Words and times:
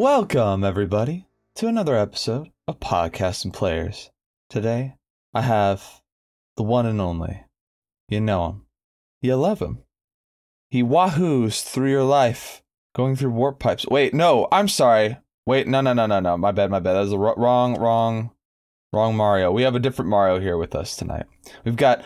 Welcome, 0.00 0.64
everybody, 0.64 1.26
to 1.56 1.68
another 1.68 1.94
episode 1.94 2.50
of 2.66 2.80
Podcast 2.80 3.44
and 3.44 3.52
Players. 3.52 4.10
Today, 4.48 4.94
I 5.34 5.42
have 5.42 6.00
the 6.56 6.62
one 6.62 6.86
and 6.86 7.02
only. 7.02 7.44
You 8.08 8.22
know 8.22 8.46
him. 8.46 8.62
You 9.20 9.36
love 9.36 9.60
him. 9.60 9.82
He 10.70 10.82
wahoos 10.82 11.62
through 11.62 11.90
your 11.90 12.04
life, 12.04 12.62
going 12.94 13.14
through 13.14 13.32
warp 13.32 13.58
pipes. 13.58 13.86
Wait, 13.88 14.14
no, 14.14 14.48
I'm 14.50 14.68
sorry. 14.68 15.18
Wait, 15.44 15.68
no, 15.68 15.82
no, 15.82 15.92
no, 15.92 16.06
no, 16.06 16.18
no. 16.18 16.38
My 16.38 16.50
bad, 16.50 16.70
my 16.70 16.80
bad. 16.80 16.94
That 16.94 17.00
was 17.00 17.10
the 17.10 17.18
wrong, 17.18 17.78
wrong, 17.78 18.30
wrong 18.94 19.14
Mario. 19.14 19.52
We 19.52 19.64
have 19.64 19.74
a 19.74 19.80
different 19.80 20.08
Mario 20.08 20.40
here 20.40 20.56
with 20.56 20.74
us 20.74 20.96
tonight. 20.96 21.26
We've 21.66 21.76
got 21.76 22.02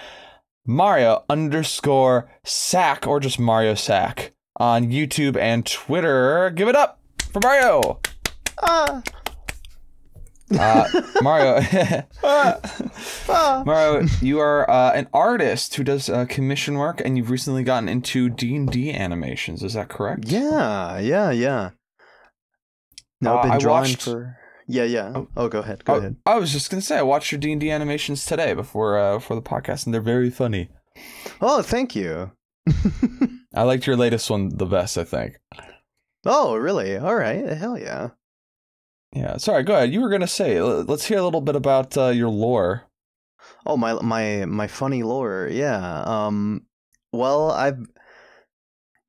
Mario 0.66 1.22
underscore 1.30 2.28
Sack, 2.42 3.06
or 3.06 3.20
just 3.20 3.38
Mario 3.38 3.76
Sack, 3.76 4.32
on 4.56 4.90
YouTube 4.90 5.36
and 5.36 5.64
Twitter. 5.64 6.50
Give 6.50 6.66
it 6.66 6.74
up 6.74 6.98
for 7.34 7.40
Mario. 7.42 8.00
Ah, 8.62 9.02
Uh, 10.56 10.86
Mario, 11.22 11.58
ah. 12.24 13.62
Mario, 13.66 14.06
you 14.20 14.38
are 14.38 14.68
uh, 14.70 14.92
an 14.92 15.08
artist 15.12 15.74
who 15.74 15.82
does 15.82 16.08
uh, 16.08 16.26
commission 16.26 16.74
work, 16.74 17.00
and 17.04 17.16
you've 17.16 17.30
recently 17.30 17.64
gotten 17.64 17.88
into 17.88 18.28
D 18.30 18.54
and 18.54 18.70
D 18.70 18.92
animations. 18.92 19.62
Is 19.62 19.72
that 19.74 19.88
correct? 19.88 20.26
Yeah, 20.28 20.98
yeah, 20.98 21.30
yeah. 21.30 21.70
No, 23.20 23.34
Uh, 23.34 23.36
I've 23.38 23.42
been 23.42 23.52
I 23.52 23.58
drawing 23.58 23.82
watched- 23.90 24.02
for. 24.02 24.36
Yeah, 24.66 24.84
yeah. 24.84 25.12
Oh. 25.14 25.28
Oh, 25.36 25.48
go 25.48 25.58
ahead. 25.58 25.84
Go 25.84 25.94
Oh, 25.94 25.98
ahead. 25.98 26.16
I 26.24 26.38
was 26.38 26.52
just 26.52 26.70
gonna 26.70 26.80
say 26.82 26.96
I 26.98 27.02
watched 27.02 27.32
your 27.32 27.38
D 27.40 27.50
and 27.52 27.60
D 27.60 27.70
animations 27.70 28.24
today 28.24 28.54
before 28.54 28.98
uh, 28.98 29.14
before 29.16 29.36
the 29.36 29.42
podcast, 29.42 29.84
and 29.86 29.92
they're 29.92 30.00
very 30.00 30.30
funny. 30.30 30.68
Oh, 31.40 31.60
thank 31.62 31.94
you. 31.96 32.30
I 33.54 33.62
liked 33.64 33.86
your 33.86 33.96
latest 33.96 34.30
one 34.30 34.50
the 34.56 34.64
best. 34.66 34.96
I 34.96 35.04
think. 35.04 35.34
Oh, 36.26 36.56
really? 36.56 36.96
All 36.96 37.14
right. 37.14 37.46
Hell 37.46 37.78
yeah. 37.78 38.10
Yeah. 39.12 39.36
Sorry. 39.36 39.62
Go 39.62 39.74
ahead. 39.74 39.92
You 39.92 40.00
were 40.00 40.10
gonna 40.10 40.26
say. 40.26 40.60
Let's 40.60 41.06
hear 41.06 41.18
a 41.18 41.24
little 41.24 41.40
bit 41.40 41.56
about 41.56 41.96
uh, 41.96 42.08
your 42.08 42.28
lore. 42.28 42.84
Oh, 43.66 43.76
my 43.76 43.94
my 43.94 44.44
my 44.46 44.66
funny 44.66 45.02
lore. 45.02 45.48
Yeah. 45.50 46.02
Um. 46.04 46.66
Well, 47.12 47.50
I've. 47.50 47.86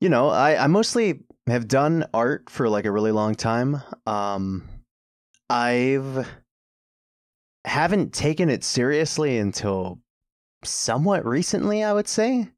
You 0.00 0.08
know, 0.08 0.28
I 0.28 0.64
I 0.64 0.66
mostly 0.66 1.20
have 1.46 1.68
done 1.68 2.04
art 2.12 2.50
for 2.50 2.68
like 2.68 2.84
a 2.84 2.92
really 2.92 3.12
long 3.12 3.34
time. 3.34 3.80
Um, 4.06 4.68
I've 5.48 6.28
haven't 7.64 8.12
taken 8.12 8.48
it 8.48 8.64
seriously 8.64 9.38
until 9.38 10.00
somewhat 10.64 11.24
recently, 11.24 11.82
I 11.82 11.92
would 11.92 12.08
say. 12.08 12.48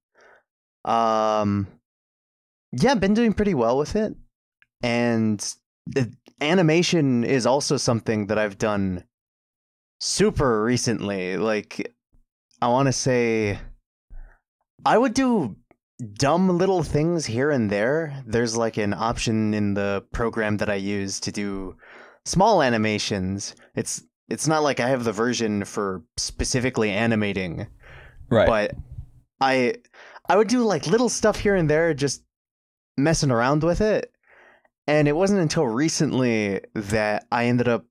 Um, 0.85 1.67
yeah, 2.73 2.95
been 2.95 3.15
doing 3.15 3.33
pretty 3.33 3.55
well 3.55 3.79
with 3.79 3.97
it, 3.97 4.15
and 4.83 5.55
the 5.87 6.13
animation 6.41 7.25
is 7.25 7.47
also 7.47 7.77
something 7.77 8.27
that 8.27 8.39
I've 8.39 8.59
done 8.59 9.05
super 10.01 10.63
recently. 10.63 11.37
Like, 11.37 11.95
I 12.61 12.69
want 12.69 12.87
to 12.87 12.93
say, 12.93 13.59
I 14.85 14.97
would 14.99 15.15
do 15.15 15.57
dumb 16.15 16.57
little 16.59 16.83
things 16.83 17.27
here 17.27 17.51
and 17.51 17.71
there. 17.71 18.23
There's 18.27 18.57
like 18.57 18.77
an 18.77 18.95
option 18.95 19.55
in 19.55 19.75
the 19.75 20.05
program 20.13 20.59
that 20.59 20.71
I 20.71 20.75
use 20.77 21.19
to 21.21 21.33
do 21.33 21.77
small 22.25 22.63
animations. 22.63 23.55
It's 23.75 24.03
it's 24.29 24.47
not 24.47 24.63
like 24.63 24.79
I 24.79 24.89
have 24.89 25.05
the 25.05 25.13
version 25.13 25.65
for 25.65 26.03
specifically 26.19 26.91
animating, 26.91 27.67
Right. 28.31 28.47
but 28.47 28.75
I 29.41 29.75
I 30.29 30.37
would 30.37 30.49
do 30.49 30.63
like 30.63 30.87
little 30.87 31.09
stuff 31.09 31.41
here 31.41 31.57
and 31.57 31.69
there 31.69 31.95
just 31.95 32.23
messing 32.97 33.31
around 33.31 33.63
with 33.65 33.81
it. 33.81 34.13
And 34.89 35.07
it 35.07 35.15
wasn't 35.15 35.41
until 35.41 35.67
recently 35.67 36.63
that 36.75 37.27
I 37.31 37.45
ended 37.45 37.69
up 37.69 37.85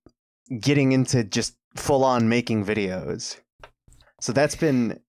getting 0.59 0.93
into 0.93 1.23
just 1.23 1.55
full 1.75 2.03
on 2.03 2.27
making 2.27 2.65
videos. 2.65 3.39
So 4.19 4.33
that's 4.33 4.55
been 4.55 4.99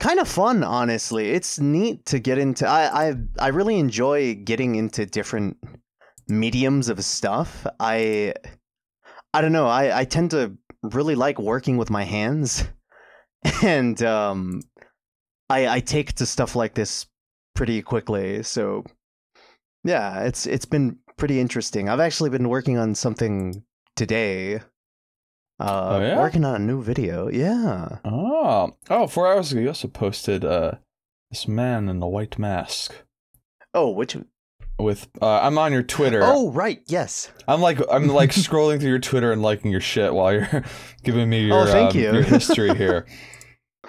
kind 0.00 0.20
of 0.20 0.28
fun 0.28 0.62
honestly. 0.62 1.30
It's 1.30 1.58
neat 1.58 2.04
to 2.06 2.18
get 2.18 2.36
into 2.36 2.68
I 2.68 3.08
I 3.08 3.14
I 3.38 3.48
really 3.48 3.78
enjoy 3.78 4.34
getting 4.34 4.74
into 4.74 5.06
different 5.06 5.56
mediums 6.28 6.90
of 6.90 7.02
stuff. 7.02 7.66
I 7.80 8.34
I 9.32 9.40
don't 9.40 9.52
know. 9.52 9.68
I 9.68 10.00
I 10.00 10.04
tend 10.04 10.32
to 10.32 10.58
really 10.82 11.14
like 11.14 11.38
working 11.38 11.78
with 11.78 11.88
my 11.88 12.04
hands. 12.04 12.64
And 13.62 14.02
um 14.02 14.60
I 15.48 15.76
I 15.76 15.80
take 15.80 16.12
to 16.14 16.26
stuff 16.26 16.54
like 16.54 16.74
this 16.74 17.06
pretty 17.54 17.80
quickly. 17.80 18.42
So 18.42 18.84
yeah, 19.86 20.22
it's 20.24 20.46
it's 20.46 20.64
been 20.66 20.98
pretty 21.16 21.40
interesting. 21.40 21.88
I've 21.88 22.00
actually 22.00 22.30
been 22.30 22.48
working 22.48 22.76
on 22.78 22.94
something 22.94 23.62
today. 23.94 24.56
Uh 25.58 25.96
Oh, 25.96 26.00
yeah? 26.00 26.18
working 26.18 26.44
on 26.44 26.54
a 26.56 26.58
new 26.58 26.82
video. 26.82 27.28
Yeah. 27.28 27.98
oh. 28.04 28.76
Oh. 28.90 29.08
Hours 29.24 29.52
ago, 29.52 29.60
you 29.62 29.68
also 29.68 29.88
posted 29.88 30.44
uh, 30.44 30.72
this 31.30 31.48
man 31.48 31.88
in 31.88 31.98
the 32.00 32.06
white 32.06 32.38
mask. 32.38 32.94
Oh, 33.72 33.88
which 33.90 34.16
With 34.78 35.08
uh, 35.22 35.40
I'm 35.40 35.56
on 35.56 35.72
your 35.72 35.82
Twitter. 35.82 36.20
Oh, 36.22 36.50
right. 36.50 36.82
Yes. 36.86 37.30
I'm 37.48 37.62
like 37.62 37.80
I'm 37.90 38.08
like 38.08 38.30
scrolling 38.32 38.80
through 38.80 38.90
your 38.90 38.98
Twitter 38.98 39.32
and 39.32 39.40
liking 39.40 39.70
your 39.70 39.80
shit 39.80 40.12
while 40.12 40.34
you're 40.34 40.62
giving 41.02 41.30
me 41.30 41.46
your 41.46 41.62
Oh, 41.62 41.66
thank 41.66 41.92
um, 41.92 41.96
you. 42.00 42.12
your 42.12 42.22
history 42.22 42.74
here. 42.76 43.06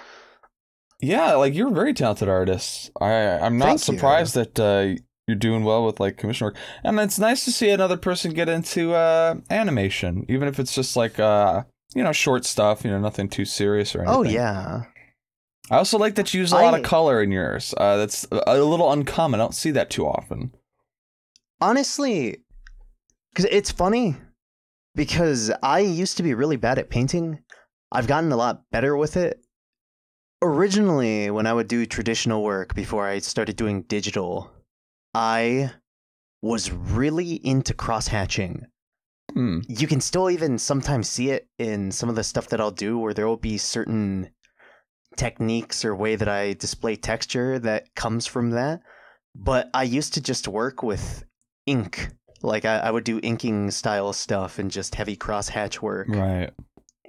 yeah, 1.00 1.34
like 1.34 1.54
you're 1.54 1.68
a 1.68 1.72
very 1.74 1.92
talented 1.92 2.28
artist. 2.30 2.90
I 3.00 3.12
I'm 3.38 3.58
not 3.58 3.66
Thank 3.66 3.88
you. 3.88 3.94
surprised 3.94 4.34
that 4.34 4.58
uh, 4.58 4.94
you're 5.28 5.36
doing 5.36 5.62
well 5.62 5.84
with 5.84 6.00
like 6.00 6.16
commission 6.16 6.46
work, 6.46 6.56
and 6.82 6.98
it's 6.98 7.18
nice 7.18 7.44
to 7.44 7.52
see 7.52 7.70
another 7.70 7.96
person 7.96 8.32
get 8.32 8.48
into 8.48 8.94
uh, 8.94 9.36
animation, 9.50 10.24
even 10.28 10.48
if 10.48 10.58
it's 10.58 10.74
just 10.74 10.96
like 10.96 11.20
uh, 11.20 11.62
you 11.94 12.02
know 12.02 12.12
short 12.12 12.44
stuff, 12.44 12.84
you 12.84 12.90
know 12.90 12.98
nothing 12.98 13.28
too 13.28 13.44
serious 13.44 13.94
or 13.94 14.00
anything. 14.00 14.16
Oh, 14.16 14.22
yeah. 14.22 14.84
I 15.70 15.76
also 15.76 15.98
like 15.98 16.14
that 16.14 16.32
you 16.32 16.40
use 16.40 16.50
a 16.52 16.56
lot 16.56 16.72
I- 16.74 16.78
of 16.78 16.84
color 16.84 17.22
in 17.22 17.30
yours. 17.30 17.74
Uh, 17.76 17.98
that's 17.98 18.26
a 18.32 18.42
a 18.46 18.64
little 18.64 18.90
uncommon. 18.90 19.38
I 19.40 19.44
don't 19.44 19.54
see 19.54 19.70
that 19.72 19.90
too 19.90 20.06
often. 20.06 20.52
Honestly, 21.60 22.38
cuz 23.34 23.44
it's 23.50 23.70
funny 23.70 24.16
because 24.94 25.50
I 25.62 25.80
used 25.80 26.16
to 26.16 26.22
be 26.22 26.34
really 26.34 26.56
bad 26.56 26.78
at 26.78 26.88
painting. 26.90 27.42
I've 27.92 28.06
gotten 28.06 28.32
a 28.32 28.36
lot 28.36 28.62
better 28.70 28.96
with 28.96 29.16
it. 29.16 29.40
Originally, 30.40 31.30
when 31.30 31.46
I 31.46 31.52
would 31.52 31.66
do 31.68 31.84
traditional 31.84 32.44
work 32.44 32.74
before 32.74 33.06
I 33.08 33.18
started 33.18 33.56
doing 33.56 33.82
digital, 33.82 34.50
I 35.14 35.72
was 36.42 36.70
really 36.70 37.34
into 37.44 37.74
cross 37.74 38.08
hatching. 38.08 38.66
Hmm. 39.34 39.58
you 39.68 39.86
can 39.86 40.00
still 40.00 40.30
even 40.30 40.58
sometimes 40.58 41.06
see 41.06 41.28
it 41.30 41.48
in 41.58 41.92
some 41.92 42.08
of 42.08 42.16
the 42.16 42.24
stuff 42.24 42.48
that 42.48 42.62
I'll 42.62 42.70
do 42.70 42.98
where 42.98 43.12
there 43.12 43.28
will 43.28 43.36
be 43.36 43.58
certain 43.58 44.30
techniques 45.16 45.84
or 45.84 45.94
way 45.94 46.16
that 46.16 46.28
I 46.28 46.54
display 46.54 46.96
texture 46.96 47.58
that 47.58 47.94
comes 47.94 48.26
from 48.26 48.50
that. 48.50 48.80
But 49.34 49.68
I 49.74 49.82
used 49.82 50.14
to 50.14 50.22
just 50.22 50.48
work 50.48 50.82
with 50.82 51.24
ink. 51.66 52.08
Like 52.40 52.64
I, 52.64 52.78
I 52.78 52.90
would 52.90 53.04
do 53.04 53.20
inking 53.22 53.70
style 53.70 54.12
stuff 54.14 54.58
and 54.58 54.70
just 54.70 54.94
heavy 54.94 55.14
cross 55.14 55.48
hatch 55.48 55.82
work. 55.82 56.08
Right. 56.08 56.50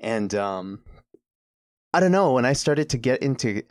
And 0.01 0.35
um 0.35 0.83
I 1.93 1.99
don't 1.99 2.11
know, 2.11 2.33
when 2.33 2.45
I 2.45 2.53
started 2.53 2.89
to 2.89 2.97
get 2.97 3.21
into 3.23 3.63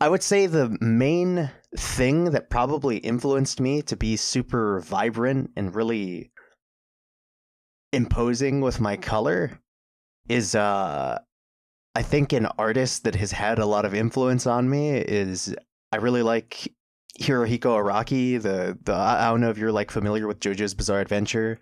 I 0.00 0.08
would 0.08 0.22
say 0.22 0.46
the 0.46 0.76
main 0.80 1.50
thing 1.76 2.30
that 2.30 2.50
probably 2.50 2.98
influenced 2.98 3.60
me 3.60 3.82
to 3.82 3.96
be 3.96 4.16
super 4.16 4.80
vibrant 4.80 5.50
and 5.56 5.74
really 5.74 6.30
imposing 7.92 8.60
with 8.60 8.80
my 8.80 8.96
color 8.96 9.60
is 10.28 10.54
uh 10.54 11.18
I 11.94 12.02
think 12.02 12.32
an 12.32 12.46
artist 12.58 13.04
that 13.04 13.14
has 13.14 13.32
had 13.32 13.58
a 13.58 13.64
lot 13.66 13.86
of 13.86 13.94
influence 13.94 14.46
on 14.46 14.68
me 14.68 14.90
is 14.98 15.54
I 15.92 15.96
really 15.96 16.22
like 16.22 16.70
Hirohiko 17.20 17.82
Araki, 17.82 18.40
the 18.40 18.76
the 18.82 18.92
I 18.92 19.26
I 19.26 19.30
don't 19.30 19.40
know 19.40 19.50
if 19.50 19.58
you're 19.58 19.72
like 19.72 19.90
familiar 19.90 20.26
with 20.26 20.40
JoJo's 20.40 20.74
Bizarre 20.74 21.00
Adventure. 21.00 21.58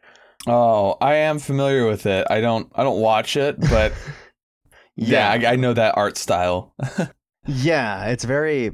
Oh, 0.47 0.97
I 1.01 1.15
am 1.15 1.39
familiar 1.39 1.87
with 1.87 2.07
it. 2.07 2.27
I 2.31 2.41
don't 2.41 2.71
I 2.75 2.83
don't 2.83 3.01
watch 3.01 3.37
it, 3.37 3.61
but 3.61 3.93
yeah, 4.97 5.31
I, 5.31 5.53
I 5.53 5.57
know 5.57 5.73
that 5.73 5.97
art 5.97 6.17
style. 6.17 6.75
Yeah, 7.47 8.07
it's 8.07 8.25
very 8.25 8.73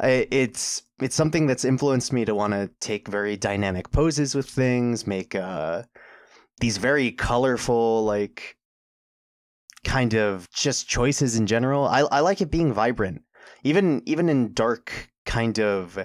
it's 0.00 0.82
it's 1.00 1.14
something 1.16 1.46
that's 1.46 1.64
influenced 1.64 2.12
me 2.12 2.24
to 2.26 2.34
want 2.34 2.52
to 2.52 2.70
take 2.80 3.08
very 3.08 3.36
dynamic 3.38 3.90
poses 3.90 4.34
with 4.34 4.48
things, 4.48 5.06
make 5.06 5.34
uh 5.34 5.84
these 6.60 6.76
very 6.76 7.10
colorful 7.10 8.04
like 8.04 8.58
kind 9.84 10.14
of 10.14 10.50
just 10.50 10.88
choices 10.88 11.36
in 11.36 11.46
general. 11.46 11.86
I 11.86 12.00
I 12.00 12.20
like 12.20 12.40
it 12.40 12.50
being 12.50 12.72
vibrant. 12.72 13.22
Even 13.64 14.02
even 14.06 14.28
in 14.28 14.52
dark 14.52 15.10
kind 15.24 15.58
of 15.58 15.98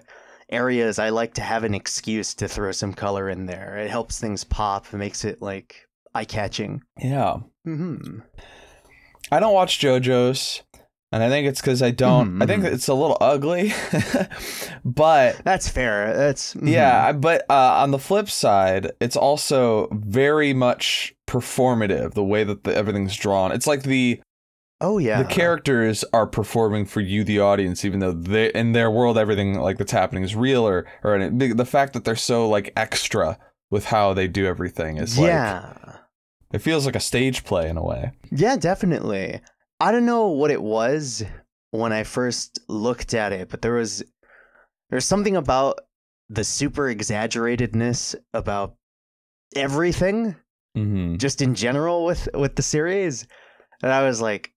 areas, 0.49 0.99
I 0.99 1.09
like 1.09 1.33
to 1.33 1.41
have 1.41 1.63
an 1.65 1.73
excuse 1.73 2.33
to 2.35 2.47
throw 2.47 2.71
some 2.71 2.93
color 2.93 3.29
in 3.29 3.47
there. 3.47 3.77
It 3.77 3.89
helps 3.89 4.17
things 4.19 4.43
pop, 4.45 4.85
it 4.93 4.97
makes 4.97 5.25
it 5.25 5.41
like 5.41 5.87
eye-catching. 6.15 6.81
yeah. 7.01 7.37
Mhm. 7.67 8.23
I 9.31 9.39
don't 9.39 9.53
watch 9.53 9.79
JoJo's. 9.79 10.61
and 11.11 11.23
I 11.23 11.29
think 11.29 11.47
it's 11.47 11.61
because 11.61 11.81
I 11.81 11.91
don't. 11.91 12.41
I 12.41 12.45
think 12.45 12.63
Mhm. 12.63 12.73
it's 12.73 12.87
a 12.89 12.93
little 12.93 13.17
ugly, 13.21 13.73
but 14.85 15.41
That's 15.43 15.67
fair. 15.69 16.15
That's 16.15 16.53
mhm. 16.53 16.69
yeah. 16.69 17.11
But 17.13 17.45
uh, 17.49 17.81
on 17.81 17.91
the 17.91 17.99
flip 17.99 18.29
side, 18.29 18.91
it's 18.99 19.15
also 19.15 19.87
very 19.91 20.53
much 20.53 21.15
performative. 21.27 22.13
The 22.13 22.23
way 22.23 22.43
that 22.43 22.63
the, 22.63 22.75
everything's 22.75 23.15
drawn, 23.15 23.51
it's 23.51 23.67
like 23.67 23.83
the 23.83 24.21
Oh 24.79 24.99
yeah. 24.99 25.23
the 25.23 25.29
characters 25.29 26.03
are 26.13 26.27
performing 26.27 26.85
for 26.85 27.01
you, 27.01 27.23
the 27.23 27.39
audience, 27.39 27.83
even 27.83 27.99
though 27.99 28.11
they 28.11 28.51
in 28.51 28.73
their 28.73 28.91
world 28.91 29.17
everything 29.17 29.59
like 29.59 29.77
that's 29.77 29.91
happening 29.91 30.23
is 30.23 30.35
real, 30.35 30.67
or 30.67 30.85
or 31.03 31.17
the 31.29 31.65
fact 31.65 31.93
that 31.93 32.03
they're 32.05 32.15
so 32.15 32.47
like 32.47 32.73
extra 32.75 33.39
with 33.71 33.85
how 33.85 34.13
they 34.13 34.27
do 34.27 34.45
everything 34.45 34.97
is 34.97 35.17
like 35.17 35.27
Yeah. 35.29 35.73
It 36.53 36.59
feels 36.59 36.85
like 36.85 36.95
a 36.95 36.99
stage 36.99 37.43
play 37.43 37.69
in 37.69 37.77
a 37.77 37.83
way. 37.83 38.11
Yeah, 38.31 38.55
definitely. 38.57 39.41
I 39.79 39.91
don't 39.91 40.05
know 40.05 40.27
what 40.29 40.51
it 40.51 40.61
was 40.61 41.23
when 41.71 41.91
I 41.93 42.03
first 42.03 42.59
looked 42.67 43.13
at 43.13 43.31
it, 43.33 43.49
but 43.49 43.61
there 43.61 43.73
was 43.73 44.03
there's 44.89 45.05
something 45.05 45.35
about 45.35 45.79
the 46.29 46.43
super 46.43 46.83
exaggeratedness 46.93 48.15
about 48.33 48.75
everything 49.55 50.35
Mm-hmm. 50.77 51.15
just 51.15 51.41
in 51.41 51.55
general 51.55 52.05
with 52.05 52.29
with 52.35 52.55
the 52.55 52.61
series 52.61 53.25
and 53.81 53.91
I 53.91 54.05
was 54.05 54.21
like 54.21 54.53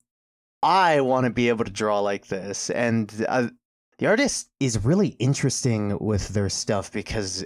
I 0.62 1.00
want 1.00 1.24
to 1.24 1.30
be 1.30 1.48
able 1.48 1.64
to 1.64 1.70
draw 1.70 2.00
like 2.00 2.26
this 2.26 2.68
and 2.68 3.10
uh, 3.26 3.48
the 3.98 4.06
artist 4.06 4.50
is 4.60 4.84
really 4.84 5.16
interesting 5.18 5.96
with 5.98 6.28
their 6.28 6.50
stuff 6.50 6.92
because 6.92 7.42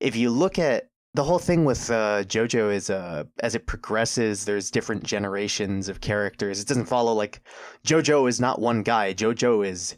if 0.00 0.16
you 0.16 0.28
look 0.28 0.58
at 0.58 0.89
the 1.14 1.24
whole 1.24 1.38
thing 1.38 1.64
with 1.64 1.90
uh, 1.90 2.22
JoJo 2.24 2.72
is 2.72 2.88
uh, 2.90 3.24
as 3.40 3.54
it 3.54 3.66
progresses, 3.66 4.44
there's 4.44 4.70
different 4.70 5.02
generations 5.02 5.88
of 5.88 6.00
characters. 6.00 6.60
It 6.60 6.68
doesn't 6.68 6.86
follow 6.86 7.12
like 7.12 7.40
JoJo 7.86 8.28
is 8.28 8.40
not 8.40 8.60
one 8.60 8.82
guy. 8.82 9.12
JoJo 9.14 9.66
is, 9.66 9.96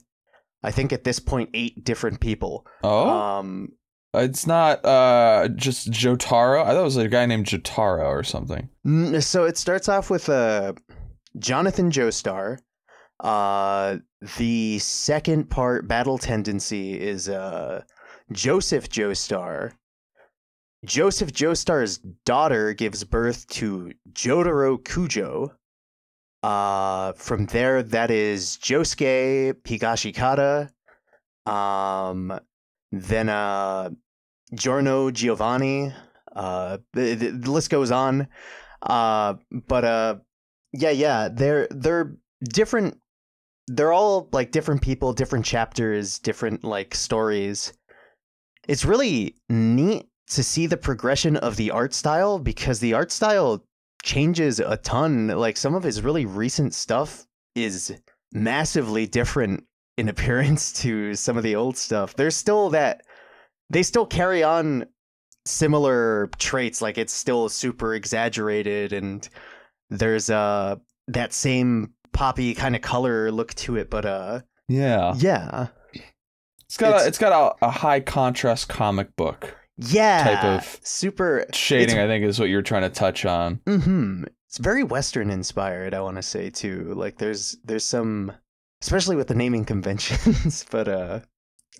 I 0.62 0.70
think 0.70 0.92
at 0.92 1.04
this 1.04 1.18
point, 1.18 1.50
eight 1.54 1.84
different 1.84 2.20
people. 2.20 2.66
Oh, 2.82 3.10
Um, 3.10 3.68
it's 4.14 4.46
not 4.46 4.84
uh 4.84 5.48
just 5.56 5.90
Jotaro. 5.90 6.62
I 6.62 6.68
thought 6.72 6.80
it 6.80 6.84
was 6.84 6.96
a 6.98 7.08
guy 7.08 7.24
named 7.26 7.46
Jotaro 7.46 8.04
or 8.04 8.22
something. 8.22 8.68
so 9.20 9.44
it 9.44 9.56
starts 9.56 9.88
off 9.88 10.10
with 10.10 10.28
uh, 10.28 10.74
Jonathan 11.38 11.90
Joestar. 11.90 12.58
Uh, 13.20 13.98
the 14.38 14.78
second 14.80 15.48
part, 15.48 15.86
Battle 15.88 16.18
Tendency, 16.18 17.00
is 17.00 17.28
uh, 17.28 17.82
Joseph 18.32 18.88
Joestar. 18.88 19.72
Joseph 20.84 21.32
Joestar's 21.32 21.98
daughter 22.24 22.72
gives 22.74 23.04
birth 23.04 23.46
to 23.48 23.92
Jotaro 24.12 24.78
Kujo. 24.82 25.52
Uh, 26.42 27.12
from 27.12 27.46
there, 27.46 27.84
that 27.84 28.10
is 28.10 28.58
Josuke 28.60 29.54
Higashikata. 29.62 30.70
Um, 31.46 32.38
then 32.90 33.28
uh, 33.28 33.90
Giorno 34.54 35.10
Giovanni. 35.12 35.92
Uh, 36.34 36.78
the, 36.94 37.14
the 37.14 37.30
the 37.30 37.50
list 37.50 37.70
goes 37.70 37.92
on. 37.92 38.26
Uh, 38.82 39.34
but 39.68 39.84
uh, 39.84 40.16
yeah, 40.72 40.90
yeah, 40.90 41.28
they're 41.32 41.68
they're 41.70 42.16
different. 42.42 42.98
They're 43.68 43.92
all 43.92 44.28
like 44.32 44.50
different 44.50 44.82
people, 44.82 45.12
different 45.12 45.44
chapters, 45.44 46.18
different 46.18 46.64
like 46.64 46.96
stories. 46.96 47.72
It's 48.66 48.84
really 48.84 49.36
neat 49.48 50.06
to 50.30 50.42
see 50.42 50.66
the 50.66 50.76
progression 50.76 51.36
of 51.36 51.56
the 51.56 51.70
art 51.70 51.92
style 51.94 52.38
because 52.38 52.80
the 52.80 52.94
art 52.94 53.10
style 53.12 53.64
changes 54.02 54.60
a 54.60 54.76
ton. 54.78 55.28
Like 55.28 55.56
some 55.56 55.74
of 55.74 55.82
his 55.82 56.02
really 56.02 56.26
recent 56.26 56.74
stuff 56.74 57.26
is 57.54 57.94
massively 58.32 59.06
different 59.06 59.64
in 59.98 60.08
appearance 60.14 60.72
to 60.82 61.14
some 61.14 61.36
of 61.36 61.42
the 61.42 61.56
old 61.56 61.76
stuff. 61.76 62.14
There's 62.16 62.36
still 62.36 62.70
that 62.70 63.02
they 63.70 63.82
still 63.82 64.06
carry 64.06 64.42
on 64.42 64.86
similar 65.44 66.30
traits 66.38 66.80
like 66.80 66.96
it's 66.98 67.12
still 67.12 67.48
super 67.48 67.94
exaggerated 67.94 68.92
and 68.92 69.28
there's 69.90 70.30
uh 70.30 70.76
that 71.08 71.32
same 71.32 71.92
poppy 72.12 72.54
kind 72.54 72.76
of 72.76 72.80
color 72.82 73.32
look 73.32 73.52
to 73.54 73.76
it 73.76 73.90
but 73.90 74.04
uh 74.06 74.40
Yeah, 74.68 75.14
yeah 75.16 75.66
it's 76.64 76.76
got 76.76 76.90
It's- 76.90 77.04
a, 77.04 77.08
it's 77.08 77.18
got 77.18 77.56
a, 77.60 77.66
a 77.66 77.70
high 77.70 77.98
contrast 77.98 78.68
comic 78.68 79.16
book 79.16 79.56
yeah 79.78 80.24
Type 80.24 80.44
of 80.44 80.80
super 80.82 81.46
shading. 81.52 81.98
I 81.98 82.06
think 82.06 82.24
is 82.24 82.38
what 82.38 82.48
you're 82.48 82.62
trying 82.62 82.82
to 82.82 82.90
touch 82.90 83.24
on. 83.24 83.60
hmm 83.66 84.24
It's 84.48 84.58
very 84.58 84.84
Western 84.84 85.30
inspired, 85.30 85.94
I 85.94 86.00
want 86.00 86.16
to 86.16 86.22
say 86.22 86.50
too. 86.50 86.92
Like 86.94 87.18
there's 87.18 87.56
there's 87.64 87.84
some, 87.84 88.32
especially 88.82 89.16
with 89.16 89.28
the 89.28 89.34
naming 89.34 89.64
conventions, 89.72 90.64
but 90.70 90.88
uh, 90.88 91.20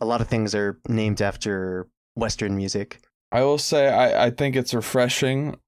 a 0.01 0.07
lot 0.07 0.21
of 0.21 0.29
things 0.29 0.55
are 0.55 0.81
named 0.89 1.21
after 1.23 1.89
Western 2.15 2.57
music. 2.57 3.01
I 3.31 3.43
will 3.43 3.59
say 3.59 3.89
I, 3.89 4.27
I 4.27 4.31
think 4.31 4.57
it's 4.57 4.75
refreshing 4.75 5.59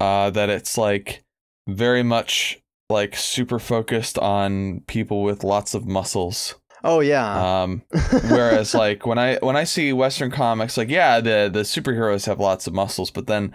uh, 0.00 0.30
that 0.30 0.48
it's 0.48 0.78
like 0.78 1.22
very 1.68 2.02
much 2.02 2.58
like 2.88 3.14
super 3.16 3.58
focused 3.58 4.18
on 4.18 4.80
people 4.86 5.22
with 5.22 5.44
lots 5.44 5.74
of 5.74 5.86
muscles. 5.86 6.54
Oh 6.82 7.00
yeah. 7.00 7.62
Um, 7.62 7.82
whereas 8.28 8.74
like 8.74 9.06
when 9.06 9.18
I 9.18 9.36
when 9.36 9.56
I 9.56 9.64
see 9.64 9.92
Western 9.92 10.30
comics, 10.30 10.76
like 10.76 10.88
yeah, 10.88 11.20
the 11.20 11.50
the 11.52 11.60
superheroes 11.60 12.26
have 12.26 12.40
lots 12.40 12.66
of 12.66 12.72
muscles, 12.74 13.10
but 13.10 13.26
then 13.26 13.54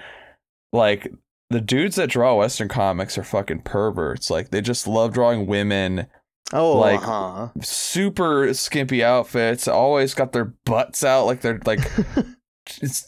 like 0.71 1.11
the 1.49 1.61
dudes 1.61 1.95
that 1.95 2.09
draw 2.09 2.35
Western 2.35 2.67
comics 2.67 3.17
are 3.17 3.23
fucking 3.23 3.61
perverts. 3.61 4.29
Like 4.29 4.49
they 4.51 4.61
just 4.61 4.87
love 4.87 5.13
drawing 5.13 5.47
women, 5.47 6.07
oh, 6.53 6.77
like- 6.77 7.01
huh. 7.01 7.49
super 7.61 8.53
skimpy 8.53 9.03
outfits, 9.03 9.67
always 9.67 10.13
got 10.13 10.31
their 10.31 10.53
butts 10.65 11.03
out 11.03 11.25
like 11.25 11.41
they're 11.41 11.61
like 11.65 11.79
it's 12.81 13.07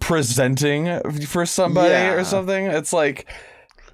presenting 0.00 1.00
for 1.26 1.46
somebody 1.46 1.90
Yeah. 1.90 2.12
or 2.14 2.24
something. 2.24 2.66
It's 2.66 2.92
like 2.92 3.28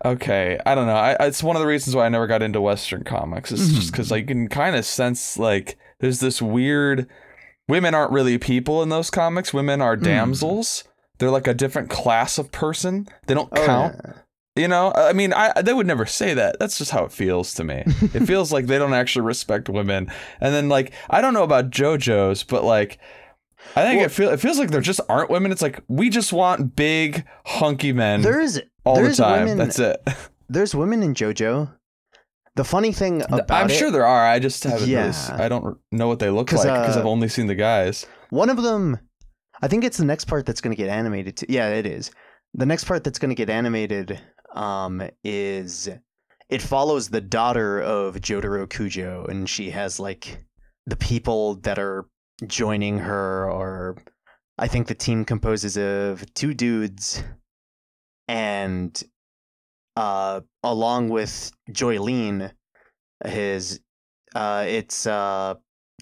okay, 0.04 0.59
I 0.66 0.75
don't 0.75 0.87
know. 0.87 0.94
I, 0.97 1.16
it's 1.21 1.42
one 1.42 1.56
of 1.56 1.61
the 1.61 1.66
reasons 1.68 1.94
why 1.97 2.06
I 2.06 2.09
never 2.09 2.26
got 2.26 2.42
into 2.42 2.61
Western 2.61 3.04
comics. 3.04 3.52
It's 3.52 3.68
just 3.68 3.88
Mhm. 3.88 3.92
because 3.92 4.11
like, 4.11 4.23
you 4.23 4.26
can 4.26 4.49
kind 4.49 4.76
of 4.76 4.85
sense 4.85 5.38
like 5.38 5.76
there's 6.00 6.21
this 6.21 6.40
weird. 6.42 7.06
Women 7.68 7.94
aren't 7.94 8.12
really 8.12 8.38
people 8.38 8.82
in 8.82 8.88
those 8.88 9.09
comics. 9.11 9.54
Women 9.54 9.80
are 9.80 9.97
Mm. 9.97 10.02
damsels. 10.02 10.85
They're 11.18 11.30
like 11.30 11.47
a 11.47 11.54
different 11.54 11.88
class 11.90 12.37
of 12.38 12.50
person. 12.50 13.06
They 13.26 13.35
don't 13.35 13.49
Oh, 13.52 13.66
count. 13.66 13.97
yeah. 14.04 14.12
You 14.54 14.68
know, 14.68 14.92
I 14.94 15.12
mean, 15.14 15.32
I 15.32 15.62
they 15.62 15.73
would 15.73 15.87
never 15.87 16.04
say 16.04 16.35
that. 16.35 16.59
That's 16.59 16.76
just 16.76 16.90
how 16.90 17.04
it 17.04 17.12
feels 17.12 17.54
to 17.54 17.64
me. 17.64 17.85
it 18.12 18.26
feels 18.26 18.52
like 18.52 18.66
they 18.66 18.78
don't 18.78 18.92
actually 18.92 19.23
respect 19.25 19.68
women. 19.71 20.11
And 20.40 20.52
then 20.52 20.68
like 20.68 20.92
I 21.09 21.21
don't 21.23 21.32
know 21.32 21.44
about 21.44 21.71
JoJo's, 21.71 22.42
but 22.42 22.62
like 22.64 22.99
I 23.76 23.82
think 23.85 23.99
Well- 23.99 24.06
it 24.06 24.12
feel 24.12 24.30
it 24.30 24.40
feels 24.40 24.59
like 24.59 24.71
there 24.71 24.80
just 24.82 25.00
aren't 25.09 25.30
women. 25.30 25.52
It's 25.52 25.62
like 25.62 25.80
we 25.88 26.11
just 26.11 26.32
want 26.35 26.75
big 26.76 27.25
hunky 27.47 27.92
men 27.92 28.21
There's 28.23 28.61
all 28.84 28.96
the 28.96 29.02
there's 29.02 29.16
time. 29.18 29.44
women- 29.44 29.58
That's 29.58 29.78
it. 29.78 30.00
there's 30.48 30.74
women 30.74 31.02
in 31.02 31.14
JoJo. 31.14 31.72
The 32.54 32.64
funny 32.64 32.92
thing 32.92 33.22
about 33.22 33.50
I'm 33.50 33.70
it, 33.70 33.74
sure 33.74 33.90
there 33.90 34.04
are. 34.04 34.26
I 34.26 34.38
just 34.38 34.62
haven't. 34.64 34.88
Yeah. 34.88 35.06
s- 35.06 35.30
I 35.30 35.48
don't 35.48 35.78
know 35.90 36.06
what 36.08 36.18
they 36.18 36.28
look 36.28 36.52
like 36.52 36.62
because 36.64 36.96
uh, 36.96 37.00
I've 37.00 37.06
only 37.06 37.28
seen 37.28 37.46
the 37.46 37.54
guys. 37.54 38.04
One 38.28 38.50
of 38.50 38.62
them, 38.62 38.98
I 39.62 39.68
think 39.68 39.84
it's 39.84 39.96
the 39.96 40.04
next 40.04 40.26
part 40.26 40.44
that's 40.44 40.60
going 40.60 40.76
to 40.76 40.80
get 40.82 40.90
animated. 40.90 41.38
Too. 41.38 41.46
Yeah, 41.48 41.68
it 41.70 41.86
is. 41.86 42.10
The 42.52 42.66
next 42.66 42.84
part 42.84 43.04
that's 43.04 43.18
going 43.18 43.30
to 43.30 43.34
get 43.34 43.48
animated 43.48 44.20
um, 44.54 45.02
is 45.24 45.88
it 46.50 46.60
follows 46.60 47.08
the 47.08 47.22
daughter 47.22 47.80
of 47.80 48.16
Jotaro 48.16 48.66
Kujo, 48.66 49.26
and 49.30 49.48
she 49.48 49.70
has 49.70 49.98
like 49.98 50.44
the 50.86 50.96
people 50.96 51.54
that 51.62 51.78
are 51.78 52.06
joining 52.46 52.98
her, 52.98 53.50
or 53.50 53.96
I 54.58 54.68
think 54.68 54.88
the 54.88 54.94
team 54.94 55.24
composes 55.24 55.78
of 55.78 56.22
two 56.34 56.52
dudes, 56.52 57.22
and 58.32 59.02
uh, 59.96 60.40
along 60.62 61.10
with 61.10 61.52
Jolyne, 61.70 62.50
his 63.26 63.80
uh, 64.34 64.64
it's 64.66 65.06
uh, 65.06 65.54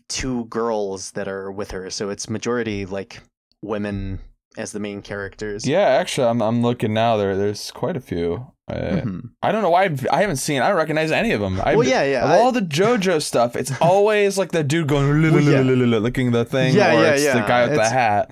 two 0.08 0.44
girls 0.46 1.10
that 1.12 1.26
are 1.28 1.50
with 1.50 1.72
her, 1.72 1.90
so 1.90 2.08
it's 2.10 2.30
majority 2.30 2.86
like 2.86 3.20
women 3.62 4.20
as 4.56 4.72
the 4.72 4.80
main 4.80 5.02
characters. 5.02 5.66
Yeah, 5.66 5.80
actually, 5.80 6.28
I'm 6.28 6.40
I'm 6.40 6.62
looking 6.62 6.94
now. 6.94 7.16
There 7.16 7.36
there's 7.36 7.70
quite 7.72 7.96
a 7.96 8.00
few. 8.00 8.52
Uh, 8.68 9.00
Mhm. 9.02 9.30
I 9.42 9.50
don't 9.50 9.62
know 9.62 9.70
why 9.70 9.84
I've, 9.86 10.06
I 10.12 10.20
haven't 10.20 10.36
seen. 10.36 10.62
I 10.62 10.68
don't 10.68 10.76
recognize 10.76 11.10
any 11.10 11.32
of 11.32 11.40
them. 11.40 11.60
I, 11.60 11.74
Well, 11.74 11.88
yeah, 11.88 12.04
yeah. 12.04 12.24
I- 12.24 12.38
all 12.38 12.52
the 12.52 12.60
JoJo 12.62 13.20
stuff, 13.20 13.56
it's 13.56 13.72
always 13.80 14.38
like 14.38 14.52
the 14.52 14.62
dude 14.62 14.86
going 14.86 15.08
Well, 15.08 15.40
yeah. 15.42 15.60
licking 15.98 16.30
the 16.30 16.44
thing, 16.44 16.74
Yeah, 16.76 16.90
or 16.96 17.02
yeah, 17.02 17.10
it's 17.14 17.24
the 17.32 17.40
guy 17.40 17.66
with 17.66 17.74
the 17.76 17.88
hat. 17.90 18.30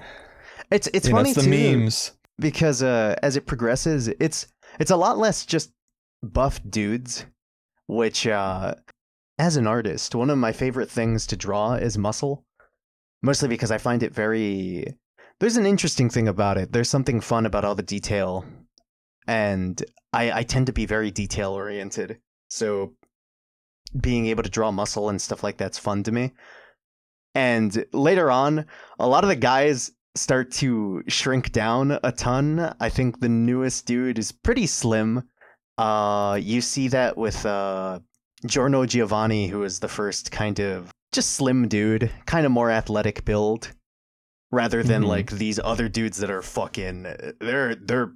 it's 0.71 0.87
it's 0.95 1.09
You 1.09 1.15
know, 1.15 1.21
it's 1.23 1.35
the 1.35 1.43
too 1.43 1.51
memes. 1.81 2.13
Because 2.39 2.83
uh, 2.83 3.17
as 3.23 3.37
it 3.37 3.47
progresses, 3.47 4.09
it's 4.09 4.47
it's 4.79 4.91
a 4.91 4.97
lot 4.97 5.19
less 5.19 5.45
just 5.45 5.73
buff 6.23 6.61
dudes, 6.69 7.27
which 7.87 8.27
uh, 8.27 8.75
as 9.39 9.57
an 9.57 9.67
artist, 9.67 10.15
one 10.15 10.31
of 10.31 10.39
my 10.39 10.53
favorite 10.53 10.91
things 10.91 11.27
to 11.27 11.37
draw 11.37 11.75
is 11.75 11.99
muscle, 11.99 12.45
mostly 13.23 13.49
because 13.49 13.71
I 13.71 13.79
find 13.79 14.03
it 14.03 14.15
very. 14.15 14.87
There's 15.41 15.57
an 15.57 15.67
interesting 15.67 16.11
thing 16.11 16.27
about 16.27 16.59
it. 16.59 16.73
There's 16.73 16.91
something 16.91 17.21
fun 17.21 17.47
about 17.47 17.65
all 17.65 17.75
the 17.75 17.83
detail, 17.83 18.45
and 19.27 19.83
I 20.13 20.33
I 20.33 20.43
tend 20.43 20.67
to 20.67 20.73
be 20.73 20.87
very 20.87 21.11
detail 21.11 21.53
oriented. 21.53 22.19
So 22.51 22.95
being 23.99 24.27
able 24.27 24.43
to 24.43 24.51
draw 24.51 24.71
muscle 24.71 25.09
and 25.09 25.21
stuff 25.21 25.43
like 25.43 25.57
that's 25.57 25.79
fun 25.79 26.03
to 26.05 26.13
me. 26.13 26.33
And 27.35 27.85
later 27.93 28.31
on, 28.31 28.67
a 28.99 29.09
lot 29.09 29.25
of 29.25 29.29
the 29.29 29.37
guys 29.37 29.93
start 30.19 30.51
to 30.53 31.03
shrink 31.09 31.53
down 31.53 31.99
a 32.03 32.13
ton. 32.13 32.75
I 32.81 32.89
think 32.89 33.21
the 33.21 33.29
newest 33.29 33.87
dude 33.87 34.19
is 34.19 34.33
pretty 34.33 34.67
slim. 34.67 35.23
Uh, 35.79 36.39
you 36.43 36.61
see 36.61 36.89
that 36.89 37.17
with 37.17 37.45
uh, 37.47 38.01
Giorno 38.47 38.85
Giovanni, 38.87 39.47
who 39.49 39.63
is 39.63 39.81
the 39.81 39.89
first 39.89 40.31
kind 40.33 40.59
of 40.61 40.91
just 41.13 41.33
slim 41.33 41.69
dude, 41.69 42.11
kind 42.27 42.45
of 42.47 42.53
more 42.53 42.71
athletic 42.71 43.25
build, 43.25 43.73
rather 44.51 44.83
than 44.83 45.03
Mhm. 45.05 45.09
like 45.09 45.31
these 45.31 45.59
other 45.63 45.89
dudes 45.89 46.19
that 46.19 46.31
are 46.31 46.43
fucking. 46.43 47.07
They're 47.41 47.75
they're 47.75 48.13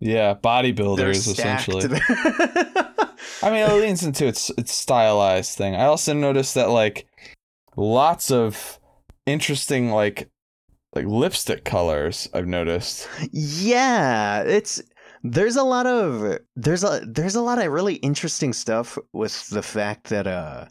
Yeah, 0.00 0.34
they're 0.34 0.42
bodybuilders 0.42 1.26
essentially. 1.28 1.82
I 3.42 3.50
mean, 3.50 3.68
it 3.68 3.72
leans 3.74 4.02
into 4.02 4.26
its 4.26 4.50
its 4.56 4.72
stylized 4.72 5.56
thing. 5.56 5.74
I 5.74 5.84
also 5.84 6.14
noticed 6.14 6.54
that 6.54 6.70
like 6.70 7.06
lots 7.76 8.30
of 8.30 8.78
interesting 9.26 9.90
like 9.90 10.28
like 10.94 11.06
lipstick 11.06 11.64
colors. 11.64 12.28
I've 12.32 12.46
noticed. 12.46 13.08
yeah, 13.32 14.42
it's 14.42 14.82
there's 15.22 15.56
a 15.56 15.62
lot 15.64 15.86
of 15.86 16.38
there's 16.54 16.84
a 16.84 17.00
there's 17.06 17.34
a 17.34 17.42
lot 17.42 17.58
of 17.58 17.72
really 17.72 17.94
interesting 17.96 18.52
stuff 18.52 18.98
with 19.12 19.48
the 19.48 19.62
fact 19.62 20.08
that 20.08 20.26
uh 20.26 20.66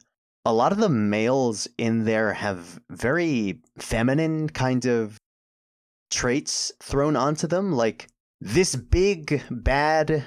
a 0.45 0.53
lot 0.53 0.71
of 0.71 0.77
the 0.77 0.89
males 0.89 1.67
in 1.77 2.03
there 2.05 2.33
have 2.33 2.79
very 2.89 3.61
feminine 3.77 4.49
kind 4.49 4.85
of 4.85 5.17
traits 6.11 6.71
thrown 6.81 7.15
onto 7.15 7.47
them 7.47 7.71
like 7.71 8.07
this 8.39 8.75
big 8.75 9.41
bad 9.49 10.23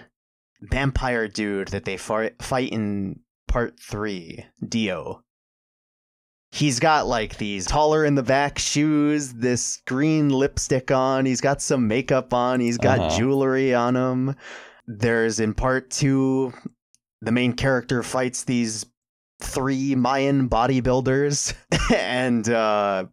vampire 0.62 1.29
dude 1.29 1.69
that 1.69 1.85
they 1.85 1.97
fi- 1.97 2.33
fight 2.41 2.73
in 2.73 3.21
part 3.47 3.79
3 3.79 4.45
Dio 4.67 5.23
He's 6.53 6.81
got 6.81 7.07
like 7.07 7.37
these 7.38 7.67
taller 7.67 8.05
in 8.05 8.15
the 8.15 8.23
back 8.23 8.59
shoes, 8.59 9.33
this 9.35 9.83
green 9.87 10.29
lipstick 10.31 10.91
on, 10.91 11.26
he's 11.26 11.41
got 11.41 11.61
some 11.61 11.87
makeup 11.88 12.33
on, 12.33 12.61
he's 12.61 12.79
got 12.79 12.99
Uh-huh. 13.00 13.17
jewelry 13.19 13.75
on 13.75 13.95
him. 13.97 14.35
There's 14.87 15.41
in 15.41 15.55
part 15.55 15.91
2 15.91 16.53
the 17.23 17.33
main 17.33 17.53
character 17.55 18.03
fights 18.03 18.45
these 18.45 18.87
three 19.43 19.95
Mayan 19.95 20.49
bodybuilders 20.49 21.55
and 21.95 22.49
uh 22.49 23.07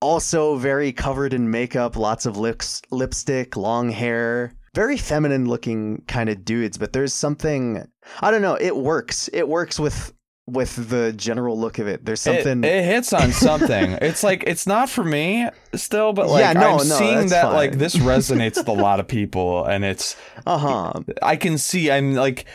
also 0.00 0.56
very 0.56 0.92
covered 0.92 1.34
in 1.34 1.50
makeup, 1.50 1.96
lots 1.96 2.24
of 2.24 2.36
lips, 2.36 2.80
lipstick, 2.92 3.56
long 3.56 3.90
hair, 3.90 4.52
very 4.74 4.96
feminine 4.96 5.48
looking 5.48 6.02
kind 6.06 6.30
of 6.30 6.44
dudes, 6.44 6.78
but 6.78 6.92
there's 6.92 7.12
something 7.12 7.84
I 8.20 8.30
don't 8.30 8.42
know, 8.42 8.56
it 8.60 8.76
works. 8.76 9.28
It 9.32 9.48
works 9.48 9.78
with 9.80 10.14
with 10.48 10.88
the 10.88 11.12
general 11.12 11.58
look 11.58 11.78
of 11.78 11.86
it. 11.86 12.04
There's 12.04 12.20
something 12.20 12.64
it 12.64 12.84
hits 12.84 13.12
on 13.12 13.32
something. 13.32 13.92
it's 14.00 14.22
like 14.22 14.44
it's 14.46 14.66
not 14.66 14.88
for 14.88 15.04
me 15.04 15.48
still, 15.74 16.12
but 16.12 16.28
like 16.28 16.40
Yeah, 16.40 16.54
no, 16.54 16.78
I'm 16.78 16.88
no, 16.88 16.96
seeing 16.96 17.28
that 17.28 17.52
like 17.52 17.78
this 17.78 17.96
resonates 17.96 18.56
with 18.56 18.68
a 18.68 18.72
lot 18.72 19.00
of 19.00 19.06
people, 19.06 19.64
and 19.64 19.84
it's 19.84 20.16
uh-huh. 20.46 20.94
I 21.22 21.36
can 21.36 21.58
see 21.58 21.90
I'm 21.90 22.14
like 22.14 22.46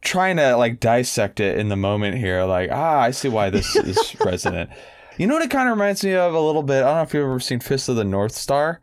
trying 0.00 0.36
to 0.36 0.56
like 0.56 0.80
dissect 0.80 1.40
it 1.40 1.58
in 1.58 1.68
the 1.68 1.76
moment 1.76 2.16
here. 2.16 2.44
Like 2.44 2.70
ah, 2.72 3.00
I 3.00 3.10
see 3.10 3.28
why 3.28 3.50
this 3.50 3.76
is 3.76 4.16
resonant. 4.24 4.70
You 5.18 5.26
know 5.26 5.34
what 5.34 5.42
it 5.42 5.50
kind 5.50 5.68
of 5.68 5.76
reminds 5.76 6.04
me 6.04 6.14
of 6.14 6.34
a 6.34 6.40
little 6.40 6.62
bit. 6.62 6.82
I 6.82 6.86
don't 6.86 6.96
know 6.96 7.02
if 7.02 7.14
you've 7.14 7.24
ever 7.24 7.40
seen 7.40 7.60
Fist 7.60 7.88
of 7.88 7.96
the 7.96 8.04
North 8.04 8.32
Star. 8.32 8.80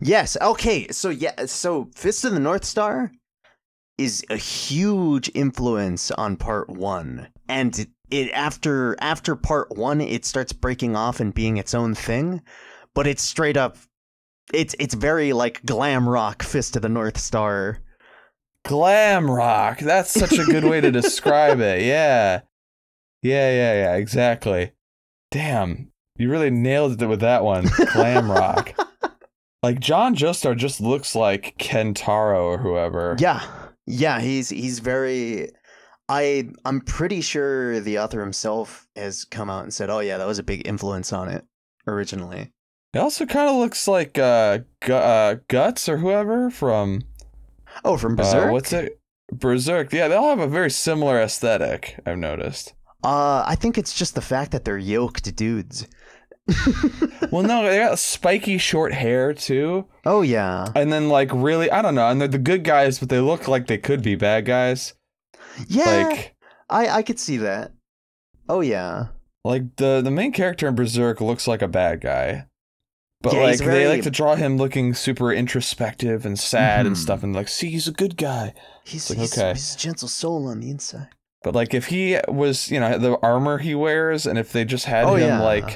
Yes. 0.00 0.36
Okay. 0.40 0.88
So 0.88 1.10
yeah. 1.10 1.46
So 1.46 1.90
Fist 1.94 2.24
of 2.24 2.32
the 2.32 2.40
North 2.40 2.64
Star 2.64 3.12
is 4.00 4.24
a 4.30 4.36
huge 4.36 5.30
influence 5.34 6.10
on 6.12 6.34
Part 6.34 6.70
One, 6.70 7.28
and 7.50 7.86
it, 8.10 8.30
after 8.32 8.96
after 9.00 9.36
Part 9.36 9.76
One, 9.76 10.00
it 10.00 10.24
starts 10.24 10.52
breaking 10.52 10.96
off 10.96 11.20
and 11.20 11.34
being 11.34 11.56
its 11.56 11.74
own 11.74 11.94
thing. 11.94 12.42
But 12.94 13.06
it's 13.06 13.22
straight 13.22 13.56
up. 13.56 13.76
It's 14.52 14.74
it's 14.78 14.94
very 14.94 15.32
like 15.32 15.64
glam 15.64 16.08
rock 16.08 16.42
Fist 16.42 16.76
of 16.76 16.82
the 16.82 16.88
North 16.88 17.18
Star. 17.18 17.78
Glam 18.64 19.30
rock. 19.30 19.78
That's 19.78 20.12
such 20.12 20.38
a 20.38 20.44
good 20.44 20.64
way 20.64 20.80
to 20.80 20.90
describe 20.90 21.60
it. 21.60 21.82
Yeah. 21.86 22.42
Yeah, 23.22 23.50
yeah, 23.50 23.74
yeah, 23.74 23.96
exactly. 23.96 24.72
Damn. 25.30 25.92
You 26.16 26.30
really 26.30 26.50
nailed 26.50 27.02
it 27.02 27.06
with 27.06 27.20
that 27.20 27.44
one. 27.44 27.68
Glam 27.92 28.30
rock. 28.30 28.74
Like 29.62 29.78
John 29.78 30.16
Joestar 30.16 30.56
just 30.56 30.80
looks 30.80 31.14
like 31.14 31.54
Kentaro 31.58 32.44
or 32.44 32.56
whoever. 32.56 33.14
Yeah. 33.18 33.42
Yeah. 33.86 34.18
He's 34.18 34.48
he's 34.48 34.78
very. 34.78 35.50
I 36.10 36.48
I'm 36.64 36.80
pretty 36.80 37.20
sure 37.20 37.78
the 37.80 37.98
author 38.00 38.20
himself 38.20 38.86
has 38.96 39.24
come 39.24 39.48
out 39.48 39.62
and 39.62 39.72
said, 39.72 39.88
"Oh 39.90 40.00
yeah, 40.00 40.18
that 40.18 40.26
was 40.26 40.38
a 40.40 40.42
big 40.42 40.66
influence 40.66 41.12
on 41.12 41.28
it 41.28 41.44
originally." 41.86 42.50
It 42.92 42.98
also 42.98 43.24
kind 43.24 43.48
of 43.48 43.54
looks 43.56 43.86
like 43.86 44.18
uh, 44.18 44.58
Gu- 44.80 44.92
uh, 44.92 45.36
Guts 45.48 45.88
or 45.88 45.98
whoever 45.98 46.50
from 46.50 47.02
Oh, 47.84 47.96
from 47.96 48.14
uh, 48.14 48.16
Berserk. 48.16 48.50
what's 48.52 48.72
it? 48.72 49.00
Berserk. 49.32 49.92
Yeah, 49.92 50.08
they 50.08 50.16
all 50.16 50.30
have 50.30 50.40
a 50.40 50.48
very 50.48 50.70
similar 50.72 51.20
aesthetic. 51.20 51.98
I've 52.04 52.18
noticed. 52.18 52.74
Uh, 53.04 53.44
I 53.46 53.54
think 53.54 53.78
it's 53.78 53.94
just 53.94 54.14
the 54.16 54.20
fact 54.20 54.50
that 54.50 54.64
they're 54.64 54.76
yoked 54.76 55.34
dudes. 55.36 55.86
Well, 57.30 57.44
no, 57.44 57.62
they 57.62 57.78
got 57.78 57.98
spiky 58.00 58.58
short 58.58 58.92
hair 58.92 59.32
too, 59.32 59.86
oh 60.04 60.22
yeah, 60.22 60.66
and 60.74 60.92
then 60.92 61.08
like 61.08 61.30
really, 61.32 61.70
I 61.70 61.80
don't 61.80 61.94
know, 61.94 62.08
and 62.08 62.20
they're 62.20 62.26
the 62.26 62.38
good 62.38 62.64
guys, 62.64 62.98
but 62.98 63.08
they 63.08 63.20
look 63.20 63.46
like 63.46 63.68
they 63.68 63.78
could 63.78 64.02
be 64.02 64.16
bad 64.16 64.46
guys. 64.46 64.94
Yeah. 65.68 66.08
Like, 66.08 66.34
I 66.68 66.88
I 66.88 67.02
could 67.02 67.18
see 67.18 67.38
that. 67.38 67.72
Oh 68.48 68.60
yeah, 68.60 69.08
like 69.44 69.76
the 69.76 70.00
the 70.02 70.10
main 70.10 70.32
character 70.32 70.66
in 70.68 70.74
Berserk 70.74 71.20
looks 71.20 71.46
like 71.46 71.62
a 71.62 71.68
bad 71.68 72.00
guy. 72.00 72.46
But 73.22 73.34
Yeah, 73.34 73.40
like 73.40 73.50
he's 73.50 73.60
they 73.60 73.86
like 73.86 74.02
to 74.04 74.10
draw 74.10 74.34
him 74.34 74.56
looking 74.56 74.94
super 74.94 75.30
introspective 75.32 76.24
and 76.24 76.38
sad 76.38 76.86
and 76.86 76.96
Mhm. 76.96 77.00
stuff, 77.00 77.22
and 77.22 77.34
like, 77.34 77.48
see, 77.48 77.70
he's 77.70 77.86
a 77.86 77.92
good 77.92 78.16
guy. 78.16 78.54
he's 78.84 79.10
like, 79.10 79.18
he's, 79.18 79.36
okay. 79.38 79.52
he's 79.52 79.74
a 79.74 79.78
gentle 79.78 80.08
soul 80.08 80.48
on 80.48 80.60
the 80.60 80.70
inside. 80.70 81.08
But 81.42 81.54
like 81.54 81.74
if 81.74 81.86
he 81.86 82.18
was, 82.28 82.70
you 82.70 82.80
know, 82.80 82.96
the 82.98 83.18
armor 83.22 83.58
he 83.58 83.74
wears, 83.74 84.26
and 84.26 84.38
if 84.38 84.52
they 84.52 84.64
just 84.64 84.86
had 84.86 85.04
Oh, 85.04 85.14
him 85.16 85.28
yeah. 85.28 85.40
like, 85.42 85.68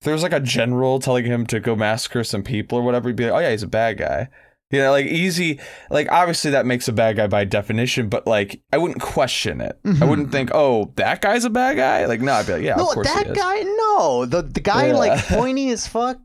if 0.00 0.04
there 0.04 0.12
was 0.14 0.22
like 0.22 0.32
a 0.32 0.40
general 0.40 0.98
telling 1.00 1.24
him 1.24 1.44
to 1.46 1.58
go 1.60 1.74
massacre 1.76 2.22
some 2.24 2.42
people 2.44 2.78
or 2.78 2.82
whatever, 2.82 3.08
he'd 3.08 3.16
be 3.16 3.24
like, 3.24 3.34
oh 3.34 3.38
yeah, 3.40 3.50
he's 3.50 3.62
a 3.64 3.68
bad 3.68 3.98
guy. 3.98 4.28
You 4.72 4.80
know, 4.80 4.90
like 4.90 5.06
easy, 5.06 5.60
like 5.90 6.10
obviously 6.10 6.50
that 6.50 6.66
makes 6.66 6.88
a 6.88 6.92
bad 6.92 7.14
guy 7.16 7.28
by 7.28 7.44
definition, 7.44 8.08
but 8.08 8.26
like 8.26 8.60
I 8.72 8.78
wouldn't 8.78 9.00
question 9.00 9.60
it. 9.60 9.78
I 9.84 9.88
Mhm. 9.90 10.08
wouldn't 10.08 10.32
think, 10.32 10.50
oh, 10.54 10.92
that 10.96 11.20
guy's 11.20 11.44
a 11.44 11.50
bad 11.50 11.76
guy. 11.76 12.06
Like 12.06 12.20
no, 12.20 12.32
I'd 12.32 12.46
be 12.46 12.52
like, 12.54 12.62
yeah, 12.62 12.74
no, 12.74 12.88
of 12.88 12.94
course 12.94 13.06
that 13.06 13.26
he 13.26 13.30
is. 13.30 13.38
guy. 13.38 13.60
No, 13.62 14.26
the 14.26 14.42
the 14.42 14.58
guy 14.58 14.88
Yeah. 14.88 14.94
like 14.96 15.24
pointy 15.28 15.70
as 15.70 15.86
fuck, 15.86 16.18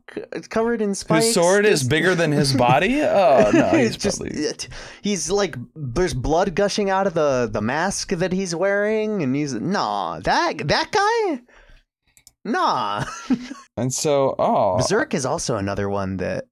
covered 0.50 0.82
in 0.82 0.96
spikes. 0.96 1.26
His 1.26 1.34
sword 1.34 1.64
is 1.66 1.84
bigger 1.84 2.16
than 2.16 2.32
his 2.32 2.52
body? 2.68 3.00
Oh 3.02 3.48
no, 3.54 3.68
he's 3.78 3.96
just 3.96 4.18
probably 4.18 4.50
he's 5.02 5.30
like 5.30 5.54
there's 5.76 6.12
blood 6.12 6.56
gushing 6.56 6.90
out 6.90 7.06
of 7.06 7.14
the 7.14 7.48
the 7.50 7.60
mask 7.62 8.08
that 8.10 8.32
he's 8.32 8.56
wearing, 8.56 9.22
and 9.22 9.36
he's 9.36 9.54
nah 9.54 10.18
that 10.18 10.66
that 10.66 10.90
guy. 10.90 11.42
Nah, 12.44 13.04
And 13.76 13.94
so, 13.94 14.34
oh, 14.36 14.76
Berserk 14.76 15.14
is 15.14 15.24
also 15.24 15.58
another 15.58 15.88
one 15.88 16.16
that 16.16 16.46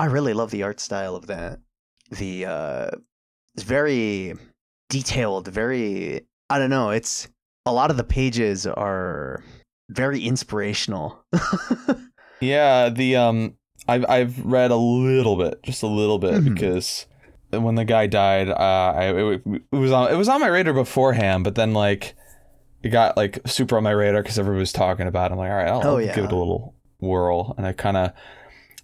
I 0.00 0.06
really 0.06 0.32
love 0.34 0.50
the 0.50 0.62
art 0.62 0.80
style 0.80 1.14
of 1.16 1.26
that. 1.28 1.60
The 2.10 2.46
uh 2.46 2.90
it's 3.54 3.62
very 3.64 4.34
detailed, 4.88 5.48
very 5.48 6.22
I 6.48 6.58
don't 6.58 6.70
know, 6.70 6.90
it's 6.90 7.28
a 7.66 7.72
lot 7.72 7.90
of 7.90 7.96
the 7.96 8.04
pages 8.04 8.66
are 8.66 9.44
very 9.90 10.20
inspirational. 10.20 11.22
yeah, 12.40 12.88
the 12.88 13.16
um, 13.16 13.54
I've 13.88 14.04
I've 14.08 14.44
read 14.44 14.70
a 14.70 14.76
little 14.76 15.36
bit, 15.36 15.62
just 15.62 15.82
a 15.82 15.86
little 15.86 16.18
bit, 16.18 16.34
Mhm. 16.42 16.54
because 16.54 17.06
when 17.50 17.74
the 17.74 17.84
guy 17.84 18.06
died, 18.06 18.48
uh, 18.48 18.54
I 18.96 19.04
it, 19.14 19.42
it 19.72 19.76
was 19.76 19.92
on 19.92 20.10
it 20.12 20.16
was 20.16 20.28
on 20.28 20.40
my 20.40 20.46
radar 20.48 20.72
beforehand, 20.74 21.44
but 21.44 21.54
then 21.54 21.72
like 21.74 22.14
it 22.82 22.88
got 22.90 23.16
like 23.16 23.40
super 23.46 23.76
on 23.76 23.82
my 23.82 23.90
radar 23.90 24.22
because 24.22 24.38
everybody 24.38 24.60
was 24.60 24.72
talking 24.72 25.06
about. 25.06 25.30
it. 25.30 25.34
I'm 25.34 25.38
like, 25.38 25.50
all 25.50 25.56
right, 25.56 25.68
I'll, 25.68 25.86
Oh, 25.86 25.90
I'll 25.96 26.00
yeah. 26.00 26.14
give 26.14 26.24
it 26.24 26.32
a 26.32 26.36
little 26.36 26.74
whirl, 27.00 27.54
and 27.58 27.66
I 27.66 27.72
kind 27.72 27.96
of 27.96 28.12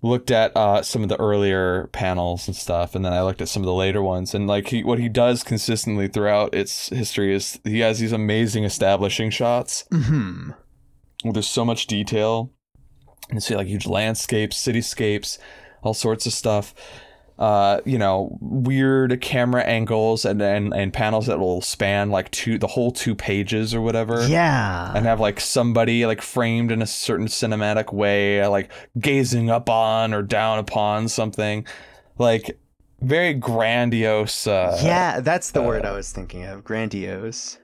looked 0.06 0.30
at 0.30 0.56
uh, 0.56 0.82
some 0.82 1.02
of 1.02 1.08
the 1.08 1.18
earlier 1.20 1.88
panels 1.88 2.46
and 2.46 2.56
stuff, 2.56 2.94
and 2.94 3.04
then 3.04 3.12
I 3.12 3.22
looked 3.22 3.40
at 3.40 3.48
some 3.48 3.62
of 3.62 3.66
the 3.66 3.74
later 3.74 4.02
ones, 4.02 4.34
and 4.34 4.46
like 4.46 4.68
he, 4.68 4.82
what 4.82 4.98
he 4.98 5.08
does 5.08 5.42
consistently 5.42 6.08
throughout 6.08 6.54
its 6.54 6.88
history 6.88 7.34
is 7.34 7.60
he 7.64 7.80
has 7.80 7.98
these 7.98 8.12
amazing 8.12 8.64
establishing 8.64 9.30
shots 9.30 9.84
hmm 9.90 10.50
where 11.22 11.32
there's 11.32 11.48
so 11.48 11.64
much 11.64 11.86
detail. 11.86 12.52
You 13.32 13.40
see 13.40 13.56
like 13.56 13.66
huge 13.66 13.86
landscapes, 13.86 14.56
cityscapes, 14.64 15.38
all 15.82 15.94
sorts 15.94 16.26
of 16.26 16.32
stuff. 16.32 16.74
Uh, 17.38 17.80
you 17.84 17.98
know, 17.98 18.38
weird 18.40 19.20
camera 19.20 19.62
angles 19.62 20.24
and, 20.24 20.40
and 20.40 20.72
and 20.72 20.90
panels 20.92 21.26
that 21.26 21.38
will 21.38 21.60
span 21.60 22.10
like 22.10 22.30
two 22.30 22.56
the 22.58 22.66
whole 22.66 22.90
two 22.90 23.14
pages 23.14 23.74
or 23.74 23.82
whatever. 23.82 24.26
Yeah. 24.26 24.90
And 24.94 25.04
have 25.04 25.20
like 25.20 25.38
somebody 25.40 26.06
like 26.06 26.22
framed 26.22 26.72
in 26.72 26.80
a 26.80 26.86
certain 26.86 27.26
cinematic 27.26 27.92
way, 27.92 28.46
like 28.46 28.70
gazing 28.98 29.50
up 29.50 29.68
on 29.68 30.14
or 30.14 30.22
down 30.22 30.58
upon 30.58 31.08
something. 31.08 31.66
Like 32.18 32.58
very 33.02 33.34
grandiose 33.34 34.46
uh 34.46 34.80
yeah, 34.82 35.20
that's 35.20 35.50
the 35.50 35.60
word 35.60 35.84
uh, 35.84 35.90
I 35.90 35.92
was 35.92 36.10
thinking 36.12 36.44
of. 36.44 36.64
Grandiose. 36.64 37.58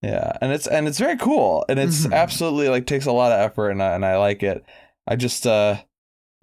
Yeah, 0.00 0.32
and 0.40 0.50
it's 0.52 0.66
and 0.66 0.88
it's 0.88 0.98
very 0.98 1.18
cool, 1.18 1.64
and 1.68 1.78
it's 1.78 2.06
Mhm. 2.06 2.14
absolutely 2.14 2.68
like 2.70 2.86
takes 2.86 3.04
a 3.06 3.12
lot 3.12 3.32
of 3.32 3.40
effort, 3.40 3.70
and 3.70 3.82
I, 3.82 3.94
and 3.94 4.04
I 4.04 4.16
like 4.18 4.42
it. 4.42 4.64
I 5.06 5.16
just 5.16 5.46
uh, 5.46 5.76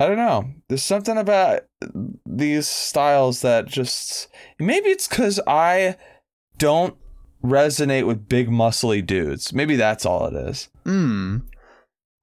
I 0.01 0.07
don't 0.07 0.17
know. 0.17 0.49
There's 0.67 0.81
something 0.81 1.15
about 1.15 1.61
these 2.25 2.67
styles 2.67 3.41
that 3.41 3.67
just 3.67 4.29
maybe 4.57 4.89
it's 4.89 5.07
because 5.07 5.39
I 5.45 5.95
don't 6.57 6.95
resonate 7.43 8.07
with 8.07 8.27
big 8.27 8.49
muscly 8.49 9.05
dudes. 9.05 9.53
Maybe 9.53 9.75
that's 9.75 10.03
all 10.03 10.25
it 10.25 10.33
is. 10.33 10.69
Mm. 10.85 11.43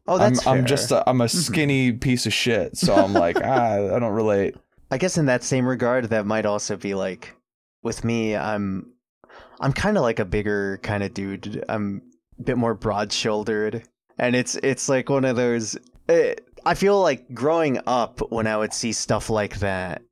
Oh, 0.08 0.14
I'm 0.14 0.34
that's 0.34 0.44
I'm 0.44 0.66
just 0.66 0.90
a, 0.90 1.08
I'm 1.08 1.20
a 1.20 1.28
skinny 1.28 1.92
piece 1.92 2.26
of 2.26 2.32
shit, 2.32 2.76
so 2.76 2.96
I'm 2.96 3.12
like 3.26 3.36
ah, 3.44 3.74
I 3.74 3.98
don't 4.00 4.12
relate. 4.12 4.56
I 4.90 4.98
guess 4.98 5.16
in 5.16 5.26
that 5.26 5.44
same 5.44 5.64
regard, 5.64 6.06
that 6.06 6.26
might 6.26 6.46
also 6.46 6.76
be 6.76 6.94
like 6.94 7.36
with 7.84 8.02
me. 8.02 8.34
I'm 8.34 8.92
I'm 9.60 9.72
kind 9.72 9.96
of 9.96 10.02
like 10.02 10.18
a 10.18 10.24
bigger 10.24 10.80
kind 10.82 11.04
of 11.04 11.14
dude. 11.14 11.64
I'm 11.68 12.02
a 12.40 12.42
bit 12.42 12.58
more 12.58 12.74
broad 12.74 13.12
shouldered, 13.12 13.84
and 14.18 14.34
it's 14.34 14.56
it's 14.56 14.88
like 14.88 15.08
one 15.08 15.24
of 15.24 15.36
those. 15.36 15.78
eh, 16.08 16.34
I 16.68 16.74
feel 16.74 17.00
like 17.00 17.32
growing 17.32 17.80
up 17.86 18.20
when 18.30 18.46
I 18.46 18.56
would 18.58 18.74
see 18.74 18.92
stuff 18.92 19.30
like 19.30 19.60
that, 19.60 20.02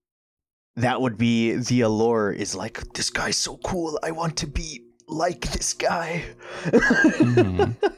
that 0.77 1.03
would 1.03 1.19
be 1.19 1.53
the 1.53 1.83
allure. 1.83 2.33
Is 2.33 2.55
like 2.55 2.81
this 2.95 3.11
guy's 3.11 3.37
so 3.37 3.59
cool. 3.59 3.99
I 4.03 4.11
want 4.11 4.37
to 4.39 4.47
be 4.47 4.83
like 5.07 5.43
this 5.53 5.75
guy. 5.75 6.25
Mhm. 6.65 7.77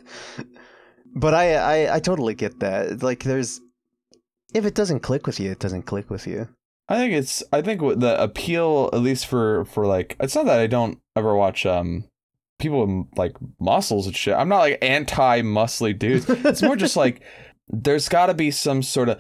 But 1.15 1.35
I, 1.35 1.55
I 1.55 1.97
I 1.97 2.01
totally 2.01 2.35
get 2.35 2.61
that. 2.61 3.03
Like 3.03 3.25
there's 3.25 3.61
if 4.55 4.65
it 4.65 4.75
doesn't 4.75 5.01
click 5.01 5.27
with 5.27 5.41
you, 5.41 5.51
it 5.51 5.59
doesn't 5.59 5.83
click 5.87 6.11
with 6.11 6.27
you. 6.27 6.49
I 6.89 6.97
think 6.97 7.13
it's 7.15 7.43
I 7.53 7.63
think 7.63 7.81
the 7.81 8.23
appeal 8.23 8.91
at 8.93 9.01
least 9.01 9.27
for 9.27 9.65
for 9.67 9.87
like 9.87 10.17
it's 10.21 10.35
not 10.35 10.47
that 10.47 10.61
I 10.61 10.67
don't 10.67 10.99
ever 11.17 11.35
watch 11.35 11.65
um 11.67 12.05
people 12.59 12.87
with 12.87 13.19
like 13.19 13.37
muscles 13.59 14.07
and 14.07 14.15
shit. 14.15 14.35
I'm 14.35 14.49
not 14.49 14.59
like 14.59 14.79
anti 14.83 15.43
muscly 15.43 15.99
dudes. 15.99 16.27
It's 16.29 16.63
more 16.63 16.77
just 16.77 16.97
like 16.97 17.23
there's 17.71 18.09
got 18.09 18.27
to 18.27 18.35
be 18.35 18.51
some 18.51 18.83
sort 18.83 19.09
of 19.09 19.19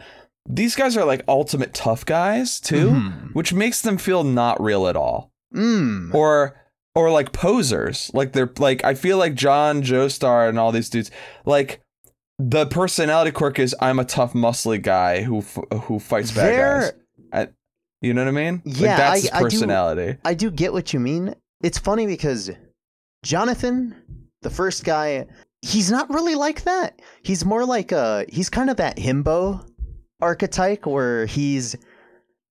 these 0.50 0.74
guys 0.74 0.96
are 0.96 1.04
like 1.04 1.22
ultimate 1.28 1.74
tough 1.74 2.06
guys 2.06 2.58
too, 2.60 2.90
Mhm. 2.90 3.34
which 3.34 3.52
makes 3.52 3.80
them 3.82 3.98
feel 3.98 4.24
not 4.24 4.60
real 4.62 4.86
at 4.86 4.96
all. 4.96 5.30
Mm. 5.54 6.14
Or 6.14 6.56
or 6.94 7.10
like 7.10 7.32
posers. 7.32 8.10
Like 8.14 8.32
they're 8.32 8.50
like 8.58 8.82
I 8.84 8.94
feel 8.94 9.18
like 9.18 9.34
John 9.34 9.82
Joestar 9.82 10.48
and 10.48 10.58
all 10.58 10.72
these 10.72 10.88
dudes 10.90 11.10
like 11.44 11.80
the 12.38 12.66
personality 12.66 13.30
quirk 13.32 13.58
is 13.58 13.74
I'm 13.80 13.98
a 13.98 14.04
tough 14.04 14.32
muscly 14.32 14.80
guy 14.80 15.22
who 15.22 15.38
f- 15.38 15.58
who 15.84 15.98
fights 15.98 16.30
bad 16.32 16.56
guys. 16.56 16.92
There, 17.32 17.52
You 18.00 18.14
know 18.14 18.22
what 18.22 18.28
I 18.28 18.30
mean? 18.30 18.62
Yeah, 18.64 18.88
like 18.90 18.96
that's 18.96 19.22
his 19.22 19.30
I- 19.32 19.36
I 19.36 19.38
do- 19.40 19.44
personality. 19.44 20.18
I 20.24 20.34
do 20.34 20.50
get 20.52 20.72
what 20.72 20.92
you 20.94 21.00
mean. 21.00 21.34
It's 21.62 21.78
funny 21.78 22.06
because 22.06 22.48
Jonathan, 23.24 23.94
the 24.42 24.50
first 24.50 24.84
guy, 24.84 25.26
he's 25.62 25.90
not 25.90 26.10
really 26.10 26.34
like 26.34 26.62
that. 26.62 27.00
He's 27.22 27.44
more 27.44 27.64
like 27.64 27.92
a 27.92 28.24
he's 28.28 28.50
kind 28.50 28.70
of 28.70 28.76
that 28.76 28.96
himbo 28.96 29.66
archetype 30.20 30.86
where 30.86 31.26
he's 31.26 31.76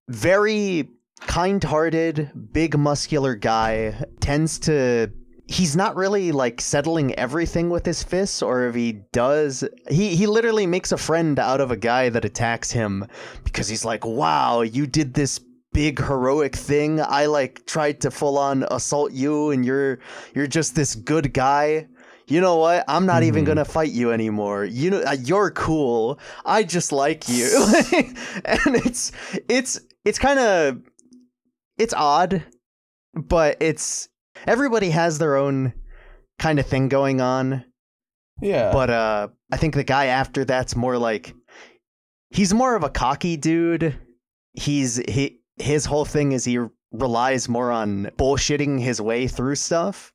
very 0.09 0.89
kind-hearted, 1.21 2.31
big 2.53 2.77
muscular 2.77 3.35
guy, 3.35 4.05
tends 4.19 4.59
to 4.59 5.11
he's 5.47 5.75
not 5.75 5.95
really 5.95 6.31
like 6.31 6.59
settling 6.59 7.15
everything 7.15 7.69
with 7.69 7.85
his 7.85 8.03
fists 8.03 8.41
or 8.41 8.67
if 8.67 8.75
he 8.75 8.91
does 9.13 9.63
he 9.89 10.13
he 10.15 10.27
literally 10.27 10.67
makes 10.67 10.91
a 10.91 10.97
friend 10.97 11.39
out 11.39 11.61
of 11.61 11.71
a 11.71 11.77
guy 11.77 12.09
that 12.09 12.25
attacks 12.25 12.69
him 12.69 13.07
because 13.45 13.69
he's 13.69 13.85
like 13.85 14.05
wow 14.05 14.61
you 14.61 14.85
did 14.85 15.13
this 15.13 15.39
big 15.71 15.99
heroic 15.99 16.53
thing 16.53 16.99
i 16.99 17.25
like 17.25 17.65
tried 17.65 18.01
to 18.01 18.11
full 18.11 18.37
on 18.37 18.65
assault 18.71 19.13
you 19.13 19.51
and 19.51 19.65
you're 19.65 19.99
you're 20.35 20.47
just 20.47 20.75
this 20.75 20.95
good 20.95 21.33
guy 21.33 21.87
you 22.27 22.41
know 22.41 22.57
what? 22.57 22.83
I'm 22.87 23.05
not 23.05 23.23
even 23.23 23.43
Mhm. 23.43 23.47
gonna 23.47 23.65
fight 23.65 23.91
you 23.91 24.11
anymore. 24.11 24.65
You 24.65 24.89
know 24.91 25.01
uh, 25.01 25.15
you're 25.23 25.51
cool. 25.51 26.19
I 26.45 26.63
just 26.63 26.91
like 26.91 27.27
you. 27.29 27.47
And 28.45 28.75
it's 28.85 29.11
it's 29.49 29.79
it's 30.05 30.19
kind 30.19 30.39
of 30.39 30.77
it's 31.77 31.93
odd 31.93 32.43
but 33.13 33.57
it's 33.61 34.09
everybody 34.45 34.89
has 34.91 35.17
their 35.19 35.35
own 35.35 35.73
kind 36.39 36.59
of 36.59 36.65
thing 36.67 36.87
going 36.89 37.21
on. 37.21 37.63
Yeah. 38.41 38.71
but 38.71 38.89
uh 38.91 39.29
i 39.51 39.57
think 39.57 39.73
the 39.73 39.83
guy 39.83 40.05
after 40.07 40.45
that's 40.45 40.75
more 40.75 40.99
like 40.99 41.33
he's 42.29 42.53
more 42.53 42.75
of 42.75 42.83
a 42.83 42.89
cocky 42.89 43.35
dude. 43.37 43.95
He's 44.53 44.97
he 45.09 45.39
his 45.55 45.85
whole 45.85 46.05
thing 46.05 46.33
is 46.33 46.45
he 46.45 46.59
relies 46.91 47.49
more 47.49 47.71
on 47.71 48.11
bullshitting 48.17 48.79
his 48.79 49.01
way 49.01 49.27
through 49.27 49.55
stuff 49.55 50.13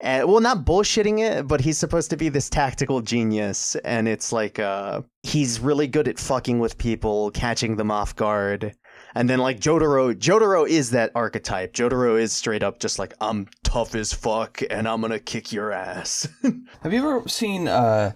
and 0.00 0.28
well 0.28 0.40
not 0.40 0.64
bullshitting 0.64 1.20
it 1.20 1.46
but 1.46 1.60
he's 1.60 1.78
supposed 1.78 2.10
to 2.10 2.16
be 2.16 2.28
this 2.28 2.50
tactical 2.50 3.00
genius 3.00 3.76
and 3.84 4.08
it's 4.08 4.32
like 4.32 4.58
uh 4.58 5.00
he's 5.22 5.60
really 5.60 5.86
good 5.86 6.08
at 6.08 6.18
fucking 6.18 6.58
with 6.58 6.76
people 6.78 7.30
catching 7.30 7.76
them 7.76 7.90
off 7.90 8.14
guard 8.16 8.74
and 9.16 9.30
then 9.30 9.38
like 9.38 9.60
Jotaro, 9.60 10.12
Jotaro 10.12 10.68
is 10.68 10.90
that 10.90 11.12
archetype. 11.14 11.72
Jotaro 11.72 12.20
is 12.20 12.32
straight 12.32 12.64
up 12.64 12.80
just 12.80 12.98
like 12.98 13.14
I'm 13.20 13.46
tough 13.62 13.94
as 13.94 14.12
fuck 14.12 14.60
and 14.70 14.88
I'm 14.88 15.00
gonna 15.00 15.20
kick 15.20 15.52
your 15.52 15.70
ass. 15.72 16.26
Have 16.82 16.92
you 16.92 16.98
ever 16.98 17.28
seen 17.28 17.68
uh 17.68 18.12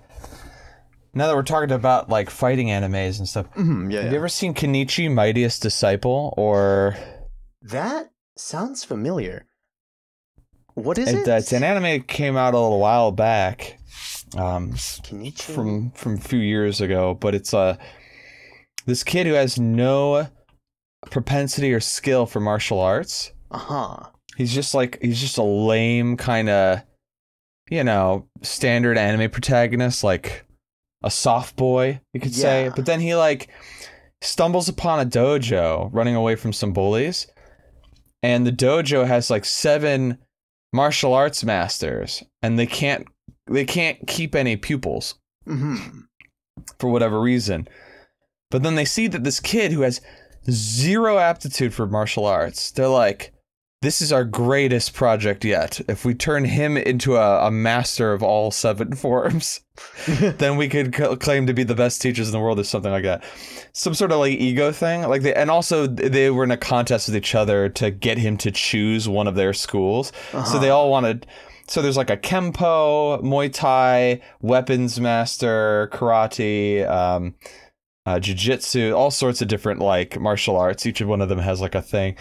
now 1.14 1.26
that 1.28 1.36
we're 1.36 1.42
talking 1.44 1.70
about 1.70 2.08
like 2.08 2.30
fighting 2.30 2.68
animes 2.68 3.18
and 3.18 3.28
stuff, 3.28 3.46
Mhm, 3.54 3.92
yeah, 3.92 3.98
have 3.98 4.06
yeah. 4.06 4.10
you 4.12 4.16
ever 4.18 4.28
seen 4.28 4.54
Kenichi 4.54 5.08
Mightiest 5.12 5.62
Disciple 5.62 6.34
or 6.36 6.96
That 7.62 8.10
sounds 8.36 8.82
familiar. 8.84 9.46
What 10.78 10.98
is 10.98 11.08
it, 11.08 11.20
it? 11.20 11.28
uh, 11.28 11.36
it's 11.36 11.52
an 11.52 11.64
anime 11.64 11.84
that 11.84 12.08
came 12.08 12.36
out 12.36 12.54
a 12.54 12.58
little 12.58 12.80
while 12.80 13.12
back. 13.12 13.78
Um 14.36 14.72
from 14.72 15.90
from 15.92 16.14
a 16.14 16.20
few 16.20 16.38
years 16.38 16.80
ago, 16.80 17.14
but 17.14 17.34
it's 17.34 17.54
uh 17.54 17.76
this 18.86 19.02
kid 19.02 19.26
who 19.26 19.32
has 19.32 19.58
no 19.58 20.28
propensity 21.10 21.72
or 21.72 21.80
skill 21.80 22.26
for 22.26 22.40
martial 22.40 22.80
arts. 22.80 23.32
Uh-huh. 23.50 23.96
He's 24.36 24.54
just 24.54 24.74
like 24.74 24.98
he's 25.00 25.20
just 25.20 25.38
a 25.38 25.42
lame 25.42 26.16
kind 26.16 26.48
of 26.48 26.82
you 27.70 27.84
know, 27.84 28.26
standard 28.42 28.96
anime 28.96 29.30
protagonist 29.30 30.02
like 30.02 30.46
a 31.02 31.10
soft 31.10 31.56
boy, 31.56 32.00
you 32.12 32.20
could 32.20 32.34
say. 32.34 32.70
But 32.74 32.86
then 32.86 33.00
he 33.00 33.14
like 33.14 33.48
stumbles 34.20 34.68
upon 34.68 35.00
a 35.00 35.06
dojo 35.06 35.90
running 35.92 36.14
away 36.14 36.36
from 36.36 36.52
some 36.52 36.72
bullies. 36.72 37.26
And 38.22 38.46
the 38.46 38.52
dojo 38.52 39.06
has 39.06 39.30
like 39.30 39.44
seven 39.44 40.18
martial 40.72 41.14
arts 41.14 41.42
masters 41.44 42.22
and 42.42 42.58
they 42.58 42.66
can't 42.66 43.06
they 43.46 43.64
can't 43.64 44.06
keep 44.06 44.34
any 44.34 44.56
pupils 44.56 45.14
Mm-hmm. 45.46 46.00
for 46.78 46.90
whatever 46.90 47.18
reason. 47.20 47.66
But 48.50 48.62
then 48.62 48.74
they 48.74 48.84
see 48.84 49.06
that 49.08 49.24
this 49.24 49.40
kid 49.40 49.72
who 49.72 49.80
has 49.80 50.02
zero 50.50 51.18
aptitude 51.18 51.72
for 51.72 51.86
martial 51.86 52.26
arts, 52.26 52.70
they're 52.70 52.86
like, 52.88 53.32
this 53.80 54.00
is 54.02 54.12
our 54.12 54.24
greatest 54.24 54.92
project 54.92 55.44
yet. 55.44 55.80
If 55.88 56.04
we 56.04 56.12
turn 56.14 56.44
him 56.44 56.76
into 56.76 57.16
a, 57.16 57.46
a 57.46 57.50
master 57.50 58.12
of 58.12 58.22
all 58.24 58.50
seven 58.50 58.92
forms, 58.96 59.60
then 60.08 60.56
we 60.56 60.68
could 60.68 60.94
c- 60.94 61.16
claim 61.16 61.46
to 61.46 61.54
be 61.54 61.62
the 61.62 61.76
best 61.76 62.02
teachers 62.02 62.26
in 62.28 62.32
the 62.32 62.40
world 62.40 62.58
or 62.58 62.64
something 62.64 62.90
like 62.90 63.04
that. 63.04 63.22
Some 63.72 63.94
sort 63.94 64.10
of 64.10 64.18
like 64.18 64.32
ego 64.32 64.72
thing. 64.72 65.02
Like 65.02 65.22
they, 65.22 65.32
and 65.34 65.50
also 65.50 65.86
they 65.86 66.30
were 66.30 66.42
in 66.44 66.50
a 66.50 66.56
contest 66.56 67.06
with 67.08 67.16
each 67.16 67.34
other 67.36 67.68
to 67.70 67.90
get 67.92 68.18
him 68.18 68.36
to 68.38 68.50
choose 68.50 69.08
one 69.08 69.28
of 69.28 69.36
their 69.36 69.52
schools. 69.52 70.12
So 70.32 70.38
Uh-huh. 70.38 70.58
they 70.58 70.70
all 70.70 70.90
wanted. 70.90 71.26
So 71.68 71.80
there's 71.82 71.98
like 71.98 72.10
a 72.10 72.16
kempo, 72.16 73.22
Muay 73.22 73.52
Thai, 73.52 74.20
weapons 74.40 74.98
master, 74.98 75.88
karate, 75.92 76.88
um, 76.88 77.34
uh, 78.06 78.18
jiu-jitsu, 78.18 78.92
all 78.94 79.10
sorts 79.10 79.42
of 79.42 79.48
different 79.48 79.80
like 79.80 80.18
martial 80.18 80.56
arts. 80.56 80.86
Each 80.86 81.02
of 81.02 81.08
one 81.08 81.20
of 81.20 81.28
them 81.28 81.38
has 81.38 81.60
like 81.60 81.74
a 81.74 81.82
thing. 81.82 82.16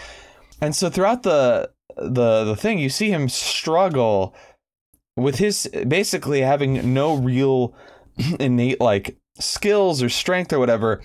And 0.61 0.75
so 0.75 0.89
throughout 0.89 1.23
the 1.23 1.71
the 1.95 2.43
the 2.43 2.55
thing, 2.55 2.79
you 2.79 2.89
see 2.89 3.09
him 3.09 3.29
struggle 3.29 4.35
with 5.15 5.37
his 5.37 5.69
basically 5.87 6.41
having 6.41 6.93
no 6.93 7.15
real 7.15 7.75
innate 8.39 8.79
like 8.79 9.17
skills 9.39 10.01
or 10.01 10.09
strength 10.09 10.53
or 10.53 10.59
whatever, 10.59 11.01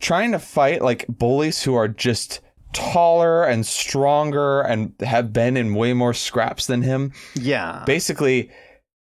trying 0.00 0.32
to 0.32 0.38
fight 0.38 0.82
like 0.82 1.06
bullies 1.08 1.62
who 1.62 1.74
are 1.74 1.88
just 1.88 2.40
taller 2.74 3.44
and 3.44 3.64
stronger 3.64 4.60
and 4.60 4.92
have 5.00 5.32
been 5.32 5.56
in 5.56 5.74
way 5.74 5.92
more 5.92 6.12
scraps 6.12 6.66
than 6.66 6.82
him 6.82 7.12
yeah. 7.36 7.84
basically 7.86 8.50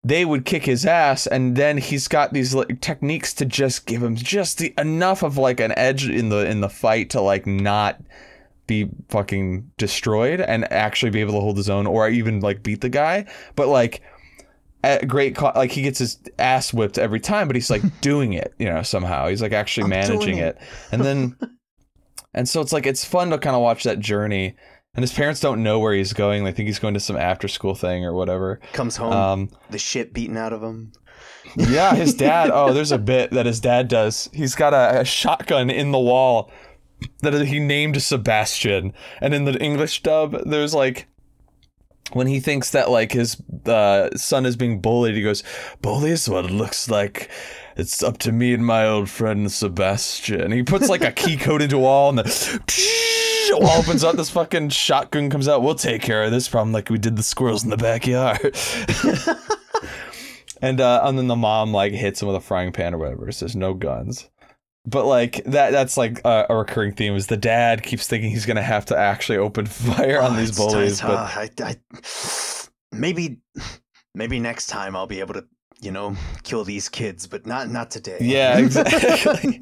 they 0.03 0.25
would 0.25 0.45
kick 0.45 0.65
his 0.65 0.83
ass 0.83 1.27
and 1.27 1.55
then 1.55 1.77
he's 1.77 2.07
got 2.07 2.33
these 2.33 2.55
like, 2.55 2.81
techniques 2.81 3.33
to 3.35 3.45
just 3.45 3.85
give 3.85 4.01
him 4.01 4.15
just 4.15 4.57
the 4.57 4.73
enough 4.79 5.21
of 5.21 5.37
like 5.37 5.59
an 5.59 5.71
edge 5.77 6.09
in 6.09 6.29
the 6.29 6.49
in 6.49 6.59
the 6.61 6.69
fight 6.69 7.11
to 7.11 7.21
like 7.21 7.45
not 7.45 8.01
be 8.71 8.89
fucking 9.09 9.69
destroyed 9.77 10.39
and 10.41 10.71
actually 10.71 11.11
be 11.11 11.21
able 11.21 11.33
to 11.33 11.41
hold 11.41 11.57
his 11.57 11.69
own 11.69 11.85
or 11.87 12.07
even 12.09 12.39
like 12.39 12.63
beat 12.63 12.81
the 12.81 12.89
guy 12.89 13.25
but 13.55 13.67
like 13.67 14.01
at 14.83 15.07
great 15.07 15.35
co- 15.35 15.51
like 15.55 15.71
he 15.71 15.81
gets 15.81 15.99
his 15.99 16.17
ass 16.39 16.73
whipped 16.73 16.97
every 16.97 17.19
time 17.19 17.47
but 17.47 17.55
he's 17.55 17.69
like 17.69 17.83
doing 18.01 18.33
it 18.33 18.53
you 18.57 18.65
know 18.65 18.81
somehow 18.81 19.27
he's 19.27 19.41
like 19.41 19.51
actually 19.53 19.83
I'm 19.83 19.89
managing 19.89 20.37
it. 20.37 20.55
it 20.55 20.61
and 20.91 21.01
then 21.03 21.37
and 22.33 22.47
so 22.49 22.61
it's 22.61 22.73
like 22.73 22.85
it's 22.85 23.03
fun 23.05 23.29
to 23.31 23.37
kind 23.37 23.55
of 23.55 23.61
watch 23.61 23.83
that 23.83 23.99
journey 23.99 24.55
and 24.95 25.03
his 25.03 25.13
parents 25.13 25.39
don't 25.39 25.63
know 25.63 25.79
where 25.79 25.93
he's 25.93 26.11
going. 26.11 26.43
They 26.43 26.51
think 26.51 26.67
he's 26.67 26.77
going 26.79 26.95
to 26.95 26.99
some 26.99 27.15
after 27.15 27.47
school 27.47 27.75
thing 27.75 28.03
or 28.03 28.13
whatever. 28.13 28.59
Comes 28.73 28.97
home, 28.97 29.13
Um, 29.13 29.49
the 29.69 29.77
shit 29.79 30.13
beaten 30.13 30.35
out 30.35 30.51
of 30.51 30.61
him. 30.61 30.91
yeah, 31.55 31.95
his 31.95 32.13
dad. 32.13 32.49
Oh, 32.53 32.73
there's 32.73 32.91
a 32.91 32.97
bit 32.97 33.31
that 33.31 33.45
his 33.45 33.61
dad 33.61 33.87
does. 33.87 34.29
He's 34.33 34.53
got 34.53 34.73
a, 34.73 34.99
a 34.99 35.05
shotgun 35.05 35.69
in 35.69 35.91
the 35.91 35.99
wall 35.99 36.51
that 37.21 37.33
he 37.45 37.59
named 37.59 38.01
Sebastian, 38.01 38.93
and 39.19 39.33
in 39.33 39.45
the 39.45 39.61
English 39.61 40.03
dub, 40.03 40.37
there's 40.45 40.73
like 40.73 41.07
when 42.13 42.27
he 42.27 42.39
thinks 42.39 42.71
that 42.71 42.89
like 42.89 43.11
his 43.11 43.41
uh, 43.65 44.09
son 44.15 44.45
is 44.45 44.55
being 44.55 44.81
bullied, 44.81 45.15
he 45.15 45.21
goes, 45.21 45.43
"Bullies? 45.81 46.27
What 46.29 46.45
it 46.45 46.51
looks 46.51 46.89
like." 46.89 47.29
It's 47.77 48.03
up 48.03 48.17
to 48.19 48.33
me 48.33 48.53
and 48.53 48.65
my 48.65 48.85
old 48.85 49.09
friend 49.09 49.49
Sebastian. 49.49 50.51
He 50.51 50.61
puts 50.61 50.89
like 50.89 51.03
a 51.03 51.11
key 51.11 51.37
code 51.37 51.61
into 51.61 51.77
a 51.77 51.79
wall, 51.79 52.09
and 52.09 52.19
the 52.19 53.57
wall 53.59 53.79
opens 53.79 54.03
up. 54.03 54.17
This 54.17 54.29
fucking 54.29 54.69
shotgun 54.69 55.29
comes 55.29 55.47
out. 55.47 55.63
We'll 55.63 55.75
take 55.75 56.01
care 56.01 56.23
of 56.23 56.31
this 56.31 56.49
problem 56.49 56.73
like 56.73 56.89
we 56.89 56.97
did 56.97 57.15
the 57.15 57.23
squirrels 57.23 57.63
in 57.63 57.69
the 57.69 57.77
backyard. 57.77 58.55
And 60.61 60.79
uh, 60.79 61.01
and 61.03 61.17
then 61.17 61.27
the 61.27 61.35
mom 61.35 61.73
like 61.73 61.91
hits 61.91 62.21
him 62.21 62.27
with 62.27 62.37
a 62.37 62.41
frying 62.41 62.71
pan 62.71 62.93
or 62.93 62.99
whatever. 62.99 63.31
Says 63.31 63.55
no 63.55 63.73
guns. 63.73 64.29
But 64.85 65.05
like 65.05 65.43
that 65.45 65.71
that's 65.71 65.95
like 65.95 66.21
a, 66.25 66.47
a 66.49 66.55
recurring 66.55 66.93
theme 66.93 67.15
is 67.15 67.27
the 67.27 67.37
dad 67.37 67.83
keeps 67.83 68.07
thinking 68.07 68.31
he's 68.31 68.45
gonna 68.47 68.63
have 68.63 68.85
to 68.87 68.97
actually 68.97 69.37
open 69.37 69.65
fire 69.67 70.19
on 70.21 70.33
Oh, 70.33 70.35
these 70.37 70.49
it's 70.49 70.57
bullies. 70.57 71.01
But 71.01 71.09
Uh, 71.11 71.29
I, 71.35 71.49
I, 71.63 71.75
maybe, 72.91 73.37
maybe 74.15 74.39
next 74.39 74.67
time 74.67 74.95
I'll 74.95 75.05
be 75.07 75.19
able 75.19 75.35
to, 75.35 75.45
you 75.81 75.91
know, 75.91 76.15
kill 76.43 76.63
these 76.63 76.89
kids, 76.89 77.27
but 77.27 77.45
not 77.45 77.69
not 77.69 77.91
today. 77.91 78.17
Yeah, 78.21 78.57
exactly. 78.57 79.59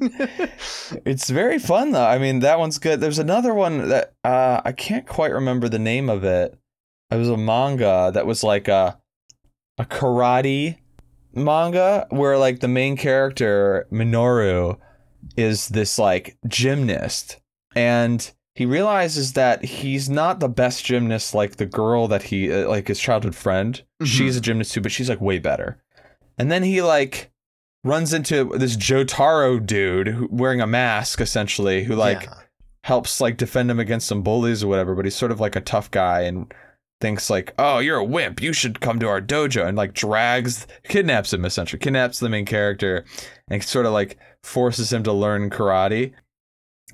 it's 1.04 1.28
very 1.28 1.58
fun 1.58 1.92
though. 1.92 2.06
I 2.06 2.18
mean 2.18 2.40
that 2.40 2.58
one's 2.58 2.78
good. 2.78 3.00
There's 3.00 3.18
another 3.18 3.52
one 3.52 3.88
that 3.90 4.14
uh, 4.24 4.62
I 4.64 4.72
can't 4.72 5.06
quite 5.06 5.32
remember 5.32 5.68
the 5.68 5.78
name 5.78 6.08
of 6.08 6.24
it. 6.24 6.58
It 7.10 7.16
was 7.16 7.28
a 7.28 7.36
manga 7.36 8.10
that 8.14 8.26
was 8.26 8.42
like 8.42 8.68
a 8.68 8.98
a 9.78 9.84
karate 9.84 10.78
manga 11.34 12.06
where 12.10 12.38
like 12.38 12.60
the 12.60 12.68
main 12.68 12.96
character 12.96 13.86
Minoru 13.92 14.78
is 15.36 15.68
this 15.68 15.98
like 15.98 16.36
gymnast. 16.48 17.38
And 17.74 18.30
he 18.54 18.66
realizes 18.66 19.34
that 19.34 19.64
he's 19.64 20.10
not 20.10 20.40
the 20.40 20.48
best 20.48 20.84
gymnast 20.84 21.34
like 21.34 21.56
the 21.56 21.66
girl 21.66 22.08
that 22.08 22.24
he 22.24 22.52
uh, 22.52 22.68
like 22.68 22.88
his 22.88 23.00
childhood 23.00 23.34
friend. 23.34 23.82
Mhm. 24.02 24.06
she's 24.06 24.36
a 24.36 24.40
gymnast 24.40 24.72
too 24.74 24.80
but 24.80 24.92
she's 24.92 25.08
like 25.08 25.20
way 25.20 25.38
better. 25.38 25.82
And 26.38 26.50
then 26.50 26.62
he 26.62 26.82
like 26.82 27.30
runs 27.84 28.12
into 28.12 28.44
this 28.56 28.76
Jotaro 28.76 29.64
dude 29.64 30.08
who, 30.08 30.28
wearing 30.30 30.60
a 30.60 30.66
mask 30.66 31.20
essentially 31.20 31.84
who 31.84 31.94
like 31.94 32.22
Yeah. 32.24 32.34
helps 32.84 33.20
like 33.20 33.36
defend 33.36 33.70
him 33.70 33.78
against 33.80 34.08
some 34.08 34.22
bullies 34.22 34.62
or 34.64 34.68
whatever 34.68 34.94
but 34.94 35.04
he's 35.06 35.14
sort 35.16 35.32
of 35.32 35.40
like 35.40 35.56
a 35.56 35.60
tough 35.60 35.90
guy 35.90 36.22
and 36.22 36.52
thinks 37.00 37.30
like 37.30 37.54
oh 37.58 37.78
you're 37.78 37.98
a 37.98 38.04
wimp. 38.04 38.42
You 38.42 38.52
should 38.52 38.80
come 38.80 38.98
to 38.98 39.08
our 39.08 39.22
dojo. 39.22 39.64
And 39.66 39.76
like 39.76 39.94
drags 39.94 40.66
kidnaps 40.88 41.32
him 41.32 41.44
essentially 41.44 41.78
kidnaps 41.78 42.18
the 42.18 42.28
main 42.28 42.44
character 42.46 43.04
and 43.48 43.62
sort 43.62 43.86
of 43.86 43.92
like 43.92 44.18
forces 44.42 44.92
him 44.92 45.02
to 45.02 45.12
learn 45.12 45.50
karate 45.50 46.12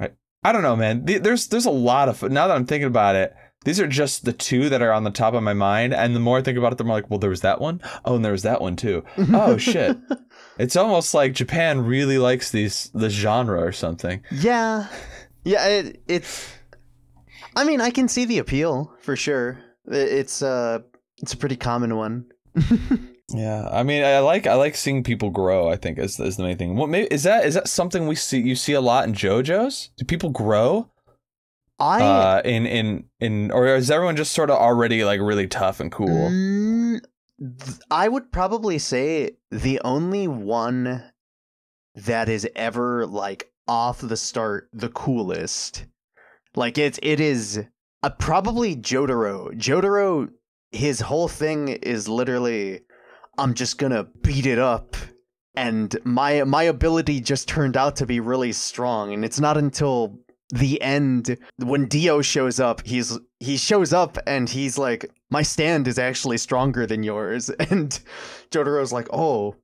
i, 0.00 0.10
I 0.42 0.52
don't 0.52 0.62
know 0.62 0.76
man 0.76 1.04
Th- 1.06 1.22
there's 1.22 1.46
there's 1.48 1.66
a 1.66 1.70
lot 1.70 2.08
of 2.08 2.22
now 2.22 2.46
that 2.48 2.56
i'm 2.56 2.66
thinking 2.66 2.88
about 2.88 3.16
it 3.16 3.34
these 3.64 3.80
are 3.80 3.86
just 3.88 4.24
the 4.24 4.32
two 4.32 4.68
that 4.68 4.82
are 4.82 4.92
on 4.92 5.04
the 5.04 5.10
top 5.10 5.34
of 5.34 5.42
my 5.42 5.54
mind 5.54 5.92
and 5.94 6.14
the 6.14 6.20
more 6.20 6.38
i 6.38 6.42
think 6.42 6.58
about 6.58 6.72
it 6.72 6.78
the 6.78 6.84
more 6.84 6.96
like 6.96 7.10
well 7.10 7.18
there 7.18 7.30
was 7.30 7.40
that 7.42 7.60
one 7.60 7.80
oh 8.04 8.16
and 8.16 8.24
there 8.24 8.32
was 8.32 8.42
that 8.42 8.60
one 8.60 8.76
too 8.76 9.04
oh 9.32 9.56
shit 9.58 9.96
it's 10.58 10.76
almost 10.76 11.14
like 11.14 11.32
japan 11.34 11.84
really 11.84 12.18
likes 12.18 12.50
these 12.50 12.90
the 12.94 13.10
genre 13.10 13.60
or 13.60 13.72
something 13.72 14.22
yeah, 14.32 14.88
yeah. 15.44 15.66
It, 15.66 16.02
it's. 16.08 16.52
I 17.54 17.64
mean, 17.64 17.80
I 17.80 17.90
can 17.90 18.08
see 18.08 18.24
the 18.24 18.38
appeal 18.38 18.92
for 19.00 19.14
sure. 19.14 19.58
It- 19.86 19.94
It's 20.12 20.42
uh, 20.42 20.80
it's 21.18 21.32
a 21.32 21.36
pretty 21.36 21.54
common 21.56 21.94
one. 21.96 22.26
Yeah, 23.34 23.68
I 23.72 23.82
mean, 23.82 24.04
I 24.04 24.20
like 24.20 24.46
I 24.46 24.54
like 24.54 24.76
seeing 24.76 25.02
people 25.02 25.30
grow. 25.30 25.68
I 25.68 25.76
think 25.76 25.98
is 25.98 26.20
is 26.20 26.36
the 26.36 26.44
main 26.44 26.56
thing. 26.56 26.76
What 26.76 26.88
maybe 26.88 27.08
is 27.12 27.24
that 27.24 27.44
is 27.44 27.54
that 27.54 27.68
something 27.68 28.06
we 28.06 28.14
see 28.14 28.40
you 28.40 28.54
see 28.54 28.72
a 28.72 28.80
lot 28.80 29.06
in 29.06 29.14
JoJo's? 29.14 29.90
Do 29.96 30.04
people 30.04 30.30
grow? 30.30 30.90
I 31.78 32.00
Uh, 32.00 32.42
in 32.44 32.66
in 32.66 33.04
in 33.18 33.50
or 33.50 33.66
is 33.66 33.90
everyone 33.90 34.16
just 34.16 34.32
sort 34.32 34.50
of 34.50 34.58
already 34.58 35.04
like 35.04 35.20
really 35.20 35.48
tough 35.48 35.80
and 35.80 35.90
cool? 35.90 36.06
Mm, 36.06 37.00
I 37.90 38.08
would 38.08 38.30
probably 38.30 38.78
say 38.78 39.32
the 39.50 39.80
only 39.84 40.28
one 40.28 41.02
that 41.96 42.28
is 42.28 42.48
ever 42.54 43.06
like 43.06 43.50
off 43.66 44.00
the 44.00 44.16
start 44.16 44.68
the 44.72 44.88
coolest. 44.90 45.84
Like 46.54 46.78
it's 46.78 47.00
it 47.02 47.18
is 47.18 47.64
uh, 48.04 48.10
probably 48.10 48.76
Jotaro. 48.76 49.52
Jotaro 49.58 50.30
his 50.72 51.00
whole 51.00 51.28
thing 51.28 51.68
is 51.68 52.08
literally 52.08 52.80
I'm 53.38 53.54
just 53.54 53.78
to 53.92 54.04
beat 54.22 54.46
it 54.46 54.58
up. 54.58 54.96
And 55.54 55.96
my 56.04 56.44
my 56.44 56.64
ability 56.64 57.20
just 57.20 57.48
turned 57.48 57.76
out 57.76 57.96
to 57.96 58.06
be 58.06 58.20
really 58.20 58.52
strong. 58.52 59.14
And 59.14 59.24
it's 59.24 59.40
not 59.40 59.56
until 59.56 60.18
the 60.50 60.80
end 60.80 61.36
when 61.58 61.86
Dio 61.88 62.22
shows 62.22 62.60
up 62.60 62.86
he's 62.86 63.18
he 63.40 63.56
shows 63.56 63.92
up 63.92 64.16
and 64.28 64.48
he's 64.48 64.78
like 64.78 65.10
my 65.28 65.42
stand 65.42 65.88
is 65.88 65.98
actually 65.98 66.38
stronger 66.38 66.86
than 66.86 67.02
yours. 67.02 67.50
And 67.70 67.98
Jotaro's 68.50 68.92
like 68.92 69.08
oh 69.12 69.56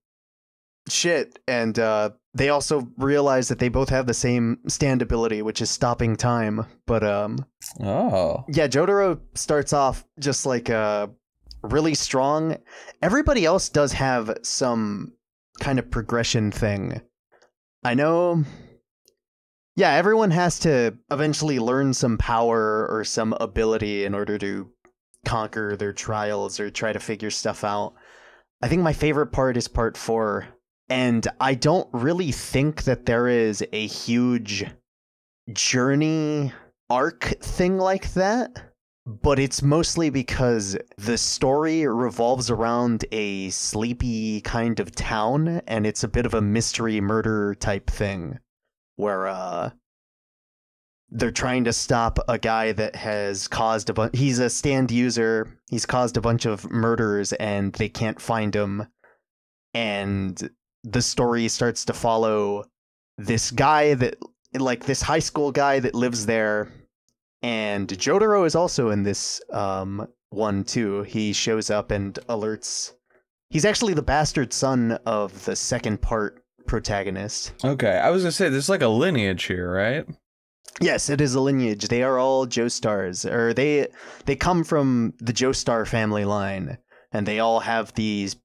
shit. 0.89 1.39
And 1.47 1.79
uh 1.79 2.11
they 2.35 2.49
also 2.49 2.89
realize 2.97 3.49
that 3.49 3.59
they 3.59 3.69
both 3.69 3.91
have 3.91 4.07
the 4.07 4.15
same 4.15 4.59
stand 4.67 5.03
ability 5.03 5.43
which 5.43 5.61
is 5.61 5.71
stopping 5.71 6.17
time. 6.17 6.65
But 6.87 7.05
um 7.05 7.45
Oh, 7.81 8.45
yeah, 8.49 8.67
Jotaro 8.67 9.21
starts 9.35 9.73
off 9.75 10.05
just 10.19 10.47
like 10.47 10.71
uh 10.71 11.09
really 11.63 11.95
strong. 11.95 12.59
Everybody 13.01 13.45
else 13.45 13.69
does 13.69 13.93
have 13.93 14.37
some 14.43 15.13
kind 15.61 15.79
of 15.79 15.91
progression 15.91 16.51
thing. 16.51 17.01
I 17.85 17.95
know 17.95 18.45
Yeah, 19.75 19.93
everyone 19.93 20.33
has 20.33 20.59
to 20.61 20.99
eventually 21.11 21.59
learn 21.59 21.95
some 21.95 22.19
power 22.19 22.87
or 22.91 23.05
some 23.05 23.33
ability 23.41 24.05
in 24.05 24.15
order 24.15 24.37
to 24.39 24.71
conquer 25.25 25.77
their 25.77 25.95
trials 25.95 26.61
or 26.61 26.71
try 26.71 26.93
to 26.93 27.01
figure 27.01 27.31
stuff 27.31 27.65
out. 27.65 27.95
I 28.61 28.69
think 28.69 28.83
my 28.83 28.93
favorite 28.93 29.29
part 29.29 29.57
is 29.57 29.69
part 29.69 29.97
4 29.97 30.47
and 30.89 31.27
I 31.41 31.55
don't 31.55 31.89
really 31.93 32.33
think 32.33 32.83
that 32.85 33.07
there 33.07 33.29
is 33.29 33.65
a 33.73 33.87
huge 33.87 34.67
journey 35.53 36.53
arc 36.91 37.25
thing 37.41 37.79
like 37.79 38.13
that, 38.13 38.72
but 39.05 39.39
it's 39.39 39.63
mostly 39.63 40.11
because 40.11 40.77
the 40.97 41.19
story 41.19 41.87
revolves 41.87 42.51
around 42.51 43.05
a 43.13 43.51
sleepy 43.51 44.41
kind 44.43 44.79
of 44.79 44.95
town 44.95 45.61
and 45.67 45.87
it's 45.87 46.05
a 46.05 46.09
bit 46.09 46.27
of 46.27 46.35
a 46.35 46.41
mystery 46.41 47.01
murder 47.01 47.55
type 47.55 47.91
thing 47.91 48.39
where 48.97 49.27
uh 49.27 49.71
they're 51.15 51.31
trying 51.31 51.65
to 51.65 51.73
stop 51.73 52.19
a 52.29 52.39
guy 52.39 52.73
that 52.73 52.97
has 52.97 53.49
caused 53.49 53.91
a 53.91 53.93
bunch 53.93 54.17
he's 54.17 54.39
a 54.39 54.49
stand 54.49 54.91
user 54.91 55.59
he's 55.73 55.87
caused 55.87 56.19
a 56.19 56.21
bunch 56.21 56.45
of 56.45 56.71
murders 56.71 57.33
and 57.33 57.73
they 57.73 57.89
can't 57.89 58.21
find 58.21 58.55
him. 58.55 58.87
And 59.73 60.51
the 60.85 61.01
story 61.01 61.49
starts 61.49 61.87
to 61.87 61.95
follow 61.95 62.65
this 63.17 63.51
guy 63.51 63.95
that 63.95 64.17
like 64.53 64.85
this 64.85 65.01
high 65.01 65.19
school 65.19 65.51
guy 65.51 65.81
that 65.81 65.95
lives 65.95 66.27
there 66.27 66.71
and 67.43 67.89
Jotaro 67.89 68.47
is 68.47 68.55
also 68.55 68.91
in 68.91 69.03
this 69.03 69.41
um 69.51 70.07
one 70.31 70.65
too. 70.65 71.03
He 71.03 71.33
shows 71.33 71.71
up 71.71 71.91
and 71.91 72.15
alerts. 72.29 72.93
He's 73.51 73.65
actually 73.65 73.95
the 73.95 74.03
bastard 74.03 74.53
son 74.53 74.93
of 75.05 75.45
the 75.45 75.55
second 75.57 76.01
part 76.01 76.43
protagonist. 76.67 77.53
okay. 77.65 77.99
I 77.99 78.11
was 78.11 78.23
gonna 78.23 78.33
say 78.33 78.49
there's 78.49 78.69
like 78.69 78.83
a 78.83 78.89
lineage 78.89 79.45
here, 79.45 79.71
right? 79.73 80.07
Yes, 80.81 81.11
it 81.11 81.21
is 81.21 81.35
a 81.35 81.41
lineage. 81.41 81.89
They 81.89 82.03
are 82.03 82.19
all 82.19 82.47
Joestars, 82.47 83.31
or 83.31 83.53
they 83.53 83.89
they 84.25 84.37
come 84.37 84.65
from 84.65 85.13
the 85.19 85.33
Joestar 85.33 85.87
family 85.87 86.25
line, 86.25 86.79
and 87.13 87.27
they 87.27 87.41
all 87.41 87.61
have 87.61 87.93
these 87.95 88.37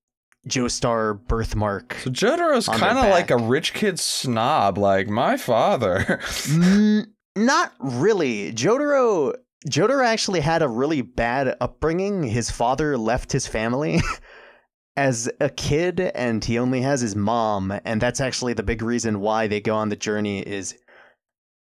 Joestar 0.48 1.26
birthmark. 1.28 1.96
So 2.04 2.10
Jotaro's 2.10 2.68
kind 2.68 2.98
of 2.98 3.10
like 3.10 3.32
a 3.32 3.38
rich 3.38 3.74
kid 3.74 4.00
snob, 4.00 4.78
like 4.78 5.08
my 5.08 5.38
father. 5.38 6.20
Mm, 6.48 7.08
not 7.38 7.74
really. 7.80 8.52
Jotaro 8.54 9.34
Jotaro 9.70 10.06
actually 10.06 10.40
had 10.40 10.62
a 10.62 10.68
really 10.68 11.02
bad 11.02 11.56
upbringing. 11.60 12.24
His 12.24 12.52
father 12.52 12.98
left 12.98 13.32
his 13.32 13.48
family 13.48 14.02
as 14.98 15.30
a 15.40 15.50
kid 15.50 16.00
and 16.00 16.44
he 16.44 16.58
only 16.58 16.82
has 16.82 17.02
his 17.02 17.16
mom 17.16 17.72
and 17.86 18.02
that's 18.02 18.20
actually 18.20 18.54
the 18.54 18.64
big 18.64 18.82
reason 18.82 19.20
why 19.20 19.46
they 19.46 19.62
go 19.62 19.76
on 19.76 19.90
the 19.90 19.96
journey 19.96 20.40
is 20.40 20.76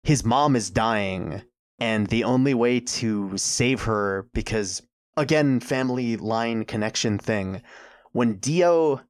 his 0.03 0.22
mom 0.22 0.55
is 0.55 0.68
dying 0.68 1.42
and 1.79 2.09
the 2.09 2.22
only 2.22 2.53
way 2.53 2.79
to 2.79 3.37
save 3.38 3.83
her 3.83 4.29
because 4.35 4.83
again 5.16 5.59
family 5.59 6.18
line 6.18 6.66
connection 6.66 7.18
thing 7.18 7.62
when 8.12 8.37
Dio 8.37 9.00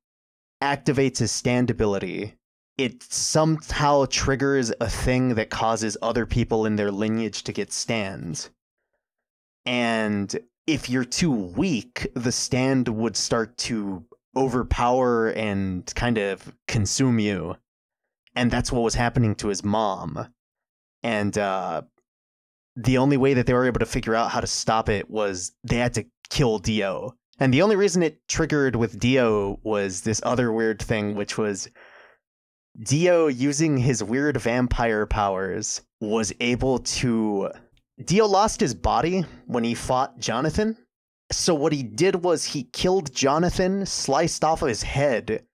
activates 0.63 1.19
his 1.19 1.33
stand 1.33 1.69
ability 1.69 2.37
it 2.77 3.03
somehow 3.03 4.07
triggers 4.07 4.73
a 4.81 4.89
thing 4.89 5.35
that 5.37 5.51
causes 5.51 5.97
other 6.03 6.27
people 6.27 6.67
in 6.67 6.77
their 6.77 6.91
lineage 6.91 7.45
to 7.45 7.53
get 7.53 7.73
stands. 7.73 8.51
and 9.67 10.37
if 10.67 10.89
you're 10.89 11.05
too 11.05 11.31
weak, 11.31 12.07
the 12.15 12.33
stand 12.33 12.89
would 12.89 13.17
start 13.17 13.57
to 13.59 14.05
overpower 14.37 15.29
and 15.29 15.93
kind 15.95 16.19
of 16.19 16.53
consume 16.67 17.19
you. 17.19 17.57
And 18.35 18.51
that's 18.51 18.73
what 18.73 18.83
was 18.83 18.95
happening 18.95 19.35
to 19.37 19.49
his 19.49 19.63
mom. 19.63 20.29
And 21.03 21.37
uh, 21.37 21.83
the 22.77 22.99
only 22.99 23.17
way 23.17 23.35
that 23.35 23.47
they 23.47 23.53
were 23.53 23.67
able 23.67 23.81
to 23.81 23.87
figure 23.87 24.15
out 24.15 24.31
how 24.31 24.41
to 24.41 24.47
stop 24.47 24.89
it 24.89 25.09
was 25.11 25.53
they 25.63 25.77
had 25.77 25.95
to 25.95 26.07
kill 26.31 26.59
Dio. 26.59 27.15
And 27.39 27.53
the 27.53 27.63
only 27.63 27.77
reason 27.77 28.03
it 28.03 28.27
triggered 28.29 28.77
with 28.77 28.99
Dio 28.99 29.61
was 29.63 30.01
this 30.01 30.21
other 30.25 30.53
weird 30.53 30.81
thing, 30.81 31.15
which 31.15 31.37
was 31.37 31.69
Dio 32.83 33.29
using 33.29 33.77
his 33.77 34.03
weird 34.03 34.37
vampire 34.37 35.07
powers 35.07 35.83
was 36.01 36.33
able 36.41 36.81
to. 36.81 37.51
Dio 38.05 38.27
lost 38.27 38.61
his 38.61 38.75
body 38.75 39.25
when 39.47 39.63
he 39.63 39.75
fought 39.75 40.19
Jonathan. 40.19 40.77
So 41.31 41.55
what 41.55 41.73
he 41.73 41.83
did 41.83 42.17
was 42.17 42.45
he 42.45 42.65
killed 42.65 43.15
Jonathan, 43.15 43.87
sliced 43.87 44.45
off 44.45 44.61
his 44.61 44.83
head, 44.83 45.47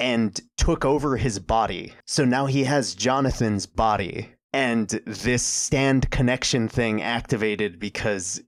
and 0.00 0.38
took 0.56 0.84
over 0.84 1.16
his 1.16 1.38
body. 1.38 1.94
So 2.04 2.24
now 2.24 2.46
he 2.46 2.64
has 2.64 2.94
Jonathan's 2.94 3.66
body. 3.66 4.34
And 4.52 4.88
this 5.06 5.42
stand 5.42 6.10
connection 6.10 6.68
thing 6.68 7.02
activated 7.02 7.78
because 7.78 8.42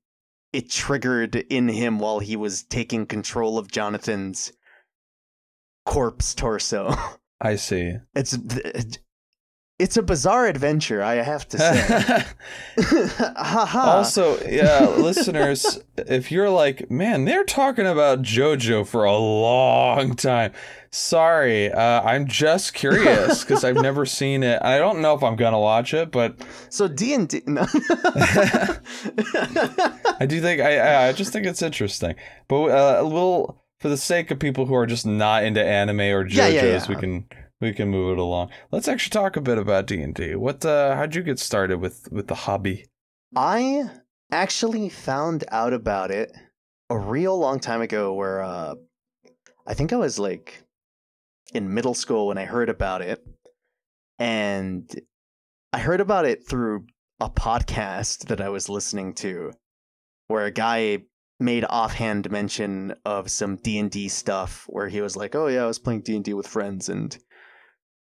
it 0.52 0.70
triggered 0.70 1.36
in 1.36 1.68
him 1.68 1.98
while 1.98 2.18
he 2.18 2.36
was 2.36 2.64
taking 2.64 3.06
control 3.06 3.58
of 3.58 3.70
Jonathan's 3.70 4.52
corpse 5.86 6.34
torso. 6.34 6.94
I 7.40 7.56
see. 7.56 7.96
It's 8.14 8.36
it's 9.80 9.96
a 9.96 10.02
bizarre 10.02 10.46
adventure, 10.46 11.02
I 11.02 11.14
have 11.14 11.48
to 11.48 11.58
say. 11.58 12.24
Also, 13.74 14.38
yeah, 14.46 14.86
listeners, 14.86 15.80
if 15.96 16.30
you're 16.30 16.50
like, 16.50 16.90
man, 16.90 17.24
they're 17.24 17.44
talking 17.44 17.86
about 17.86 18.20
JoJo 18.20 18.86
for 18.86 19.04
a 19.04 19.16
long 19.16 20.16
time. 20.16 20.52
Sorry, 20.90 21.72
uh, 21.72 22.02
I'm 22.02 22.26
just 22.26 22.74
curious 22.74 23.42
because 23.42 23.64
I've 23.64 23.76
never 23.76 24.04
seen 24.04 24.42
it. 24.42 24.60
I 24.62 24.76
don't 24.78 25.00
know 25.00 25.14
if 25.14 25.22
I'm 25.22 25.36
gonna 25.36 25.58
watch 25.58 25.94
it, 25.94 26.10
but 26.10 26.36
so 26.68 26.88
D 26.88 27.14
and 27.14 27.28
D. 27.28 27.40
I 27.46 28.78
do 30.26 30.40
think 30.40 30.60
I 30.60 31.08
I 31.08 31.12
just 31.12 31.32
think 31.32 31.46
it's 31.46 31.62
interesting. 31.62 32.16
But 32.48 32.64
uh, 32.64 33.00
a 33.00 33.04
little 33.04 33.59
for 33.80 33.88
the 33.88 33.96
sake 33.96 34.30
of 34.30 34.38
people 34.38 34.66
who 34.66 34.74
are 34.74 34.86
just 34.86 35.06
not 35.06 35.42
into 35.44 35.64
anime 35.64 36.00
or 36.00 36.24
JoJo's, 36.24 36.36
Yeah, 36.36 36.48
yeah, 36.48 36.62
yeah. 36.64 36.86
we 36.88 36.96
can 36.96 37.26
we 37.60 37.72
can 37.72 37.88
move 37.88 38.12
it 38.12 38.18
along. 38.20 38.50
Let's 38.70 38.88
actually 38.88 39.10
talk 39.10 39.36
a 39.36 39.40
bit 39.40 39.58
about 39.58 39.86
D 39.86 40.00
and 40.00 40.14
D. 40.14 40.34
What 40.34 40.64
uh, 40.64 40.96
how'd 40.96 41.14
you 41.14 41.22
get 41.22 41.38
started 41.38 41.78
with 41.78 42.08
with 42.10 42.26
the 42.28 42.34
hobby? 42.34 42.86
I 43.36 43.88
actually 44.32 44.88
found 44.88 45.44
out 45.50 45.72
about 45.72 46.10
it 46.10 46.32
a 46.88 46.98
real 46.98 47.38
long 47.38 47.60
time 47.60 47.80
ago 47.82 48.12
where 48.14 48.42
uh 48.42 48.74
I 49.66 49.74
think 49.74 49.92
I 49.92 49.96
was 49.96 50.18
like 50.18 50.62
in 51.52 51.74
middle 51.74 51.94
school 51.94 52.28
when 52.28 52.38
I 52.38 52.44
heard 52.44 52.68
about 52.68 53.02
it. 53.02 53.20
And 54.18 54.88
I 55.72 55.78
heard 55.78 56.00
about 56.00 56.26
it 56.26 56.46
through 56.48 56.86
a 57.20 57.30
podcast 57.30 58.26
that 58.28 58.40
I 58.40 58.48
was 58.48 58.68
listening 58.68 59.14
to 59.14 59.52
where 60.28 60.44
a 60.46 60.50
guy 60.50 60.98
made 61.40 61.64
offhand 61.68 62.30
mention 62.30 62.94
of 63.04 63.30
some 63.30 63.56
D&D 63.56 64.08
stuff 64.08 64.64
where 64.68 64.88
he 64.88 65.00
was 65.00 65.16
like, 65.16 65.34
"Oh 65.34 65.46
yeah, 65.46 65.64
I 65.64 65.66
was 65.66 65.78
playing 65.78 66.02
D&D 66.02 66.34
with 66.34 66.46
friends 66.46 66.88
and 66.88 67.16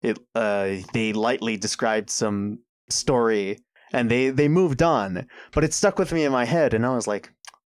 it 0.02 0.20
uh 0.36 0.76
they 0.94 1.14
lightly 1.14 1.58
described 1.58 2.10
some 2.10 2.60
story 2.90 3.60
and 3.94 4.12
they 4.12 4.30
they 4.30 4.48
moved 4.48 4.82
on. 4.82 5.28
But 5.54 5.64
it 5.64 5.74
stuck 5.74 6.00
with 6.00 6.12
me 6.12 6.24
in 6.24 6.32
my 6.32 6.46
head 6.46 6.74
and 6.74 6.86
i 6.86 6.94
was 6.94 7.08
like 7.08 7.32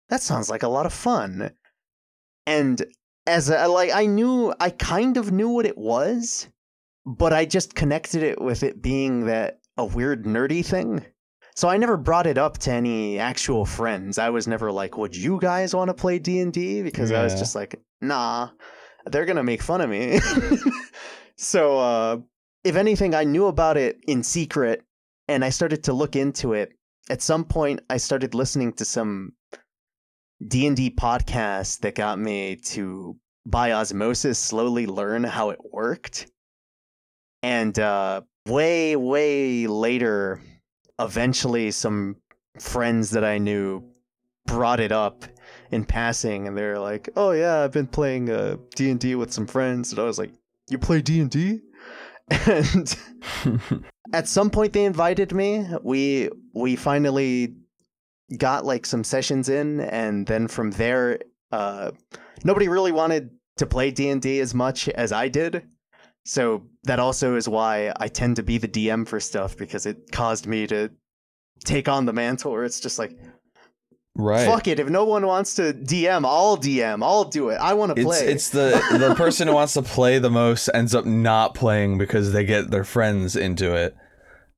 that 0.09 0.21
sounds 0.21 0.49
like 0.49 0.63
a 0.63 0.67
lot 0.67 0.85
of 0.85 0.93
fun. 0.93 1.51
And 2.45 2.83
as 3.27 3.49
a, 3.49 3.67
like 3.67 3.91
i 3.93 4.05
knew 4.05 4.53
i 4.59 4.69
kind 4.69 5.17
of 5.17 5.31
knew 5.31 5.49
what 5.49 5.65
it 5.65 5.77
was 5.77 6.47
but 7.05 7.33
i 7.33 7.45
just 7.45 7.75
connected 7.75 8.23
it 8.23 8.41
with 8.41 8.63
it 8.63 8.81
being 8.81 9.25
that 9.25 9.59
a 9.77 9.85
weird 9.85 10.25
nerdy 10.25 10.65
thing 10.65 11.05
so 11.55 11.67
i 11.67 11.77
never 11.77 11.97
brought 11.97 12.27
it 12.27 12.37
up 12.37 12.57
to 12.57 12.71
any 12.71 13.19
actual 13.19 13.65
friends 13.65 14.17
i 14.17 14.29
was 14.29 14.47
never 14.47 14.71
like 14.71 14.97
would 14.97 15.15
you 15.15 15.39
guys 15.39 15.75
want 15.75 15.89
to 15.89 15.93
play 15.93 16.19
d&d 16.19 16.81
because 16.81 17.11
i 17.11 17.23
was 17.23 17.35
just 17.35 17.55
like 17.55 17.79
nah 18.01 18.49
they're 19.07 19.25
gonna 19.25 19.43
make 19.43 19.61
fun 19.61 19.81
of 19.81 19.89
me 19.89 20.19
so 21.37 21.77
uh 21.79 22.17
if 22.63 22.75
anything 22.75 23.15
i 23.15 23.23
knew 23.23 23.47
about 23.47 23.77
it 23.77 23.97
in 24.07 24.23
secret 24.23 24.83
and 25.31 25.45
I 25.45 25.49
started 25.49 25.85
to 25.85 25.93
look 25.93 26.15
into 26.15 26.53
it. 26.53 26.73
At 27.09 27.21
some 27.21 27.45
point, 27.45 27.79
I 27.89 27.97
started 27.97 28.35
listening 28.35 28.73
to 28.73 28.85
some 28.85 29.33
D 30.45 30.67
and 30.67 30.75
D 30.75 30.89
podcasts 30.91 31.79
that 31.79 31.95
got 31.95 32.19
me 32.19 32.57
to, 32.57 33.17
by 33.45 33.71
osmosis, 33.71 34.37
slowly 34.37 34.87
learn 34.87 35.23
how 35.23 35.49
it 35.51 35.59
worked. 35.71 36.29
And 37.43 37.77
uh, 37.79 38.21
way, 38.45 38.95
way 38.95 39.67
later, 39.67 40.41
eventually, 41.03 41.71
some 41.71 42.17
friends 42.59 43.11
that 43.11 43.23
I 43.23 43.37
knew 43.37 43.83
brought 44.45 44.79
it 44.79 44.91
up 44.91 45.25
in 45.71 45.85
passing, 45.85 46.47
and 46.47 46.57
they're 46.57 46.79
like, 46.79 47.09
"Oh 47.15 47.31
yeah, 47.31 47.61
I've 47.63 47.71
been 47.71 47.87
playing 47.87 48.29
uh, 48.29 48.57
D 48.75 48.89
and 48.89 48.99
D 48.99 49.15
with 49.15 49.31
some 49.31 49.47
friends," 49.47 49.91
and 49.91 49.99
I 49.99 50.03
was 50.03 50.19
like, 50.19 50.31
"You 50.69 50.77
play 50.77 51.01
D 51.01 51.19
and 51.19 51.29
D?" 51.29 51.61
And 52.47 52.95
at 54.13 54.27
some 54.27 54.49
point 54.49 54.73
they 54.73 54.85
invited 54.85 55.33
me 55.33 55.65
we 55.83 56.29
we 56.53 56.75
finally 56.75 57.55
got 58.37 58.65
like 58.65 58.85
some 58.85 59.03
sessions 59.03 59.49
in 59.49 59.79
and 59.81 60.25
then 60.27 60.47
from 60.47 60.71
there 60.71 61.19
uh 61.51 61.91
nobody 62.43 62.67
really 62.67 62.91
wanted 62.91 63.29
to 63.57 63.65
play 63.65 63.91
d&d 63.91 64.39
as 64.39 64.53
much 64.53 64.87
as 64.89 65.11
i 65.11 65.27
did 65.27 65.63
so 66.25 66.63
that 66.83 66.99
also 66.99 67.35
is 67.35 67.47
why 67.49 67.91
i 67.97 68.07
tend 68.07 68.35
to 68.35 68.43
be 68.43 68.57
the 68.57 68.67
dm 68.67 69.07
for 69.07 69.19
stuff 69.19 69.57
because 69.57 69.85
it 69.85 70.11
caused 70.11 70.47
me 70.47 70.67
to 70.67 70.89
take 71.63 71.87
on 71.87 72.05
the 72.05 72.13
mantle 72.13 72.51
where 72.51 72.63
it's 72.63 72.79
just 72.79 72.97
like 72.99 73.17
right. 74.15 74.45
fuck 74.47 74.67
it 74.67 74.79
if 74.79 74.89
no 74.89 75.03
one 75.05 75.25
wants 75.25 75.55
to 75.55 75.73
dm 75.73 76.25
i'll 76.25 76.57
dm 76.57 77.03
i'll 77.03 77.23
do 77.23 77.49
it 77.49 77.55
i 77.55 77.73
want 77.73 77.95
to 77.95 78.01
It's 78.01 78.07
play 78.07 78.27
it's 78.27 78.49
the 78.49 78.81
the 78.99 79.15
person 79.17 79.47
who 79.47 79.53
wants 79.53 79.73
to 79.73 79.81
play 79.81 80.19
the 80.19 80.29
most 80.29 80.69
ends 80.73 80.93
up 80.93 81.05
not 81.05 81.55
playing 81.55 81.97
because 81.97 82.31
they 82.33 82.43
get 82.45 82.71
their 82.71 82.83
friends 82.83 83.35
into 83.35 83.73
it, 83.75 83.95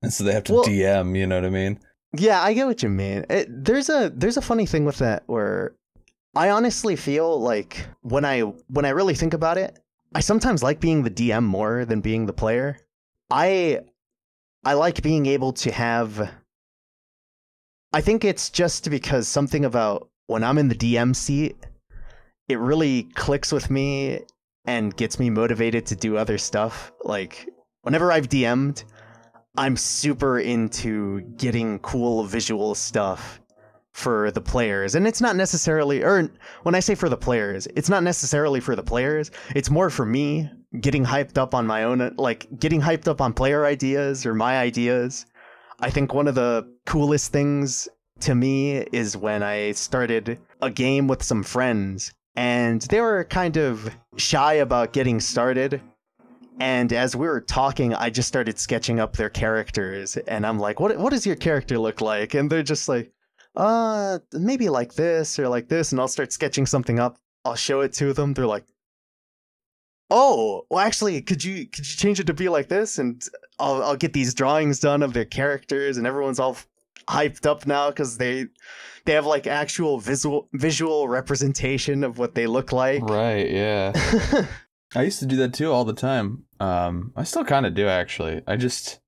and 0.02 0.12
so 0.14 0.24
they 0.24 0.34
have 0.34 0.44
to 0.46 0.54
Well- 0.54 0.64
DM. 0.66 1.18
You 1.18 1.28
know 1.28 1.36
what 1.36 1.46
I 1.46 1.50
mean? 1.50 1.80
Yeah, 2.16 2.42
I 2.42 2.54
get 2.54 2.68
what 2.68 2.84
you 2.84 2.90
mean. 2.90 3.26
It, 3.30 3.48
there's 3.50 3.90
a 3.90 4.12
there's 4.14 4.38
a 4.38 4.42
funny 4.42 4.66
thing 4.68 4.86
with 4.86 4.98
that 5.00 5.24
where 5.26 5.76
I 6.36 6.50
honestly 6.52 6.96
feel 6.96 7.40
like 7.40 7.88
when 8.02 8.24
I 8.24 8.42
when 8.42 8.86
I 8.86 8.90
really 8.90 9.16
think 9.16 9.34
about 9.34 9.58
it, 9.58 9.80
I 10.16 10.20
sometimes 10.20 10.62
like 10.62 10.80
being 10.80 11.04
the 11.04 11.10
DM 11.10 11.44
more 11.44 11.86
than 11.86 12.02
being 12.02 12.26
the 12.26 12.34
player. 12.34 12.78
I 13.32 13.82
I 14.64 14.74
like 14.74 15.02
being 15.02 15.26
able 15.26 15.54
to 15.54 15.72
have 15.72 16.32
I 17.92 18.02
think 18.02 18.24
it's 18.24 18.50
just 18.50 18.90
because 18.90 19.28
something 19.28 19.66
about 19.66 20.10
when 20.28 20.44
I'm 20.44 20.58
in 20.58 20.68
the 20.68 20.76
DM 20.76 21.16
seat, 21.16 21.58
it 22.48 22.60
really 22.60 23.04
clicks 23.16 23.52
with 23.52 23.70
me 23.70 24.22
and 24.66 24.96
gets 24.96 25.20
me 25.20 25.30
motivated 25.30 25.86
to 25.88 25.96
do 25.96 26.18
other 26.18 26.38
stuff. 26.38 26.92
Like 27.04 27.48
whenever 27.82 28.12
I've 28.12 28.30
DM'd, 28.30 28.84
I'm 29.58 29.78
super 29.78 30.40
into 30.40 31.22
getting 31.38 31.80
cool 31.80 32.24
visual 32.24 32.74
stuff 32.76 33.40
for 33.94 34.32
the 34.32 34.42
players. 34.42 34.96
And 34.96 35.08
it's 35.08 35.22
not 35.22 35.36
necessarily 35.36 36.04
or 36.04 36.30
when 36.64 36.76
I 36.76 36.80
say 36.80 36.96
for 36.96 37.10
the 37.10 37.18
players, 37.18 37.68
it's 37.76 37.90
not 37.90 38.04
necessarily 38.04 38.60
for 38.60 38.76
the 38.76 38.84
players. 38.84 39.32
It's 39.56 39.70
more 39.70 39.90
for 39.90 40.06
me 40.06 40.50
getting 40.82 41.06
hyped 41.06 41.38
up 41.38 41.54
on 41.54 41.68
my 41.68 41.84
own 41.84 42.14
like 42.18 42.48
getting 42.60 42.82
hyped 42.82 43.08
up 43.08 43.22
on 43.22 43.34
player 43.34 43.66
ideas 43.66 44.26
or 44.26 44.34
my 44.34 44.58
ideas. 44.58 45.26
I 45.80 45.90
think 45.90 46.14
one 46.14 46.28
of 46.28 46.36
the 46.36 46.68
coolest 46.86 47.32
things 47.32 47.88
to 48.22 48.34
me 48.34 48.78
is 48.92 49.16
when 49.16 49.44
I 49.44 49.72
started 49.74 50.40
a 50.62 50.72
game 50.72 51.08
with 51.08 51.22
some 51.22 51.44
friends 51.44 52.14
and 52.36 52.82
they 52.84 53.02
were 53.02 53.26
kind 53.26 53.58
of 53.58 53.96
shy 54.18 54.54
about 54.54 54.94
getting 54.94 55.20
started 55.20 55.82
and 56.60 56.94
as 56.94 57.16
we 57.16 57.28
were 57.28 57.42
talking, 57.42 57.96
I 57.96 58.12
just 58.12 58.28
started 58.28 58.60
sketching 58.60 59.00
up 59.00 59.16
their 59.16 59.30
characters, 59.30 60.18
and 60.18 60.46
I'm 60.46 60.60
like, 60.60 60.80
"What? 60.80 60.96
What 61.00 61.10
does 61.10 61.26
your 61.26 61.36
character 61.36 61.80
look 61.80 62.00
like?" 62.00 62.36
And 62.36 62.48
they're 62.48 62.62
just 62.62 62.88
like, 62.88 63.12
"Uh, 63.56 64.20
maybe 64.34 64.70
like 64.70 64.94
this 64.94 65.38
or 65.40 65.48
like 65.48 65.70
this." 65.70 65.92
And 65.92 66.02
I'll 66.02 66.08
start 66.08 66.32
sketching 66.32 66.66
something 66.66 67.00
up. 67.00 67.18
I'll 67.46 67.56
show 67.56 67.82
it 67.82 67.94
to 67.94 68.14
them. 68.14 68.34
They're 68.34 68.46
like, 68.46 68.66
"Oh, 70.10 70.66
well, 70.70 70.80
actually, 70.80 71.22
could 71.22 71.44
you 71.44 71.68
could 71.68 71.88
you 71.88 71.98
change 71.98 72.20
it 72.20 72.28
to 72.28 72.34
be 72.34 72.50
like 72.50 72.70
this?" 72.70 72.98
And 72.98 73.24
I'll 73.60 73.84
I'll 73.84 73.98
get 73.98 74.14
these 74.14 74.34
drawings 74.34 74.80
done 74.80 75.04
of 75.04 75.14
their 75.14 75.26
characters, 75.26 75.98
and 75.98 76.08
everyone's 76.08 76.40
all 76.40 76.58
hyped 77.08 77.46
up 77.46 77.68
now 77.68 77.90
because 77.90 78.18
they 78.18 78.48
they 79.06 79.14
have 79.14 79.26
like 79.26 79.48
actual 79.48 80.00
visual 80.00 80.48
visual 80.54 81.08
representation 81.08 82.04
of 82.04 82.18
what 82.18 82.36
they 82.36 82.48
look 82.48 82.72
like. 82.72 83.02
Right. 83.04 83.50
Yeah. 83.50 83.92
I 84.96 85.04
used 85.04 85.20
to 85.20 85.26
do 85.26 85.38
that 85.38 85.54
too 85.54 85.72
all 85.72 85.86
the 85.86 85.94
time. 85.94 86.46
Um, 86.60 87.14
I 87.16 87.24
still 87.24 87.44
kind 87.44 87.66
of 87.66 87.74
do 87.74 87.88
actually. 87.88 88.42
I 88.48 88.56
just, 88.58 89.00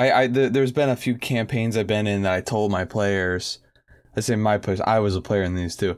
I, 0.00 0.22
I 0.22 0.28
th- 0.28 0.52
there's 0.52 0.72
been 0.72 0.88
a 0.88 0.96
few 0.96 1.14
campaigns 1.16 1.76
I've 1.76 1.86
been 1.86 2.06
in 2.06 2.22
that 2.22 2.32
I 2.32 2.40
told 2.40 2.70
my 2.72 2.84
players, 2.84 3.58
I 4.16 4.20
say 4.20 4.34
my 4.36 4.56
players. 4.58 4.80
I 4.80 4.98
was 4.98 5.14
a 5.14 5.20
player 5.20 5.42
in 5.42 5.54
these 5.54 5.76
too. 5.76 5.96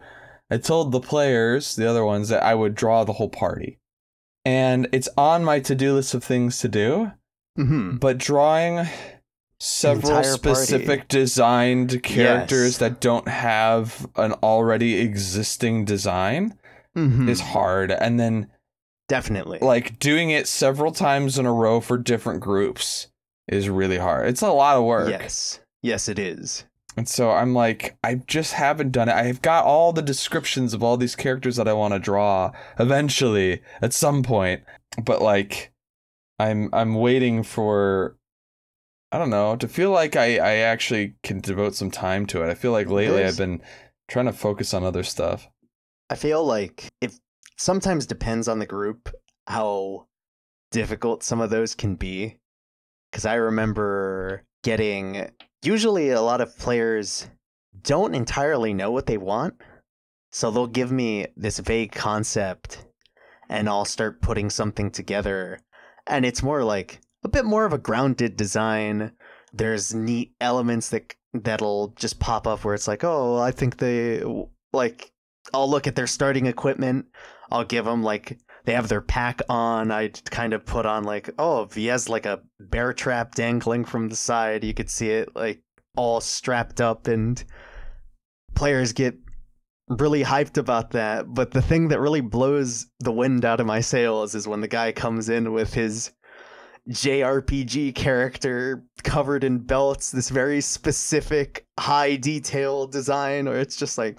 I 0.50 0.56
told 0.58 0.90
the 0.92 1.00
players, 1.00 1.76
the 1.76 1.88
other 1.88 2.04
ones, 2.04 2.28
that 2.28 2.42
I 2.42 2.54
would 2.54 2.74
draw 2.74 3.04
the 3.04 3.12
whole 3.14 3.28
party, 3.28 3.78
and 4.44 4.88
it's 4.92 5.08
on 5.16 5.44
my 5.44 5.60
to-do 5.60 5.94
list 5.94 6.14
of 6.14 6.24
things 6.24 6.58
to 6.60 6.68
do. 6.68 7.12
hmm 7.56 7.96
But 7.96 8.18
drawing 8.18 8.86
several 9.60 10.16
Entire 10.16 10.36
party. 10.38 10.54
specific 10.54 11.08
designed 11.08 12.02
characters 12.02 12.72
Yes. 12.72 12.78
that 12.78 13.00
don't 13.00 13.28
have 13.28 14.06
an 14.16 14.32
already 14.42 14.98
existing 14.98 15.84
design 15.84 16.58
hmm 16.94 17.28
is 17.28 17.40
hard, 17.40 17.92
and 17.92 18.18
then 18.18 18.48
Definitely. 19.08 19.60
like 19.62 19.98
doing 19.98 20.30
it 20.30 20.48
several 20.48 20.90
times 20.92 21.38
in 21.38 21.46
a 21.46 21.52
row 21.52 21.80
for 21.80 21.96
different 21.96 22.40
groups 22.40 23.06
is 23.52 23.68
really 23.68 23.98
hard. 23.98 24.28
It's 24.28 24.42
a 24.42 24.50
lot 24.50 24.76
of 24.76 24.84
work. 24.84 25.10
Yes. 25.10 25.60
Yes, 25.82 26.08
it 26.08 26.18
is. 26.18 26.64
And 26.96 27.08
so 27.08 27.30
I'm 27.30 27.54
like, 27.54 27.96
I 28.04 28.16
just 28.16 28.52
haven't 28.52 28.92
done 28.92 29.08
it. 29.08 29.14
I've 29.14 29.42
got 29.42 29.64
all 29.64 29.92
the 29.92 30.02
descriptions 30.02 30.74
of 30.74 30.82
all 30.82 30.96
these 30.96 31.16
characters 31.16 31.56
that 31.56 31.68
I 31.68 31.72
want 31.72 31.94
to 31.94 31.98
draw 31.98 32.52
eventually 32.78 33.62
at 33.80 33.94
some 33.94 34.22
point. 34.22 34.62
But 35.02 35.22
like 35.22 35.72
I'm 36.38 36.68
I'm 36.72 36.94
waiting 36.94 37.42
for 37.42 38.16
I 39.10 39.18
don't 39.18 39.30
know, 39.30 39.56
to 39.56 39.68
feel 39.68 39.90
like 39.90 40.16
I, 40.16 40.36
I 40.38 40.54
actually 40.56 41.14
can 41.22 41.40
devote 41.40 41.74
some 41.74 41.90
time 41.90 42.24
to 42.26 42.42
it. 42.42 42.50
I 42.50 42.54
feel 42.54 42.72
like 42.72 42.88
lately 42.88 43.22
I've 43.22 43.36
been 43.36 43.60
trying 44.08 44.24
to 44.24 44.32
focus 44.32 44.72
on 44.72 44.84
other 44.84 45.02
stuff. 45.02 45.48
I 46.08 46.14
feel 46.14 46.42
like 46.44 46.88
it 47.02 47.12
sometimes 47.58 48.06
depends 48.06 48.48
on 48.48 48.58
the 48.58 48.66
group 48.66 49.14
how 49.46 50.06
difficult 50.70 51.22
some 51.22 51.40
of 51.40 51.50
those 51.50 51.74
can 51.74 51.94
be. 51.94 52.38
Because 53.12 53.26
I 53.26 53.34
remember 53.34 54.42
getting. 54.64 55.30
Usually, 55.62 56.10
a 56.10 56.20
lot 56.20 56.40
of 56.40 56.58
players 56.58 57.28
don't 57.82 58.16
entirely 58.16 58.74
know 58.74 58.90
what 58.90 59.06
they 59.06 59.18
want. 59.18 59.54
So 60.32 60.50
they'll 60.50 60.66
give 60.66 60.90
me 60.90 61.26
this 61.36 61.58
vague 61.58 61.92
concept 61.92 62.86
and 63.48 63.68
I'll 63.68 63.84
start 63.84 64.22
putting 64.22 64.48
something 64.48 64.90
together. 64.90 65.60
And 66.06 66.24
it's 66.24 66.42
more 66.42 66.64
like 66.64 67.00
a 67.22 67.28
bit 67.28 67.44
more 67.44 67.66
of 67.66 67.74
a 67.74 67.78
grounded 67.78 68.36
design. 68.36 69.12
There's 69.52 69.94
neat 69.94 70.34
elements 70.40 70.88
that 70.88 71.14
that'll 71.34 71.88
just 71.88 72.18
pop 72.18 72.46
up 72.46 72.64
where 72.64 72.74
it's 72.74 72.88
like, 72.88 73.04
oh, 73.04 73.36
I 73.36 73.50
think 73.50 73.76
they 73.76 74.22
like 74.72 75.12
I'll 75.52 75.68
look 75.68 75.86
at 75.86 75.96
their 75.96 76.06
starting 76.06 76.46
equipment. 76.46 77.06
I'll 77.50 77.64
give 77.64 77.84
them 77.84 78.02
like 78.02 78.38
they 78.64 78.72
have 78.72 78.88
their 78.88 79.00
pack 79.00 79.40
on. 79.48 79.90
I 79.90 80.08
kind 80.08 80.52
of 80.52 80.64
put 80.64 80.86
on 80.86 81.04
like, 81.04 81.30
oh, 81.38 81.68
he 81.74 81.86
has 81.86 82.08
like 82.08 82.26
a 82.26 82.40
bear 82.60 82.92
trap 82.92 83.34
dangling 83.34 83.84
from 83.84 84.08
the 84.08 84.16
side, 84.16 84.64
you 84.64 84.74
could 84.74 84.90
see 84.90 85.10
it 85.10 85.34
like 85.34 85.62
all 85.96 86.20
strapped 86.20 86.80
up, 86.80 87.06
and 87.06 87.42
players 88.54 88.92
get 88.92 89.16
really 89.88 90.22
hyped 90.24 90.58
about 90.58 90.92
that. 90.92 91.32
But 91.34 91.50
the 91.50 91.62
thing 91.62 91.88
that 91.88 92.00
really 92.00 92.20
blows 92.20 92.86
the 93.00 93.12
wind 93.12 93.44
out 93.44 93.60
of 93.60 93.66
my 93.66 93.80
sails 93.80 94.34
is 94.34 94.48
when 94.48 94.60
the 94.60 94.68
guy 94.68 94.92
comes 94.92 95.28
in 95.28 95.52
with 95.52 95.74
his 95.74 96.12
JRPG 96.88 97.94
character 97.94 98.84
covered 99.04 99.44
in 99.44 99.58
belts, 99.58 100.10
this 100.10 100.30
very 100.30 100.60
specific 100.60 101.66
high 101.78 102.16
detail 102.16 102.86
design, 102.86 103.46
or 103.46 103.56
it's 103.56 103.76
just 103.76 103.98
like, 103.98 104.18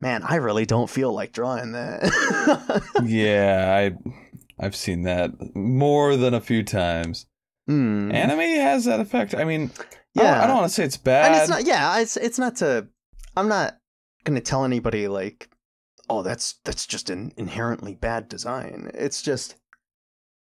man, 0.00 0.22
I 0.22 0.36
really 0.36 0.66
don't 0.66 0.90
feel 0.90 1.12
like 1.12 1.32
drawing 1.32 1.72
that. 1.72 2.82
yeah, 3.04 3.74
I 3.76 4.64
I've 4.64 4.76
seen 4.76 5.02
that 5.02 5.32
more 5.54 6.16
than 6.16 6.34
a 6.34 6.40
few 6.40 6.62
times. 6.62 7.26
Hmm. 7.66 8.10
Anime 8.12 8.40
has 8.40 8.86
that 8.86 9.00
effect. 9.00 9.34
I 9.34 9.44
mean, 9.44 9.70
I 9.78 9.82
yeah, 10.14 10.34
don't, 10.34 10.40
I 10.40 10.46
don't 10.46 10.56
want 10.56 10.68
to 10.68 10.74
say 10.74 10.84
it's 10.84 10.96
bad. 10.96 11.32
and 11.32 11.40
it's 11.40 11.50
not. 11.50 11.66
Yeah, 11.66 11.98
it's 12.00 12.16
it's 12.16 12.38
not 12.38 12.56
to. 12.56 12.88
I'm 13.36 13.48
not 13.48 13.78
gonna 14.24 14.40
tell 14.40 14.64
anybody 14.64 15.06
like, 15.08 15.50
oh, 16.08 16.22
that's 16.22 16.54
that's 16.64 16.86
just 16.86 17.10
an 17.10 17.32
inherently 17.36 17.94
bad 17.94 18.28
design. 18.28 18.90
It's 18.94 19.22
just 19.22 19.56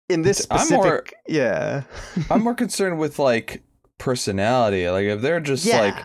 in 0.09 0.22
this 0.22 0.46
I'm 0.50 0.59
specific. 0.59 0.83
more- 0.85 1.05
yeah. 1.28 1.83
I'm 2.31 2.42
more 2.42 2.55
concerned 2.64 2.98
with 2.98 3.18
like 3.18 3.62
personality. 3.98 4.88
Like 4.88 5.05
if 5.05 5.20
they're 5.20 5.40
just 5.40 5.66
like 5.66 5.96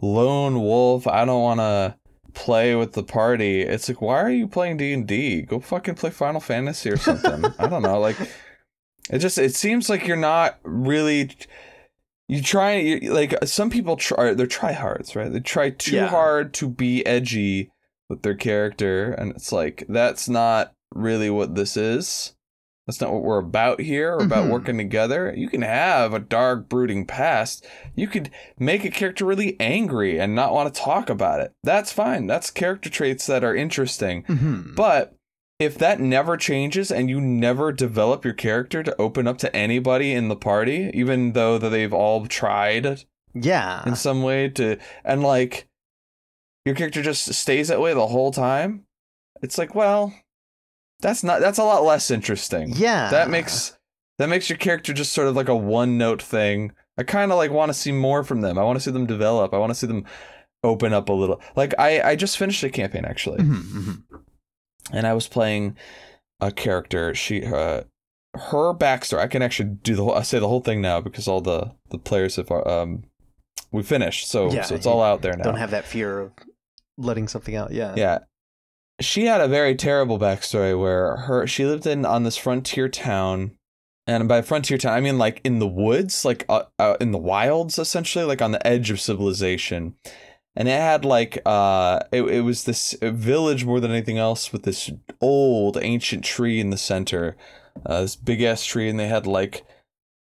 lone 0.00 0.60
wolf, 0.60 1.06
I 1.06 1.24
don't 1.24 1.42
want 1.42 1.60
to 1.60 1.96
play 2.38 2.74
with 2.76 2.92
the 2.92 3.02
party. 3.02 3.62
It's 3.62 3.88
like, 3.88 4.00
why 4.00 4.22
are 4.22 4.30
you 4.30 4.46
playing 4.46 4.76
D 4.76 4.92
and 4.92 5.06
D? 5.06 5.42
Go 5.42 5.58
fucking 5.58 5.96
play 5.96 6.10
Final 6.10 6.40
Fantasy 6.40 6.88
or 6.90 6.96
something. 6.96 7.44
I 7.58 7.66
don't 7.66 7.82
know. 7.82 7.98
Like, 7.98 8.16
it 9.10 9.18
just 9.18 9.38
it 9.38 9.54
seems 9.54 9.90
like 9.90 10.06
you're 10.06 10.16
not 10.16 10.58
really. 10.62 11.30
You 12.28 12.42
try 12.42 12.74
you, 12.76 13.12
like 13.12 13.34
some 13.44 13.70
people 13.70 13.96
try. 13.96 14.34
They're 14.34 14.46
tryhards, 14.46 15.16
right? 15.16 15.32
They 15.32 15.40
try 15.40 15.70
too 15.70 15.96
Yeah. 15.96 16.08
hard 16.08 16.52
to 16.54 16.68
be 16.68 17.04
edgy 17.06 17.70
with 18.08 18.22
their 18.22 18.34
character, 18.36 19.10
and 19.12 19.32
it's 19.32 19.50
like 19.50 19.84
that's 19.88 20.28
not 20.28 20.72
really 20.94 21.30
what 21.30 21.54
this 21.54 21.76
is. 21.76 22.34
That's 22.88 23.02
not 23.02 23.12
what 23.12 23.22
we're 23.22 23.38
about 23.38 23.82
here. 23.82 24.16
We're 24.16 24.24
about 24.24 24.46
Mhm. 24.46 24.50
working 24.50 24.78
together. 24.78 25.34
You 25.36 25.50
can 25.50 25.60
have 25.60 26.14
a 26.14 26.18
dark, 26.18 26.70
brooding 26.70 27.04
past. 27.04 27.66
You 27.94 28.08
could 28.08 28.30
make 28.58 28.82
a 28.82 28.90
character 28.90 29.26
really 29.26 29.56
angry 29.60 30.18
and 30.18 30.34
not 30.34 30.54
want 30.54 30.74
to 30.74 30.80
talk 30.80 31.10
about 31.10 31.40
it. 31.40 31.52
That's 31.62 31.92
fine. 31.92 32.26
That's 32.26 32.50
character 32.50 32.88
traits 32.88 33.26
that 33.26 33.44
are 33.44 33.54
interesting. 33.54 34.22
Mhm. 34.22 34.74
But 34.74 35.14
if 35.58 35.76
that 35.76 36.00
never 36.00 36.38
changes 36.38 36.90
and 36.90 37.10
you 37.10 37.20
never 37.20 37.72
develop 37.72 38.24
your 38.24 38.32
character 38.32 38.82
to 38.82 38.96
open 38.98 39.26
up 39.28 39.36
to 39.38 39.54
anybody 39.54 40.14
in 40.14 40.28
the 40.28 40.36
party, 40.36 40.90
even 40.94 41.32
though 41.32 41.58
that 41.58 41.68
they've 41.68 41.92
all 41.92 42.24
tried 42.26 43.04
yeah. 43.34 43.82
in 43.86 43.96
some 43.96 44.22
way 44.22 44.48
to, 44.48 44.78
and 45.04 45.22
like 45.22 45.68
your 46.64 46.74
character 46.74 47.02
just 47.02 47.34
stays 47.34 47.68
that 47.68 47.82
way 47.82 47.92
the 47.92 48.06
whole 48.06 48.32
time, 48.32 48.84
it's 49.42 49.58
like, 49.58 49.74
well, 49.74 50.14
that's 51.00 51.22
not, 51.22 51.40
that's 51.40 51.58
a 51.58 51.64
lot 51.64 51.84
less 51.84 52.10
interesting 52.10 52.72
yeah. 52.74 53.10
that 53.10 53.30
makes 53.30 53.76
that 54.18 54.28
makes 54.28 54.48
your 54.50 54.58
character 54.58 54.92
just 54.92 55.12
sort 55.12 55.28
of 55.28 55.36
like 55.36 55.48
a 55.48 55.54
one 55.56 55.96
note 55.96 56.20
thing. 56.20 56.72
I 56.98 57.04
kind 57.04 57.30
of 57.30 57.38
like 57.38 57.52
want 57.52 57.68
to 57.70 57.74
see 57.74 57.92
more 57.92 58.24
from 58.24 58.40
them. 58.40 58.58
I 58.58 58.64
want 58.64 58.76
to 58.76 58.80
see 58.80 58.90
them 58.90 59.06
develop. 59.06 59.54
I 59.54 59.58
want 59.58 59.70
to 59.70 59.74
see 59.76 59.86
them 59.86 60.04
open 60.64 60.92
up 60.92 61.08
a 61.08 61.12
little. 61.12 61.40
Like 61.54 61.72
I 61.78 62.00
I 62.02 62.16
just 62.16 62.36
finished 62.36 62.64
a 62.64 62.70
campaign 62.70 63.04
actually, 63.04 63.38
Mhm, 63.38 63.62
mhm. 63.62 64.02
and 64.92 65.06
I 65.06 65.12
was 65.14 65.28
playing 65.28 65.76
a 66.40 66.50
character. 66.50 67.14
She 67.14 67.44
uh 67.44 67.82
her 68.34 68.74
backstory. 68.74 69.20
I 69.20 69.28
can 69.28 69.42
actually 69.42 69.70
do 69.82 69.94
the 69.96 70.04
whole, 70.04 70.14
I 70.14 70.22
say 70.22 70.38
the 70.38 70.48
whole 70.48 70.60
thing 70.60 70.80
now 70.80 71.00
because 71.00 71.28
all 71.28 71.40
the 71.40 71.72
the 71.90 71.98
players 71.98 72.36
have 72.36 72.50
um 72.50 73.04
we 73.70 73.82
finished. 73.82 74.28
So 74.28 74.50
Yeah, 74.52 74.62
so 74.62 74.74
it's 74.74 74.86
all 74.86 75.02
out 75.02 75.22
there 75.22 75.36
now. 75.36 75.44
Don't 75.44 75.56
have 75.58 75.70
that 75.70 75.84
fear 75.84 76.20
of 76.20 76.32
letting 76.96 77.28
something 77.28 77.54
out. 77.54 77.70
Yeah. 77.72 77.94
Yeah. 77.96 78.18
She 79.00 79.26
had 79.26 79.40
a 79.40 79.48
very 79.48 79.74
terrible 79.74 80.18
backstory 80.18 80.78
where 80.78 81.16
her 81.16 81.46
she 81.46 81.64
lived 81.64 81.86
in 81.86 82.04
on 82.04 82.24
this 82.24 82.36
frontier 82.36 82.88
town. 82.88 83.52
And 84.06 84.26
by 84.26 84.42
frontier 84.42 84.78
town, 84.78 84.94
I 84.94 85.00
mean 85.00 85.18
like 85.18 85.40
in 85.44 85.58
the 85.58 85.66
woods, 85.68 86.24
like 86.24 86.44
uh, 86.48 86.64
uh, 86.78 86.96
in 87.00 87.12
the 87.12 87.18
wilds, 87.18 87.78
essentially, 87.78 88.24
like 88.24 88.42
on 88.42 88.52
the 88.52 88.66
edge 88.66 88.90
of 88.90 89.00
civilization. 89.00 89.96
And 90.56 90.66
it 90.66 90.80
had 90.80 91.04
like 91.04 91.38
uh, 91.46 92.00
it, 92.10 92.22
it 92.22 92.40
was 92.40 92.64
this 92.64 92.96
village 93.00 93.64
more 93.64 93.80
than 93.80 93.90
anything 93.92 94.18
else 94.18 94.52
with 94.52 94.64
this 94.64 94.90
old 95.20 95.78
ancient 95.80 96.24
tree 96.24 96.58
in 96.58 96.70
the 96.70 96.78
center, 96.78 97.36
uh, 97.86 98.00
this 98.00 98.16
big 98.16 98.42
ass 98.42 98.64
tree, 98.64 98.88
and 98.88 98.98
they 98.98 99.08
had 99.08 99.26
like 99.26 99.64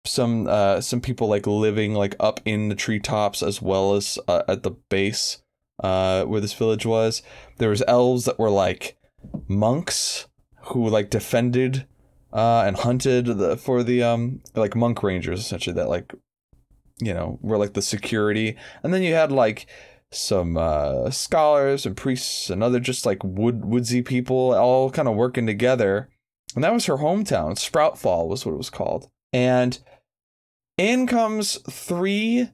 some 0.05 0.49
uh 0.49 0.81
some 0.81 1.01
people 1.01 1.29
like 1.29 1.47
living 1.47 1.95
like 1.95 2.17
up 2.19 2.41
in 2.45 2.69
the 2.69 2.75
treetops 2.75 3.43
as 3.43 3.63
well 3.63 3.95
as 3.95 4.19
uh, 4.27 4.43
at 4.49 4.63
the 4.63 4.71
base 4.71 5.43
uh 5.83 6.25
where 6.25 6.41
this 6.41 6.55
village 6.55 6.87
was. 6.87 7.23
There 7.59 7.71
was 7.71 7.83
elves 7.87 8.25
that 8.25 8.39
were 8.39 8.51
like 8.51 8.97
monks 9.49 10.27
who 10.67 10.89
like 10.89 11.11
defended 11.11 11.87
uh 12.33 12.65
and 12.67 12.77
hunted 12.77 13.27
the 13.27 13.57
for 13.57 13.83
the 13.83 14.03
um 14.03 14.41
like 14.55 14.75
monk 14.75 15.03
rangers 15.03 15.41
essentially 15.41 15.75
that 15.75 15.89
like 15.89 16.13
you 17.01 17.13
know 17.13 17.39
were 17.43 17.59
like 17.59 17.75
the 17.75 17.83
security. 17.83 18.57
And 18.83 18.93
then 18.93 19.03
you 19.03 19.15
had 19.15 19.33
like 19.33 19.67
some 20.11 20.57
uh 20.57 21.11
scholars 21.11 21.87
and 21.87 21.97
priests 21.97 22.51
and 22.51 22.63
other 22.63 22.81
just 22.81 23.07
like 23.07 23.23
wood 23.25 23.65
woodsy 23.65 24.03
people 24.03 24.55
all 24.55 24.91
kind 24.91 25.09
of 25.09 25.17
working 25.17 25.47
together. 25.47 26.11
And 26.55 26.63
that 26.63 26.73
was 26.73 26.87
her 26.87 26.99
hometown. 26.99 27.53
Sproutfall 27.55 28.29
was 28.29 28.45
what 28.45 28.53
it 28.53 28.59
was 28.59 28.71
called. 28.71 29.09
And 29.33 29.79
in 30.77 31.07
comes 31.07 31.59
three 31.71 32.51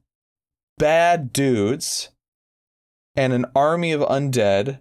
bad 0.78 1.32
dudes 1.32 2.10
and 3.18 3.32
an 3.34 3.44
army 3.54 3.92
of 3.92 4.00
undead 4.02 4.78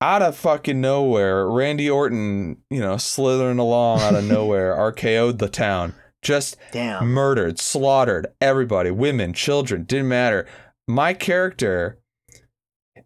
out 0.00 0.20
of 0.20 0.36
fucking 0.36 0.80
nowhere. 0.80 1.48
Randy 1.48 1.88
Orton, 1.88 2.58
you 2.68 2.80
know, 2.80 2.96
slithering 2.96 3.58
along 3.58 4.00
out 4.00 4.14
of 4.16 4.24
nowhere, 4.28 4.74
RKO'd 4.76 5.38
the 5.38 5.48
town. 5.48 5.94
Just 6.22 6.56
Damn. 6.72 7.08
murdered, 7.08 7.58
slaughtered 7.58 8.26
everybody, 8.40 8.90
women, 8.90 9.32
children, 9.32 9.84
didn't 9.84 10.08
matter. 10.08 10.46
My 10.86 11.14
character 11.14 11.98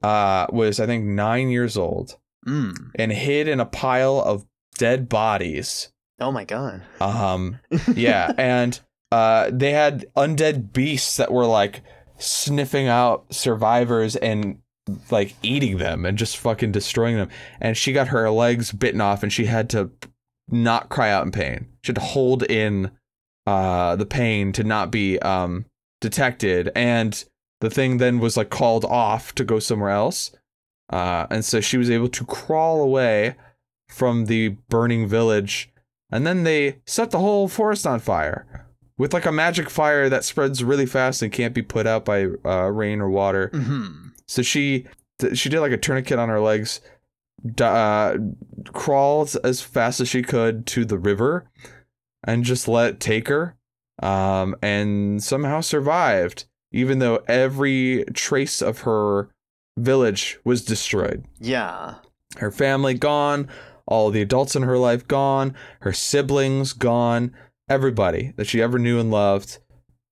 uh, 0.03 0.47
was, 0.51 0.81
I 0.81 0.87
think, 0.87 1.05
nine 1.05 1.49
years 1.51 1.77
old 1.77 2.17
Mm. 2.47 2.93
and 2.95 3.11
hid 3.11 3.49
in 3.49 3.59
a 3.59 3.67
pile 3.67 4.21
of 4.21 4.47
dead 4.79 5.09
bodies. 5.09 5.91
Oh 6.21 6.31
my 6.31 6.45
god. 6.45 6.83
Um, 7.01 7.59
yeah, 7.95 8.33
and 8.39 8.79
uh, 9.11 9.51
they 9.53 9.73
had 9.73 10.07
undead 10.17 10.73
beasts 10.73 11.17
that 11.17 11.33
were 11.33 11.47
like 11.47 11.83
sniffing 12.19 12.89
out 12.89 13.27
survivors 13.33 14.17
and 14.17 14.61
like 15.11 15.35
eating 15.43 15.79
them 15.79 16.05
and 16.05 16.17
just 16.17 16.37
fucking 16.37 16.73
destroying 16.73 17.17
them. 17.17 17.29
And 17.61 17.77
she 17.77 17.93
got 17.93 18.09
her 18.09 18.31
legs 18.31 18.73
bitten 18.73 19.01
off 19.01 19.23
and 19.23 19.33
she 19.33 19.47
had 19.47 19.69
to 19.71 19.91
not 20.49 20.89
cry 20.89 21.11
out 21.11 21.25
in 21.25 21.33
pain. 21.33 21.67
She 21.83 21.91
had 21.91 21.97
to 21.97 22.03
hold 22.03 22.43
in 22.45 22.93
uh, 23.47 23.97
the 23.97 24.07
pain 24.07 24.53
to 24.53 24.65
not 24.65 24.91
be 24.91 25.19
um, 25.21 25.67
detected. 26.01 26.71
And 26.75 27.25
the 27.61 27.71
thing 27.71 27.99
then 27.99 28.21
was 28.21 28.37
like 28.37 28.51
called 28.51 28.85
off 28.85 29.35
to 29.37 29.45
go 29.45 29.59
somewhere 29.59 29.91
else. 29.91 30.33
Uh, 30.91 31.27
and 31.31 31.45
so 31.45 31.61
she 31.61 31.79
was 31.79 31.91
able 31.91 32.09
to 32.09 32.25
crawl 32.25 32.81
away 32.81 33.35
from 33.89 34.27
the 34.27 34.49
burning 34.69 35.09
village. 35.09 35.73
And 36.11 36.27
then 36.27 36.45
they 36.45 36.79
set 36.87 37.11
the 37.11 37.19
whole 37.19 37.49
forest 37.49 37.87
on 37.87 37.99
fire 37.99 38.56
with 38.99 39.13
like 39.13 39.27
a 39.27 39.33
magic 39.33 39.69
fire 39.69 40.09
that 40.09 40.25
spreads 40.25 40.65
really 40.65 40.87
fast 40.87 41.23
and 41.23 41.33
can't 41.33 41.55
be 41.55 41.63
put 41.63 41.87
out 41.87 42.05
by 42.05 42.27
uh, 42.45 42.71
rain 42.71 43.01
or 43.01 43.11
water. 43.11 43.51
Mm-hmm. 43.53 44.09
So 44.27 44.43
she 44.43 44.87
she 45.35 45.49
did 45.49 45.61
like 45.61 45.73
a 45.73 45.77
tourniquet 45.77 46.19
on 46.19 46.29
her 46.29 46.41
legs, 46.41 46.81
uh, 47.61 48.17
crawled 48.73 49.37
as 49.45 49.61
fast 49.61 50.01
as 50.01 50.09
she 50.09 50.23
could 50.23 50.67
to 50.67 50.85
the 50.85 50.99
river, 50.99 51.49
and 52.25 52.45
just 52.45 52.69
let 52.69 52.91
it 52.91 53.01
take 53.01 53.29
her, 53.29 53.57
um, 54.03 54.57
and 54.63 55.23
somehow 55.23 55.61
survived, 55.61 56.45
even 56.73 56.99
though 56.99 57.23
every 57.29 58.05
trace 58.15 58.61
of 58.61 58.81
her 58.81 59.31
village 59.79 60.39
was 60.45 60.65
destroyed. 60.65 61.25
Yeah. 61.39 61.97
Her 62.39 62.51
family 62.51 62.95
gone, 62.95 63.49
all 63.87 64.11
the 64.11 64.23
adults 64.23 64.57
in 64.57 64.63
her 64.63 64.79
life 64.79 65.07
gone, 65.07 65.55
her 65.81 65.93
siblings 65.93 66.73
gone, 66.73 67.35
everybody 67.69 68.33
that 68.37 68.47
she 68.47 68.63
ever 68.63 68.79
knew 68.79 68.99
and 69.01 69.11
loved, 69.11 69.59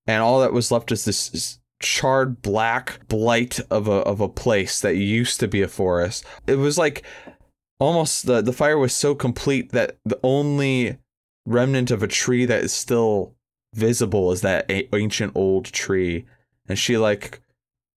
and 0.07 0.21
all 0.21 0.39
that 0.41 0.53
was 0.53 0.71
left 0.71 0.91
is 0.91 1.05
this, 1.05 1.59
charred 1.81 2.41
black 2.41 3.05
blight 3.07 3.59
of 3.69 3.87
a 3.87 3.91
of 3.91 4.21
a 4.21 4.29
place 4.29 4.79
that 4.79 4.95
used 4.95 5.39
to 5.39 5.47
be 5.47 5.61
a 5.61 5.67
forest. 5.67 6.25
It 6.47 6.55
was 6.55 6.77
like 6.77 7.03
almost 7.79 8.25
the 8.25 8.41
the 8.41 8.53
fire 8.53 8.77
was 8.77 8.93
so 8.93 9.13
complete 9.13 9.71
that 9.71 9.97
the 10.05 10.19
only 10.23 10.97
remnant 11.45 11.91
of 11.91 12.01
a 12.01 12.07
tree 12.07 12.45
that 12.45 12.63
is 12.63 12.73
still 12.73 13.35
visible 13.73 14.31
is 14.31 14.41
that 14.41 14.69
a- 14.71 14.93
ancient 14.95 15.33
old 15.35 15.65
tree. 15.65 16.25
And 16.67 16.79
she 16.79 16.97
like 16.97 17.41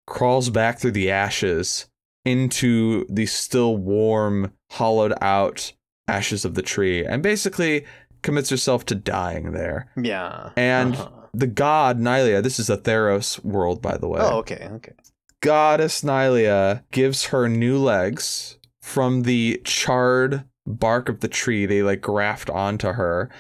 crawls 0.07 0.51
back 0.51 0.79
through 0.79 0.93
the 0.93 1.11
ashes 1.11 1.89
into 2.25 3.07
the 3.09 3.27
still 3.27 3.77
warm 3.77 4.53
hollowed 4.73 5.15
out 5.23 5.73
ashes 6.07 6.45
of 6.45 6.55
the 6.55 6.63
tree. 6.63 7.05
And 7.05 7.23
basically 7.23 7.87
commits 8.23 8.51
herself 8.51 8.85
to 8.87 8.95
dying 8.95 9.53
there 9.53 9.91
Yeah. 9.97 10.51
and 10.57 10.95
Uh-huh. 10.97 11.09
the 11.35 11.47
god 11.47 11.99
Nylea, 11.99 12.43
this 12.43 12.59
is 12.59 12.69
a 12.71 12.77
Theros 12.77 13.43
world, 13.45 13.81
by 13.83 13.97
the 13.97 14.09
way. 14.09 14.21
Oh, 14.23 14.39
okay, 14.39 14.69
okay. 14.73 14.93
Goddess 15.41 16.03
Nylea 16.03 16.83
gives 16.91 17.27
her 17.27 17.49
new 17.49 17.79
legs 17.79 18.59
from 18.83 19.23
the 19.23 19.61
charred 19.65 20.45
bark 20.67 21.09
of 21.09 21.21
the 21.21 21.29
tree. 21.29 21.65
They 21.67 21.83
like 21.83 22.01
graft 22.01 22.51
onto 22.51 22.93
her, 22.93 23.31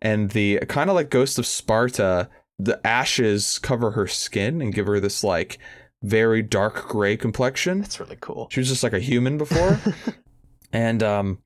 and 0.00 0.30
the 0.30 0.60
kind 0.68 0.88
of 0.88 0.94
like 0.96 1.10
Ghost 1.10 1.38
of 1.38 1.46
Sparta, 1.46 2.28
the 2.58 2.84
ashes 2.86 3.58
cover 3.58 3.90
her 3.92 4.06
skin 4.06 4.62
and 4.62 4.72
give 4.72 4.86
her 4.86 5.00
this 5.00 5.24
like 5.24 5.58
very 6.02 6.42
dark 6.42 6.86
gray 6.88 7.16
complexion. 7.16 7.80
That's 7.80 7.98
really 7.98 8.18
cool. 8.20 8.46
She 8.52 8.60
was 8.60 8.68
just 8.68 8.84
like 8.84 8.92
a 8.92 9.00
human 9.00 9.36
before, 9.36 9.80
and 10.72 11.02
um. 11.02 11.38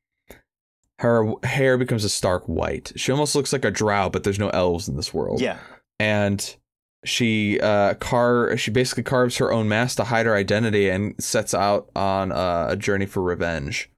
Her 1.03 1.35
hair 1.43 1.77
becomes 1.77 2.05
a 2.05 2.09
stark 2.09 2.45
white. 2.47 2.93
She 2.97 3.11
almost 3.13 3.35
looks 3.35 3.53
like 3.53 3.65
a 3.65 3.71
drow, 3.71 4.09
but 4.09 4.23
there's 4.25 4.39
no 4.39 4.51
elves 4.51 4.89
in 4.89 4.97
this 4.97 5.13
world 5.13 5.41
yeah. 5.41 5.59
and 5.99 6.57
she 7.05 7.59
uh 7.61 7.95
car 7.95 8.57
she 8.57 8.71
basically 8.71 9.03
carves 9.03 9.39
her 9.39 9.53
own 9.53 9.69
mask 9.69 9.97
to 9.97 10.05
hide 10.05 10.27
her 10.27 10.37
identity 10.37 10.89
and 10.89 11.15
sets 11.23 11.53
out 11.53 11.91
on 11.97 12.31
uh, 12.31 12.67
a 12.69 12.77
journey 12.77 13.07
for 13.07 13.23
revenge 13.23 13.91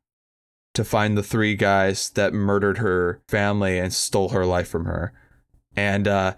to 0.72 0.84
find 0.84 1.16
the 1.16 1.22
three 1.22 1.54
guys 1.54 2.10
that 2.10 2.32
murdered 2.32 2.78
her 2.78 3.20
family 3.28 3.78
and 3.78 3.92
stole 3.92 4.30
her 4.30 4.46
life 4.46 4.68
from 4.68 4.86
her 4.86 5.12
and 5.76 6.08
uh 6.08 6.34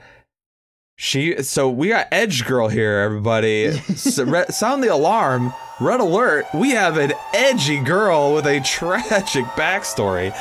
she 0.97 1.41
so 1.43 1.71
we 1.71 1.89
got 1.89 2.09
edge 2.11 2.45
girl 2.45 2.69
here 2.69 2.99
everybody 2.99 3.71
so, 3.95 4.25
re- 4.25 4.47
sound 4.49 4.83
the 4.83 4.89
alarm 4.89 5.53
red 5.81 6.01
alert 6.01 6.47
we 6.55 6.71
have 6.71 6.97
an 6.97 7.13
edgy 7.35 7.79
girl 7.79 8.35
with 8.35 8.47
a 8.47 8.61
tragic 8.61 9.45
backstory. 9.57 10.35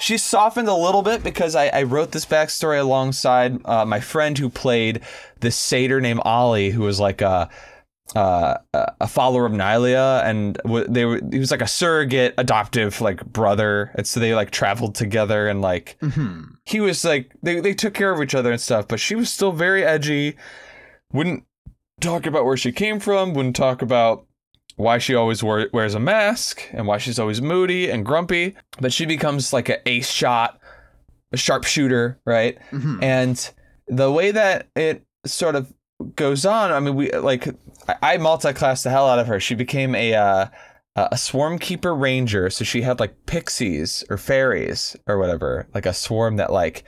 She 0.00 0.16
softened 0.16 0.68
a 0.68 0.74
little 0.74 1.02
bit 1.02 1.24
because 1.24 1.56
I, 1.56 1.66
I 1.68 1.82
wrote 1.82 2.12
this 2.12 2.24
backstory 2.24 2.78
alongside 2.78 3.60
uh, 3.64 3.84
my 3.84 3.98
friend 3.98 4.38
who 4.38 4.48
played 4.48 5.00
this 5.40 5.56
satyr 5.56 6.00
named 6.00 6.20
Ollie, 6.24 6.70
who 6.70 6.82
was 6.82 7.00
like 7.00 7.20
a 7.20 7.50
uh, 8.14 8.56
a 8.72 9.06
follower 9.08 9.44
of 9.44 9.52
Nylea, 9.52 10.24
and 10.24 10.56
they 10.88 11.04
were 11.04 11.20
he 11.32 11.38
was 11.40 11.50
like 11.50 11.60
a 11.60 11.66
surrogate 11.66 12.32
adoptive 12.38 13.00
like 13.00 13.24
brother, 13.26 13.90
and 13.96 14.06
so 14.06 14.20
they 14.20 14.34
like 14.36 14.50
traveled 14.50 14.94
together, 14.94 15.48
and 15.48 15.60
like 15.60 15.98
Mm-hmm. 16.00 16.42
he 16.64 16.78
was 16.80 17.04
like 17.04 17.32
they 17.42 17.58
they 17.60 17.74
took 17.74 17.92
care 17.92 18.12
of 18.12 18.22
each 18.22 18.36
other 18.36 18.52
and 18.52 18.60
stuff, 18.60 18.86
but 18.86 19.00
she 19.00 19.16
was 19.16 19.30
still 19.30 19.50
very 19.52 19.84
edgy, 19.84 20.36
wouldn't 21.12 21.42
talk 22.00 22.24
about 22.24 22.44
where 22.44 22.56
she 22.56 22.70
came 22.70 23.00
from, 23.00 23.34
wouldn't 23.34 23.56
talk 23.56 23.82
about 23.82 24.24
why 24.78 24.96
she 24.98 25.14
always 25.16 25.42
wear, 25.42 25.68
wears 25.72 25.94
a 25.94 26.00
mask 26.00 26.62
and 26.72 26.86
why 26.86 26.98
she's 26.98 27.18
always 27.18 27.42
moody 27.42 27.90
and 27.90 28.06
grumpy, 28.06 28.54
but 28.80 28.92
she 28.92 29.06
becomes 29.06 29.52
like 29.52 29.68
an 29.68 29.78
ace 29.86 30.08
shot, 30.08 30.60
a 31.32 31.36
sharpshooter, 31.36 32.20
right? 32.24 32.56
Mm-hmm. 32.70 33.02
And 33.02 33.50
the 33.88 34.10
way 34.10 34.30
that 34.30 34.68
it 34.76 35.04
sort 35.26 35.56
of 35.56 35.74
goes 36.14 36.46
on, 36.46 36.70
I 36.70 36.78
mean, 36.78 36.94
we 36.94 37.10
like 37.10 37.48
I, 37.88 38.14
I 38.14 38.16
multi-classed 38.18 38.84
the 38.84 38.90
hell 38.90 39.08
out 39.08 39.18
of 39.18 39.26
her. 39.26 39.40
She 39.40 39.56
became 39.56 39.96
a 39.96 40.14
uh, 40.14 40.46
a 40.94 41.18
swarm 41.18 41.58
keeper 41.58 41.92
ranger, 41.92 42.48
so 42.48 42.64
she 42.64 42.82
had 42.82 43.00
like 43.00 43.26
pixies 43.26 44.04
or 44.08 44.16
fairies 44.16 44.94
or 45.08 45.18
whatever, 45.18 45.66
like 45.74 45.86
a 45.86 45.92
swarm 45.92 46.36
that 46.36 46.52
like 46.52 46.84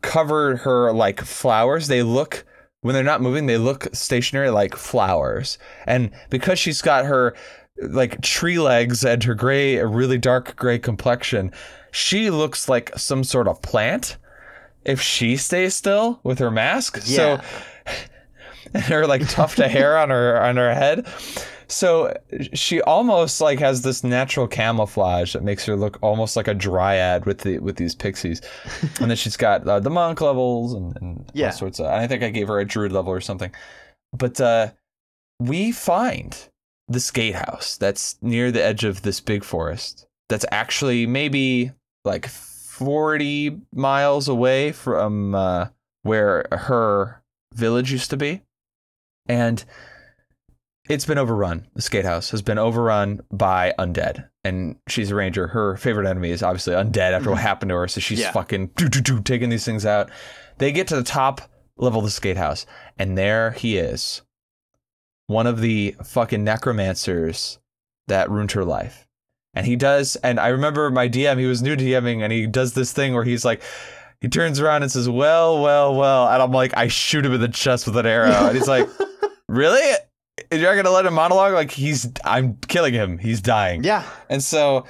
covered 0.00 0.60
her 0.60 0.92
like 0.92 1.20
flowers. 1.20 1.88
They 1.88 2.02
look 2.02 2.46
when 2.82 2.94
they're 2.94 3.02
not 3.02 3.22
moving, 3.22 3.46
they 3.46 3.58
look 3.58 3.88
stationary 3.92 4.50
like 4.50 4.76
flowers. 4.76 5.58
And 5.86 6.10
because 6.30 6.58
she's 6.58 6.82
got 6.82 7.04
her 7.04 7.34
like 7.82 8.20
tree 8.22 8.58
legs 8.58 9.04
and 9.04 9.22
her 9.24 9.34
gray, 9.34 9.76
really 9.78 10.18
dark 10.18 10.56
gray 10.56 10.78
complexion, 10.78 11.52
she 11.90 12.30
looks 12.30 12.68
like 12.68 12.96
some 12.96 13.24
sort 13.24 13.48
of 13.48 13.62
plant 13.62 14.16
if 14.84 15.00
she 15.00 15.36
stays 15.36 15.74
still 15.74 16.20
with 16.22 16.38
her 16.38 16.50
mask. 16.50 16.98
Yeah. 17.04 17.40
So 17.40 17.40
and 18.74 18.82
her 18.84 19.06
like 19.06 19.28
tuft 19.28 19.58
of 19.58 19.70
hair 19.70 19.98
on 19.98 20.10
her 20.10 20.40
on 20.40 20.56
her 20.56 20.74
head. 20.74 21.06
So 21.70 22.16
she 22.54 22.80
almost 22.82 23.40
like 23.42 23.58
has 23.58 23.82
this 23.82 24.02
natural 24.02 24.48
camouflage 24.48 25.34
that 25.34 25.42
makes 25.42 25.66
her 25.66 25.76
look 25.76 25.98
almost 26.00 26.34
like 26.34 26.48
a 26.48 26.54
dryad 26.54 27.26
with 27.26 27.40
the 27.40 27.58
with 27.58 27.76
these 27.76 27.94
pixies, 27.94 28.40
and 29.00 29.10
then 29.10 29.16
she's 29.16 29.36
got 29.36 29.66
uh, 29.68 29.78
the 29.78 29.90
monk 29.90 30.20
levels 30.22 30.72
and, 30.72 30.96
and 31.00 31.30
Yeah. 31.34 31.46
all 31.46 31.52
sorts 31.52 31.78
of. 31.78 31.86
And 31.86 31.96
I 31.96 32.06
think 32.06 32.22
I 32.22 32.30
gave 32.30 32.48
her 32.48 32.58
a 32.58 32.64
druid 32.64 32.90
level 32.92 33.12
or 33.12 33.20
something, 33.20 33.52
but 34.16 34.40
uh, 34.40 34.70
we 35.38 35.70
find 35.72 36.36
this 36.88 37.10
gatehouse 37.10 37.76
that's 37.76 38.16
near 38.22 38.50
the 38.50 38.64
edge 38.64 38.84
of 38.84 39.02
this 39.02 39.20
big 39.20 39.44
forest. 39.44 40.06
That's 40.30 40.46
actually 40.50 41.06
maybe 41.06 41.72
like 42.06 42.28
forty 42.28 43.60
miles 43.74 44.26
away 44.28 44.72
from 44.72 45.34
uh, 45.34 45.66
where 46.02 46.46
her 46.50 47.22
village 47.54 47.92
used 47.92 48.08
to 48.10 48.16
be, 48.16 48.40
and 49.26 49.62
it's 50.88 51.04
been 51.04 51.18
overrun. 51.18 51.66
The 51.74 51.82
skate 51.82 52.04
house 52.04 52.30
has 52.30 52.42
been 52.42 52.58
overrun 52.58 53.20
by 53.30 53.74
undead, 53.78 54.28
and 54.44 54.76
she's 54.88 55.10
a 55.10 55.14
ranger. 55.14 55.46
Her 55.48 55.76
favorite 55.76 56.08
enemy 56.08 56.30
is 56.30 56.42
obviously 56.42 56.74
undead 56.74 57.12
after 57.12 57.30
what 57.30 57.38
happened 57.40 57.70
to 57.70 57.76
her, 57.76 57.88
so 57.88 58.00
she's 58.00 58.20
Yeah. 58.20 58.32
fucking 58.32 58.68
doo, 58.76 58.88
doo, 58.88 59.00
doo, 59.00 59.20
taking 59.22 59.50
these 59.50 59.64
things 59.64 59.84
out. 59.86 60.10
They 60.58 60.72
get 60.72 60.88
to 60.88 60.96
the 60.96 61.02
top 61.02 61.40
level 61.76 62.00
of 62.00 62.04
the 62.04 62.10
skate 62.10 62.36
house, 62.36 62.66
and 62.98 63.16
there 63.16 63.52
he 63.52 63.76
is, 63.78 64.22
one 65.26 65.46
of 65.46 65.60
the 65.60 65.94
fucking 66.04 66.42
necromancers 66.44 67.58
that 68.06 68.30
ruined 68.30 68.52
her 68.52 68.64
life. 68.64 69.06
And 69.54 69.66
he 69.66 69.76
does, 69.76 70.16
and 70.16 70.38
I 70.38 70.48
remember 70.48 70.90
my 70.90 71.08
DM, 71.08 71.38
he 71.38 71.46
was 71.46 71.62
new 71.62 71.74
to 71.76 71.84
DMing, 71.84 72.22
and 72.22 72.32
he 72.32 72.46
does 72.46 72.74
this 72.74 72.92
thing 72.92 73.14
where 73.14 73.24
he's 73.24 73.44
like, 73.44 73.62
he 74.20 74.28
turns 74.28 74.58
around 74.60 74.82
and 74.82 74.90
says, 74.90 75.08
Well, 75.08 75.62
well, 75.62 75.94
well. 75.94 76.28
And 76.28 76.42
I'm 76.42 76.50
like, 76.50 76.76
I 76.76 76.88
shoot 76.88 77.24
him 77.24 77.32
in 77.34 77.40
the 77.40 77.46
chest 77.48 77.86
with 77.86 77.96
an 77.96 78.04
arrow. 78.06 78.48
And 78.48 78.56
he's 78.56 78.66
like, 78.66 78.88
Really? 79.48 79.94
You're 80.52 80.62
not 80.74 80.76
gonna 80.82 80.94
let 80.94 81.06
him 81.06 81.14
monologue? 81.14 81.52
Like 81.52 81.70
he's 81.70 82.10
I'm 82.24 82.56
killing 82.68 82.94
him. 82.94 83.18
He's 83.18 83.40
dying. 83.40 83.84
Yeah. 83.84 84.04
And 84.28 84.42
so 84.42 84.84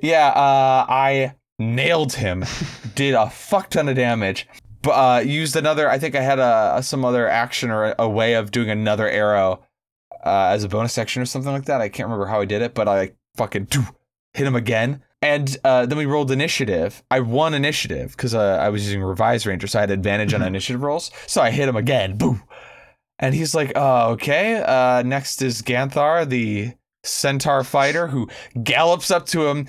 yeah, 0.00 0.28
uh 0.28 0.86
I 0.88 1.34
nailed 1.58 2.12
him, 2.14 2.44
did 2.94 3.14
a 3.14 3.28
fuck 3.30 3.70
ton 3.70 3.88
of 3.88 3.96
damage. 3.96 4.46
But 4.82 4.90
uh 4.90 5.20
used 5.20 5.56
another 5.56 5.88
I 5.90 5.98
think 5.98 6.14
I 6.14 6.20
had 6.22 6.38
a 6.38 6.82
some 6.82 7.04
other 7.04 7.28
action 7.28 7.70
or 7.70 7.84
a, 7.86 7.94
a 8.00 8.08
way 8.08 8.34
of 8.34 8.50
doing 8.50 8.70
another 8.70 9.08
arrow 9.08 9.64
uh 10.24 10.50
as 10.52 10.64
a 10.64 10.68
bonus 10.68 10.96
action 10.98 11.22
or 11.22 11.26
something 11.26 11.52
like 11.52 11.64
that. 11.66 11.80
I 11.80 11.88
can't 11.88 12.06
remember 12.06 12.26
how 12.26 12.40
I 12.40 12.44
did 12.44 12.62
it, 12.62 12.74
but 12.74 12.88
I 12.88 13.12
fucking 13.36 13.64
doo, 13.66 13.84
hit 14.34 14.46
him 14.46 14.56
again. 14.56 15.02
And 15.20 15.56
uh, 15.64 15.84
then 15.84 15.98
we 15.98 16.06
rolled 16.06 16.30
initiative. 16.30 17.02
I 17.10 17.18
won 17.18 17.52
initiative 17.52 18.12
because 18.12 18.34
uh, 18.36 18.58
I 18.62 18.68
was 18.68 18.84
using 18.86 19.02
Revised 19.02 19.46
Ranger, 19.46 19.66
so 19.66 19.80
I 19.80 19.82
had 19.82 19.90
advantage 19.90 20.32
on 20.32 20.42
Mhm. 20.42 20.46
initiative 20.46 20.80
rolls. 20.80 21.10
So 21.26 21.42
I 21.42 21.50
hit 21.50 21.68
him 21.68 21.74
again. 21.74 22.16
Boo! 22.16 22.40
And 23.18 23.34
he's 23.34 23.54
like, 23.54 23.72
oh, 23.74 24.10
okay. 24.12 24.62
Uh, 24.62 25.02
next 25.02 25.42
is 25.42 25.62
Ganthar, 25.62 26.28
the 26.28 26.72
centaur 27.02 27.64
fighter, 27.64 28.06
who 28.08 28.28
gallops 28.62 29.10
up 29.10 29.26
to 29.26 29.46
him, 29.48 29.66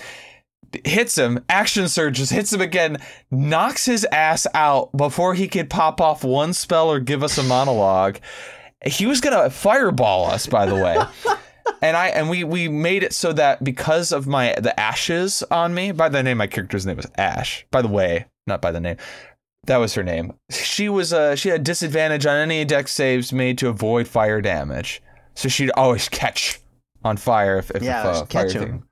hits 0.86 1.18
him, 1.18 1.44
action 1.50 1.88
surges, 1.88 2.30
hits 2.30 2.54
him 2.54 2.62
again, 2.62 2.98
knocks 3.32 3.86
his 3.86 4.06
ass 4.12 4.46
out 4.54 4.96
before 4.96 5.34
he 5.34 5.48
could 5.48 5.70
pop 5.70 6.00
off 6.00 6.24
one 6.24 6.54
spell 6.54 6.92
or 6.92 7.00
give 7.00 7.24
us 7.24 7.38
a 7.38 7.44
monologue. 7.44 8.20
He 8.86 9.06
was 9.06 9.20
gonna 9.20 9.50
fireball 9.50 10.26
us, 10.26 10.48
by 10.48 10.66
the 10.66 10.76
way. 10.76 10.98
and 11.82 11.98
I 11.98 12.08
and 12.10 12.30
we 12.30 12.44
we 12.44 12.68
made 12.68 13.04
it 13.04 13.14
so 13.14 13.34
that 13.34 13.64
because 13.64 14.12
of 14.12 14.28
my 14.28 14.56
the 14.58 14.78
ashes 14.80 15.44
on 15.52 15.74
me, 15.74 15.92
by 15.92 16.10
the 16.10 16.24
name 16.24 16.38
my 16.38 16.48
character's 16.48 16.86
name 16.86 16.98
was 16.98 17.08
Ash. 17.18 17.66
By 17.72 17.82
the 17.82 17.88
way, 17.88 18.26
not 18.48 18.62
by 18.62 18.72
the 18.72 18.80
name. 18.80 18.98
That 19.66 19.78
was 19.78 19.94
her 19.94 20.04
name. 20.04 20.34
She 20.50 20.90
was 20.90 21.14
uh 21.14 21.36
she 21.36 21.50
had 21.50 21.64
disadvantage 21.64 22.26
on 22.26 22.38
any 22.38 22.66
dex 22.66 22.92
saves 22.92 23.32
made 23.34 23.58
to 23.60 23.68
avoid 23.70 24.08
fire 24.08 24.42
damage. 24.42 25.02
So 25.36 25.48
she'd 25.50 25.72
always 25.72 26.10
catch 26.10 26.60
on 27.04 27.18
fire 27.18 27.58
if, 27.58 27.72
if 27.72 27.84
Yeah, 27.84 28.10
if, 28.10 28.16
uh, 28.24 28.26
catch 28.26 28.54
fire 28.54 28.62
him. 28.66 28.88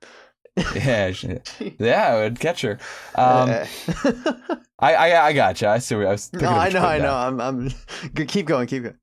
Yeah, 0.74 1.12
she, 1.12 1.38
yeah, 1.78 2.08
I 2.08 2.14
would 2.20 2.40
catch 2.40 2.62
her. 2.62 2.78
Um, 3.14 3.48
I, 4.80 4.94
I 4.94 5.26
I 5.26 5.32
gotcha. 5.32 5.68
I 5.68 5.78
see. 5.78 5.94
I 5.94 5.98
was. 5.98 6.32
no, 6.32 6.48
I 6.48 6.68
know, 6.68 6.80
I 6.82 6.98
down. 6.98 7.06
know. 7.06 7.14
I'm, 7.14 7.40
I'm. 7.40 7.70
Keep 8.26 8.46
going, 8.46 8.66
keep 8.66 8.82
going. 8.82 8.96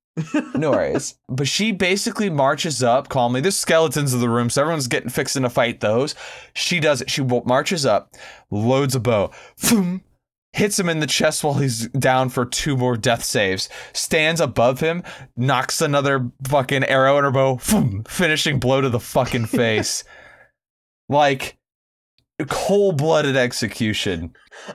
No 0.55 0.71
worries. 0.71 1.15
But 1.29 1.47
she 1.47 1.71
basically 1.71 2.29
marches 2.29 2.83
up 2.83 3.07
calmly. 3.09 3.39
There's 3.41 3.55
skeletons 3.57 4.13
in 4.13 4.19
the 4.19 4.29
room, 4.29 4.49
so 4.49 4.61
everyone's 4.61 4.87
getting 4.87 5.09
fixing 5.09 5.43
to 5.43 5.49
fight 5.49 5.79
those. 5.81 6.15
She 6.53 6.79
does 6.79 7.01
it. 7.01 7.09
She 7.09 7.21
marches 7.23 7.85
up, 7.85 8.13
loads 8.51 8.95
a 8.95 8.99
bow, 8.99 9.31
boom, 9.69 10.03
hits 10.55 10.79
him 10.79 10.87
in 10.87 11.01
the 11.01 11.07
chest 11.07 11.43
while 11.43 11.55
he's 11.55 11.87
down 11.89 12.29
for 12.29 12.45
two 12.45 12.77
more 12.77 12.95
death 12.95 13.23
saves. 13.23 13.67
Stands 13.93 14.39
above 14.39 14.79
him, 14.79 15.03
knocks 15.35 15.81
another 15.81 16.31
fucking 16.47 16.85
arrow 16.85 17.17
in 17.17 17.25
her 17.25 17.31
bow, 17.31 17.59
boom, 17.69 18.05
finishing 18.07 18.57
blow 18.59 18.79
to 18.81 18.89
the 18.89 18.99
fucking 18.99 19.45
face. 19.47 20.03
like 21.09 21.57
cold 22.47 22.97
blooded 22.97 23.35
execution. 23.35 24.33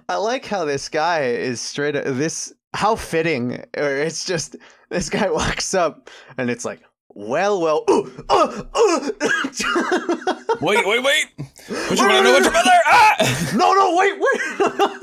I 0.09 0.17
like 0.17 0.45
how 0.45 0.65
this 0.67 0.89
guy 0.89 1.23
is 1.25 1.61
straight. 1.61 1.93
This 1.93 2.53
how 2.75 2.95
fitting, 2.95 3.65
or 3.77 3.97
it's 3.97 4.25
just 4.27 4.57
this 4.91 5.09
guy 5.09 5.31
walks 5.31 5.73
up 5.73 6.11
and 6.37 6.51
it's 6.51 6.65
like, 6.67 6.81
well, 7.09 7.61
well, 7.61 7.85
ooh, 7.91 8.25
uh, 8.29 8.63
uh. 8.75 9.11
Wait, 10.61 10.87
wait, 10.87 11.03
wait! 11.03 11.27
Would 11.39 11.99
you 11.99 12.05
want 12.07 12.19
to 12.19 12.23
know 12.23 12.33
what 12.33 12.43
your 12.43 12.53
mother? 12.53 12.71
Ah! 12.87 13.51
no, 13.57 13.73
no, 13.73 13.97
wait, 13.97 14.15
wait. 14.21 15.01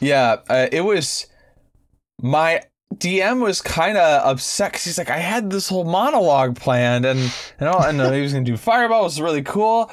Yeah, 0.00 0.36
uh, 0.48 0.66
it 0.72 0.82
was 0.82 1.26
my 2.20 2.62
DM 2.94 3.40
was 3.42 3.60
kind 3.60 3.96
of 3.96 4.26
upset 4.26 4.72
because 4.72 4.84
he's 4.84 4.98
like, 4.98 5.10
I 5.10 5.18
had 5.18 5.50
this 5.50 5.68
whole 5.68 5.84
monologue 5.84 6.56
planned, 6.56 7.04
and 7.04 7.32
and, 7.58 7.68
all, 7.68 7.82
and 7.82 8.00
uh, 8.00 8.10
he 8.12 8.20
was 8.22 8.32
gonna 8.32 8.44
do 8.44 8.56
fireball. 8.56 9.00
It 9.00 9.04
was 9.04 9.20
really 9.20 9.42
cool, 9.42 9.90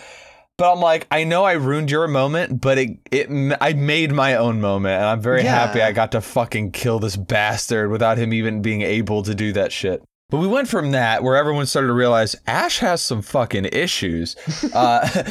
but 0.58 0.72
I'm 0.74 0.80
like, 0.80 1.08
I 1.12 1.24
know 1.24 1.44
I 1.44 1.54
ruined 1.54 1.90
your 1.90 2.08
moment, 2.08 2.62
but 2.62 2.78
it 2.78 3.00
it 3.12 3.58
I 3.62 3.74
made 3.74 4.12
my 4.12 4.36
own 4.36 4.62
moment, 4.62 4.96
and 4.96 5.06
I'm 5.06 5.22
very 5.22 5.44
Yeah. 5.44 5.52
happy 5.68 5.82
I 5.82 5.92
got 5.92 6.12
to 6.14 6.22
fucking 6.22 6.72
kill 6.72 7.00
this 7.00 7.16
bastard 7.18 7.90
without 7.90 8.18
him 8.18 8.34
even 8.34 8.62
being 8.62 8.82
able 8.82 9.24
to 9.24 9.34
do 9.34 9.52
that 9.54 9.72
shit. 9.72 10.04
But 10.32 10.38
we 10.38 10.48
went 10.48 10.68
from 10.70 10.92
that 10.92 11.22
where 11.24 11.36
everyone 11.36 11.66
started 11.68 11.90
to 11.90 11.94
realize 11.94 12.36
Ash 12.48 12.80
has 12.80 13.02
some 13.02 13.22
fucking 13.22 13.66
issues. 13.66 14.36
Uh, 14.74 15.08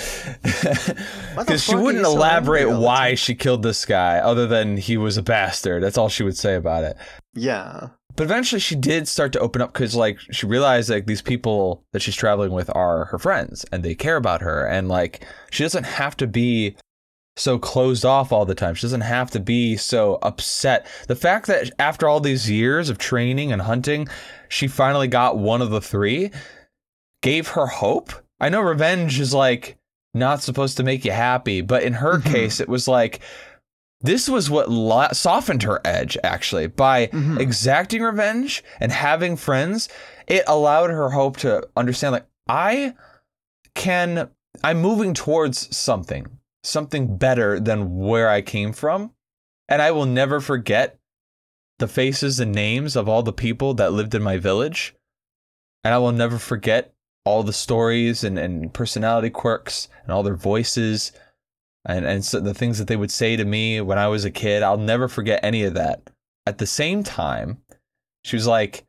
Because 1.36 1.64
she 1.64 1.74
wouldn't 1.74 2.04
so 2.04 2.12
elaborate 2.12 2.68
the 2.68 2.78
why 2.78 3.14
she 3.14 3.34
killed 3.34 3.62
this 3.62 3.84
guy, 3.84 4.18
other 4.18 4.46
than 4.46 4.76
he 4.76 4.96
was 4.96 5.16
a 5.16 5.22
bastard. 5.22 5.82
That's 5.82 5.96
all 5.98 6.08
she 6.08 6.22
would 6.22 6.36
say 6.36 6.54
about 6.54 6.84
it. 6.84 6.96
yeah, 7.34 7.88
But 8.16 8.24
eventually, 8.24 8.60
she 8.60 8.74
did 8.74 9.08
start 9.08 9.32
to 9.32 9.40
open 9.40 9.62
up 9.62 9.72
because, 9.72 9.94
like, 9.94 10.18
she 10.30 10.46
realized 10.46 10.90
like 10.90 11.06
these 11.06 11.22
people 11.22 11.84
that 11.92 12.02
she's 12.02 12.16
traveling 12.16 12.52
with 12.52 12.70
are 12.74 13.06
her 13.06 13.18
friends 13.18 13.64
and 13.72 13.82
they 13.82 13.94
care 13.94 14.16
about 14.16 14.42
her, 14.42 14.66
and 14.66 14.88
like 14.88 15.24
she 15.50 15.62
doesn't 15.64 15.84
have 15.84 16.16
to 16.18 16.26
be 16.26 16.76
so 17.36 17.58
closed 17.58 18.04
off 18.04 18.32
all 18.32 18.44
the 18.44 18.54
time. 18.54 18.74
She 18.74 18.82
doesn't 18.82 19.00
have 19.00 19.30
to 19.30 19.40
be 19.40 19.76
so 19.76 20.18
upset. 20.22 20.86
The 21.08 21.16
fact 21.16 21.46
that 21.46 21.70
after 21.78 22.06
all 22.08 22.20
these 22.20 22.50
years 22.50 22.90
of 22.90 22.98
training 22.98 23.50
and 23.52 23.62
hunting, 23.62 24.08
she 24.50 24.68
finally 24.68 25.08
got 25.08 25.38
one 25.38 25.62
of 25.62 25.70
the 25.70 25.80
three 25.80 26.30
gave 27.22 27.48
her 27.48 27.66
hope. 27.66 28.12
I 28.40 28.48
know 28.48 28.60
revenge 28.60 29.18
is 29.20 29.32
like 29.32 29.76
not 30.12 30.42
supposed 30.42 30.76
to 30.78 30.82
make 30.82 31.04
you 31.04 31.12
happy, 31.12 31.60
but 31.60 31.82
in 31.82 31.94
her 31.94 32.18
Mhm. 32.18 32.32
case, 32.32 32.60
it 32.60 32.68
was 32.68 32.86
like 32.88 33.20
this 34.02 34.28
was 34.28 34.48
what 34.50 34.70
lo- 34.70 35.08
softened 35.12 35.62
her 35.62 35.80
edge 35.84 36.16
actually 36.24 36.66
by 36.66 37.06
Mhm. 37.08 37.38
exacting 37.38 38.02
revenge 38.02 38.64
and 38.80 38.90
having 38.92 39.36
friends. 39.36 39.88
It 40.26 40.42
allowed 40.46 40.90
her 40.90 41.10
hope 41.10 41.36
to 41.38 41.68
understand 41.76 42.12
like 42.12 42.26
I 42.48 42.94
can 43.74 44.30
I'm 44.64 44.80
moving 44.82 45.14
towards 45.14 45.74
something, 45.76 46.26
something 46.64 47.16
better 47.16 47.60
than 47.60 47.98
where 47.98 48.28
I 48.28 48.42
came 48.42 48.72
from, 48.72 49.12
and 49.68 49.80
I 49.80 49.92
will 49.92 50.06
never 50.06 50.40
forget 50.40 50.98
the 51.80 51.88
faces 51.88 52.38
and 52.38 52.52
names 52.52 52.94
of 52.94 53.08
all 53.08 53.22
the 53.22 53.32
people 53.32 53.74
that 53.74 53.92
lived 53.92 54.14
in 54.14 54.22
my 54.22 54.38
village. 54.38 54.94
And 55.82 55.92
I 55.92 55.98
will 55.98 56.12
never 56.12 56.38
forget 56.38 56.94
all 57.24 57.42
the 57.42 57.52
stories 57.52 58.22
and, 58.22 58.38
and 58.38 58.72
personality 58.72 59.30
quirks 59.30 59.88
and 60.04 60.12
all 60.12 60.22
their 60.22 60.36
voices 60.36 61.12
and, 61.84 62.04
and 62.04 62.24
so 62.24 62.40
the 62.40 62.54
things 62.54 62.78
that 62.78 62.88
they 62.88 62.96
would 62.96 63.10
say 63.10 63.36
to 63.36 63.44
me 63.44 63.80
when 63.80 63.98
I 63.98 64.08
was 64.08 64.24
a 64.24 64.30
kid. 64.30 64.62
I'll 64.62 64.76
never 64.76 65.08
forget 65.08 65.40
any 65.42 65.64
of 65.64 65.74
that. 65.74 66.10
At 66.46 66.58
the 66.58 66.66
same 66.66 67.02
time, 67.02 67.58
she 68.24 68.36
was 68.36 68.46
like, 68.46 68.84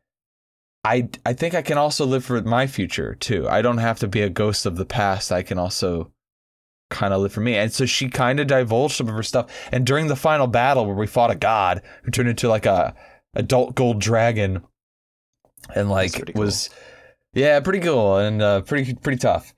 I, 0.84 1.08
I 1.24 1.32
think 1.32 1.54
I 1.54 1.62
can 1.62 1.78
also 1.78 2.04
live 2.04 2.24
for 2.24 2.40
my 2.42 2.66
future 2.66 3.14
too. 3.14 3.48
I 3.48 3.62
don't 3.62 3.78
have 3.78 4.00
to 4.00 4.08
be 4.08 4.20
a 4.20 4.28
ghost 4.28 4.66
of 4.66 4.76
the 4.76 4.84
past. 4.84 5.32
I 5.32 5.42
can 5.42 5.58
also 5.58 6.11
kind 6.92 7.12
of 7.12 7.20
live 7.20 7.32
for 7.32 7.40
me. 7.40 7.56
And 7.56 7.72
so 7.72 7.86
she 7.86 8.08
kind 8.08 8.38
of 8.38 8.46
divulged 8.46 8.96
some 8.96 9.08
of 9.08 9.14
her 9.14 9.22
stuff. 9.22 9.50
And 9.72 9.84
during 9.84 10.06
the 10.06 10.16
final 10.16 10.46
battle 10.46 10.86
where 10.86 10.94
we 10.94 11.06
fought 11.06 11.30
a 11.30 11.34
god 11.34 11.82
who 12.04 12.10
turned 12.10 12.28
into 12.28 12.48
like 12.48 12.66
a 12.66 12.94
adult 13.34 13.74
gold 13.74 13.98
dragon 13.98 14.62
and 15.74 15.90
like 15.90 16.12
cool. 16.12 16.42
was 16.42 16.70
yeah, 17.32 17.58
pretty 17.60 17.80
cool 17.80 18.16
and 18.18 18.42
uh, 18.42 18.60
pretty 18.60 18.94
pretty 18.94 19.18
tough. 19.18 19.54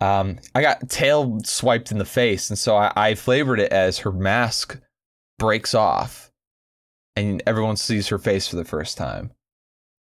Um, 0.00 0.38
I 0.54 0.62
got 0.62 0.88
tail 0.88 1.40
swiped 1.44 1.90
in 1.90 1.98
the 1.98 2.04
face, 2.04 2.50
and 2.50 2.58
so 2.58 2.76
I, 2.76 2.92
I 2.96 3.14
flavored 3.14 3.60
it 3.60 3.72
as 3.72 3.98
her 3.98 4.12
mask 4.12 4.78
breaks 5.38 5.74
off, 5.74 6.30
and 7.16 7.42
everyone 7.46 7.76
sees 7.76 8.08
her 8.08 8.18
face 8.18 8.46
for 8.46 8.56
the 8.56 8.64
first 8.64 8.96
time, 8.96 9.32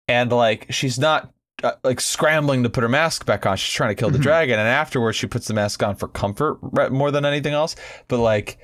and 0.08 0.32
like 0.32 0.72
she's 0.72 1.00
not 1.00 1.34
uh, 1.64 1.72
like 1.84 2.00
scrambling 2.00 2.64
to 2.64 2.70
put 2.70 2.82
her 2.84 2.90
mask 2.90 3.26
back 3.26 3.46
on. 3.46 3.58
She's 3.58 3.74
trying 3.74 3.90
to 3.90 3.96
kill 3.96 4.10
the 4.12 4.20
Mhm. 4.20 4.24
dragon, 4.24 4.60
and 4.60 4.68
afterwards 4.68 5.18
she 5.18 5.28
puts 5.28 5.48
the 5.48 5.54
mask 5.54 5.82
on 5.84 5.96
for 5.96 6.08
comfort 6.08 6.60
more 6.92 7.12
than 7.12 7.26
anything 7.26 7.54
else. 7.54 7.76
But 8.08 8.20
like, 8.20 8.58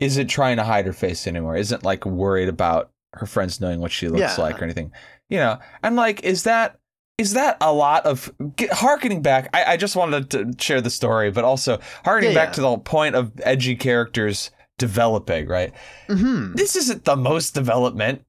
isn't 0.00 0.28
trying 0.28 0.56
to 0.56 0.64
hide 0.64 0.86
her 0.86 0.92
face 0.92 1.26
anymore. 1.26 1.56
Isn't 1.56 1.84
like 1.84 2.04
worried 2.06 2.48
about 2.48 2.90
her 3.14 3.26
friends 3.26 3.60
knowing 3.60 3.80
what 3.80 3.90
she 3.92 4.08
looks 4.08 4.38
Yeah. 4.38 4.42
like 4.44 4.60
or 4.60 4.64
anything. 4.64 4.92
You 5.28 5.38
know, 5.38 5.58
and 5.82 5.96
like, 5.96 6.22
is 6.24 6.44
that 6.44 6.76
is 7.18 7.34
that 7.34 7.58
a 7.60 7.70
lot 7.72 8.06
of 8.06 8.32
get, 8.56 8.72
harkening 8.72 9.20
back? 9.20 9.50
I, 9.52 9.72
I 9.72 9.76
just 9.76 9.94
wanted 9.94 10.30
to 10.30 10.52
share 10.58 10.80
the 10.80 10.88
story, 10.88 11.30
but 11.30 11.44
also 11.44 11.78
harkening 12.04 12.30
Yeah, 12.32 12.38
back 12.38 12.48
yeah. 12.48 12.52
to 12.54 12.60
the 12.62 12.78
point 12.78 13.14
of 13.14 13.32
edgy 13.42 13.76
characters 13.76 14.50
developing. 14.78 15.46
Right, 15.46 15.72
hmm 16.08 16.54
this 16.54 16.76
isn't 16.76 17.04
the 17.04 17.16
most 17.16 17.54
development. 17.54 18.24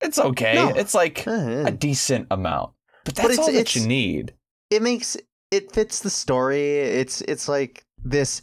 It's 0.00 0.18
okay. 0.18 0.54
No. 0.56 0.68
It's 0.70 0.94
like 0.94 1.24
a 1.28 1.70
decent 1.70 2.26
amount, 2.32 2.72
but 3.04 3.14
But 3.14 3.22
that's 3.22 3.32
it's- 3.34 3.38
all 3.38 3.52
that 3.52 3.58
it's- 3.60 3.76
you 3.76 3.86
need. 3.86 4.34
it 4.70 4.82
makes 4.82 5.16
it 5.50 5.70
fits 5.72 6.00
the 6.00 6.10
story. 6.10 6.78
It's 6.78 7.20
it's 7.22 7.46
like 7.48 7.84
this. 8.02 8.40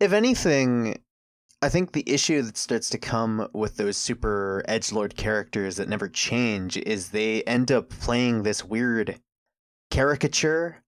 If 0.00 0.12
anything, 0.12 1.00
I 1.62 1.68
think 1.68 1.92
the 1.92 2.04
issue 2.06 2.42
that 2.42 2.56
starts 2.58 2.90
to 2.90 2.98
come 2.98 3.48
with 3.54 3.76
those 3.76 3.96
super 3.96 4.62
edge 4.68 4.92
lord 4.92 5.16
characters 5.16 5.76
that 5.76 5.88
never 5.88 6.08
change 6.08 6.76
is 6.76 7.08
they 7.10 7.42
end 7.44 7.70
up 7.72 7.88
playing 7.88 8.42
this 8.42 8.64
weird 8.64 9.20
caricature 9.90 10.82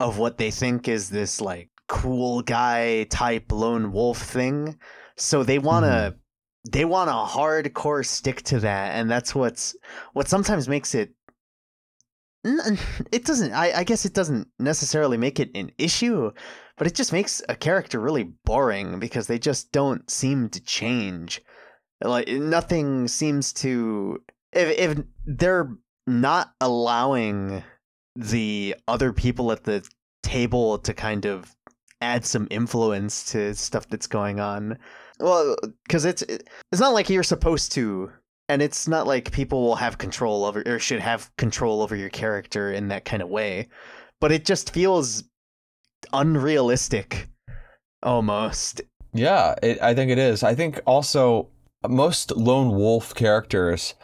of 0.00 0.18
what 0.18 0.38
they 0.38 0.50
think 0.50 0.88
is 0.88 1.10
this 1.10 1.40
like 1.40 1.70
cool 1.88 2.42
guy 2.42 3.04
type 3.04 3.50
lone 3.52 3.92
wolf 3.92 4.18
thing. 4.18 4.78
So 5.16 5.42
they 5.42 5.58
want 5.58 5.84
to 5.84 5.88
mm-hmm. 6.14 6.70
they 6.70 6.84
want 6.84 7.08
to 7.08 7.36
hardcore 7.36 8.04
stick 8.06 8.42
to 8.42 8.60
that 8.60 8.94
and 8.94 9.10
that's 9.10 9.34
what's 9.34 9.74
what 10.12 10.28
sometimes 10.28 10.68
makes 10.68 10.94
it 10.94 11.12
it 12.44 13.24
doesn't 13.24 13.52
I, 13.52 13.72
I 13.78 13.84
guess 13.84 14.04
it 14.04 14.14
doesn't 14.14 14.48
necessarily 14.58 15.16
make 15.16 15.38
it 15.38 15.50
an 15.54 15.70
issue 15.78 16.32
but 16.82 16.86
it 16.86 16.94
just 16.94 17.12
makes 17.12 17.42
a 17.48 17.54
character 17.54 18.00
really 18.00 18.24
boring 18.44 18.98
because 18.98 19.26
they 19.26 19.38
just 19.38 19.72
don't 19.72 20.10
seem 20.10 20.48
to 20.50 20.60
change. 20.60 21.40
Like 22.02 22.26
nothing 22.28 23.06
seems 23.08 23.52
to 23.54 24.20
if 24.52 24.78
if 24.78 25.04
they're 25.24 25.76
not 26.08 26.54
allowing 26.60 27.62
the 28.16 28.74
other 28.88 29.12
people 29.12 29.52
at 29.52 29.64
the 29.64 29.88
table 30.24 30.78
to 30.78 30.92
kind 30.92 31.24
of 31.24 31.54
add 32.00 32.24
some 32.24 32.48
influence 32.50 33.30
to 33.30 33.54
stuff 33.54 33.88
that's 33.88 34.08
going 34.08 34.40
on 34.40 34.76
well 35.20 35.54
because 35.84 36.04
it's 36.04 36.22
it's 36.22 36.80
not 36.80 36.92
like 36.92 37.08
you're 37.08 37.22
supposed 37.22 37.70
to 37.70 38.10
and 38.48 38.60
it's 38.62 38.86
not 38.88 39.06
like 39.06 39.32
people 39.32 39.62
will 39.62 39.76
have 39.76 39.98
control 39.98 40.44
over 40.44 40.62
or 40.66 40.78
should 40.78 41.00
have 41.00 41.30
control 41.36 41.82
over 41.82 41.96
your 41.96 42.10
character 42.10 42.72
in 42.72 42.88
that 42.88 43.04
kind 43.04 43.22
of 43.22 43.28
way, 43.28 43.68
but 44.20 44.32
it 44.32 44.44
just 44.44 44.72
feels 44.72 45.24
unrealistic 46.12 47.28
almost. 48.02 48.80
Yeah, 49.12 49.54
it, 49.62 49.80
I 49.82 49.94
think 49.94 50.10
it 50.10 50.18
is. 50.18 50.42
I 50.42 50.54
think 50.54 50.80
also 50.86 51.48
most 51.88 52.30
lone 52.32 52.70
wolf 52.74 53.14
characters, 53.14 53.94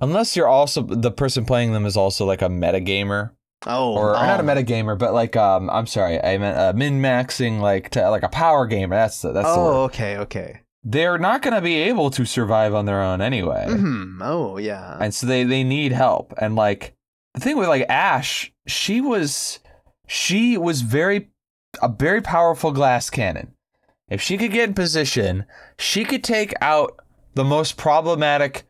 unless 0.00 0.36
you're 0.36 0.48
also 0.48 0.82
the 0.82 1.10
person 1.10 1.44
playing 1.44 1.72
them 1.72 1.86
is 1.86 1.96
also 1.96 2.24
like 2.26 2.42
a 2.42 2.48
metagamer 2.48 3.30
Oh, 3.66 3.92
or, 3.94 4.10
or 4.10 4.14
not 4.14 4.38
a 4.38 4.42
oh. 4.42 4.46
metagamer, 4.46 4.96
but 4.96 5.12
like 5.12 5.34
um, 5.36 5.68
I'm 5.70 5.86
sorry, 5.86 6.22
I 6.22 6.38
meant 6.38 6.56
uh, 6.56 6.72
min 6.76 7.00
maxing 7.00 7.60
like 7.60 7.90
to, 7.90 8.08
like 8.10 8.22
a 8.22 8.28
power 8.28 8.66
gamer. 8.66 8.94
That's 8.94 9.22
the, 9.22 9.32
that's 9.32 9.48
Oh, 9.48 9.64
word. 9.64 9.84
okay, 9.86 10.16
okay. 10.18 10.60
They're 10.90 11.18
not 11.18 11.42
going 11.42 11.54
to 11.54 11.60
be 11.60 11.76
able 11.82 12.10
to 12.12 12.24
survive 12.24 12.74
on 12.74 12.86
their 12.86 13.02
own 13.02 13.20
anyway, 13.20 13.66
hmm 13.68 14.22
Oh, 14.22 14.56
yeah. 14.56 14.96
and 15.00 15.14
so 15.14 15.26
they 15.26 15.44
they 15.44 15.62
need 15.64 15.92
help. 15.92 16.32
And 16.40 16.56
like 16.56 16.94
the 17.34 17.40
thing 17.40 17.56
with 17.58 17.68
like 17.68 17.84
Ash, 17.88 18.50
she 18.66 19.00
was 19.00 19.58
she 20.06 20.56
was 20.56 20.80
very 20.82 21.28
a 21.82 21.88
very 21.88 22.20
powerful 22.22 22.72
glass 22.72 23.10
cannon. 23.10 23.52
If 24.08 24.22
she 24.22 24.38
could 24.38 24.52
get 24.52 24.68
in 24.70 24.74
position, 24.74 25.44
she 25.78 26.04
could 26.04 26.24
take 26.24 26.54
out 26.62 26.98
the 27.34 27.44
most 27.44 27.76
problematic 27.76 28.64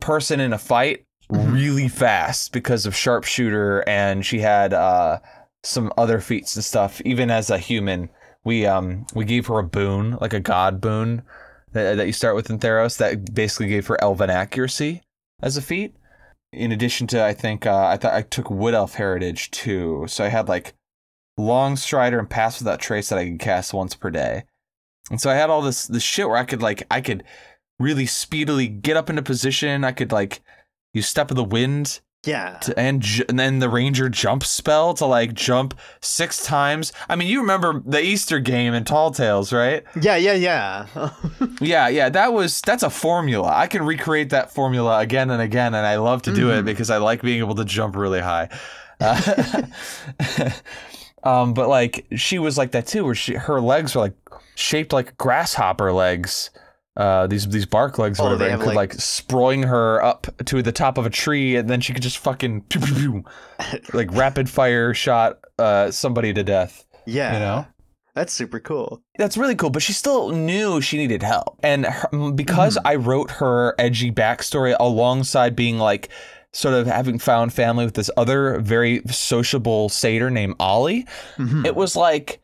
person 0.00 0.40
in 0.40 0.52
a 0.52 0.58
fight 0.58 1.04
Mhm. 1.30 1.54
really 1.54 1.88
fast 1.88 2.52
because 2.52 2.84
of 2.84 2.94
sharpshooter 2.94 3.82
and 3.88 4.26
she 4.26 4.40
had 4.40 4.74
uh 4.74 5.20
some 5.62 5.90
other 5.96 6.20
feats 6.20 6.54
and 6.54 6.62
stuff 6.64 7.00
even 7.06 7.30
as 7.30 7.48
a 7.48 7.56
human 7.56 8.10
we 8.44 8.66
um 8.66 9.06
we 9.14 9.24
gave 9.24 9.46
her 9.46 9.58
a 9.58 9.64
boon 9.64 10.18
like 10.20 10.34
a 10.34 10.40
god 10.40 10.82
boon 10.82 11.22
that, 11.74 11.96
that 11.96 12.06
you 12.06 12.12
start 12.12 12.34
with 12.34 12.48
in 12.48 12.58
Theros 12.58 12.96
that 12.98 13.34
basically 13.34 13.66
gave 13.66 13.86
her 13.88 14.02
elven 14.02 14.30
accuracy 14.30 15.02
as 15.42 15.56
a 15.56 15.62
feat. 15.62 15.94
In 16.52 16.72
addition 16.72 17.06
to 17.08 17.22
I 17.22 17.34
think 17.34 17.66
uh, 17.66 17.86
I 17.86 17.96
thought 17.96 18.14
I 18.14 18.22
took 18.22 18.48
wood 18.48 18.74
elf 18.74 18.94
heritage 18.94 19.50
too. 19.50 20.06
So 20.08 20.24
I 20.24 20.28
had 20.28 20.48
like 20.48 20.74
long 21.36 21.76
strider 21.76 22.18
and 22.18 22.30
pass 22.30 22.60
without 22.60 22.80
trace 22.80 23.08
that 23.08 23.18
I 23.18 23.28
could 23.28 23.40
cast 23.40 23.74
once 23.74 23.94
per 23.94 24.10
day. 24.10 24.44
And 25.10 25.20
so 25.20 25.30
I 25.30 25.34
had 25.34 25.50
all 25.50 25.62
this 25.62 25.86
this 25.86 26.02
shit 26.02 26.28
where 26.28 26.38
I 26.38 26.44
could 26.44 26.62
like 26.62 26.84
I 26.90 27.00
could 27.00 27.24
really 27.78 28.06
speedily 28.06 28.68
get 28.68 28.96
up 28.96 29.10
into 29.10 29.22
position. 29.22 29.84
I 29.84 29.92
could 29.92 30.12
like 30.12 30.42
use 30.92 31.08
step 31.08 31.30
of 31.30 31.36
the 31.36 31.44
wind 31.44 32.00
yeah. 32.26 32.58
to, 32.62 32.78
and 32.78 33.00
ju- 33.00 33.24
and 33.28 33.38
then 33.38 33.58
the 33.58 33.68
ranger 33.68 34.08
jump 34.08 34.44
spell 34.44 34.94
to 34.94 35.06
like 35.06 35.34
jump 35.34 35.74
six 36.00 36.44
times. 36.44 36.92
I 37.08 37.16
mean, 37.16 37.28
you 37.28 37.40
remember 37.40 37.82
the 37.84 38.00
Easter 38.02 38.38
game 38.40 38.74
in 38.74 38.84
Tall 38.84 39.10
Tales, 39.10 39.52
right? 39.52 39.84
Yeah, 40.00 40.16
yeah, 40.16 40.34
yeah. 40.34 40.86
Yeah, 41.60 41.88
yeah, 41.88 42.08
that 42.08 42.32
was 42.32 42.60
that's 42.62 42.82
a 42.82 42.90
formula. 42.90 43.50
I 43.54 43.66
can 43.66 43.84
recreate 43.84 44.30
that 44.30 44.52
formula 44.52 44.98
again 45.00 45.30
and 45.30 45.40
again, 45.40 45.74
and 45.74 45.86
I 45.86 45.96
love 45.96 46.22
to 46.22 46.34
do 46.34 46.50
it 46.50 46.62
Mhm. 46.62 46.64
because 46.66 46.90
I 46.90 46.96
like 46.98 47.22
being 47.22 47.38
able 47.38 47.54
to 47.56 47.64
jump 47.64 47.96
really 47.96 48.20
high. 48.20 48.48
Uh, 49.00 49.62
um, 51.22 51.54
but 51.54 51.68
like 51.68 52.06
she 52.16 52.38
was 52.38 52.58
like 52.58 52.72
that 52.72 52.86
too, 52.86 53.04
where 53.04 53.14
she 53.14 53.34
her 53.34 53.60
legs 53.60 53.94
were 53.94 54.02
like 54.02 54.14
shaped 54.54 54.92
like 54.92 55.16
grasshopper 55.16 55.92
legs. 55.92 56.50
Uh, 56.96 57.26
these 57.26 57.48
these 57.48 57.66
bark 57.66 57.98
legs, 57.98 58.20
or 58.20 58.28
Oh, 58.28 58.32
whatever, 58.32 58.50
and 58.50 58.60
could 58.60 58.68
like- 58.74 58.92
like, 58.94 59.00
her 59.64 60.00
up 60.02 60.28
to 60.46 60.62
the 60.62 60.70
top 60.72 60.96
of 60.96 61.06
a 61.06 61.10
tree, 61.10 61.56
and 61.56 61.68
then 61.68 61.80
she 61.80 61.92
could 61.92 62.02
just 62.04 62.18
fucking 62.18 62.62
pew, 62.68 62.80
pew, 62.80 62.94
pew, 62.94 63.24
like 63.92 64.08
rapid 64.12 64.48
fire 64.48 64.94
shot 64.94 65.38
uh 65.58 65.90
somebody 65.90 66.32
to 66.32 66.44
death. 66.44 66.84
yeah. 67.06 67.32
You 67.34 67.38
know, 67.40 67.66
That's 68.14 68.32
super 68.32 68.60
cool. 68.60 69.02
that's 69.18 69.36
really 69.36 69.56
cool, 69.56 69.70
but 69.70 69.82
she 69.82 69.92
still 69.92 70.30
knew 70.30 70.80
she 70.80 70.96
needed 70.96 71.22
help. 71.24 71.58
And 71.64 71.84
her, 71.86 72.30
because 72.32 72.78
I 72.84 72.94
wrote 72.94 73.30
her 73.32 73.74
edgy 73.78 74.12
backstory 74.12 74.76
alongside 74.78 75.56
being 75.56 75.78
like 75.78 76.10
sort 76.52 76.74
of 76.74 76.86
having 76.86 77.18
found 77.18 77.52
family 77.52 77.84
with 77.84 77.94
this 77.94 78.10
other 78.16 78.60
very 78.60 79.02
sociable 79.10 79.88
satyr 79.88 80.30
named 80.30 80.54
Ollie, 80.60 81.06
Mhm. 81.38 81.66
it 81.66 81.74
was 81.74 81.96
like 81.96 82.40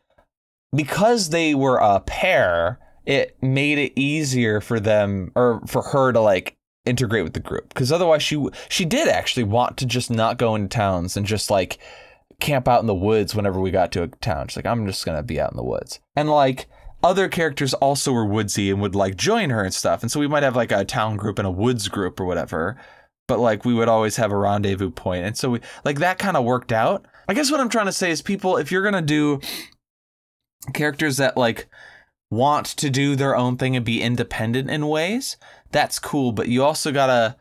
because 0.75 1.29
they 1.29 1.55
were 1.55 1.77
a 1.77 1.99
pair, 2.01 2.79
it 3.11 3.35
made 3.43 3.77
it 3.77 3.91
easier 3.99 4.61
for 4.61 4.79
them 4.79 5.33
or 5.35 5.61
for 5.67 5.81
her 5.81 6.13
to 6.13 6.21
like 6.21 6.55
integrate 6.85 7.25
with 7.25 7.33
the 7.33 7.41
group 7.41 7.67
because 7.67 7.91
otherwise 7.91 8.23
she 8.23 8.47
she 8.69 8.85
did 8.85 9.09
actually 9.09 9.43
want 9.43 9.75
to 9.75 9.85
just 9.85 10.09
not 10.09 10.37
go 10.37 10.55
into 10.55 10.69
towns 10.69 11.17
and 11.17 11.25
just 11.25 11.51
like 11.51 11.77
camp 12.39 12.69
out 12.69 12.79
in 12.79 12.87
the 12.87 12.95
woods 12.95 13.35
whenever 13.35 13.59
we 13.59 13.69
got 13.69 13.91
to 13.91 14.03
a 14.03 14.07
town. 14.07 14.47
She's 14.47 14.55
like, 14.55 14.65
I'm 14.65 14.87
just 14.87 15.05
gonna 15.05 15.23
be 15.23 15.41
out 15.41 15.51
in 15.51 15.57
the 15.57 15.63
woods. 15.63 15.99
And 16.15 16.29
like 16.29 16.67
other 17.03 17.27
characters 17.27 17.73
also 17.75 18.13
were 18.13 18.25
woodsy 18.25 18.71
and 18.71 18.81
would 18.81 18.95
like 18.95 19.17
join 19.17 19.49
her 19.49 19.61
and 19.61 19.73
stuff. 19.73 20.03
And 20.03 20.09
so 20.09 20.21
we 20.21 20.29
might 20.29 20.43
have 20.43 20.55
like 20.55 20.71
a 20.71 20.85
town 20.85 21.17
group 21.17 21.37
and 21.37 21.47
a 21.47 21.51
woods 21.51 21.89
group 21.89 22.17
or 22.17 22.25
whatever. 22.25 22.77
But 23.27 23.39
like 23.39 23.65
we 23.65 23.73
would 23.73 23.89
always 23.89 24.15
have 24.15 24.31
a 24.31 24.37
rendezvous 24.37 24.89
point. 24.89 25.25
And 25.25 25.37
so 25.37 25.49
we 25.49 25.59
like 25.83 25.99
that 25.99 26.17
kind 26.17 26.37
of 26.37 26.45
worked 26.45 26.71
out. 26.71 27.05
I 27.27 27.33
guess 27.33 27.51
what 27.51 27.59
I'm 27.59 27.69
trying 27.69 27.87
to 27.87 27.91
say 27.91 28.09
is 28.09 28.21
people, 28.21 28.55
if 28.55 28.71
you're 28.71 28.83
gonna 28.83 29.01
do 29.01 29.41
characters 30.73 31.17
that 31.17 31.35
like 31.35 31.67
want 32.31 32.65
to 32.65 32.89
do 32.89 33.15
their 33.15 33.35
own 33.35 33.57
thing 33.57 33.75
and 33.75 33.85
be 33.85 34.01
independent 34.01 34.71
in 34.71 34.87
ways, 34.87 35.37
that's 35.71 35.99
cool. 35.99 36.31
But 36.31 36.47
you 36.47 36.63
also 36.63 36.91
gotta 36.91 37.35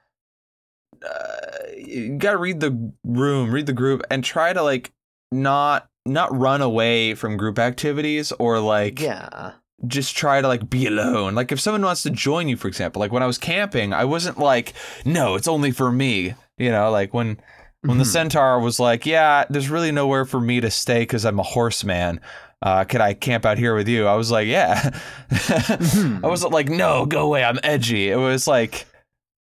uh, 1.03 1.37
you 1.77 2.17
gotta 2.19 2.37
read 2.37 2.61
the 2.61 2.93
room, 3.05 3.53
read 3.53 3.67
the 3.67 3.73
group, 3.73 4.03
and 4.11 4.23
try 4.23 4.53
to 4.53 4.63
like 4.63 4.93
not 5.33 5.89
not 6.05 6.37
run 6.37 6.61
away 6.61 7.15
from 7.15 7.37
group 7.37 7.59
activities 7.59 8.33
or 8.33 8.59
like 8.59 9.01
yeah. 9.01 9.53
just 9.87 10.17
try 10.17 10.41
to 10.41 10.49
like 10.49 10.69
be 10.69 10.87
alone. 10.87 11.35
Like 11.35 11.53
if 11.53 11.61
someone 11.61 11.83
wants 11.83 12.03
to 12.03 12.11
join 12.11 12.49
you, 12.49 12.57
for 12.57 12.69
example, 12.69 13.01
like 13.01 13.13
when 13.13 13.23
I 13.23 13.27
was 13.27 13.39
camping, 13.39 13.93
I 13.93 14.05
wasn't 14.05 14.39
like, 14.39 14.75
no, 15.05 15.35
it's 15.37 15.49
only 15.49 15.71
for 15.71 15.91
me. 15.93 16.35
You 16.59 16.71
know, 16.71 16.91
like 16.91 17.15
when 17.15 17.41
when 17.83 17.97
the 17.97 18.05
Mhm. 18.05 18.09
centaur 18.13 18.61
was 18.61 18.79
like, 18.79 19.07
yeah, 19.07 19.45
there's 19.49 19.71
really 19.71 19.93
nowhere 19.93 20.27
for 20.27 20.41
me 20.41 20.61
to 20.61 20.71
stay 20.71 21.01
because 21.01 21.25
I'm 21.25 21.39
a 21.39 21.45
horseman. 21.45 22.21
Uh, 22.63 22.85
could 22.85 23.01
I 23.01 23.15
camp 23.15 23.47
out 23.47 23.57
here 23.59 23.75
with 23.75 23.89
you? 23.89 24.07
I 24.07 24.15
was 24.15 24.31
like, 24.31 24.47
yeah. 24.47 24.91
I 25.31 26.21
wasn't 26.23 26.53
like, 26.53 26.69
no, 26.69 27.07
go 27.07 27.23
away. 27.27 27.43
I'm 27.43 27.59
edgy. 27.63 28.11
It 28.11 28.17
was 28.17 28.47
like, 28.47 28.87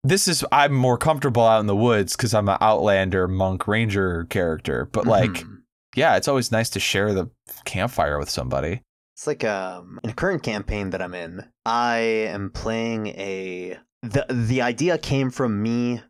this 0.05 0.27
is 0.27 0.45
I'm 0.51 0.73
more 0.73 0.97
comfortable 0.97 1.43
out 1.43 1.59
in 1.59 1.67
the 1.67 1.75
woods 1.75 2.15
because 2.15 2.33
I'm 2.33 2.47
an 2.49 2.57
outlander 2.61 3.27
monk 3.27 3.67
ranger 3.67 4.25
character. 4.29 4.85
But 4.91 5.05
like, 5.05 5.31
Mhm. 5.31 5.61
yeah, 5.95 6.15
it's 6.15 6.27
always 6.27 6.51
nice 6.51 6.69
to 6.71 6.79
share 6.79 7.13
the 7.13 7.29
campfire 7.65 8.17
with 8.19 8.29
somebody. 8.29 8.81
It's 9.15 9.27
like 9.27 9.43
um 9.43 9.99
in 10.03 10.09
a 10.09 10.13
current 10.13 10.43
campaign 10.43 10.89
that 10.91 11.01
I'm 11.01 11.13
in, 11.13 11.45
I 11.65 11.97
am 11.97 12.49
playing 12.51 13.07
a 13.07 13.77
the 14.01 14.25
the 14.29 14.61
idea 14.61 14.97
came 14.97 15.29
from 15.29 15.61
me 15.61 16.01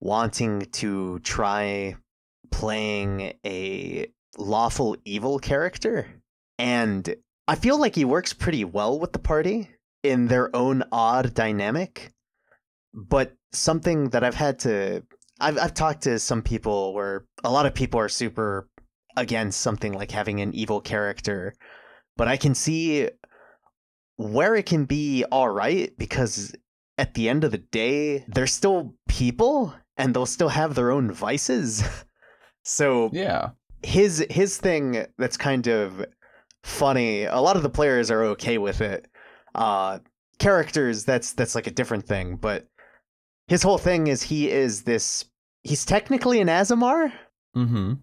wanting 0.00 0.66
to 0.72 1.18
try 1.20 1.96
playing 2.50 3.32
a 3.46 4.06
lawful 4.36 4.96
evil 5.04 5.38
character. 5.38 6.06
And 6.58 7.14
I 7.46 7.54
feel 7.54 7.78
like 7.78 7.94
he 7.94 8.04
works 8.04 8.32
pretty 8.32 8.64
well 8.64 8.98
with 8.98 9.12
the 9.12 9.18
party 9.18 9.70
in 10.02 10.26
their 10.28 10.54
own 10.54 10.84
odd 10.92 11.34
dynamic. 11.34 12.12
But 12.94 13.34
something 13.52 14.10
that 14.10 14.24
I've 14.24 14.34
had 14.34 14.58
to 14.60 15.02
I've 15.40 15.58
I've 15.58 15.74
talked 15.74 16.02
to 16.02 16.18
some 16.18 16.42
people 16.42 16.94
where 16.94 17.24
a 17.44 17.50
lot 17.50 17.66
of 17.66 17.74
people 17.74 18.00
are 18.00 18.08
super 18.08 18.68
against 19.16 19.60
something 19.60 19.92
like 19.92 20.10
having 20.10 20.40
an 20.40 20.54
evil 20.54 20.80
character 20.80 21.54
but 22.16 22.28
I 22.28 22.36
can 22.36 22.54
see 22.54 23.08
where 24.16 24.54
it 24.56 24.66
can 24.66 24.84
be 24.84 25.24
all 25.30 25.48
right 25.48 25.96
because 25.96 26.54
at 26.98 27.14
the 27.14 27.28
end 27.28 27.44
of 27.44 27.52
the 27.52 27.58
day, 27.58 28.24
they're 28.26 28.48
still 28.48 28.94
people 29.08 29.72
and 29.96 30.12
they'll 30.12 30.26
still 30.26 30.48
have 30.48 30.74
their 30.74 30.90
own 30.90 31.12
vices. 31.12 31.84
so 32.64 33.08
Yeah. 33.12 33.50
his 33.84 34.26
his 34.28 34.58
thing 34.58 35.06
that's 35.16 35.36
kind 35.36 35.68
of 35.68 36.04
funny. 36.64 37.24
A 37.24 37.38
lot 37.40 37.56
of 37.56 37.62
the 37.62 37.68
players 37.70 38.10
are 38.10 38.24
okay 38.24 38.58
with 38.58 38.80
it. 38.80 39.08
Uh, 39.54 39.98
characters 40.38 41.04
that's 41.04 41.32
that's 41.32 41.54
like 41.54 41.66
a 41.66 41.70
different 41.72 42.06
thing, 42.06 42.36
but 42.36 42.68
his 43.48 43.62
whole 43.62 43.78
thing 43.78 44.06
is 44.06 44.22
he 44.22 44.50
is 44.50 44.82
this. 44.82 45.24
He's 45.64 45.84
technically 45.84 46.40
an 46.40 46.48
Azamar, 46.48 47.12
Mm-hmm. 47.56 47.94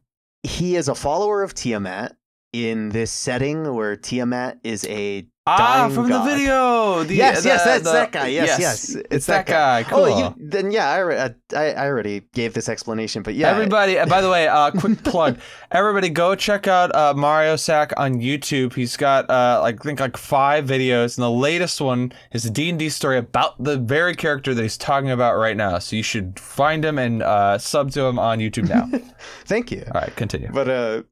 he 0.43 0.75
is 0.75 0.87
a 0.89 0.95
follower 0.95 1.43
of 1.43 1.53
Tiamat 1.53 2.15
in 2.51 2.89
this 2.89 3.11
setting 3.11 3.73
where 3.73 3.95
Tiamat 3.95 4.59
is 4.63 4.85
a 4.85 5.27
Ah, 5.47 5.89
from 5.93 6.09
God. 6.09 6.25
the 6.25 6.35
video. 6.35 7.03
The, 7.03 7.13
yes, 7.15 7.43
the- 7.43 7.49
yes, 7.49 7.63
that's 7.63 7.83
the- 7.83 7.91
that 7.91 8.11
guy. 8.11 8.27
Yes, 8.27 8.59
yes, 8.59 8.95
It's, 9.11 9.27
that 9.27 9.45
guy. 9.45 9.83
Cool. 9.83 9.99
Oh, 9.99 10.17
you, 10.19 10.35
then 10.39 10.71
yeah, 10.71 10.89
I, 10.89 11.55
I 11.55 11.73
I 11.75 11.85
already 11.85 12.21
gave 12.33 12.55
this 12.55 12.67
explanation, 12.67 13.21
but 13.21 13.35
yeah, 13.35 13.51
Everybody, 13.51 13.99
uh, 13.99 14.07
by 14.07 14.21
the 14.21 14.29
way, 14.29 14.47
uh, 14.47 14.71
quick 14.77 15.03
plug. 15.03 15.37
Everybody 15.71 16.09
go 16.09 16.33
check 16.33 16.67
out 16.67 16.95
uh, 16.95 17.13
Mario 17.15 17.57
Sack 17.57 17.93
on 17.97 18.15
YouTube. 18.15 18.73
He's 18.73 18.97
got, 18.97 19.29
uh, 19.29 19.59
like, 19.61 19.75
I 19.81 19.83
think, 19.83 19.99
like 19.99 20.17
five 20.17 20.65
videos. 20.65 21.15
And 21.17 21.23
the 21.23 21.29
latest 21.29 21.79
one 21.79 22.11
is 22.31 22.45
a 22.45 22.49
D&D 22.49 22.89
story 22.89 23.19
about 23.19 23.61
the 23.63 23.77
very 23.77 24.15
character 24.15 24.55
that 24.55 24.61
he's 24.63 24.77
talking 24.77 25.11
about 25.11 25.37
right 25.37 25.55
now. 25.55 25.77
So 25.77 25.95
you 25.95 26.03
should 26.03 26.39
find 26.39 26.83
him 26.83 26.97
and 26.97 27.21
uh, 27.21 27.59
sub 27.59 27.91
to 27.91 28.01
him 28.01 28.17
on 28.17 28.39
YouTube 28.39 28.67
now. 28.67 28.89
thank 29.45 29.71
you. 29.71 29.83
All 29.93 30.01
right, 30.01 30.15
continue. 30.15 30.49
But 30.51 30.69
uh, 30.69 31.03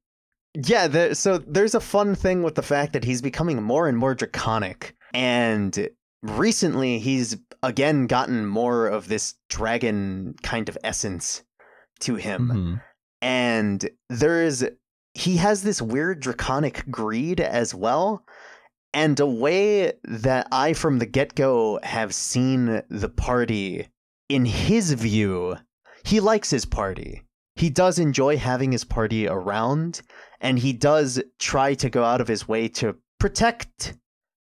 yeah, 0.54 0.88
there, 0.88 1.14
so 1.16 1.38
there's 1.40 1.76
a 1.76 1.80
fun 1.80 2.16
thing 2.16 2.44
with 2.44 2.56
the 2.56 2.62
fact 2.62 2.94
that 2.94 3.04
he's 3.04 3.22
becoming 3.22 3.62
more 3.62 3.88
and 3.88 3.98
more 3.98 4.16
draconic, 4.16 4.96
and 5.14 5.90
recently 6.22 7.00
he's 7.00 7.38
again 7.62 8.08
gotten 8.08 8.46
more 8.46 8.88
of 8.88 9.08
this 9.08 9.36
dragon 9.50 10.36
kind 10.44 10.70
of 10.70 10.78
essence 10.84 11.44
to 12.00 12.16
him. 12.16 12.50
Mhm. 12.50 12.82
and 13.22 13.90
there 14.10 14.44
is 14.44 14.68
he 15.14 15.38
has 15.38 15.64
this 15.64 15.82
weird 15.82 16.20
draconic 16.20 16.84
greed 16.90 17.40
as 17.40 17.74
well 17.76 18.26
and 18.94 19.20
a 19.20 19.26
way 19.26 19.94
that 20.04 20.48
i 20.52 20.74
from 20.74 21.00
the 21.00 21.06
get-go 21.06 21.80
have 21.84 22.14
seen 22.14 22.82
the 22.90 23.10
party 23.10 23.88
in 24.28 24.44
his 24.46 24.92
view 24.94 25.56
he 26.04 26.20
likes 26.20 26.50
his 26.50 26.66
party 26.66 27.22
he 27.56 27.70
does 27.70 28.00
enjoy 28.00 28.36
having 28.36 28.72
his 28.72 28.84
party 28.84 29.28
around 29.28 30.02
and 30.44 30.60
he 30.60 30.74
does 30.74 31.20
try 31.40 31.74
to 31.74 31.90
go 31.90 32.04
out 32.04 32.22
of 32.22 32.28
his 32.28 32.48
way 32.48 32.68
to 32.68 32.96
protect 33.20 33.98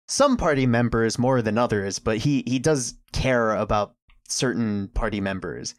some 0.07 0.38
party 0.38 0.64
members 0.64 1.18
more 1.18 1.42
than 1.42 1.59
others 1.59 1.99
but 1.99 2.16
he 2.16 2.42
he 2.46 2.59
does 2.59 2.94
care 3.12 3.55
about 3.55 3.94
certain 4.26 4.88
party 4.94 5.20
members 5.20 5.74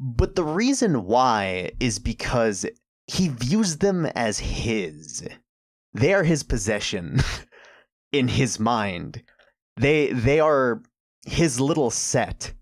but 0.00 0.34
the 0.34 0.44
reason 0.44 1.04
why 1.04 1.72
is 1.78 1.98
because 1.98 2.64
he 3.06 3.28
views 3.28 3.78
them 3.78 4.06
as 4.06 4.38
his. 4.38 5.28
They 5.92 6.14
are 6.14 6.22
his 6.22 6.42
possession 6.42 7.20
in 8.12 8.28
his 8.28 8.58
mind. 8.58 9.22
They 9.76 10.12
they 10.12 10.40
are 10.40 10.82
his 11.26 11.60
little 11.60 11.90
set. 11.90 12.54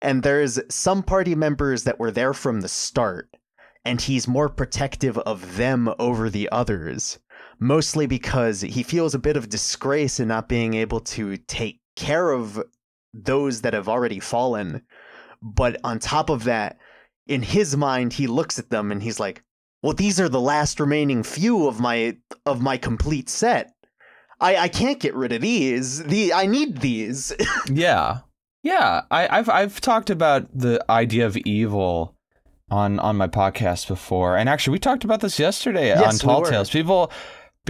And 0.00 0.22
there's 0.22 0.60
some 0.70 1.02
party 1.02 1.34
members 1.34 1.84
that 1.84 1.98
were 1.98 2.12
there 2.12 2.32
from 2.32 2.60
the 2.60 2.68
start 2.68 3.28
and 3.88 4.00
he's 4.00 4.28
more 4.28 4.48
protective 4.48 5.18
of 5.18 5.56
them 5.56 5.92
over 5.98 6.30
the 6.30 6.48
others, 6.52 7.18
mostly 7.58 8.06
because 8.06 8.60
he 8.60 8.82
feels 8.82 9.14
a 9.14 9.18
bit 9.18 9.36
of 9.36 9.48
disgrace 9.48 10.20
in 10.20 10.28
not 10.28 10.48
being 10.48 10.74
able 10.74 11.00
to 11.00 11.36
take 11.36 11.80
care 11.96 12.30
of 12.30 12.62
those 13.12 13.62
that 13.62 13.74
have 13.74 13.88
already 13.88 14.20
fallen 14.20 14.82
but 15.42 15.76
on 15.84 15.98
top 15.98 16.30
of 16.30 16.44
that, 16.44 16.78
in 17.26 17.42
his 17.42 17.76
mind, 17.76 18.12
he 18.12 18.26
looks 18.26 18.58
at 18.58 18.70
them 18.70 18.90
and 18.90 19.02
he's 19.02 19.20
like, 19.20 19.42
"Well, 19.82 19.92
these 19.92 20.20
are 20.20 20.28
the 20.28 20.40
last 20.40 20.80
remaining 20.80 21.22
few 21.22 21.66
of 21.68 21.80
my 21.80 22.16
of 22.46 22.60
my 22.60 22.76
complete 22.76 23.28
set. 23.28 23.72
I 24.40 24.56
I 24.56 24.68
can't 24.68 25.00
get 25.00 25.14
rid 25.14 25.32
of 25.32 25.42
these. 25.42 26.02
The 26.04 26.32
I 26.32 26.46
need 26.46 26.78
these." 26.78 27.32
Yeah, 27.70 28.20
yeah. 28.62 29.02
I, 29.10 29.38
I've 29.38 29.48
I've 29.48 29.80
talked 29.80 30.10
about 30.10 30.48
the 30.56 30.84
idea 30.90 31.26
of 31.26 31.36
evil 31.38 32.16
on 32.70 32.98
on 32.98 33.16
my 33.16 33.28
podcast 33.28 33.88
before, 33.88 34.36
and 34.36 34.48
actually 34.48 34.72
we 34.72 34.78
talked 34.78 35.04
about 35.04 35.20
this 35.20 35.38
yesterday 35.38 35.92
on 35.92 36.00
Yes, 36.00 36.22
we 36.22 36.28
Tall. 36.28 36.44
Tales. 36.44 36.70
People, 36.70 37.10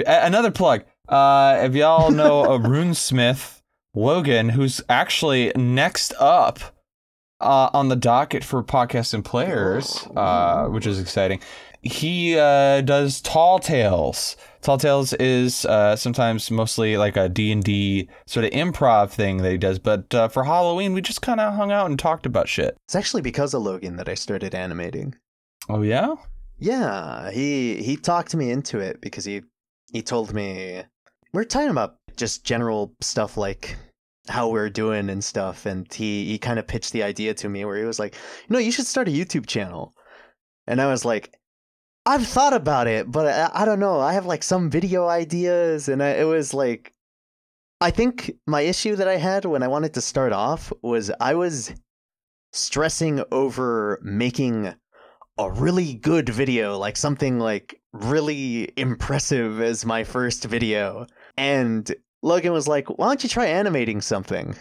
another 0.07 0.51
plug. 0.51 0.84
Uh, 1.09 1.61
if 1.62 1.74
y'all 1.74 2.11
know 2.11 2.44
a 2.55 2.59
runesmith 2.59 3.61
Logan, 3.94 4.51
who's 4.51 4.80
actually 4.88 5.53
next 5.57 6.12
up 6.18 6.61
uh, 7.41 7.70
on 7.72 7.89
the 7.89 7.97
docket 7.97 8.45
for 8.45 8.62
podcast 8.62 9.14
and 9.14 9.24
players, 9.24 10.07
uh, 10.16 10.66
which 10.66 10.86
is 10.86 11.01
exciting. 11.01 11.41
He 11.82 12.36
uh, 12.36 12.80
does 12.80 13.20
Tall 13.20 13.61
Tales. 13.61 14.36
Tall 14.62 14.78
Tales 14.78 15.12
is 15.14 15.64
uh, 15.64 15.95
sometimes 15.95 16.51
mostly 16.51 16.97
like 16.97 17.16
a 17.16 17.28
D&D 17.28 18.09
sort 18.26 18.45
of 18.45 18.51
improv 18.51 19.11
thing 19.11 19.39
that 19.39 19.53
he 19.53 19.59
does, 19.59 19.78
but 19.78 20.12
uh, 20.12 20.28
for 20.28 20.45
Halloween 20.45 20.93
we 20.93 21.01
just 21.01 21.22
kind 21.22 21.39
of 21.39 21.55
hung 21.55 21.70
out 21.70 21.89
and 21.89 21.99
talked 21.99 22.26
about 22.26 22.49
shit. 22.49 22.76
it's 22.84 22.97
actually 22.97 23.22
because 23.22 23.55
of 23.55 23.62
Logan 23.62 23.97
that 23.97 24.09
I 24.09 24.14
started 24.14 24.55
animating. 24.55 25.14
Oh 25.68 25.82
yeah? 25.82 26.16
Yeah, 26.59 27.30
he 27.30 27.80
he 27.82 27.97
talked 27.97 28.34
me 28.34 28.51
into 28.51 28.80
it 28.80 29.01
because 29.01 29.24
he 29.24 29.43
he 29.93 30.03
told 30.03 30.34
me 30.34 30.82
we 31.32 31.41
are 31.41 31.45
talking 31.45 31.70
about 31.70 31.97
just 32.16 32.45
general 32.45 32.93
stuff 33.01 33.36
like 33.36 33.76
how 34.29 34.49
we're 34.49 34.70
doing 34.70 35.11
and 35.11 35.24
stuff, 35.24 35.66
and 35.66 35.93
he 35.93 36.26
he 36.26 36.39
kind 36.39 36.59
of 36.59 36.66
pitched 36.66 36.93
the 36.93 37.03
idea 37.03 37.35
to 37.35 37.49
me 37.49 37.64
where 37.64 37.79
he 37.79 37.85
was 37.85 37.99
like, 37.99 38.14
you 38.49 38.53
know, 38.53 38.59
you 38.59 38.72
should 38.72 38.87
start 38.87 39.09
a 39.09 39.12
YouTube 39.12 39.47
channel, 39.47 39.95
and 40.66 40.81
I 40.81 40.87
was 40.87 41.05
like. 41.05 41.35
I've 42.07 42.26
thought 42.26 42.55
about 42.55 42.87
it, 42.87 43.12
but 43.12 43.26
I, 43.26 43.51
I 43.53 43.64
don't 43.66 43.81
know. 43.81 44.01
I 44.01 44.14
have 44.14 44.24
like 44.24 44.43
some 44.43 44.70
video 44.70 45.09
ideas, 45.09 45.91
and 45.91 46.03
I, 46.03 46.11
it 46.12 46.24
was 46.24 46.55
like, 46.55 46.95
I 47.83 47.91
think 47.91 48.33
my 48.47 48.62
issue 48.62 48.97
that 48.97 49.07
I 49.07 49.16
had 49.16 49.45
when 49.45 49.62
I 49.62 49.68
wanted 49.68 49.93
to 49.93 50.01
start 50.01 50.33
off 50.33 50.72
was 50.81 51.11
I 51.20 51.35
was 51.35 51.74
stressing 52.55 53.22
over 53.31 54.01
making 54.03 54.74
a 55.39 55.51
really 55.51 55.95
good 55.95 56.31
video, 56.31 56.79
like 56.79 56.97
something 56.97 57.39
like 57.39 57.79
really 57.93 58.72
impressive 58.79 59.61
as 59.61 59.85
my 59.85 60.03
first 60.03 60.45
video. 60.45 61.07
And 61.37 61.95
Logan 62.22 62.52
was 62.52 62.68
like, 62.68 62.88
"Why 62.98 63.08
don't 63.08 63.22
you 63.22 63.28
try 63.28 63.46
animating 63.46 64.00
something?" 64.00 64.56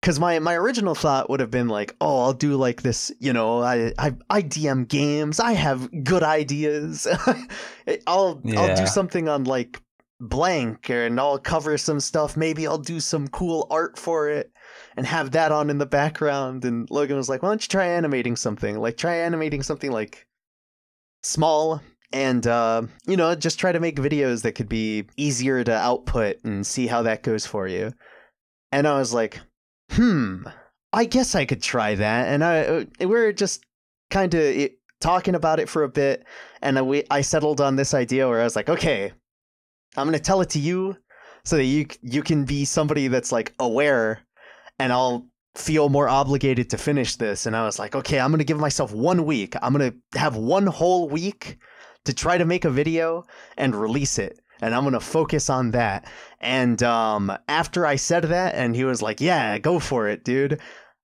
Because 0.00 0.18
my, 0.18 0.38
my 0.38 0.54
original 0.54 0.94
thought 0.94 1.28
would 1.28 1.40
have 1.40 1.50
been 1.50 1.68
like, 1.68 1.94
"Oh, 2.00 2.22
I'll 2.22 2.32
do 2.32 2.56
like 2.56 2.82
this, 2.82 3.12
you 3.18 3.32
know, 3.32 3.60
I 3.60 3.92
I, 3.98 4.14
I 4.28 4.42
DM 4.42 4.88
games, 4.88 5.40
I 5.40 5.52
have 5.52 6.04
good 6.04 6.22
ideas. 6.22 7.06
I'll 8.06 8.40
I'll 8.56 8.76
do 8.76 8.86
something 8.86 9.28
on 9.28 9.44
like 9.44 9.82
blank, 10.20 10.88
and 10.90 11.18
I'll 11.20 11.38
cover 11.38 11.76
some 11.78 12.00
stuff. 12.00 12.36
Maybe 12.36 12.66
I'll 12.66 12.78
do 12.78 13.00
some 13.00 13.28
cool 13.28 13.66
art 13.70 13.98
for 13.98 14.28
it." 14.28 14.52
and 14.96 15.06
have 15.06 15.32
that 15.32 15.52
on 15.52 15.70
in 15.70 15.78
the 15.78 15.86
background. 15.86 16.64
And 16.64 16.90
Logan 16.90 17.16
was 17.16 17.28
like, 17.28 17.42
why 17.42 17.48
don't 17.48 17.62
you 17.62 17.68
try 17.68 17.86
animating 17.86 18.36
something? 18.36 18.78
Like, 18.78 18.96
try 18.96 19.16
animating 19.16 19.62
something 19.62 19.90
like 19.90 20.26
small 21.22 21.80
and, 22.12 22.46
uh, 22.46 22.82
you 23.06 23.16
know, 23.16 23.34
just 23.34 23.58
try 23.60 23.72
to 23.72 23.80
make 23.80 23.96
videos 23.96 24.42
that 24.42 24.52
could 24.52 24.68
be 24.68 25.06
easier 25.16 25.62
to 25.62 25.72
output 25.72 26.36
and 26.44 26.66
see 26.66 26.86
how 26.86 27.02
that 27.02 27.22
goes 27.22 27.46
for 27.46 27.68
you. 27.68 27.92
And 28.72 28.86
I 28.86 28.98
was 28.98 29.12
like, 29.12 29.40
hmm, 29.90 30.42
I 30.92 31.04
guess 31.04 31.34
I 31.34 31.44
could 31.44 31.62
try 31.62 31.94
that. 31.94 32.28
And 32.28 32.44
I, 32.44 32.60
uh, 32.60 32.84
we're 33.02 33.32
just 33.32 33.64
kind 34.10 34.34
of 34.34 34.70
talking 35.00 35.34
about 35.34 35.60
it 35.60 35.68
for 35.68 35.84
a 35.84 35.88
bit. 35.88 36.24
And 36.62 36.78
I, 36.78 36.82
we, 36.82 37.04
I 37.10 37.20
settled 37.20 37.60
on 37.60 37.76
this 37.76 37.94
idea 37.94 38.28
where 38.28 38.40
I 38.40 38.44
was 38.44 38.56
like, 38.56 38.68
okay, 38.68 39.12
I'm 39.96 40.06
going 40.06 40.18
to 40.18 40.22
tell 40.22 40.40
it 40.40 40.50
to 40.50 40.58
you 40.58 40.96
so 41.44 41.56
that 41.56 41.64
you, 41.64 41.86
you 42.02 42.22
can 42.22 42.44
be 42.44 42.64
somebody 42.64 43.08
that's 43.08 43.32
like 43.32 43.54
aware 43.58 44.20
and 44.78 44.92
I'll 44.92 45.26
feel 45.54 45.88
more 45.88 46.08
obligated 46.08 46.70
to 46.70 46.78
finish 46.78 47.16
this. 47.16 47.46
And 47.46 47.56
I 47.56 47.64
was 47.64 47.78
like, 47.78 47.94
okay, 47.94 48.20
I'm 48.20 48.30
going 48.30 48.38
to 48.38 48.44
give 48.44 48.58
myself 48.58 48.92
one 48.92 49.24
week. 49.24 49.54
I'm 49.62 49.72
going 49.72 49.92
to 49.92 50.18
have 50.18 50.36
one 50.36 50.66
whole 50.66 51.08
week 51.08 51.58
to 52.04 52.14
try 52.14 52.38
to 52.38 52.44
make 52.44 52.64
a 52.64 52.70
video 52.70 53.24
and 53.56 53.74
release 53.74 54.18
it. 54.18 54.40
And 54.62 54.74
I'm 54.74 54.82
going 54.82 54.92
to 54.94 55.00
focus 55.00 55.48
on 55.48 55.70
that. 55.70 56.06
And 56.40 56.82
um, 56.82 57.32
after 57.48 57.86
I 57.86 57.96
said 57.96 58.24
that, 58.24 58.54
and 58.54 58.76
he 58.76 58.84
was 58.84 59.00
like, 59.00 59.20
yeah, 59.20 59.58
go 59.58 59.78
for 59.78 60.08
it, 60.08 60.24
dude. 60.24 60.54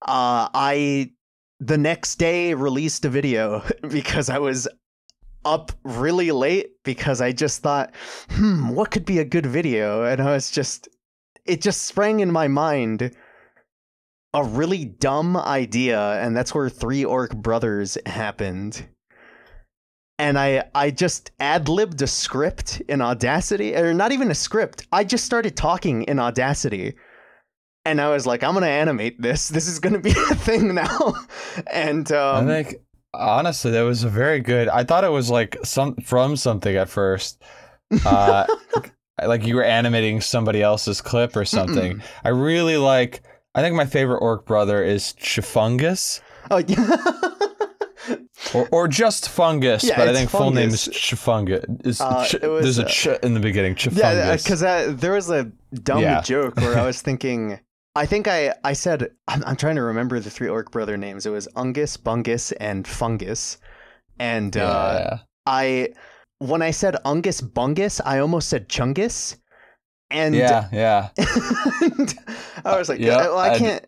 Uh, 0.02 0.48
I, 0.52 1.12
the 1.58 1.78
next 1.78 2.16
day, 2.16 2.54
released 2.54 3.04
a 3.04 3.08
video 3.08 3.64
because 3.88 4.28
I 4.28 4.38
was 4.38 4.68
up 5.44 5.72
really 5.84 6.32
late 6.32 6.70
because 6.84 7.20
I 7.20 7.32
just 7.32 7.62
thought, 7.62 7.94
hmm, 8.30 8.70
what 8.70 8.90
could 8.90 9.06
be 9.06 9.20
a 9.20 9.24
good 9.24 9.46
video? 9.46 10.04
And 10.04 10.20
I 10.20 10.32
was 10.32 10.50
just, 10.50 10.88
it 11.46 11.62
just 11.62 11.82
sprang 11.82 12.20
in 12.20 12.30
my 12.30 12.48
mind 12.48 13.14
a 14.34 14.44
really 14.44 14.84
dumb 14.84 15.34
idea, 15.34 16.22
and 16.22 16.36
that's 16.36 16.54
where 16.54 16.68
Three 16.68 17.04
Orc 17.04 17.34
Brothers 17.34 17.96
happened. 18.04 18.86
And 20.18 20.38
I 20.38 20.64
I 20.74 20.90
just 20.90 21.30
ad 21.40 21.68
libbed 21.68 22.00
a 22.00 22.06
script 22.06 22.80
in 22.88 23.00
Audacity, 23.02 23.76
or 23.76 23.92
not 23.92 24.12
even 24.12 24.30
a 24.30 24.34
script. 24.34 24.86
I 24.92 25.04
just 25.04 25.24
started 25.24 25.56
talking 25.56 26.02
in 26.04 26.18
Audacity. 26.18 26.94
And 27.84 28.00
I 28.00 28.08
was 28.08 28.26
like, 28.26 28.42
I'm 28.42 28.54
gonna 28.54 28.66
animate 28.66 29.20
this. 29.20 29.48
This 29.56 29.68
is 29.68 29.78
gonna 29.78 30.00
be 30.00 30.10
a 30.30 30.34
thing 30.34 30.74
now. 30.74 31.14
And 31.72 32.10
um, 32.12 32.48
I 32.48 32.62
think 32.62 32.76
honestly 33.14 33.70
that 33.72 33.82
was 33.82 34.04
a 34.04 34.08
very 34.08 34.40
good. 34.40 34.68
I 34.68 34.84
thought 34.84 35.04
it 35.04 35.10
was 35.12 35.30
like 35.30 35.56
some 35.64 35.96
from 35.96 36.36
something 36.36 36.74
at 36.76 36.88
first. 36.88 37.42
Uh, 38.04 38.46
like 39.24 39.46
you 39.46 39.54
were 39.54 39.64
animating 39.64 40.20
somebody 40.20 40.62
else's 40.62 41.00
clip 41.00 41.36
or 41.36 41.44
something. 41.44 42.02
I 42.24 42.30
really 42.30 42.76
like. 42.78 43.22
I 43.54 43.62
think 43.62 43.76
my 43.76 43.86
favorite 43.86 44.18
orc 44.18 44.44
brother 44.46 44.82
is 44.82 45.14
Chifungus. 45.18 46.20
oh 46.50 46.58
yeah. 46.58 47.25
Or, 48.54 48.68
or 48.70 48.88
just 48.88 49.28
fungus, 49.28 49.82
Yeah, 49.84 49.96
but 49.96 50.08
I 50.08 50.12
think 50.12 50.30
full 50.30 50.50
name 50.50 50.68
is 50.68 50.84
fungus. 51.18 51.64
Chifungus. 51.64 51.86
Is 51.86 52.00
Uh, 52.00 52.24
ch- 52.26 52.40
was, 52.42 52.62
there's 52.62 52.78
a 52.78 52.84
uh, 52.84 52.88
ch 52.88 53.06
in 53.24 53.34
the 53.34 53.40
beginning. 53.40 53.74
Chifungus. 53.74 53.98
Yeah, 53.98 54.36
because 54.36 54.62
uh, 54.62 54.92
there 54.96 55.12
was 55.12 55.30
a 55.30 55.50
dumb 55.82 56.02
Yeah. 56.02 56.20
joke 56.20 56.56
where 56.56 56.78
I 56.78 56.86
was 56.86 57.02
thinking. 57.06 57.58
I 57.96 58.04
think 58.06 58.28
I, 58.28 58.52
I 58.62 58.74
said 58.74 59.10
I'm, 59.26 59.42
I'm 59.44 59.56
trying 59.56 59.76
to 59.76 59.82
remember 59.82 60.20
the 60.20 60.30
three 60.30 60.48
orc 60.48 60.70
brother 60.70 60.96
names. 60.96 61.24
It 61.26 61.30
was 61.30 61.48
Ungus, 61.56 61.96
Bungus, 61.98 62.52
and 62.60 62.86
Fungus. 62.86 63.56
And 64.18 64.56
uh, 64.56 64.98
yeah. 65.00 65.18
I 65.46 65.88
when 66.38 66.60
I 66.62 66.70
said 66.72 66.96
Ungus 67.04 67.42
Bungus, 67.42 68.00
I 68.04 68.18
almost 68.18 68.48
said 68.48 68.68
Chungus. 68.68 69.36
And, 70.10 70.34
yeah, 70.36 70.68
yeah. 70.72 71.08
and 71.16 72.14
I 72.64 72.78
was 72.78 72.88
like, 72.88 73.00
Yeah, 73.00 73.16
well, 73.16 73.38
I 73.38 73.58
can't. 73.58 73.84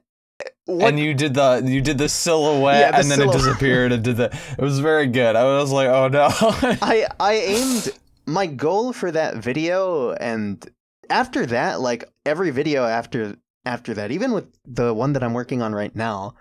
What? 0.68 0.86
And 0.86 1.00
you 1.00 1.14
did 1.14 1.32
the 1.32 1.62
you 1.64 1.80
did 1.80 1.96
the 1.96 2.10
silhouette, 2.10 2.80
Yeah, 2.80 2.90
the 2.90 2.98
and 2.98 3.10
then 3.10 3.26
it 3.26 3.32
disappeared 3.32 3.90
and 3.90 4.04
did 4.04 4.18
the. 4.18 4.26
It 4.58 4.60
was 4.60 4.80
very 4.80 5.06
good. 5.06 5.34
I 5.34 5.44
was 5.44 5.72
like, 5.72 5.88
oh 5.88 6.08
no. 6.08 6.28
I 6.30 7.06
I 7.18 7.34
aimed 7.36 7.88
my 8.26 8.44
goal 8.44 8.92
for 8.92 9.10
that 9.10 9.36
video, 9.36 10.12
and 10.12 10.62
after 11.08 11.46
that, 11.46 11.80
like 11.80 12.04
every 12.26 12.50
video 12.50 12.84
after 12.84 13.36
after 13.64 13.94
that. 13.94 14.10
Even 14.10 14.32
with 14.32 14.44
the 14.66 14.92
one 14.92 15.14
that 15.14 15.24
I'm 15.24 15.32
working 15.32 15.62
on 15.62 15.74
right 15.74 15.96
now, 15.96 16.34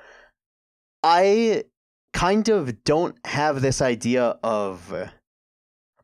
I 1.03 1.63
kind 2.11 2.49
of 2.49 2.84
don't 2.84 3.15
have 3.25 3.61
this 3.61 3.82
idea 3.82 4.38
of 4.43 4.93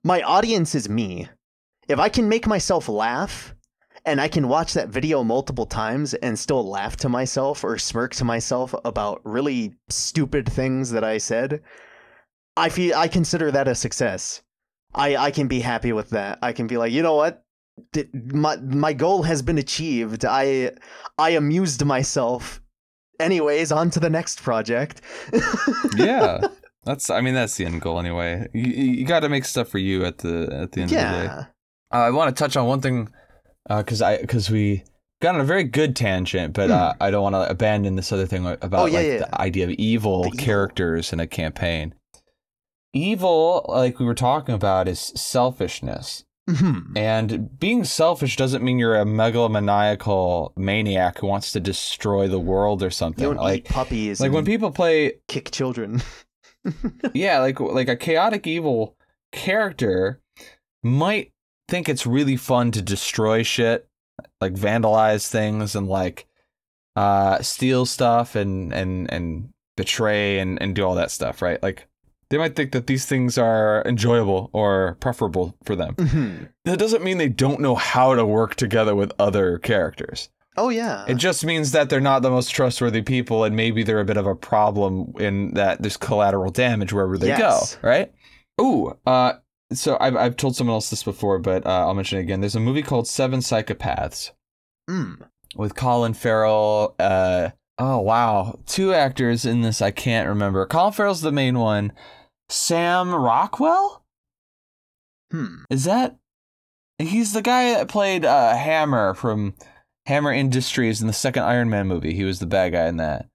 my 0.02 0.22
audience 0.22 0.76
is 0.76 0.88
me. 0.88 1.28
If 1.90 2.00
I 2.00 2.08
can 2.08 2.30
make 2.30 2.48
myself 2.48 2.88
laugh 2.88 3.54
and 4.06 4.20
I 4.20 4.28
can 4.28 4.50
watch 4.50 4.74
that 4.74 4.90
video 4.90 5.24
multiple 5.24 5.66
times 5.66 6.14
and 6.16 6.38
still 6.38 6.68
laugh 6.68 6.98
to 6.98 7.10
myself 7.10 7.64
or 7.64 7.78
smirk 7.78 8.14
to 8.16 8.26
myself 8.26 8.76
about 8.84 9.22
really 9.24 9.76
stupid 9.90 10.52
things 10.52 10.92
that 10.92 11.04
I 11.04 11.18
said, 11.18 11.62
I 12.58 12.70
feel 12.70 12.96
I 12.96 13.08
consider 13.08 13.52
that 13.52 13.68
a 13.68 13.76
success. 13.76 14.42
I 14.94 15.16
I 15.16 15.32
can 15.32 15.48
be 15.48 15.60
happy 15.60 15.94
with 15.94 16.10
that. 16.12 16.40
I 16.42 16.52
can 16.52 16.68
be 16.68 16.78
like, 16.78 16.92
you 16.92 17.02
know 17.02 17.16
what? 17.16 17.44
My 18.14 18.58
my 18.58 18.94
goal 18.94 19.24
has 19.24 19.42
been 19.42 19.58
achieved. 19.58 20.26
I 20.26 20.72
I 21.18 21.32
amused 21.32 21.84
myself. 21.84 22.62
Anyways, 23.20 23.72
on 23.72 23.90
to 23.92 24.00
the 24.00 24.10
next 24.10 24.44
project. 24.44 25.02
yeah. 25.96 26.42
That's 26.84 27.10
I 27.10 27.22
mean 27.22 27.34
that's 27.34 27.56
the 27.56 27.66
end 27.66 27.82
goal 27.82 28.00
anyway. 28.00 28.48
You 28.54 28.64
you 28.64 29.06
got 29.06 29.22
to 29.22 29.30
make 29.30 29.46
stuff 29.46 29.70
for 29.70 29.80
you 29.80 30.04
at 30.06 30.20
the 30.20 30.50
at 30.52 30.74
the 30.74 30.82
end 30.82 30.92
yeah. 30.92 31.16
of 31.16 31.22
the 31.22 31.28
day. 31.28 31.48
Uh, 31.92 31.98
I 31.98 32.10
want 32.12 32.36
to 32.36 32.44
touch 32.44 32.58
on 32.58 32.68
one 32.68 32.82
thing 32.82 33.10
because 33.70 34.02
I 34.02 34.18
because 34.20 34.50
we 34.50 34.84
got 35.22 35.36
on 35.36 35.42
a 35.42 35.46
very 35.46 35.64
good 35.64 35.96
tangent, 35.96 36.54
but 36.54 36.70
uh, 36.70 36.94
I 37.00 37.10
don't 37.12 37.24
want 37.24 37.36
to 37.36 37.50
abandon 37.50 37.96
this 37.96 38.12
other 38.12 38.26
thing 38.26 38.46
about 38.46 38.62
Hmm. 38.70 38.76
Oh, 38.76 38.86
yeah, 38.86 38.98
like 38.98 39.08
yeah. 39.08 39.18
the 39.20 39.42
idea 39.42 39.64
of 39.66 39.72
evil 39.72 40.30
characters 40.32 41.14
in 41.14 41.20
a 41.20 41.28
campaign. 41.28 41.94
Evil, 42.94 43.66
like 43.70 44.00
we 44.00 44.06
were 44.06 44.14
talking 44.14 44.54
about, 44.54 44.88
is 44.88 45.00
selfishness. 45.00 46.26
Mhm. 46.50 46.98
And 46.98 47.58
being 47.58 47.86
selfish 47.86 48.36
doesn't 48.36 48.64
mean 48.64 48.78
you're 48.78 49.00
a 49.00 49.06
megalomaniacal 49.06 50.52
maniac 50.58 51.20
who 51.20 51.28
wants 51.28 51.52
to 51.54 51.60
destroy 51.62 52.28
the 52.28 52.40
world 52.40 52.84
or 52.84 52.90
something. 52.92 53.34
Like 53.36 53.66
puppies. 53.66 54.20
like 54.20 54.32
when 54.34 54.46
people 54.46 54.70
play 54.72 55.14
kick 55.30 55.52
children. 55.52 56.02
yeah, 57.14 57.40
like 57.40 57.60
like 57.60 57.88
a 57.88 57.96
chaotic 57.96 58.46
evil 58.46 58.96
character 59.32 60.20
might 60.84 61.32
think 61.68 61.88
it's 61.90 62.06
really 62.06 62.38
fun 62.38 62.72
to 62.72 62.82
destroy 62.82 63.44
shit, 63.44 63.88
like 64.42 64.54
vandalize 64.54 65.28
things 65.30 65.76
and 65.76 65.88
like 65.88 66.28
uh 66.96 67.42
steal 67.42 67.86
stuff 67.86 68.36
and 68.36 68.72
and 68.74 69.12
and 69.12 69.50
betray 69.76 70.40
and 70.40 70.62
and 70.62 70.76
do 70.76 70.86
all 70.86 70.96
that 70.96 71.12
stuff, 71.12 71.42
right? 71.42 71.62
Like 71.64 71.88
they 72.30 72.38
might 72.38 72.56
think 72.56 72.72
that 72.72 72.88
these 72.88 73.06
things 73.06 73.38
are 73.38 73.84
enjoyable 73.86 74.50
or 74.54 74.98
preferable 75.00 75.56
for 75.66 75.76
them. 75.76 75.96
Mhm. 75.96 76.50
That 76.66 76.80
doesn't 76.80 77.04
mean 77.04 77.18
they 77.18 77.30
don't 77.30 77.60
know 77.60 77.76
how 77.76 78.16
to 78.16 78.26
work 78.26 78.56
together 78.56 78.96
with 78.96 79.12
other 79.20 79.58
characters. 79.60 80.30
oh 80.56 80.70
yeah. 80.70 81.04
It 81.08 81.16
just 81.16 81.44
means 81.44 81.72
that 81.72 81.90
they're 81.90 82.00
not 82.00 82.22
the 82.22 82.30
most 82.30 82.50
trustworthy 82.50 83.02
people, 83.02 83.44
and 83.44 83.56
maybe 83.56 83.82
they're 83.82 84.00
a 84.00 84.06
bit 84.06 84.18
of 84.18 84.28
a 84.28 84.36
problem 84.36 85.12
in 85.20 85.54
that 85.56 85.82
there's 85.82 85.98
collateral 85.98 86.52
damage 86.52 86.94
wherever 86.94 87.18
they 87.18 87.30
Yes. 87.30 87.76
go, 87.82 87.88
right? 87.88 88.14
Ooh, 88.62 88.96
uh, 89.08 89.34
so 89.78 89.98
I've, 90.00 90.16
I've 90.16 90.36
told 90.38 90.56
someone 90.56 90.74
else 90.76 90.90
this 90.90 91.04
before, 91.04 91.40
but 91.40 91.66
uh, 91.66 91.70
I'll 91.88 91.94
mention 91.94 92.20
it 92.20 92.24
again. 92.24 92.42
There's 92.42 92.56
a 92.56 92.60
movie 92.60 92.82
called 92.84 93.08
Seven 93.08 93.40
Psychopaths 93.40 94.32
Mm. 94.90 95.22
with 95.56 95.76
Colin 95.76 96.14
Farrell. 96.14 96.96
Uh, 97.00 97.50
oh, 97.78 98.00
wow. 98.00 98.60
Two 98.66 98.94
actors 98.94 99.46
in 99.46 99.62
this 99.62 99.82
I 99.82 99.92
can't 99.92 100.28
remember. 100.28 100.66
Colin 100.66 100.92
Farrell's 100.94 101.22
the 101.22 101.32
main 101.32 101.58
one. 101.60 101.94
Sam 102.50 103.14
Rockwell? 103.16 104.04
Hmm. 105.32 105.64
Is 105.70 105.86
that. 105.86 106.18
He's 107.00 107.34
the 107.34 107.42
guy 107.42 107.72
that 107.74 107.88
played 107.88 108.24
uh, 108.24 108.56
Hammer 108.56 109.14
from 109.14 109.56
Hammer 110.06 110.32
Industries 110.32 111.02
in 111.02 111.08
the 111.08 111.14
second 111.14 111.44
Iron 111.44 111.70
Man 111.70 111.88
movie. 111.88 112.14
He 112.14 112.24
was 112.24 112.40
the 112.40 112.46
bad 112.46 112.74
guy 112.74 112.88
in 112.88 112.98
that. 112.98 113.28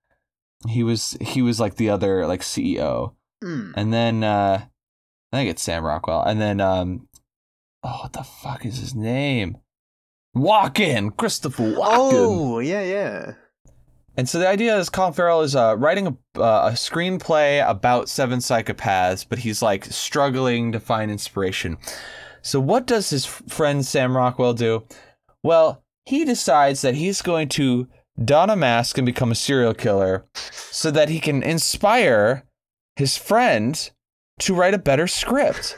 He 0.68 0.82
was 0.82 1.16
he 1.20 1.42
was 1.42 1.58
like 1.58 1.74
the 1.76 1.90
other 1.90 2.26
like 2.26 2.40
CEO. 2.42 3.14
Mm. 3.42 3.72
And 3.76 3.92
then 3.92 4.22
uh 4.24 4.66
I 5.32 5.38
think 5.38 5.50
it's 5.50 5.62
Sam 5.62 5.84
Rockwell. 5.84 6.22
And 6.22 6.40
then 6.40 6.60
um 6.60 7.08
oh 7.82 7.98
what 8.02 8.12
the 8.12 8.22
fuck 8.22 8.64
is 8.64 8.78
his 8.78 8.94
name? 8.94 9.58
Walken, 10.36 11.16
Christopher 11.16 11.64
Walken. 11.64 12.12
Oh 12.12 12.58
yeah, 12.58 12.82
yeah. 12.82 13.32
And 14.16 14.28
so 14.28 14.40
the 14.40 14.48
idea 14.48 14.76
is 14.76 14.88
Colin 14.88 15.12
Farrell 15.12 15.42
is 15.42 15.54
uh, 15.54 15.76
writing 15.78 16.08
a, 16.08 16.40
uh, 16.40 16.70
a 16.70 16.72
screenplay 16.72 17.64
about 17.68 18.08
seven 18.08 18.40
psychopaths, 18.40 19.24
but 19.26 19.38
he's 19.38 19.62
like 19.62 19.84
struggling 19.84 20.72
to 20.72 20.80
find 20.80 21.08
inspiration. 21.08 21.78
So 22.42 22.58
what 22.58 22.84
does 22.84 23.10
his 23.10 23.26
friend 23.26 23.86
Sam 23.86 24.16
Rockwell 24.16 24.54
do? 24.54 24.82
Well, 25.44 25.84
he 26.04 26.24
decides 26.24 26.82
that 26.82 26.96
he's 26.96 27.22
going 27.22 27.48
to 27.50 27.86
don 28.24 28.50
a 28.50 28.56
mask 28.56 28.98
and 28.98 29.06
become 29.06 29.30
a 29.30 29.36
serial 29.36 29.72
killer 29.72 30.26
so 30.34 30.90
that 30.90 31.08
he 31.10 31.20
can 31.20 31.44
inspire 31.44 32.44
his 32.96 33.16
friend 33.16 33.90
to 34.40 34.54
write 34.54 34.74
a 34.74 34.78
better 34.78 35.06
script. 35.06 35.76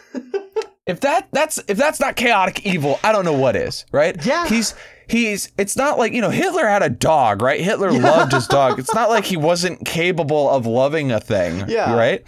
if 0.86 1.00
that 1.00 1.28
that's 1.32 1.58
if 1.68 1.76
that's 1.76 2.00
not 2.00 2.16
chaotic 2.16 2.64
evil, 2.66 2.98
I 3.04 3.12
don't 3.12 3.24
know 3.24 3.32
what 3.36 3.56
is, 3.56 3.84
right? 3.92 4.16
Yeah. 4.24 4.46
He's 4.46 4.74
he's 5.08 5.52
it's 5.58 5.76
not 5.76 5.98
like, 5.98 6.12
you 6.12 6.20
know, 6.20 6.30
Hitler 6.30 6.66
had 6.66 6.82
a 6.82 6.90
dog, 6.90 7.42
right? 7.42 7.60
Hitler 7.60 7.92
loved 7.92 8.32
his 8.32 8.46
dog. 8.46 8.78
It's 8.78 8.94
not 8.94 9.10
like 9.10 9.24
he 9.24 9.36
wasn't 9.50 9.84
capable 9.86 10.48
of 10.50 10.66
loving 10.66 11.12
a 11.12 11.20
thing, 11.20 11.64
Yeah. 11.68 11.94
right? 11.94 12.22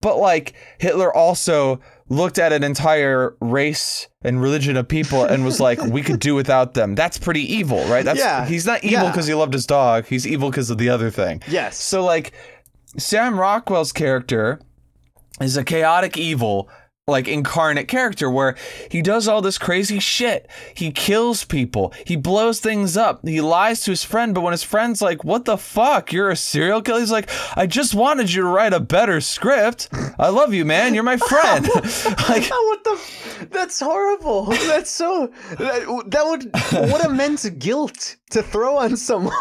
But 0.00 0.18
like 0.18 0.54
Hitler 0.78 1.14
also 1.14 1.80
looked 2.08 2.38
at 2.38 2.52
an 2.52 2.62
entire 2.64 3.34
race 3.40 4.08
and 4.22 4.42
religion 4.42 4.76
of 4.76 4.86
people 4.86 5.24
and 5.24 5.44
was 5.44 5.60
like, 5.60 5.80
we 5.82 6.02
could 6.02 6.20
do 6.20 6.34
without 6.34 6.74
them. 6.74 6.94
That's 6.94 7.16
pretty 7.16 7.40
evil, 7.54 7.82
right? 7.84 8.04
That's 8.04 8.18
Yeah. 8.18 8.44
he's 8.44 8.66
not 8.66 8.84
evil 8.84 9.04
Yeah. 9.04 9.10
because 9.10 9.26
he 9.26 9.34
loved 9.34 9.54
his 9.54 9.64
dog. 9.64 10.06
He's 10.06 10.26
evil 10.26 10.50
because 10.50 10.68
of 10.70 10.76
the 10.78 10.90
other 10.90 11.08
thing. 11.10 11.40
Yes. 11.48 11.76
So 11.78 12.04
like 12.04 12.32
Sam 12.98 13.38
Rockwell's 13.40 13.92
character 13.92 14.60
is 15.40 15.56
a 15.56 15.64
chaotic 15.64 16.16
evil 16.16 16.68
like 17.08 17.26
incarnate 17.26 17.88
character 17.88 18.30
where 18.30 18.54
he 18.88 19.02
does 19.02 19.26
all 19.26 19.42
this 19.42 19.58
crazy 19.58 19.98
shit. 19.98 20.48
He 20.72 20.92
kills 20.92 21.42
people. 21.42 21.92
He 22.06 22.14
blows 22.14 22.60
things 22.60 22.96
up. 22.96 23.26
He 23.26 23.40
lies 23.40 23.80
to 23.80 23.90
his 23.90 24.04
friend, 24.04 24.32
but 24.32 24.42
when 24.42 24.52
his 24.52 24.62
friend's 24.62 25.02
like, 25.02 25.24
"What 25.24 25.44
the 25.44 25.58
fuck? 25.58 26.12
You're 26.12 26.30
a 26.30 26.36
serial 26.36 26.80
killer?" 26.80 27.00
He's 27.00 27.10
like, 27.10 27.28
"I 27.56 27.66
just 27.66 27.92
wanted 27.92 28.32
you 28.32 28.42
to 28.42 28.48
write 28.48 28.72
a 28.72 28.78
better 28.78 29.20
script. 29.20 29.88
I 30.16 30.28
love 30.28 30.54
you, 30.54 30.64
man. 30.64 30.94
You're 30.94 31.02
my 31.02 31.16
friend." 31.28 31.66
like 32.28 32.48
what 32.50 32.84
the? 32.84 33.00
That's 33.50 33.80
horrible. 33.80 34.44
That's 34.44 34.90
so. 34.90 35.26
That, 35.58 36.04
that 36.06 36.24
would. 36.24 36.52
What 36.92 37.04
immense 37.04 37.48
guilt 37.48 38.14
to 38.32 38.42
throw 38.42 38.78
on 38.78 38.96
someone. 38.96 39.32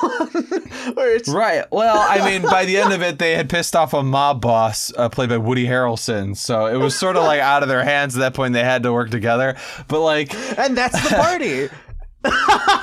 Right. 1.28 1.64
Well, 1.72 1.98
I 1.98 2.30
mean, 2.30 2.42
by 2.42 2.66
the 2.66 2.78
end 2.78 2.94
of 2.94 3.02
it, 3.02 3.20
they 3.20 3.36
had 3.36 3.50
pissed 3.50 3.76
off 3.76 3.94
a 3.94 4.04
mob 4.04 4.42
boss 4.42 4.92
uh, 4.98 5.10
played 5.10 5.30
by 5.30 5.38
Woody 5.38 5.66
Harrelson, 5.66 6.36
so 6.36 6.66
it 6.66 6.76
was 6.76 6.98
sort 6.98 7.16
of 7.16 7.24
like 7.24 7.42
out 7.52 7.64
of 7.64 7.70
their 7.70 7.84
hands 7.84 8.16
at 8.16 8.20
that 8.20 8.34
point. 8.34 8.54
They 8.54 8.64
had 8.64 8.84
to 8.84 8.94
work 8.94 9.10
together, 9.10 9.58
but 9.88 10.02
like, 10.02 10.34
And 10.58 10.78
that's 10.78 11.02
the 11.02 11.16
party. 11.16 11.70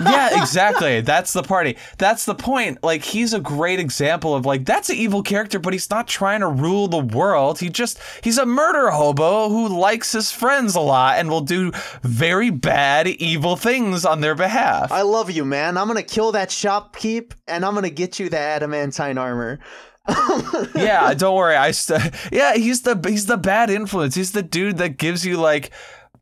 yeah, 0.01 0.41
exactly. 0.43 1.01
That's 1.01 1.33
the 1.33 1.45
party. 1.45 1.77
That's 1.97 2.25
the 2.25 2.35
point. 2.35 2.83
Like, 2.83 3.05
he's 3.05 3.33
a 3.33 3.39
great 3.39 3.79
example 3.79 4.35
of 4.35 4.45
like 4.45 4.65
that's 4.65 4.91
an 4.91 4.97
evil 4.97 5.23
character, 5.23 5.61
but 5.61 5.73
he's 5.73 5.89
not 5.91 6.09
trying 6.09 6.41
to 6.41 6.49
rule 6.49 6.89
the 6.89 6.99
world. 6.99 7.61
He 7.61 7.69
just 7.69 8.01
he's 8.25 8.39
a 8.39 8.47
murder 8.47 8.91
hobo 8.91 9.49
who 9.49 9.69
likes 9.69 10.11
his 10.11 10.33
friends 10.33 10.75
a 10.75 10.81
lot 10.81 11.19
and 11.19 11.31
will 11.31 11.41
do 11.41 11.71
very 12.03 12.51
bad, 12.51 13.07
evil 13.07 13.55
things 13.55 14.05
on 14.05 14.21
their 14.21 14.35
behalf. 14.35 14.91
I 14.91 15.03
love 15.03 15.31
you, 15.31 15.45
man. 15.45 15.77
I'm 15.77 15.87
gonna 15.87 16.03
kill 16.03 16.33
that 16.33 16.49
shopkeep, 16.49 17.33
and 17.47 17.65
I'm 17.65 17.75
gonna 17.75 17.91
get 17.91 18.19
you 18.19 18.29
the 18.29 18.39
adamantine 18.39 19.19
armor. 19.19 19.61
yeah, 20.75 21.13
don't 21.15 21.37
worry. 21.37 21.57
I 21.57 21.71
st- 21.73 22.13
yeah, 22.33 22.55
he's 22.55 22.83
the 22.83 22.99
he's 23.07 23.27
the 23.27 23.37
bad 23.37 23.71
influence. 23.71 24.15
He's 24.15 24.33
the 24.33 24.43
dude 24.43 24.79
that 24.79 24.97
gives 24.99 25.25
you 25.27 25.37
like, 25.37 25.71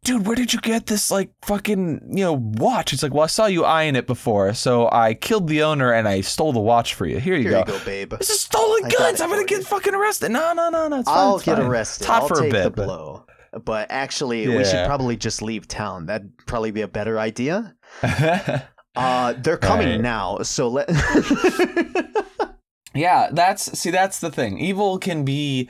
dude, 0.04 0.26
where 0.26 0.34
did 0.36 0.52
you 0.52 0.60
get 0.60 0.86
this 0.86 1.10
like 1.10 1.30
fucking 1.44 2.00
you 2.12 2.24
know 2.24 2.32
watch? 2.34 2.92
It's 2.92 3.02
like, 3.02 3.14
well, 3.14 3.24
I 3.24 3.28
saw 3.28 3.46
you 3.46 3.64
eyeing 3.64 3.96
it 3.96 4.06
before, 4.06 4.54
so 4.54 4.88
I 4.90 5.14
killed 5.14 5.48
the 5.48 5.62
owner 5.62 5.92
and 5.92 6.08
I 6.08 6.20
stole 6.22 6.52
the 6.52 6.60
watch 6.60 6.94
for 6.94 7.06
you. 7.06 7.18
Here 7.20 7.36
you 7.36 7.44
go. 7.50 7.56
Here 7.56 7.64
go. 7.64 7.72
you 7.74 7.78
go, 7.78 7.84
babe. 7.84 8.10
This 8.18 8.30
is 8.30 8.40
stolen 8.40 8.84
I 8.86 8.88
goods. 8.90 9.20
I'm 9.20 9.30
gonna 9.30 9.44
get 9.44 9.58
you. 9.58 9.64
fucking 9.64 9.94
arrested. 9.94 10.30
No, 10.30 10.52
no, 10.52 10.68
no, 10.70 10.88
no. 10.88 11.00
It's 11.00 11.08
fine. 11.08 11.18
I'll 11.18 11.36
it's 11.36 11.44
get 11.44 11.56
fine. 11.58 11.66
arrested. 11.66 12.02
It's 12.02 12.08
hot 12.08 12.22
I'll 12.22 12.28
for 12.28 12.40
take 12.40 12.50
a 12.50 12.52
bit, 12.52 12.62
the 12.64 12.70
but- 12.70 12.86
blow. 12.86 13.26
But 13.64 13.86
actually, 13.90 14.46
we 14.48 14.64
should 14.66 14.84
probably 14.86 15.16
just 15.16 15.40
leave 15.40 15.66
town. 15.66 16.04
That'd 16.06 16.30
probably 16.46 16.72
be 16.72 16.82
a 16.82 16.88
better 16.88 17.18
idea. 17.18 17.74
Uh, 18.96 19.34
they're 19.34 19.58
coming 19.58 19.88
Right. 19.88 20.00
now, 20.00 20.38
so 20.38 20.68
let. 20.68 20.88
yeah, 22.98 23.28
that's 23.32 23.78
see, 23.78 23.90
that's 23.90 24.20
the 24.20 24.30
thing. 24.30 24.58
Evil 24.58 24.98
can 24.98 25.24
be. 25.24 25.68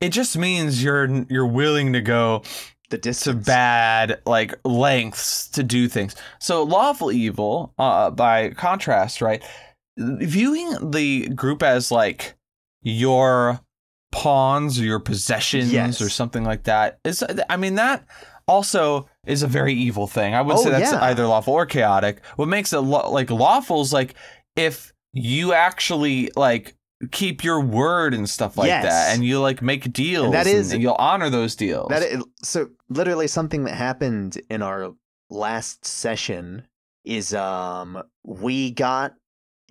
It 0.00 0.10
just 0.10 0.36
means 0.36 0.82
you're 0.82 1.24
you're 1.30 1.46
willing 1.46 1.92
to 1.94 2.00
go 2.00 2.42
the 2.90 2.98
to 2.98 3.32
bad 3.34 4.20
like 4.26 4.54
lengths 4.64 5.48
to 5.48 5.62
do 5.62 5.88
things. 5.88 6.14
So 6.40 6.62
lawful 6.62 7.10
evil, 7.10 7.72
uh, 7.78 8.10
by 8.10 8.50
contrast, 8.50 9.20
right? 9.22 9.42
Viewing 9.98 10.90
the 10.90 11.28
group 11.30 11.62
as 11.62 11.90
like 11.90 12.34
your 12.82 13.60
pawns 14.12 14.78
or 14.80 14.84
your 14.84 15.00
possessions 15.00 15.72
Yes. 15.72 16.00
or 16.00 16.08
something 16.08 16.44
like 16.44 16.64
that 16.64 16.98
is, 17.04 17.24
I 17.48 17.56
mean, 17.56 17.76
that 17.76 18.04
also 18.46 19.08
is 19.26 19.42
a 19.42 19.46
very 19.48 19.72
evil 19.74 20.06
thing. 20.06 20.34
I 20.34 20.42
would 20.42 20.56
Oh, 20.56 20.62
say 20.62 20.70
that's 20.70 20.92
yeah. 20.92 21.02
either 21.04 21.26
lawful 21.26 21.54
or 21.54 21.66
chaotic. 21.66 22.24
What 22.36 22.48
makes 22.48 22.72
it 22.72 22.78
lo- 22.80 23.10
like 23.10 23.30
lawful 23.30 23.80
is 23.80 23.92
like 23.92 24.14
if 24.56 24.92
you 25.14 25.52
actually 25.52 26.30
like 26.36 26.74
keep 27.10 27.42
your 27.44 27.60
word 27.60 28.14
and 28.14 28.28
stuff 28.28 28.56
like 28.56 28.66
Yes. 28.68 28.84
that, 28.84 29.14
and 29.14 29.24
you 29.24 29.40
like 29.40 29.62
make 29.62 29.92
deals, 29.92 30.32
that 30.32 30.46
is- 30.46 30.72
and 30.72 30.82
you'll 30.82 30.94
honor 30.94 31.30
those 31.30 31.54
deals. 31.56 31.88
That 31.88 32.02
is, 32.02 32.22
so 32.42 32.68
literally 32.88 33.26
something 33.28 33.64
that 33.64 33.74
happened 33.74 34.40
in 34.50 34.60
our 34.62 34.92
last 35.30 35.84
session 35.84 36.66
is 37.04 37.32
um 37.34 38.02
we 38.24 38.70
got 38.70 39.14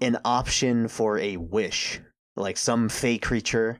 an 0.01 0.17
option 0.25 0.87
for 0.87 1.19
a 1.19 1.37
wish, 1.37 1.99
like 2.35 2.57
some 2.57 2.89
fey 2.89 3.17
creature. 3.17 3.79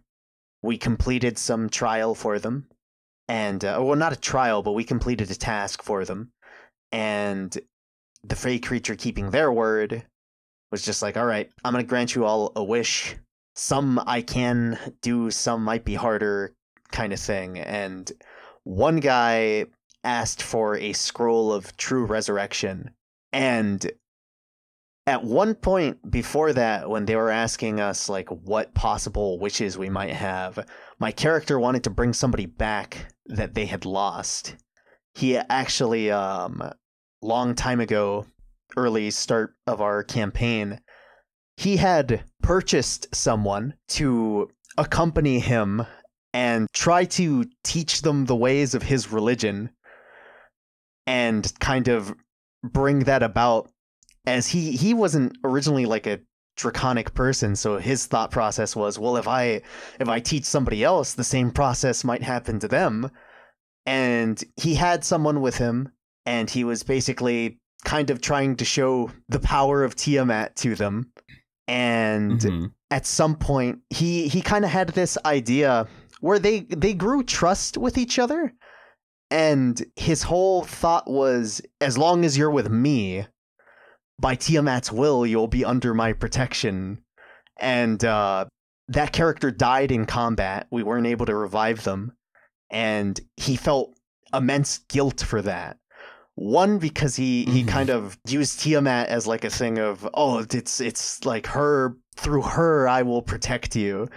We 0.61 0.78
completed 0.78 1.38
some 1.38 1.70
trial 1.70 2.16
for 2.16 2.39
them, 2.39 2.68
and 3.28 3.64
uh, 3.66 3.80
well, 3.82 3.95
not 3.97 4.14
a 4.14 4.16
trial, 4.16 4.64
but 4.64 4.72
we 4.72 4.84
completed 4.84 5.30
a 5.30 5.36
task 5.36 5.84
for 5.84 6.05
them, 6.05 6.32
and 6.91 7.55
the 8.24 8.36
fey 8.36 8.59
creature 8.59 8.95
keeping 8.95 9.32
their 9.32 9.51
word 9.51 10.05
was 10.74 10.82
just 10.82 11.03
like, 11.03 11.17
all 11.17 11.26
right, 11.28 11.51
I'm 11.63 11.71
gonna 11.71 11.84
grant 11.84 12.15
you 12.15 12.26
all 12.26 12.51
a 12.55 12.63
wish. 12.63 13.15
Some 13.53 14.01
I 14.07 14.24
can 14.24 14.80
do, 15.03 15.30
some 15.30 15.63
might 15.63 15.86
be 15.86 15.93
harder, 15.93 16.55
kind 16.91 17.13
of 17.13 17.19
thing. 17.19 17.59
And 17.59 18.11
one 18.63 18.95
guy 18.95 19.67
asked 20.03 20.41
for 20.41 20.76
a 20.76 20.93
scroll 20.93 21.53
of 21.53 21.78
true 21.78 22.05
resurrection. 22.05 22.89
And 23.32 23.86
at 25.05 25.24
one 25.24 25.53
point 25.53 26.09
before 26.09 26.53
that, 26.53 26.89
when 26.89 27.05
they 27.05 27.17
were 27.17 27.30
asking 27.30 27.80
us 27.80 28.09
like 28.09 28.30
what 28.30 28.74
possible 28.74 29.38
wishes 29.38 29.78
we 29.78 29.91
might 29.91 30.13
have, 30.13 30.57
my 30.97 31.11
character 31.11 31.59
wanted 31.59 31.84
to 31.84 31.91
bring 31.91 32.13
somebody 32.13 32.47
back 32.47 33.13
that 33.28 33.53
they 33.53 33.67
had 33.67 33.86
lost. 33.86 34.55
He 35.13 35.38
actually, 35.38 36.09
um, 36.09 36.63
long 37.21 37.53
time 37.53 37.80
ago, 37.80 38.26
early 38.78 39.11
start 39.11 39.55
of 39.67 39.82
our 39.82 40.03
campaign, 40.03 40.80
he 41.57 41.78
had 41.78 42.24
purchased 42.41 43.13
someone 43.13 43.74
to 43.88 44.49
accompany 44.78 45.39
him 45.39 45.86
and 46.34 46.67
try 46.74 47.05
to 47.05 47.45
teach 47.63 48.01
them 48.01 48.26
the 48.26 48.36
ways 48.36 48.74
of 48.74 48.84
his 48.84 49.11
religion 49.11 49.69
and 51.05 51.53
kind 51.59 51.88
of 51.88 52.13
bring 52.63 52.99
that 52.99 53.21
about 53.21 53.69
as 54.26 54.47
he 54.47 54.71
he 54.71 54.93
wasn't 54.93 55.38
originally 55.43 55.86
like 55.86 56.07
a 56.07 56.19
draconic 56.55 57.13
person 57.13 57.55
so 57.55 57.78
his 57.78 58.05
thought 58.05 58.32
process 58.32 58.76
was 58.76 58.97
well 58.97 59.17
if 59.17 59.28
i 59.28 59.61
if 59.99 60.07
i 60.07 60.19
teach 60.19 60.45
somebody 60.45 60.84
else 60.84 61.13
the 61.13 61.24
same 61.24 61.51
process 61.51 62.03
might 62.03 62.24
happen 62.24 62.59
to 62.59 62.67
them. 62.67 63.09
And 63.86 64.41
he 64.55 64.76
had 64.76 65.03
someone 65.03 65.41
with 65.41 65.57
him 65.57 65.91
and 66.26 66.49
he 66.49 66.63
was 66.63 66.84
basically 66.84 67.59
kind 67.86 68.09
of 68.09 68.21
trying 68.21 68.55
to 68.57 68.65
show 68.65 69.11
the 69.29 69.39
power 69.39 69.84
of 69.84 69.95
tiamat 69.95 70.55
to 70.57 70.75
them. 70.75 71.11
And 71.67 72.39
Mhm. 72.39 72.71
at 72.91 73.05
some 73.05 73.36
point 73.36 73.79
he 73.89 74.27
he 74.27 74.41
kind 74.41 74.65
of 74.65 74.71
had 74.71 74.89
this 74.89 75.17
idea 75.25 75.88
where 76.19 76.39
they 76.39 76.61
they 76.61 76.93
grew 76.93 77.23
trust 77.23 77.77
with 77.77 77.97
each 77.97 78.19
other. 78.19 78.53
And 79.31 79.84
his 79.95 80.23
whole 80.23 80.63
thought 80.63 81.09
was 81.09 81.61
as 81.81 81.97
long 81.97 82.23
as 82.25 82.38
you're 82.38 82.51
with 82.51 82.69
me 82.69 83.25
by 84.19 84.36
Tiamat's 84.36 84.91
will 84.91 85.25
you'll 85.25 85.47
be 85.47 85.65
under 85.65 85.93
my 85.93 86.13
protection. 86.13 87.03
And 87.59 88.03
uh 88.03 88.45
that 88.89 89.13
character 89.13 89.49
died 89.49 89.91
in 89.91 90.05
combat. 90.05 90.67
We 90.69 90.84
weren't 90.84 91.07
able 91.07 91.25
to 91.25 91.36
revive 91.36 91.84
them. 91.86 92.11
And 92.69 93.19
he 93.38 93.55
felt 93.55 93.97
immense 94.34 94.79
guilt 94.89 95.21
for 95.21 95.41
that 95.43 95.77
one 96.36 96.79
because 96.79 97.15
he 97.15 97.45
he 97.45 97.63
Mhm. 97.63 97.67
kind 97.67 97.89
of 97.89 98.17
used 98.27 98.59
Tiamat 98.59 99.07
as 99.07 99.27
like 99.27 99.43
a 99.43 99.49
thing 99.49 99.77
of 99.77 100.07
oh 100.13 100.45
it's 100.51 100.79
it's 100.81 101.23
like 101.25 101.47
her 101.47 101.95
through 102.15 102.41
her 102.41 102.88
I 102.88 103.03
will 103.03 103.21
protect 103.21 103.75
you. 103.75 104.07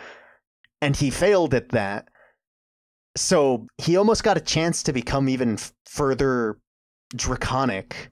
And 0.81 0.97
he 0.97 1.11
failed 1.11 1.55
at 1.55 1.71
that. 1.71 2.09
So 3.17 3.67
he 3.79 3.97
almost 3.97 4.23
got 4.23 4.37
a 4.37 4.41
chance 4.43 4.83
to 4.85 4.93
become 4.93 5.29
even 5.29 5.59
further 5.87 6.59
draconic 7.15 8.11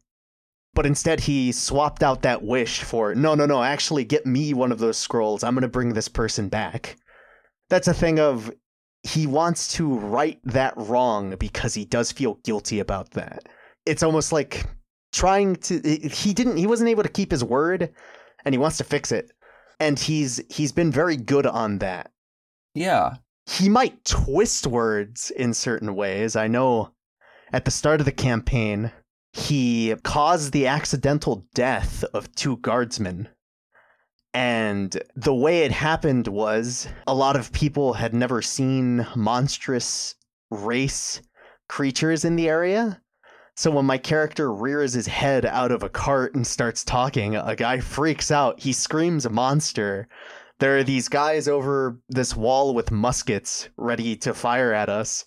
but 0.75 0.87
instead 0.87 1.21
he 1.21 1.53
swapped 1.53 2.03
out 2.03 2.23
that 2.23 2.43
wish 2.43 2.81
for 2.83 3.15
no 3.15 3.35
no 3.35 3.47
no 3.47 3.63
actually 3.63 4.05
get 4.05 4.27
me 4.27 4.53
one 4.53 4.73
of 4.73 4.79
those 4.79 4.99
scrolls. 4.99 5.45
I'm 5.45 5.55
going 5.55 5.63
to 5.63 5.69
bring 5.69 5.95
this 5.95 6.09
person 6.09 6.49
back. 6.49 6.97
That's 7.71 7.89
a 7.89 7.95
thing 7.95 8.19
of 8.19 8.53
he 9.03 9.27
wants 9.27 9.69
to 9.75 9.95
right 9.99 10.41
that 10.45 10.75
wrong 10.77 11.37
because 11.37 11.75
he 11.75 11.85
does 11.85 12.11
feel 12.13 12.35
guilty 12.45 12.81
about 12.81 13.13
that 13.13 13.47
it's 13.87 14.03
almost 14.03 14.33
like 14.33 14.67
trying 15.13 15.57
to 15.57 15.81
he 15.81 16.35
didn't 16.35 16.57
he 16.57 16.67
wasn't 16.67 16.91
able 16.91 17.03
to 17.03 17.09
keep 17.09 17.31
his 17.31 17.45
word 17.45 17.93
and 18.45 18.55
he 18.55 18.59
wants 18.59 18.79
to 18.79 18.85
fix 18.85 19.13
it. 19.13 19.31
And 19.81 19.99
he's 19.99 20.41
he's 20.49 20.73
been 20.73 20.91
very 20.91 21.17
good 21.17 21.47
on 21.47 21.79
that. 21.79 22.11
Yeah. 22.75 23.15
he 23.47 23.69
might 23.69 24.05
twist 24.05 24.67
words 24.67 25.31
in 25.31 25.55
certain 25.55 25.95
ways. 25.95 26.35
I 26.35 26.49
know 26.49 26.93
at 27.53 27.65
the 27.65 27.71
start 27.71 28.01
of 28.01 28.07
the 28.07 28.13
campaign 28.13 28.91
he 29.33 29.95
caused 30.03 30.53
the 30.53 30.67
accidental 30.67 31.45
death 31.55 32.05
of 32.15 32.33
two 32.35 32.57
guardsmen. 32.59 33.29
And 34.33 35.01
the 35.15 35.35
way 35.35 35.61
it 35.61 35.71
happened 35.71 36.27
was 36.27 36.89
a 37.07 37.15
lot 37.15 37.37
of 37.37 37.53
people 37.53 37.93
had 37.95 38.15
never 38.15 38.43
seen 38.43 39.07
monstrous 39.15 40.17
race 40.51 41.21
creatures 41.69 42.25
in 42.25 42.37
the 42.37 42.49
area 42.49 43.01
so 43.57 43.71
when 43.71 43.85
my 43.85 43.99
character 43.99 44.53
rears 44.53 44.95
his 44.95 45.07
head 45.07 45.47
out 45.47 45.71
of 45.71 45.83
a 45.83 45.89
cart 45.89 46.35
and 46.35 46.47
starts 46.47 46.85
talking, 46.85 47.37
a 47.37 47.55
guy 47.55 47.79
freaks 47.81 48.31
out. 48.31 48.61
He 48.61 48.73
screams 48.73 49.29
monster. 49.31 50.09
There 50.59 50.79
are 50.79 50.85
these 50.85 51.09
guys 51.09 51.47
over 51.47 52.01
this 52.09 52.35
wall 52.35 52.75
with 52.75 52.91
muskets 52.91 53.69
ready 53.77 54.17
to 54.17 54.35
fire 54.35 54.73
at 54.73 54.89
us. 54.89 55.25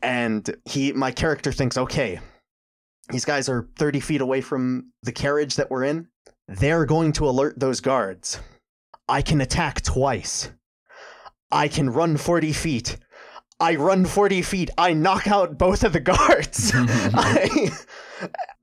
And 0.00 0.48
he 0.64 0.92
my 0.92 1.10
character 1.10 1.52
thinks, 1.52 1.76
okay, 1.76 2.20
these 3.10 3.24
guys 3.24 3.48
are 3.48 3.68
30 3.76 4.00
feet 4.00 4.20
away 4.20 4.40
from 4.40 4.92
the 5.02 5.12
carriage 5.12 5.56
that 5.56 5.70
we're 5.70 5.84
in. 5.84 6.08
They're 6.46 6.86
going 6.86 7.12
to 7.14 7.28
alert 7.28 7.58
those 7.58 7.80
guards. 7.80 8.40
I 9.08 9.20
can 9.20 9.40
attack 9.40 9.82
twice. 9.82 10.50
I 11.50 11.68
can 11.68 11.90
run 11.90 12.16
40 12.16 12.52
feet. 12.52 12.98
I 13.60 13.74
run 13.74 14.04
40 14.04 14.42
feet. 14.42 14.70
I 14.78 14.92
knock 14.92 15.26
out 15.26 15.58
both 15.58 15.82
of 15.82 15.92
the 15.92 16.00
guards. 16.00 16.72
I, 16.74 17.70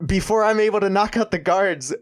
before 0.04 0.44
I'm 0.44 0.60
able 0.60 0.80
to 0.80 0.88
knock 0.88 1.16
out 1.16 1.30
the 1.30 1.38
guards, 1.38 1.94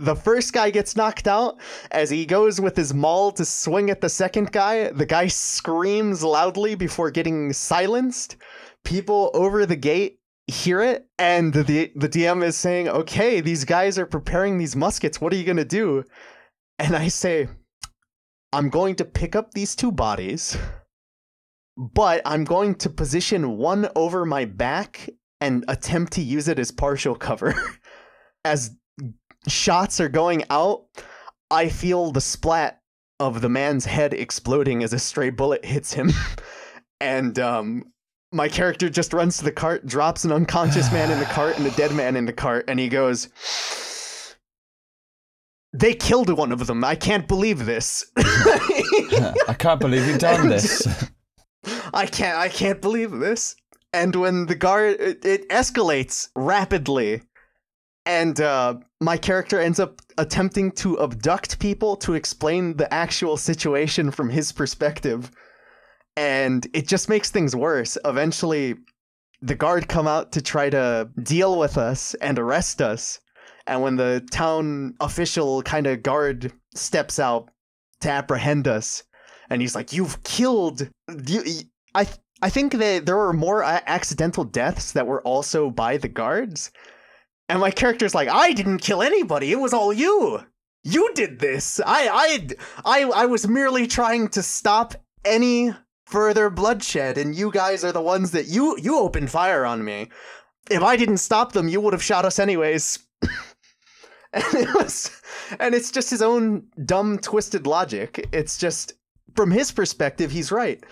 the 0.00 0.16
first 0.16 0.52
guy 0.52 0.70
gets 0.70 0.96
knocked 0.96 1.28
out. 1.28 1.60
As 1.90 2.10
he 2.10 2.26
goes 2.26 2.60
with 2.60 2.76
his 2.76 2.92
maul 2.92 3.30
to 3.32 3.44
swing 3.44 3.90
at 3.90 4.00
the 4.00 4.08
second 4.08 4.50
guy, 4.50 4.90
the 4.90 5.06
guy 5.06 5.28
screams 5.28 6.24
loudly 6.24 6.74
before 6.74 7.10
getting 7.10 7.52
silenced. 7.52 8.36
People 8.82 9.30
over 9.34 9.66
the 9.66 9.76
gate 9.76 10.18
hear 10.46 10.80
it, 10.82 11.06
and 11.18 11.52
the 11.52 11.92
the 11.94 12.08
DM 12.08 12.42
is 12.42 12.56
saying, 12.56 12.88
"Okay, 12.88 13.40
these 13.40 13.64
guys 13.64 13.98
are 13.98 14.06
preparing 14.06 14.58
these 14.58 14.74
muskets. 14.74 15.20
What 15.20 15.32
are 15.32 15.36
you 15.36 15.44
gonna 15.44 15.64
do?" 15.64 16.02
And 16.78 16.96
I 16.96 17.08
say, 17.08 17.48
"I'm 18.52 18.70
going 18.70 18.96
to 18.96 19.04
pick 19.04 19.36
up 19.36 19.52
these 19.52 19.76
two 19.76 19.92
bodies." 19.92 20.56
But 21.76 22.22
I'm 22.24 22.44
going 22.44 22.74
to 22.76 22.90
position 22.90 23.56
one 23.56 23.88
over 23.96 24.26
my 24.26 24.44
back 24.44 25.08
and 25.40 25.64
attempt 25.68 26.12
to 26.14 26.20
use 26.20 26.48
it 26.48 26.58
as 26.58 26.70
partial 26.70 27.14
cover. 27.14 27.54
as 28.44 28.70
shots 29.48 30.00
are 30.00 30.08
going 30.08 30.44
out, 30.50 30.84
I 31.50 31.68
feel 31.68 32.12
the 32.12 32.20
splat 32.20 32.80
of 33.18 33.40
the 33.40 33.48
man's 33.48 33.84
head 33.84 34.14
exploding 34.14 34.82
as 34.82 34.92
a 34.92 34.98
stray 34.98 35.30
bullet 35.30 35.64
hits 35.64 35.92
him. 35.92 36.10
and 37.00 37.38
um, 37.38 37.84
my 38.32 38.48
character 38.48 38.88
just 38.88 39.12
runs 39.12 39.38
to 39.38 39.44
the 39.44 39.52
cart, 39.52 39.86
drops 39.86 40.24
an 40.24 40.32
unconscious 40.32 40.92
man 40.92 41.10
in 41.10 41.18
the 41.18 41.24
cart 41.36 41.58
and 41.58 41.66
a 41.66 41.70
dead 41.72 41.92
man 41.92 42.16
in 42.16 42.26
the 42.26 42.32
cart, 42.32 42.64
and 42.68 42.78
he 42.78 42.88
goes, 42.88 43.28
They 45.72 45.94
killed 45.94 46.30
one 46.30 46.52
of 46.52 46.66
them. 46.66 46.84
I 46.84 46.94
can't 46.94 47.26
believe 47.26 47.66
this. 47.66 48.10
I 48.16 49.56
can't 49.58 49.80
believe 49.80 50.06
you've 50.06 50.18
done 50.18 50.48
this. 50.48 51.10
I 51.94 52.06
can't 52.06 52.38
I 52.38 52.48
can't 52.48 52.80
believe 52.80 53.12
this. 53.12 53.56
And 53.92 54.14
when 54.14 54.46
the 54.46 54.54
guard 54.54 55.00
it, 55.00 55.24
it 55.24 55.48
escalates 55.48 56.28
rapidly 56.34 57.22
and 58.06 58.40
uh, 58.40 58.76
my 59.00 59.16
character 59.16 59.60
ends 59.60 59.78
up 59.78 60.00
attempting 60.16 60.72
to 60.72 61.00
abduct 61.00 61.58
people 61.58 61.96
to 61.96 62.14
explain 62.14 62.76
the 62.76 62.92
actual 62.92 63.36
situation 63.36 64.10
from 64.10 64.30
his 64.30 64.52
perspective 64.52 65.30
and 66.16 66.66
it 66.72 66.86
just 66.88 67.08
makes 67.08 67.30
things 67.30 67.54
worse. 67.54 67.96
Eventually 68.04 68.74
the 69.42 69.54
guard 69.54 69.88
come 69.88 70.06
out 70.06 70.32
to 70.32 70.42
try 70.42 70.68
to 70.70 71.08
deal 71.22 71.58
with 71.58 71.78
us 71.78 72.14
and 72.20 72.38
arrest 72.38 72.82
us. 72.82 73.20
And 73.66 73.82
when 73.82 73.96
the 73.96 74.26
town 74.30 74.94
official 75.00 75.62
kind 75.62 75.86
of 75.86 76.02
guard 76.02 76.52
steps 76.74 77.18
out 77.18 77.50
to 78.00 78.10
apprehend 78.10 78.68
us, 78.68 79.02
and 79.50 79.60
he's 79.60 79.74
like, 79.74 79.92
"You've 79.92 80.22
killed. 80.22 80.88
You, 81.26 81.42
I 81.94 82.06
I 82.42 82.48
think 82.48 82.72
that 82.74 83.04
there 83.04 83.16
were 83.16 83.32
more 83.32 83.62
accidental 83.62 84.44
deaths 84.44 84.92
that 84.92 85.06
were 85.06 85.22
also 85.22 85.70
by 85.70 85.98
the 85.98 86.08
guards. 86.08 86.70
And 87.48 87.60
my 87.60 87.70
character's 87.70 88.14
like, 88.14 88.28
I 88.28 88.52
didn't 88.52 88.78
kill 88.78 89.02
anybody. 89.02 89.52
It 89.52 89.60
was 89.60 89.74
all 89.74 89.92
you. 89.92 90.44
You 90.82 91.12
did 91.14 91.40
this. 91.40 91.80
I 91.84 92.48
I 92.84 93.02
I 93.02 93.22
I 93.22 93.26
was 93.26 93.46
merely 93.46 93.86
trying 93.86 94.28
to 94.28 94.42
stop 94.42 94.94
any 95.24 95.74
further 96.06 96.48
bloodshed 96.48 97.18
and 97.18 97.34
you 97.34 97.52
guys 97.52 97.84
are 97.84 97.92
the 97.92 98.00
ones 98.00 98.30
that 98.30 98.46
you 98.46 98.78
you 98.78 98.98
opened 98.98 99.30
fire 99.30 99.66
on 99.66 99.84
me. 99.84 100.08
If 100.70 100.82
I 100.82 100.96
didn't 100.96 101.18
stop 101.18 101.52
them, 101.52 101.68
you 101.68 101.80
would 101.80 101.92
have 101.92 102.02
shot 102.02 102.24
us 102.24 102.38
anyways. 102.38 102.98
and 104.32 104.44
it 104.54 104.74
was 104.74 105.20
and 105.58 105.74
it's 105.74 105.90
just 105.90 106.08
his 106.08 106.22
own 106.22 106.64
dumb 106.86 107.18
twisted 107.18 107.66
logic. 107.66 108.26
It's 108.32 108.56
just 108.56 108.94
from 109.34 109.50
his 109.50 109.72
perspective, 109.72 110.30
he's 110.30 110.50
right. 110.52 110.82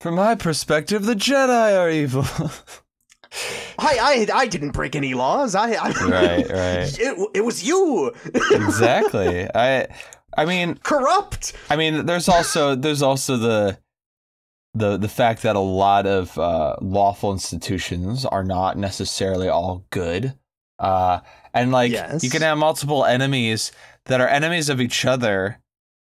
From 0.00 0.14
my 0.16 0.34
perspective, 0.34 1.04
the 1.06 1.14
Jedi 1.14 1.78
are 1.78 1.90
evil. 1.90 2.24
I 3.78 4.26
I 4.32 4.42
I 4.42 4.46
didn't 4.46 4.70
break 4.70 4.94
any 4.96 5.14
laws. 5.14 5.54
I, 5.54 5.72
I 5.72 5.90
right, 6.06 6.50
right. 6.50 6.98
It, 7.00 7.30
it 7.34 7.40
was 7.42 7.64
you. 7.64 8.12
exactly. 8.50 9.48
I 9.54 9.88
I 10.36 10.44
mean 10.44 10.76
corrupt. 10.82 11.52
I 11.70 11.76
mean 11.76 12.06
there's 12.06 12.28
also 12.28 12.74
there's 12.74 13.02
also 13.02 13.36
the 13.36 13.78
the 14.74 14.96
the 14.96 15.08
fact 15.08 15.42
that 15.42 15.56
a 15.56 15.60
lot 15.60 16.06
of 16.06 16.38
uh, 16.38 16.76
lawful 16.80 17.32
institutions 17.32 18.24
are 18.24 18.44
not 18.44 18.76
necessarily 18.78 19.48
all 19.48 19.84
good. 19.90 20.34
Uh, 20.78 21.20
and 21.54 21.72
like 21.72 21.90
Yes. 21.92 22.22
you 22.22 22.30
can 22.30 22.42
have 22.42 22.58
multiple 22.58 23.04
enemies 23.04 23.72
that 24.06 24.20
are 24.20 24.28
enemies 24.28 24.68
of 24.68 24.80
each 24.80 25.04
other 25.06 25.58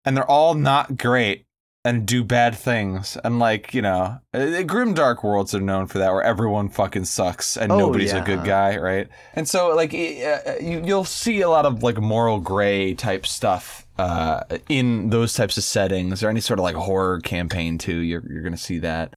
and 0.04 0.16
they're 0.16 0.28
all 0.30 0.54
not 0.54 0.96
great 0.96 1.46
and 1.84 2.06
do 2.06 2.22
bad 2.24 2.54
things. 2.56 3.16
And 3.24 3.38
like, 3.38 3.72
you 3.72 3.80
know, 3.82 4.18
uh, 4.34 4.62
grim 4.62 4.94
dark 4.94 5.22
worlds 5.24 5.54
are 5.54 5.60
known 5.60 5.86
for 5.86 5.98
that 5.98 6.12
where 6.12 6.22
everyone 6.22 6.68
fucking 6.68 7.04
sucks 7.06 7.56
and 7.56 7.72
Oh, 7.72 7.78
nobody's 7.78 8.12
a 8.12 8.20
good 8.20 8.44
guy, 8.44 8.76
right? 8.76 9.08
And 9.34 9.48
so 9.48 9.74
like 9.74 9.94
it- 9.94 10.46
uh, 10.46 10.62
you, 10.62 10.82
you'll 10.84 11.04
see 11.04 11.40
a 11.40 11.48
lot 11.48 11.66
of 11.66 11.82
like 11.82 11.98
moral 11.98 12.40
gray 12.40 12.94
type 12.94 13.26
stuff 13.26 13.86
uh, 13.98 14.42
in 14.68 15.10
those 15.10 15.32
types 15.34 15.56
of 15.56 15.64
settings 15.64 16.22
or 16.22 16.28
any 16.28 16.40
sort 16.40 16.58
of 16.58 16.64
like 16.64 16.76
horror 16.76 17.20
campaign 17.20 17.78
too. 17.78 17.98
You're 17.98 18.22
you're 18.30 18.42
going 18.42 18.52
to 18.54 18.58
see 18.58 18.78
that. 18.80 19.14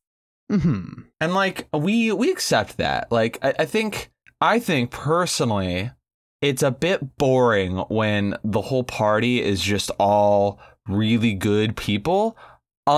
hmm 0.49 0.85
And 1.19 1.33
like 1.33 1.67
we 1.73 2.11
we 2.11 2.31
accept 2.31 2.77
that. 2.77 3.11
Like 3.11 3.37
I, 3.43 3.53
I 3.59 3.65
think 3.65 4.11
I 4.39 4.59
think 4.59 4.91
personally 4.91 5.91
it's 6.41 6.63
a 6.63 6.71
bit 6.71 7.17
boring 7.17 7.77
when 7.89 8.37
the 8.43 8.61
whole 8.61 8.83
party 8.83 9.41
is 9.43 9.61
just 9.61 9.91
all 9.99 10.59
really 10.87 11.33
good 11.35 11.77
people 11.77 12.35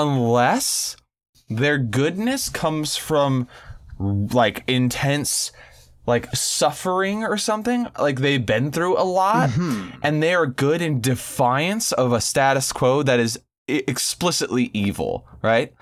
unless 0.01 0.95
their 1.49 1.77
goodness 1.77 2.49
comes 2.49 2.95
from 2.97 3.47
like 3.99 4.63
intense 4.67 5.51
like 6.05 6.27
suffering 6.35 7.23
or 7.23 7.37
something 7.37 7.87
like 7.99 8.19
they've 8.19 8.45
been 8.45 8.71
through 8.71 8.97
a 8.97 9.05
lot 9.05 9.49
hmm 9.51 9.89
and 10.01 10.21
they 10.21 10.33
are 10.33 10.45
good 10.47 10.81
in 10.81 10.99
defiance 10.99 11.91
of 11.93 12.11
a 12.11 12.19
status 12.19 12.73
quo 12.73 13.03
that 13.03 13.19
is 13.21 13.39
explicitly 13.69 14.69
evil, 14.73 15.25
right? 15.41 15.73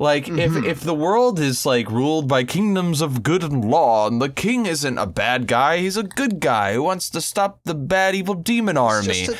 Like 0.00 0.26
Mhm. 0.26 0.38
if 0.38 0.56
if 0.64 0.80
the 0.80 0.94
world 0.94 1.38
is 1.38 1.64
like 1.64 1.88
ruled 1.88 2.26
by 2.26 2.42
kingdoms 2.42 3.00
of 3.00 3.22
good 3.22 3.44
and 3.44 3.64
law, 3.64 4.08
and 4.08 4.20
the 4.20 4.28
king 4.28 4.66
isn't 4.66 4.98
a 4.98 5.06
bad 5.06 5.46
guy, 5.46 5.78
he's 5.78 5.96
a 5.96 6.02
good 6.02 6.40
guy 6.40 6.72
who 6.74 6.82
wants 6.82 7.08
to 7.10 7.20
stop 7.20 7.60
the 7.64 7.74
bad 7.76 8.16
evil 8.16 8.34
demon 8.34 8.76
army. 8.76 9.26
A 9.28 9.36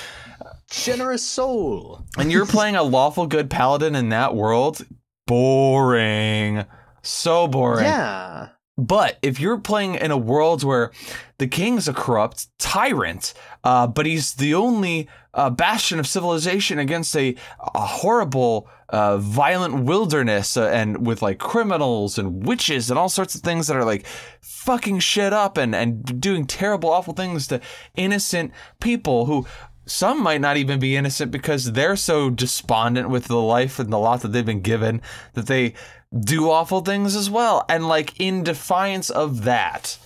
generous 0.72 1.22
soul. 1.22 2.04
and 2.18 2.32
you're 2.32 2.46
playing 2.46 2.76
a 2.76 2.82
lawful 2.82 3.26
good 3.26 3.50
paladin 3.50 3.94
in 3.94 4.08
that 4.08 4.34
world, 4.34 4.84
boring. 5.26 6.64
So 7.02 7.46
boring. 7.46 7.84
Yeah. 7.84 8.48
But 8.78 9.18
if 9.20 9.38
you're 9.38 9.58
playing 9.58 9.96
in 9.96 10.10
a 10.10 10.16
world 10.16 10.64
where 10.64 10.90
the 11.38 11.46
king's 11.46 11.88
a 11.88 11.92
corrupt 11.92 12.46
tyrant, 12.58 13.34
uh, 13.62 13.86
but 13.86 14.06
he's 14.06 14.34
the 14.34 14.54
only 14.54 15.08
uh, 15.34 15.50
bastion 15.50 15.98
of 15.98 16.06
civilization 16.06 16.78
against 16.78 17.14
a, 17.14 17.34
a 17.74 17.86
horrible, 17.86 18.68
uh, 18.88 19.18
violent 19.18 19.84
wilderness, 19.84 20.56
uh, 20.56 20.68
and 20.68 21.06
with 21.06 21.20
like 21.20 21.38
criminals 21.38 22.18
and 22.18 22.46
witches 22.46 22.90
and 22.90 22.98
all 22.98 23.10
sorts 23.10 23.34
of 23.34 23.42
things 23.42 23.66
that 23.66 23.76
are 23.76 23.84
like 23.84 24.06
fucking 24.40 25.00
shit 25.00 25.34
up 25.34 25.58
and, 25.58 25.74
and 25.74 26.20
doing 26.20 26.46
terrible, 26.46 26.90
awful 26.90 27.14
things 27.14 27.46
to 27.48 27.60
innocent 27.94 28.52
people 28.80 29.26
who 29.26 29.46
some 29.86 30.22
might 30.22 30.40
not 30.40 30.56
even 30.56 30.78
be 30.78 30.96
innocent 30.96 31.30
because 31.30 31.72
they're 31.72 31.96
so 31.96 32.30
despondent 32.30 33.08
with 33.08 33.24
the 33.24 33.40
life 33.40 33.78
and 33.78 33.92
the 33.92 33.98
lot 33.98 34.22
that 34.22 34.28
they've 34.28 34.46
been 34.46 34.60
given 34.60 35.02
that 35.34 35.46
they 35.46 35.74
do 36.18 36.50
awful 36.50 36.82
things 36.82 37.16
as 37.16 37.30
well. 37.30 37.64
And 37.68 37.88
like 37.88 38.18
in 38.20 38.44
defiance 38.44 39.10
of 39.10 39.44
that, 39.44 39.98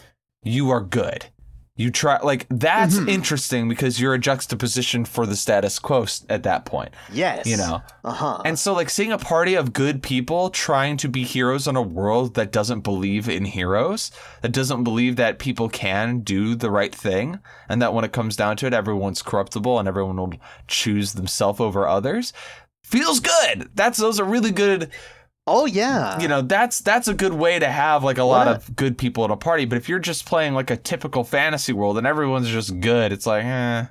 you 0.42 0.70
are 0.70 0.80
good. 0.80 1.26
You 1.78 1.90
try 1.90 2.18
like 2.22 2.46
that's 2.48 2.96
Mhm. 2.96 3.08
interesting 3.08 3.68
because 3.68 4.00
you're 4.00 4.14
a 4.14 4.18
juxtaposition 4.18 5.04
for 5.04 5.26
the 5.26 5.36
status 5.36 5.78
quo 5.78 6.06
at 6.30 6.42
that 6.44 6.64
point, 6.64 6.94
Yes. 7.12 7.46
you 7.46 7.58
know. 7.58 7.82
Uh 8.02 8.12
huh. 8.12 8.38
And 8.46 8.58
so 8.58 8.72
like 8.72 8.88
seeing 8.88 9.12
a 9.12 9.18
party 9.18 9.54
of 9.54 9.74
good 9.74 10.02
people 10.02 10.48
trying 10.48 10.96
to 10.96 11.08
be 11.08 11.22
heroes 11.22 11.66
in 11.68 11.76
a 11.76 11.82
world 11.82 12.34
that 12.34 12.50
doesn't 12.50 12.80
believe 12.80 13.28
in 13.28 13.44
heroes, 13.44 14.10
that 14.40 14.52
doesn't 14.52 14.84
believe 14.84 15.16
that 15.16 15.38
people 15.38 15.68
can 15.68 16.20
do 16.20 16.54
the 16.54 16.70
right 16.70 16.94
thing 16.94 17.40
and 17.68 17.82
that 17.82 17.92
when 17.92 18.04
it 18.06 18.12
comes 18.12 18.36
down 18.36 18.56
to 18.56 18.66
it 18.66 18.72
everyone's 18.72 19.20
corruptible 19.20 19.78
and 19.78 19.86
everyone 19.86 20.16
will 20.16 20.32
choose 20.68 21.12
themselves 21.12 21.60
over 21.60 21.86
others 21.86 22.32
feels 22.84 23.20
good. 23.20 23.68
That's 23.74 23.98
those 23.98 24.18
are 24.20 24.24
really 24.24 24.52
good 24.52 24.90
oh 25.46 25.66
yeah. 25.66 26.18
you 26.20 26.28
know 26.28 26.42
that's 26.42 26.80
that's 26.80 27.08
a 27.08 27.14
good 27.14 27.32
way 27.34 27.58
to 27.58 27.68
have 27.68 28.02
like 28.04 28.18
a 28.18 28.24
lot 28.24 28.46
What? 28.46 28.56
of 28.56 28.76
good 28.76 28.98
people 28.98 29.24
at 29.24 29.30
a 29.30 29.36
party 29.36 29.64
but 29.64 29.78
if 29.78 29.88
you're 29.88 29.98
just 29.98 30.26
playing 30.26 30.54
like 30.54 30.70
a 30.70 30.76
typical 30.76 31.24
fantasy 31.24 31.72
world 31.72 31.98
and 31.98 32.06
everyone's 32.06 32.48
just 32.48 32.80
good 32.80 33.12
it's 33.12 33.26
like 33.26 33.44
eh. 33.44 33.86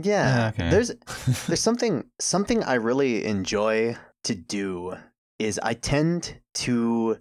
Yeah. 0.00 0.52
Okay. 0.54 0.70
There's 0.70 0.88
there's 1.46 1.60
something 1.60 2.04
something 2.20 2.62
I 2.62 2.74
really 2.74 3.24
enjoy 3.24 3.96
to 4.24 4.34
do 4.34 4.94
is 5.38 5.58
I 5.62 5.74
tend 5.74 6.38
to 6.54 7.18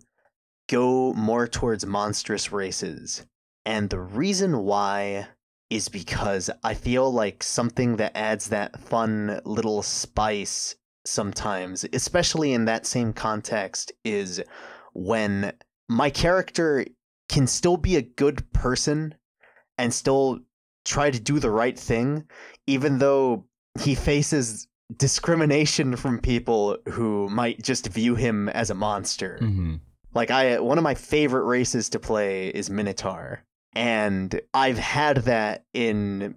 go 0.69 1.13
more 1.13 1.47
towards 1.47 1.85
monstrous 1.85 2.51
races. 2.51 3.25
And 3.65 3.89
the 3.89 3.99
reason 3.99 4.59
why 4.59 5.27
is 5.69 5.89
because 5.89 6.49
I 6.63 6.73
feel 6.75 7.11
like 7.11 7.41
something 7.43 7.95
that 7.97 8.15
adds 8.15 8.49
that 8.49 8.79
fun 8.79 9.39
little 9.45 9.81
spice 9.81 10.75
sometimes, 11.09 11.85
especially 11.93 12.53
in 12.53 12.65
that 12.65 12.85
same 12.85 13.13
context, 13.13 13.91
is 14.03 14.41
when 14.93 15.53
my 15.87 16.09
character 16.09 16.85
can 17.27 17.47
still 17.47 17.77
be 17.77 17.95
a 17.95 18.01
good 18.01 18.51
person 18.53 19.15
and 19.77 19.93
still 19.93 20.39
try 20.85 21.11
to 21.11 21.19
do 21.19 21.39
the 21.39 21.51
right 21.51 21.77
thing, 21.77 22.25
even 22.67 22.97
though 22.99 23.45
he 23.79 23.95
faces 23.95 24.67
discrimination 24.97 25.95
from 25.95 26.19
people 26.19 26.77
who 26.89 27.29
might 27.29 27.61
just 27.61 27.87
view 27.87 28.15
him 28.15 28.49
as 28.49 28.69
a 28.69 28.75
monster. 28.75 29.39
mm-hmm. 29.41 29.75
Like 30.15 30.31
I 30.31 30.59
one 30.59 30.79
of 30.79 30.83
my 30.83 30.95
favorite 30.95 31.45
races 31.45 31.89
to 31.89 31.99
play 31.99 32.47
is 32.49 32.69
Minotaur. 32.69 33.43
And 33.73 34.41
I've 34.55 34.79
had 34.79 35.17
that 35.17 35.65
in 35.73 36.35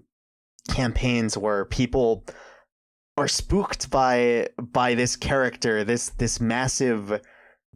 campaigns 0.68 1.38
where 1.38 1.64
people 1.64 2.24
are 3.16 3.28
spooked 3.28 3.90
by 3.90 4.48
by 4.58 4.94
this 4.94 5.16
character, 5.16 5.84
this 5.84 6.10
this 6.10 6.40
massive 6.40 7.20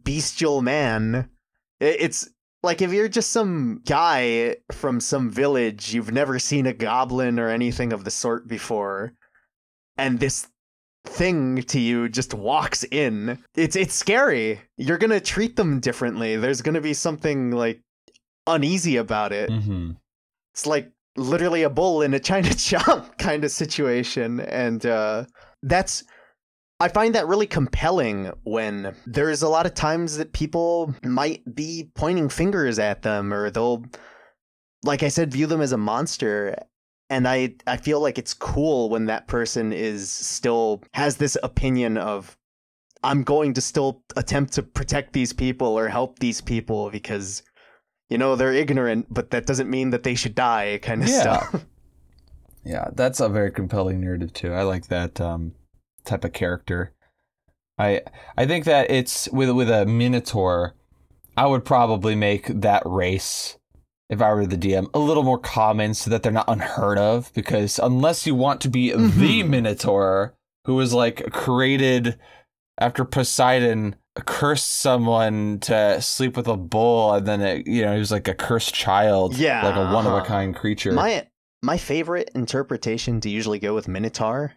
bestial 0.03 0.61
man. 0.61 1.29
It's 1.79 2.29
like 2.63 2.81
if 2.81 2.91
you're 2.91 3.07
just 3.07 3.31
some 3.31 3.81
guy 3.85 4.55
from 4.71 4.99
some 4.99 5.29
village, 5.29 5.93
you've 5.93 6.11
never 6.11 6.39
seen 6.39 6.65
a 6.65 6.73
goblin 6.73 7.39
or 7.39 7.49
anything 7.49 7.93
of 7.93 8.03
the 8.03 8.11
sort 8.11 8.47
before, 8.47 9.13
and 9.97 10.19
this 10.19 10.47
thing 11.05 11.61
to 11.63 11.79
you 11.79 12.09
just 12.09 12.33
walks 12.33 12.83
in. 12.85 13.41
It's 13.55 13.75
it's 13.75 13.93
scary. 13.93 14.61
You're 14.75 14.97
gonna 14.97 15.19
treat 15.19 15.55
them 15.55 15.79
differently. 15.79 16.35
There's 16.35 16.61
gonna 16.61 16.81
be 16.81 16.93
something 16.93 17.51
like 17.51 17.81
uneasy 18.47 18.97
about 18.97 19.31
it. 19.33 19.49
Mm-hmm. 19.49 19.91
It's 20.53 20.65
like 20.65 20.91
literally 21.17 21.63
a 21.63 21.69
bull 21.69 22.01
in 22.01 22.13
a 22.13 22.19
china 22.19 22.57
shop 22.57 23.17
kind 23.17 23.43
of 23.43 23.51
situation, 23.51 24.39
and 24.39 24.85
uh, 24.85 25.25
that's. 25.63 26.03
I 26.79 26.89
find 26.89 27.15
that 27.15 27.25
really 27.25 27.47
compelling 27.47 28.31
when 28.43 28.95
there's 29.07 29.41
a 29.41 29.49
lot 29.49 29.65
of 29.65 29.73
times 29.73 30.17
that 30.17 30.31
people 30.31 30.93
might 31.03 31.55
be 31.55 31.89
pointing 31.95 32.29
fingers 32.29 32.77
at 32.77 33.01
them 33.01 33.33
or 33.33 33.49
they'll 33.49 33.83
like 34.83 35.01
I 35.01 35.07
said 35.07 35.31
view 35.31 35.47
them 35.47 35.61
as 35.61 35.71
a 35.71 35.77
monster 35.77 36.55
and 37.09 37.27
I 37.27 37.55
I 37.65 37.77
feel 37.77 37.99
like 37.99 38.17
it's 38.17 38.33
cool 38.33 38.89
when 38.89 39.05
that 39.05 39.27
person 39.27 39.73
is 39.73 40.11
still 40.11 40.83
has 40.93 41.17
this 41.17 41.37
opinion 41.41 41.97
of 41.97 42.37
I'm 43.03 43.23
going 43.23 43.53
to 43.53 43.61
still 43.61 44.03
attempt 44.15 44.53
to 44.53 44.63
protect 44.63 45.13
these 45.13 45.33
people 45.33 45.67
or 45.67 45.87
help 45.87 46.19
these 46.19 46.41
people 46.41 46.89
because 46.89 47.43
you 48.09 48.17
know 48.17 48.35
they're 48.35 48.53
ignorant 48.53 49.05
but 49.13 49.31
that 49.31 49.45
doesn't 49.45 49.69
mean 49.69 49.89
that 49.91 50.03
they 50.03 50.15
should 50.15 50.35
die 50.35 50.79
kind 50.81 51.03
of 51.03 51.09
Yeah. 51.09 51.21
stuff. 51.21 51.65
yeah 52.65 52.89
that's 52.93 53.19
a 53.19 53.29
very 53.29 53.51
compelling 53.51 54.01
narrative 54.01 54.33
too 54.33 54.53
i 54.53 54.63
like 54.63 54.87
that 54.87 55.19
um, 55.21 55.53
type 56.05 56.23
of 56.23 56.33
character 56.33 56.93
I 57.79 58.01
I 58.35 58.47
think 58.47 58.65
that 58.65 58.89
it's 58.89 59.29
with 59.29 59.51
with 59.51 59.69
a 59.69 59.85
Minotaur, 59.85 60.73
I 61.37 61.45
would 61.45 61.63
probably 61.63 62.15
make 62.15 62.47
that 62.47 62.81
race 62.87 63.55
if 64.09 64.19
I 64.19 64.33
were 64.33 64.47
the 64.47 64.57
DM 64.57 64.89
a 64.95 64.99
little 64.99 65.21
more 65.21 65.37
common 65.37 65.93
so 65.93 66.09
that 66.09 66.23
they're 66.23 66.31
not 66.31 66.49
unheard 66.49 66.97
of 66.97 67.31
because 67.35 67.77
unless 67.77 68.25
you 68.25 68.33
want 68.33 68.61
to 68.61 68.69
be 68.69 68.89
the 68.89 68.97
Mhm. 69.43 69.49
Minotaur 69.49 70.33
who 70.65 70.73
was 70.73 70.91
like 70.91 71.31
created 71.31 72.17
after 72.79 73.05
Poseidon 73.05 73.95
cursed 74.25 74.79
someone 74.79 75.59
to 75.59 76.01
sleep 76.01 76.35
with 76.37 76.47
a 76.47 76.57
bull 76.57 77.13
and 77.13 77.27
then 77.27 77.41
it, 77.41 77.67
you 77.67 77.83
know 77.83 77.93
he 77.93 77.99
was 77.99 78.11
like 78.11 78.27
a 78.27 78.33
cursed 78.33 78.73
child 78.73 79.35
Yeah, 79.35 79.65
like 79.65 79.75
a 79.75 79.93
one 79.93 80.05
of 80.05 80.13
a 80.13 80.17
uh-huh. 80.17 80.25
kind 80.25 80.55
creature 80.55 80.91
My 80.91 81.27
my 81.63 81.77
favorite 81.77 82.31
interpretation 82.35 83.19
to 83.21 83.29
usually 83.29 83.59
go 83.59 83.73
with 83.73 83.87
Minotaur 83.87 84.53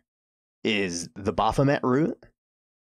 is 0.65 1.09
the 1.16 1.32
Baphomet 1.32 1.81
route 1.82 2.19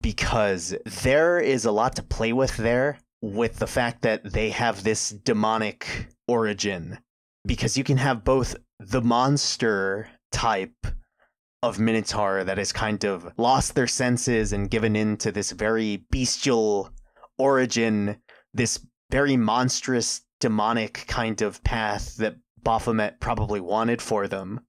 because 0.01 0.75
there 1.03 1.39
is 1.39 1.65
a 1.65 1.71
lot 1.71 1.95
to 1.95 2.03
play 2.03 2.33
with 2.33 2.57
there 2.57 2.99
with 3.21 3.59
the 3.59 3.67
fact 3.67 4.01
that 4.01 4.31
they 4.31 4.49
have 4.49 4.83
this 4.83 5.09
demonic 5.09 6.07
origin 6.27 6.97
because 7.45 7.77
you 7.77 7.83
can 7.83 7.97
have 7.97 8.23
both 8.23 8.55
the 8.79 9.01
monster 9.01 10.09
type 10.31 10.75
of 11.61 11.79
Minotaur 11.79 12.43
that 12.43 12.57
has 12.57 12.71
kind 12.71 13.03
of 13.03 13.33
lost 13.37 13.75
their 13.75 13.87
senses 13.87 14.53
and 14.53 14.69
given 14.69 14.95
in 14.95 15.17
to 15.17 15.31
this 15.31 15.51
very 15.51 16.05
bestial 16.09 16.91
origin, 17.37 18.17
this 18.53 18.79
very 19.11 19.35
monstrous 19.35 20.21
demonic 20.39 21.05
kind 21.07 21.41
of 21.41 21.63
path 21.63 22.15
that 22.17 22.35
Baphomet 22.63 23.19
probably 23.19 23.59
wanted 23.59 24.01
for 24.01 24.27
them. 24.27 24.61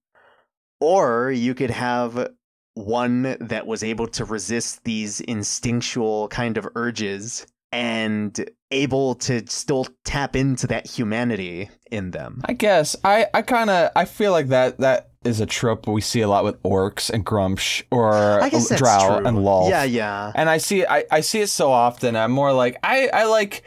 Or 0.79 1.31
you 1.31 1.53
could 1.53 1.69
have 1.69 2.31
one 2.73 3.37
that 3.39 3.67
was 3.67 3.83
able 3.83 4.07
to 4.07 4.25
resist 4.25 4.83
these 4.83 5.21
instinctual 5.21 6.27
kind 6.29 6.57
of 6.57 6.67
urges 6.75 7.45
and 7.71 8.49
able 8.71 9.15
to 9.15 9.45
still 9.47 9.87
tap 10.03 10.35
into 10.35 10.67
that 10.67 10.87
humanity 10.87 11.69
in 11.91 12.11
them. 12.11 12.41
I 12.45 12.53
guess 12.53 12.95
I, 13.03 13.27
I 13.33 13.41
kind 13.43 13.69
of 13.69 13.91
I 13.95 14.05
feel 14.05 14.31
like 14.31 14.47
that 14.47 14.79
that 14.79 15.10
is 15.23 15.39
a 15.39 15.45
trope 15.45 15.87
we 15.87 16.01
see 16.01 16.21
a 16.21 16.27
lot 16.27 16.43
with 16.43 16.61
orcs 16.63 17.09
and 17.09 17.25
Gruumsh 17.25 17.83
or 17.91 18.39
drow 18.77 19.17
true. 19.17 19.27
and 19.27 19.37
Lolth. 19.37 19.69
Yeah, 19.69 19.83
yeah. 19.83 20.31
and 20.35 20.49
I 20.49 20.57
see 20.57 20.85
I, 20.85 21.05
I 21.11 21.21
see 21.21 21.41
it 21.41 21.47
so 21.47 21.71
often. 21.71 22.15
I'm 22.15 22.31
more 22.31 22.53
like 22.53 22.77
I 22.83 23.07
I 23.13 23.25
like. 23.25 23.63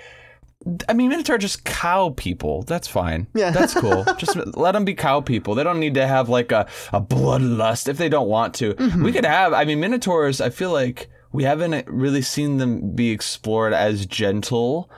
I 0.89 0.95
mean, 0.95 1.11
Minotaur 1.11 1.37
just 1.37 1.65
cow 1.65 2.15
people. 2.17 2.63
That's 2.63 2.89
fine. 2.89 3.27
Yeah. 3.35 3.51
that's 3.51 3.75
cool. 3.75 4.03
just 4.19 4.35
let 4.57 4.73
them 4.73 4.87
be 4.87 4.95
cow 4.95 5.21
people. 5.21 5.55
They 5.55 5.63
don't 5.63 5.79
need 5.79 5.93
to 5.95 6.07
have 6.07 6.31
like 6.31 6.53
a, 6.53 6.67
a 6.91 7.03
bloodlust 7.03 7.87
if 7.87 7.99
they 7.99 8.09
don't 8.09 8.29
want 8.29 8.55
to. 8.55 8.73
Mhm. 8.75 9.05
We 9.05 9.13
could 9.13 9.27
have. 9.27 9.53
I 9.53 9.65
mean, 9.67 9.79
Minotaurs. 9.81 10.41
I 10.41 10.49
feel 10.49 10.73
like 10.73 11.11
we 11.33 11.45
haven't 11.45 11.87
really 11.87 12.23
seen 12.23 12.57
them 12.57 12.95
be 12.95 13.11
explored 13.11 13.75
as 13.75 14.07
gentle 14.07 14.91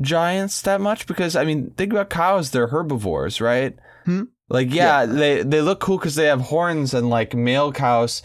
giants 0.00 0.60
that 0.62 0.80
much 0.80 1.06
because 1.06 1.36
I 1.36 1.44
mean, 1.44 1.70
think 1.76 1.92
about 1.92 2.10
cows. 2.10 2.50
They're 2.50 2.66
herbivores, 2.66 3.40
right? 3.40 3.78
Hmm. 4.06 4.24
Like, 4.48 4.72
yeah, 4.72 5.00
Yeah. 5.02 5.06
they 5.06 5.42
they 5.42 5.60
look 5.60 5.80
cool 5.80 5.98
because 5.98 6.14
they 6.14 6.26
have 6.26 6.40
horns 6.42 6.94
and 6.94 7.10
like 7.10 7.34
male 7.34 7.72
cows 7.72 8.22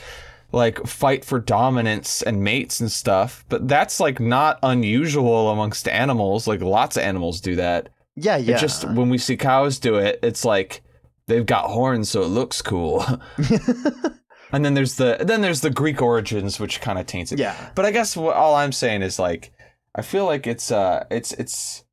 like 0.53 0.85
fight 0.85 1.23
for 1.23 1.39
dominance 1.39 2.22
and 2.22 2.43
mates 2.43 2.80
and 2.81 2.91
stuff. 2.91 3.45
But 3.49 3.68
that's 3.68 3.99
like 3.99 4.19
not 4.19 4.60
unusual 4.64 5.49
amongst 5.49 5.88
animals. 5.88 6.45
Like 6.48 6.61
lots 6.61 6.98
of 6.98 7.03
animals 7.03 7.39
do 7.41 7.56
that. 7.56 7.89
Yeah, 8.15 8.35
yeah. 8.38 8.57
It 8.57 8.60
just 8.60 8.84
when 8.84 9.10
we 9.10 9.18
see 9.18 9.38
cows 9.38 9.80
do 9.80 9.95
it, 9.95 10.19
it's 10.22 10.43
like 10.43 10.81
they've 11.27 11.45
got 11.45 11.69
horns, 11.69 12.10
so 12.10 12.22
it 12.22 12.27
looks 12.27 12.61
cool. 12.61 13.03
and 14.52 14.65
then 14.65 14.73
there's 14.73 14.95
the 14.95 15.18
then 15.22 15.41
there's 15.41 15.61
the 15.61 15.69
Greek 15.69 16.02
origins, 16.02 16.60
which 16.60 16.81
kind 16.81 16.99
of 16.99 17.06
taints 17.06 17.31
it. 17.31 17.39
yeah. 17.39 17.69
But 17.76 17.85
I 17.85 17.91
guess 17.91 18.18
what 18.18 18.35
all 18.35 18.56
I'm 18.56 18.72
saying 18.73 19.02
is 19.02 19.18
like 19.19 19.52
I 19.95 20.02
feel 20.02 20.26
like 20.26 20.45
it's 20.48 20.72
uh 20.72 21.06
it's 21.10 21.31
it's 21.34 21.84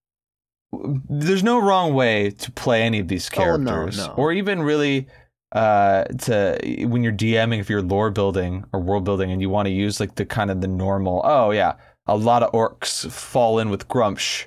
there's 1.09 1.43
no 1.43 1.59
wrong 1.61 1.95
way 1.95 2.31
to 2.31 2.51
play 2.53 2.82
any 2.82 2.99
of 2.99 3.09
these 3.09 3.28
Oh, 3.36 3.57
no, 3.57 3.65
characters 3.70 3.99
no. 3.99 4.15
or 4.16 4.32
even 4.32 4.62
really 4.62 5.07
uh 5.53 6.05
to 6.05 6.59
when 6.86 7.03
you're 7.03 7.12
DMing 7.12 7.59
if 7.59 7.70
you're 7.70 7.81
lore 7.81 8.11
building 8.11 8.65
or 8.73 8.81
world 8.81 9.05
building 9.05 9.31
and 9.31 9.40
you 9.40 9.49
want 9.49 9.65
to 9.66 9.73
use 9.73 9.99
like 9.99 10.15
the 10.16 10.27
kind 10.27 10.51
of 10.51 10.61
the 10.61 10.69
normal 10.69 11.23
oh 11.24 11.53
yeah 11.53 11.73
a 12.07 12.15
lot 12.16 12.43
of 12.43 12.53
orcs 12.53 13.11
fall 13.11 13.59
in 13.59 13.70
with 13.70 13.89
Gruumsh 13.89 14.45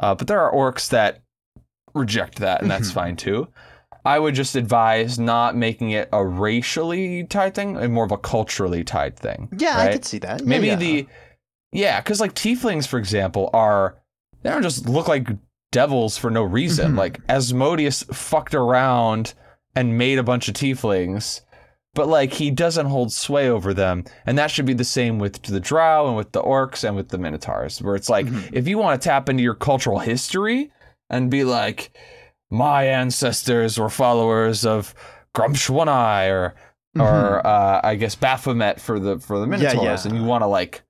uh 0.00 0.14
but 0.14 0.26
there 0.26 0.40
are 0.40 0.52
orcs 0.52 0.90
that 0.90 1.22
reject 1.94 2.38
that 2.40 2.60
and 2.60 2.70
that's 2.70 2.90
Mhm. 2.90 2.94
fine 2.94 3.16
too 3.16 3.48
I 4.04 4.18
would 4.18 4.34
just 4.34 4.56
advise 4.56 5.18
not 5.18 5.56
making 5.56 5.92
it 5.92 6.08
a 6.12 6.22
racially 6.26 7.24
tied 7.24 7.54
thing 7.54 7.76
and 7.78 7.94
more 7.94 8.04
of 8.04 8.12
a 8.12 8.18
culturally 8.18 8.84
tied 8.84 9.16
thing 9.16 9.48
Yeah, 9.56 9.78
I 9.78 9.92
could 9.92 10.04
see 10.04 10.18
that. 10.18 10.40
Yeah, 10.40 10.46
Maybe 10.46 10.66
yeah. 10.66 10.76
the 10.76 11.06
yeah, 11.72 12.00
because 12.00 12.20
like 12.20 12.34
tieflings, 12.34 12.86
for 12.86 12.98
example, 12.98 13.48
are 13.54 13.96
they 14.42 14.50
don't 14.50 14.60
just 14.62 14.86
look 14.88 15.06
like 15.08 15.28
devils 15.72 16.16
for 16.16 16.30
no 16.30 16.44
reason. 16.44 16.92
Mhm. 16.92 16.98
Like 16.98 17.18
Asmodeus 17.28 18.04
fucked 18.12 18.54
around 18.54 19.34
and 19.74 19.98
made 19.98 20.18
a 20.18 20.22
bunch 20.22 20.46
of 20.48 20.54
tieflings, 20.54 21.40
but 21.94 22.06
like 22.06 22.34
he 22.34 22.50
doesn't 22.52 22.86
hold 22.86 23.12
sway 23.12 23.48
over 23.48 23.74
them, 23.74 24.04
and 24.26 24.38
that 24.38 24.50
should 24.52 24.66
be 24.66 24.74
the 24.74 24.84
same 24.84 25.18
with 25.18 25.42
the 25.42 25.58
drow 25.60 26.06
and 26.06 26.16
with 26.16 26.30
the 26.32 26.42
orcs 26.42 26.84
and 26.84 26.94
with 26.94 27.08
the 27.08 27.18
minotaurs, 27.18 27.82
where 27.82 27.96
it's 27.96 28.08
like 28.08 28.26
Mhm. 28.26 28.50
if 28.52 28.68
you 28.68 28.78
want 28.78 29.00
to 29.00 29.08
tap 29.08 29.28
into 29.28 29.42
your 29.42 29.54
cultural 29.54 29.98
history 29.98 30.70
and 31.10 31.30
be 31.30 31.42
like, 31.42 31.90
my 32.50 32.84
ancestors 32.84 33.78
were 33.78 33.88
followers 33.88 34.64
of 34.64 34.94
Gruumsh 35.34 35.68
One 35.70 35.88
Eye 35.88 36.26
or 36.26 36.54
or 36.98 37.46
uh, 37.46 37.80
I 37.82 37.94
guess 37.94 38.14
Baphomet 38.14 38.78
for 38.78 39.00
the 39.00 39.18
for 39.18 39.38
the 39.38 39.46
Mm-hmm. 39.46 39.62
Yeah, 39.62 39.72
Minotaurs, 39.72 40.04
yeah. 40.04 40.10
and 40.12 40.20
you 40.20 40.26
want 40.26 40.42
to 40.42 40.46
like 40.46 40.82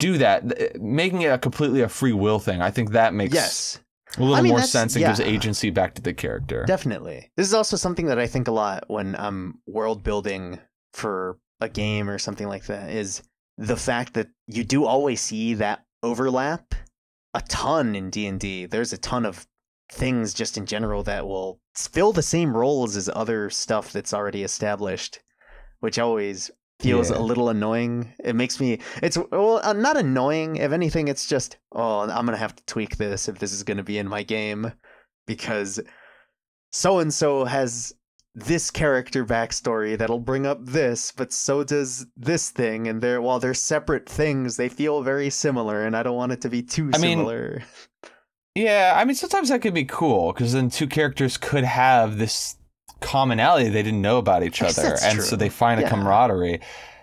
do 0.00 0.18
that, 0.18 0.48
th- 0.50 0.72
making 0.80 1.22
it 1.22 1.28
a 1.28 1.38
completely 1.38 1.80
a 1.82 1.88
free 1.88 2.12
will 2.12 2.40
thing. 2.40 2.60
I 2.60 2.72
think 2.72 2.90
that 2.90 3.14
makes 3.14 3.32
yes. 3.34 3.78
A 4.16 4.20
little 4.20 4.36
I 4.36 4.42
mean, 4.42 4.52
more 4.52 4.62
sense 4.62 4.96
and 4.96 5.04
gives 5.04 5.20
agency 5.20 5.70
back 5.70 5.94
to 5.94 6.02
the 6.02 6.14
character. 6.14 6.64
Definitely. 6.66 7.30
This 7.36 7.46
is 7.46 7.54
also 7.54 7.76
something 7.76 8.06
that 8.06 8.18
I 8.18 8.26
think 8.26 8.48
a 8.48 8.52
lot 8.52 8.84
when 8.88 9.16
I'm 9.16 9.60
world 9.66 10.02
building 10.02 10.58
for 10.92 11.38
a 11.60 11.68
game 11.68 12.08
or 12.08 12.18
something 12.18 12.48
like 12.48 12.66
that 12.66 12.90
is 12.90 13.22
the 13.56 13.76
fact 13.76 14.14
that 14.14 14.28
you 14.46 14.64
do 14.64 14.84
always 14.84 15.20
see 15.20 15.54
that 15.54 15.84
overlap 16.02 16.74
a 17.34 17.40
ton 17.42 17.94
in 17.94 18.10
D&D. 18.10 18.66
There's 18.66 18.92
a 18.92 18.98
ton 18.98 19.26
of 19.26 19.46
things 19.92 20.34
just 20.34 20.56
in 20.56 20.66
general 20.66 21.02
that 21.04 21.26
will 21.26 21.60
fill 21.74 22.12
the 22.12 22.22
same 22.22 22.56
roles 22.56 22.96
as 22.96 23.10
other 23.14 23.50
stuff 23.50 23.92
that's 23.92 24.14
already 24.14 24.42
established, 24.42 25.20
which 25.80 25.98
always 25.98 26.50
feels 26.84 27.10
Yeah. 27.10 27.18
a 27.18 27.20
little 27.20 27.48
annoying. 27.48 28.12
It 28.22 28.34
makes 28.36 28.60
me 28.60 28.78
it's 29.02 29.18
well 29.30 29.60
uh, 29.62 29.72
not 29.72 29.96
annoying. 29.96 30.56
If 30.56 30.72
anything, 30.72 31.08
it's 31.08 31.26
just 31.26 31.56
oh, 31.72 32.00
I'm 32.00 32.24
gonna 32.26 32.36
have 32.36 32.54
to 32.56 32.64
tweak 32.66 32.96
this 32.96 33.28
if 33.28 33.38
this 33.38 33.52
is 33.52 33.62
gonna 33.62 33.82
be 33.82 33.98
in 33.98 34.08
my 34.08 34.22
game 34.22 34.72
because 35.26 35.80
so 36.72 36.98
and 36.98 37.12
so 37.12 37.44
has 37.44 37.92
this 38.36 38.68
character 38.70 39.24
backstory 39.24 39.96
that'll 39.96 40.18
bring 40.18 40.44
up 40.44 40.58
this, 40.64 41.12
but 41.12 41.32
so 41.32 41.62
does 41.62 42.04
this 42.16 42.50
thing, 42.50 42.88
and 42.88 43.00
they're 43.00 43.22
while 43.22 43.38
they're 43.38 43.54
separate 43.54 44.08
things, 44.08 44.56
they 44.56 44.68
feel 44.68 45.02
very 45.02 45.30
similar, 45.30 45.86
and 45.86 45.96
I 45.96 46.02
don't 46.02 46.16
want 46.16 46.32
it 46.32 46.40
to 46.40 46.48
be 46.48 46.60
too 46.62 46.90
I 46.92 46.98
mean, 46.98 47.18
similar. 47.18 47.62
Yeah, 48.56 48.94
I 48.96 49.04
mean 49.04 49.14
sometimes 49.14 49.48
that 49.50 49.62
could 49.62 49.74
be 49.74 49.84
cool 49.84 50.32
because 50.32 50.52
then 50.52 50.68
two 50.68 50.86
characters 50.88 51.36
could 51.36 51.64
have 51.64 52.18
this 52.18 52.56
commonality 53.04 53.68
they 53.68 53.82
didn't 53.82 54.02
know 54.02 54.18
about 54.18 54.42
each 54.42 54.60
other, 54.62 54.96
and 55.02 55.16
true. 55.18 55.22
so 55.22 55.36
they 55.36 55.48
find 55.48 55.80
a 55.80 55.88
camaraderie. 55.88 56.60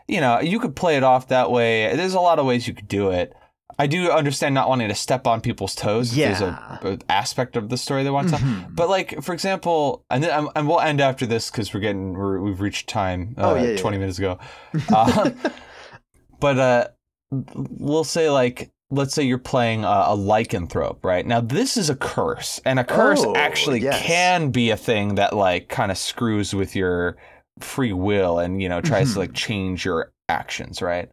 You 0.07 0.19
know, 0.19 0.40
you 0.41 0.60
could 0.60 0.76
play 0.76 0.98
it 0.98 1.03
off 1.03 1.28
that 1.30 1.52
way. 1.52 1.95
There's 1.95 2.15
a 2.15 2.19
lot 2.19 2.40
of 2.40 2.45
ways 2.45 2.68
you 2.68 2.73
could 2.73 2.88
do 2.90 3.11
it. 3.11 3.34
I 3.80 3.88
do 3.88 4.11
understand 4.11 4.53
not 4.53 4.68
wanting 4.68 4.90
to 4.90 4.95
step 4.95 5.26
on 5.26 5.40
people's 5.41 5.73
toes. 5.73 6.14
There's 6.14 6.41
Yeah. 6.41 6.78
a, 6.84 6.94
a 6.94 6.98
aspect 7.10 7.56
of 7.56 7.69
the 7.69 7.78
story 7.78 8.03
they 8.03 8.10
want 8.11 8.30
to. 8.30 8.36
Mhm. 8.36 8.76
But 8.76 8.90
like, 8.90 9.22
for 9.23 9.34
example, 9.34 10.03
and 10.10 10.22
then 10.23 10.48
and 10.56 10.68
we'll 10.68 10.82
end 10.82 10.99
after 11.02 11.26
this 11.26 11.49
because 11.49 11.73
we're 11.73 11.80
getting 11.80 12.14
we're, 12.14 12.40
we've 12.41 12.60
reached 12.61 12.90
time. 12.90 13.34
Oh, 13.38 13.52
uh, 13.52 13.56
yeah, 13.56 13.61
yeah, 13.72 13.78
twenty 13.78 13.95
yeah. 13.98 14.02
minutes 14.02 14.18
ago. 14.19 14.38
Uh, 14.94 15.32
but 16.40 16.60
uh, 16.60 16.88
we'll 17.32 18.03
say 18.03 18.30
like, 18.30 18.69
let's 18.91 19.13
say 19.15 19.23
you're 19.23 19.38
playing 19.38 19.84
a, 19.84 19.88
a 19.88 20.15
lycanthrope, 20.18 21.03
right? 21.03 21.26
Now 21.26 21.41
this 21.41 21.77
is 21.77 21.89
a 21.89 21.95
curse, 21.95 22.59
and 22.65 22.77
a 22.80 22.84
curse 22.84 23.23
Oh, 23.23 23.35
actually 23.35 23.80
yes. 23.81 24.01
can 24.03 24.51
be 24.51 24.69
a 24.69 24.77
thing 24.77 25.15
that 25.15 25.35
like 25.35 25.69
kind 25.69 25.91
of 25.91 25.97
screws 25.97 26.53
with 26.53 26.76
your 26.76 27.18
free 27.59 27.93
will 27.93 28.39
and 28.39 28.61
you 28.61 28.69
know 28.69 28.81
tries 28.81 29.09
Mhm. 29.09 29.13
to 29.13 29.19
like 29.19 29.34
change 29.34 29.85
your 29.85 30.11
actions, 30.30 30.81
right? 30.81 31.09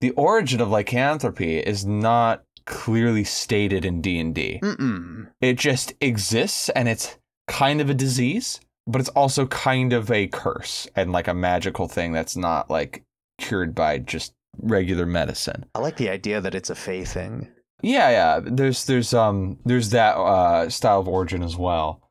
The 0.00 0.10
origin 0.12 0.60
of 0.60 0.68
lycanthropy 0.70 1.58
is 1.58 1.84
not 1.84 2.44
clearly 2.66 3.24
stated 3.24 3.84
in 3.84 4.00
D 4.02 4.18
and 4.20 4.34
D 4.34 4.60
Mm-mm. 4.62 5.28
it 5.40 5.54
just 5.56 5.94
exists 6.02 6.68
and 6.70 6.86
it's 6.88 7.16
kind 7.46 7.80
of 7.80 7.88
a 7.88 7.94
disease 7.94 8.60
but 8.86 9.00
it's 9.00 9.08
also 9.10 9.46
kind 9.46 9.92
of 9.94 10.10
a 10.10 10.26
curse 10.28 10.86
and 10.94 11.10
like 11.10 11.28
a 11.28 11.34
magical 11.34 11.88
thing 11.88 12.12
that's 12.12 12.36
not 12.36 12.68
like 12.70 13.04
cured 13.38 13.74
by 13.74 13.96
just 13.98 14.34
regular 14.56 15.06
medicine 15.06 15.64
I 15.74 15.80
like 15.80 15.96
the 15.96 16.08
idea 16.08 16.40
that 16.40 16.54
it's 16.54 16.70
a 16.70 16.74
Fey 16.74 17.04
thing. 17.04 17.48
yeah 17.82 18.10
yeah 18.10 18.40
there's 18.42 18.86
there's 18.86 19.14
um 19.14 19.58
there's 19.64 19.90
that 19.90 20.16
uh 20.16 20.68
style 20.68 21.00
of 21.00 21.08
origin 21.08 21.42
as 21.42 21.56
well 21.56 22.02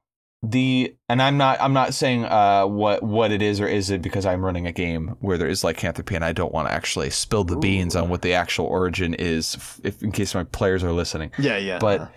the 0.43 0.95
and 1.09 1.19
I'm 1.19 1.38
not 1.38 1.59
I'm 1.59 1.73
not 1.73 1.95
saying 1.95 2.23
uh 2.26 2.65
what 2.68 3.01
what 3.01 3.31
it 3.31 3.41
is 3.41 3.59
or 3.59 3.68
is 3.68 3.89
it 3.89 4.03
because 4.03 4.26
I'm 4.26 4.45
running 4.45 4.68
a 4.68 4.72
game 4.72 5.15
where 5.19 5.38
there 5.38 5.47
is 5.47 5.64
lycanthropy 5.64 6.14
and 6.15 6.23
I 6.23 6.31
don't 6.31 6.53
want 6.53 6.68
to 6.68 6.73
actually 6.73 7.09
spill 7.09 7.43
the 7.43 7.57
beans 7.57 7.95
on 7.95 8.07
what 8.09 8.22
the 8.22 8.34
actual 8.34 8.65
origin 8.68 9.15
is 9.15 9.57
if 9.84 10.01
in 10.03 10.11
case 10.11 10.35
my 10.35 10.43
players 10.43 10.84
are 10.84 10.91
listening. 10.91 11.31
Yeah, 11.39 11.57
yeah. 11.57 11.80
But 11.80 12.11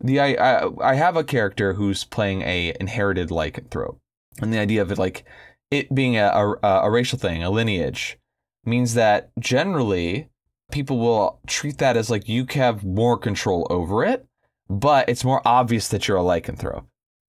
the 0.00 0.20
I, 0.20 0.34
I 0.34 0.90
I 0.90 0.94
have 0.94 1.16
a 1.16 1.24
character 1.24 1.74
who's 1.74 2.04
playing 2.04 2.42
a 2.42 2.72
inherited 2.78 3.30
lycanthrope, 3.30 3.98
and 4.40 4.52
the 4.52 4.58
idea 4.58 4.80
of 4.80 4.92
it 4.92 4.98
like 4.98 5.24
it 5.72 5.92
being 5.92 6.16
a, 6.16 6.26
a 6.62 6.68
a 6.84 6.90
racial 6.90 7.18
thing, 7.18 7.42
a 7.42 7.50
lineage, 7.50 8.16
means 8.64 8.94
that 8.94 9.30
generally 9.38 10.28
people 10.70 10.98
will 10.98 11.40
treat 11.46 11.78
that 11.78 11.96
as 11.96 12.10
like 12.10 12.28
you 12.28 12.46
have 12.52 12.84
more 12.84 13.16
control 13.18 13.66
over 13.70 14.04
it, 14.04 14.26
but 14.68 15.08
it's 15.08 15.24
more 15.24 15.42
obvious 15.44 15.88
that 15.88 16.06
you're 16.06 16.16
a 16.18 16.22
lycanthrope. 16.22 16.84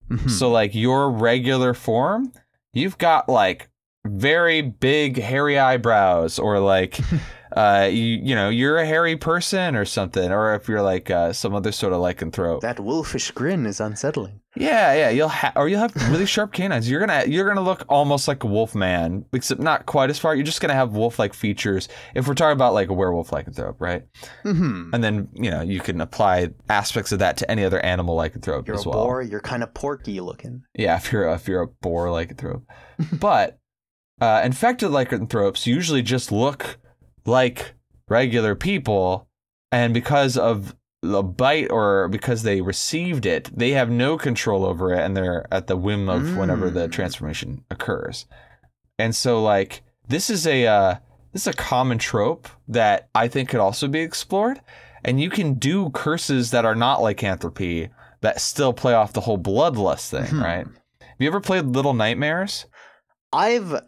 Mhm. 0.09 0.29
So 0.29 0.49
like 0.51 0.75
your 0.75 1.09
regular 1.09 1.73
form, 1.73 2.31
you've 2.73 2.97
got 2.97 3.27
like 3.29 3.69
very 4.05 4.61
big 4.61 5.17
hairy 5.19 5.57
eyebrows 5.57 6.37
or 6.39 6.59
like 6.59 6.99
uh 7.57 7.87
you 7.91 8.19
you 8.23 8.35
know 8.35 8.49
you're 8.49 8.77
a 8.77 8.85
hairy 8.85 9.15
person 9.17 9.75
or 9.75 9.83
something 9.85 10.31
or 10.31 10.55
if 10.55 10.67
you're 10.69 10.81
like 10.81 11.09
uh, 11.11 11.33
some 11.33 11.53
other 11.53 11.71
sort 11.71 11.91
of 11.93 11.99
lycanthrope 11.99 12.61
that 12.61 12.79
wolfish 12.79 13.31
grin 13.31 13.65
is 13.65 13.79
unsettling. 13.81 14.39
yeah 14.55 14.93
yeah 14.93 15.09
you'll 15.09 15.27
have 15.27 15.53
or 15.55 15.67
you'll 15.67 15.79
have 15.81 15.93
really 16.11 16.25
sharp 16.25 16.53
canines 16.53 16.89
you're 16.89 16.99
gonna 17.05 17.23
you're 17.27 17.47
gonna 17.47 17.61
look 17.61 17.83
almost 17.89 18.27
like 18.27 18.43
a 18.43 18.47
wolf 18.47 18.73
man 18.75 19.25
except 19.33 19.59
not 19.59 19.85
quite 19.85 20.09
as 20.09 20.17
far 20.19 20.33
you're 20.35 20.43
just 20.45 20.61
gonna 20.61 20.73
have 20.73 20.93
wolf 20.93 21.19
like 21.19 21.33
features 21.33 21.89
if 22.15 22.27
we're 22.27 22.33
talking 22.33 22.53
about 22.53 22.73
like 22.73 22.89
a 22.89 22.93
werewolf 22.93 23.31
lycanthrope 23.31 23.75
right 23.79 24.03
Mm-hmm. 24.45 24.93
and 24.93 25.03
then 25.03 25.27
you 25.33 25.51
know 25.51 25.61
you 25.61 25.79
can 25.79 25.99
apply 26.01 26.49
aspects 26.69 27.11
of 27.11 27.19
that 27.19 27.37
to 27.37 27.49
any 27.51 27.63
other 27.63 27.79
animal 27.85 28.15
lycanthrope 28.17 28.67
You're 28.67 28.75
as 28.77 28.85
a 28.85 28.89
well 28.89 29.03
boar. 29.05 29.21
You're 29.21 29.39
kind 29.41 29.61
of 29.63 29.73
porky 29.73 30.19
looking. 30.21 30.63
Yeah, 30.75 30.95
if 30.97 31.11
you're 31.11 31.27
if 31.33 31.47
you're 31.47 31.61
a 31.61 31.67
boar 31.67 32.07
lycanthrope, 32.07 32.63
but 33.19 33.59
uh, 34.19 34.41
infected 34.45 34.91
lycanthropes 34.91 35.65
usually 35.65 36.01
just 36.01 36.31
look 36.31 36.77
like 37.25 37.73
regular 38.09 38.55
people, 38.55 39.27
and 39.71 39.93
because 39.93 40.37
of 40.37 40.75
the 41.01 41.23
bite 41.23 41.71
or 41.71 42.07
because 42.09 42.43
they 42.43 42.61
received 42.61 43.25
it, 43.25 43.49
they 43.57 43.71
have 43.71 43.89
no 43.89 44.17
control 44.17 44.65
over 44.65 44.93
it, 44.93 44.99
and 44.99 45.15
they're 45.17 45.45
at 45.51 45.67
the 45.67 45.77
whim 45.77 46.09
of 46.09 46.37
whenever 46.37 46.69
the 46.69 46.87
Mm. 46.87 46.91
transformation 46.91 47.63
occurs. 47.71 48.25
And 48.99 49.15
so, 49.15 49.41
like 49.41 49.81
this 50.07 50.29
is 50.29 50.45
a 50.45 50.67
uh, 50.67 50.95
this 51.33 51.43
is 51.43 51.53
a 51.53 51.57
common 51.57 51.97
trope 51.97 52.47
that 52.67 53.09
I 53.15 53.27
think 53.27 53.49
could 53.49 53.59
also 53.61 53.87
be 53.87 54.01
explored, 54.01 54.61
and 55.03 55.19
you 55.21 55.29
can 55.29 55.55
do 55.55 55.89
curses 55.91 56.51
that 56.51 56.65
are 56.65 56.75
not 56.75 57.01
lycanthropy 57.01 57.89
that 58.21 58.39
still 58.41 58.73
play 58.73 58.93
off 58.93 59.13
the 59.13 59.21
whole 59.21 59.39
bloodlust 59.39 60.09
thing, 60.09 60.25
Mhm. 60.25 60.43
right? 60.43 60.67
Have 60.67 61.15
you 61.17 61.27
ever 61.27 61.39
played 61.41 61.65
Little 61.65 61.93
Nightmares? 61.93 62.65
I've 63.33 63.81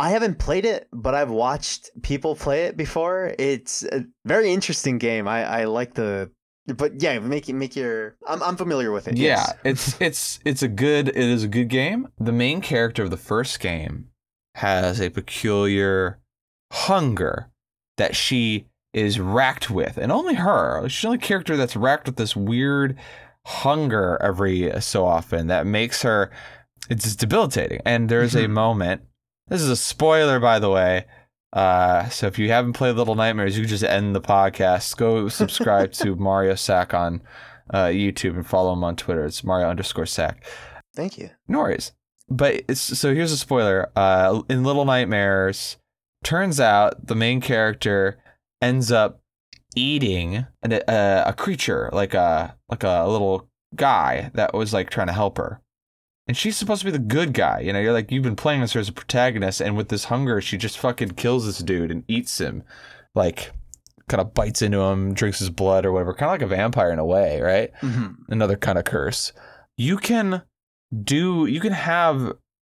I 0.00 0.10
haven't 0.10 0.38
played 0.38 0.64
it, 0.64 0.88
but 0.92 1.14
I've 1.14 1.30
watched 1.30 1.90
people 2.02 2.34
play 2.34 2.64
it 2.64 2.76
before. 2.76 3.34
It's 3.38 3.84
a 3.84 4.04
very 4.24 4.50
interesting 4.52 4.98
game. 4.98 5.28
I, 5.28 5.44
I 5.44 5.64
like 5.64 5.94
the 5.94 6.30
but 6.66 7.02
yeah, 7.02 7.18
make 7.18 7.48
it 7.48 7.54
make 7.54 7.76
your 7.76 8.16
I'm 8.26 8.42
I'm 8.42 8.56
familiar 8.56 8.92
with 8.92 9.08
it. 9.08 9.16
Yeah, 9.16 9.36
yes. 9.36 9.54
it's 9.64 10.00
it's 10.00 10.40
it's 10.44 10.62
a 10.62 10.68
good 10.68 11.08
it 11.08 11.16
is 11.16 11.44
a 11.44 11.48
good 11.48 11.68
game. 11.68 12.08
The 12.18 12.32
main 12.32 12.60
character 12.60 13.02
of 13.02 13.10
the 13.10 13.16
first 13.16 13.60
game 13.60 14.08
has 14.56 15.00
a 15.00 15.10
peculiar 15.10 16.18
hunger 16.72 17.50
that 17.96 18.16
she 18.16 18.66
is 18.92 19.20
racked 19.20 19.70
with, 19.70 19.96
and 19.98 20.10
only 20.10 20.34
her. 20.34 20.88
She's 20.88 21.02
the 21.02 21.08
only 21.08 21.18
character 21.18 21.56
that's 21.56 21.76
racked 21.76 22.06
with 22.06 22.16
this 22.16 22.34
weird 22.34 22.98
hunger 23.46 24.18
every 24.22 24.70
so 24.80 25.06
often 25.06 25.46
that 25.48 25.66
makes 25.66 26.02
her 26.02 26.30
it's 26.88 27.14
debilitating. 27.16 27.80
And 27.84 28.08
there's 28.08 28.34
a 28.34 28.44
Mhm. 28.44 28.50
moment. 28.50 29.02
This 29.50 29.62
is 29.62 29.68
a 29.68 29.76
spoiler, 29.76 30.38
by 30.38 30.60
the 30.60 30.70
way. 30.70 31.06
Uh, 31.52 32.08
so 32.08 32.28
if 32.28 32.38
you 32.38 32.50
haven't 32.50 32.74
played 32.74 32.94
Little 32.94 33.16
Nightmares, 33.16 33.58
you 33.58 33.64
can 33.64 33.68
just 33.68 33.82
end 33.82 34.14
the 34.14 34.20
podcast. 34.20 34.96
Go 34.96 35.28
subscribe 35.28 35.90
to 35.94 36.14
Mario 36.16 36.54
Sack 36.54 36.94
on 36.94 37.20
uh, 37.74 37.86
YouTube 37.86 38.36
and 38.36 38.46
follow 38.46 38.72
him 38.72 38.84
on 38.84 38.94
Twitter. 38.94 39.24
It's 39.24 39.42
Mario 39.42 39.68
underscore 39.68 40.06
Sack. 40.06 40.46
Thank 40.94 41.18
you. 41.18 41.30
No 41.48 41.58
worries. 41.58 41.90
But 42.28 42.62
it's 42.68 42.80
so 42.80 43.12
here's 43.12 43.32
a 43.32 43.36
spoiler. 43.36 43.90
Uh, 43.96 44.42
in 44.48 44.62
Little 44.62 44.84
Nightmares, 44.84 45.78
turns 46.22 46.60
out 46.60 47.08
the 47.08 47.16
main 47.16 47.40
character 47.40 48.22
ends 48.62 48.92
up 48.92 49.20
eating 49.74 50.46
an, 50.62 50.74
a, 50.74 51.24
a 51.26 51.32
creature 51.32 51.90
like 51.92 52.14
a 52.14 52.56
like 52.68 52.84
a 52.84 53.04
little 53.08 53.48
guy 53.74 54.30
that 54.34 54.54
was 54.54 54.72
like 54.72 54.90
trying 54.90 55.08
to 55.08 55.12
help 55.12 55.38
her. 55.38 55.60
And 56.30 56.36
she's 56.36 56.56
supposed 56.56 56.82
to 56.82 56.84
be 56.86 56.92
the 56.92 57.00
good 57.00 57.34
guy. 57.34 57.58
You 57.58 57.72
know, 57.72 57.80
you're 57.80 57.92
like 57.92 58.12
you've 58.12 58.22
been 58.22 58.36
playing 58.36 58.62
as 58.62 58.72
her 58.74 58.78
as 58.78 58.88
a 58.88 58.92
protagonist, 58.92 59.60
and 59.60 59.76
with 59.76 59.88
this 59.88 60.04
hunger, 60.04 60.40
she 60.40 60.56
just 60.56 60.78
fucking 60.78 61.14
kills 61.14 61.44
this 61.44 61.58
dude 61.58 61.90
and 61.90 62.04
eats 62.06 62.40
him, 62.40 62.62
like 63.16 63.50
kind 64.08 64.20
of 64.20 64.32
bites 64.32 64.62
into 64.62 64.78
him, 64.78 65.12
drinks 65.12 65.40
his 65.40 65.50
blood 65.50 65.84
or 65.84 65.90
whatever, 65.90 66.14
kind 66.14 66.28
of 66.30 66.34
like 66.34 66.42
a 66.42 66.46
vampire 66.46 66.92
in 66.92 67.00
a 67.00 67.04
way, 67.04 67.40
right? 67.40 67.72
Mhm. 67.80 68.14
another 68.28 68.54
kind 68.56 68.78
of 68.78 68.84
curse. 68.84 69.32
You 69.76 69.96
can 69.96 70.42
do 71.02 71.46
you 71.46 71.58
can 71.58 71.72
have 71.72 72.34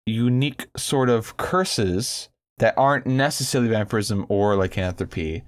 unique 0.07 0.69
sort 0.75 1.11
of 1.11 1.37
curses 1.37 2.31
that 2.57 2.73
aren't 2.79 3.07
necessarily 3.07 3.69
vampirism 3.69 4.25
or 4.31 4.57
lycanthropy 4.57 5.43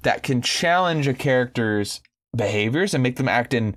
that 0.00 0.22
can 0.22 0.40
challenge 0.40 1.06
a 1.06 1.12
character's 1.12 2.00
behaviors 2.34 2.94
and 2.94 3.02
make 3.02 3.16
them 3.16 3.28
act 3.28 3.52
in 3.52 3.76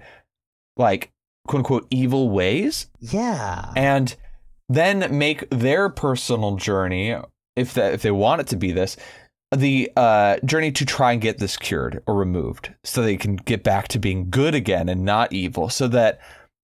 like 0.78 1.12
quote 1.48 1.60
unquote 1.60 1.88
evil 1.90 2.30
ways 2.30 2.88
Yeah. 3.00 3.72
and 3.76 4.16
then 4.70 5.18
make 5.18 5.50
their 5.50 5.90
personal 5.90 6.56
journey 6.56 7.16
if 7.56 7.74
that 7.74 7.94
if 7.94 8.02
they 8.02 8.12
want 8.12 8.42
it 8.42 8.48
to 8.48 8.56
be 8.56 8.72
this 8.72 8.96
the 9.56 9.92
uh, 9.96 10.38
journey 10.46 10.72
to 10.72 10.84
try 10.84 11.12
and 11.12 11.22
get 11.22 11.38
this 11.38 11.58
cured 11.58 12.02
or 12.08 12.16
removed 12.16 12.74
so 12.84 13.04
they 13.04 13.18
can 13.18 13.36
get 13.36 13.64
back 13.64 13.88
to 13.90 14.00
being 14.00 14.32
good 14.32 14.56
again 14.56 14.90
and 14.90 15.06
not 15.06 15.32
evil 15.32 15.70
so 15.70 15.88
that 15.88 16.20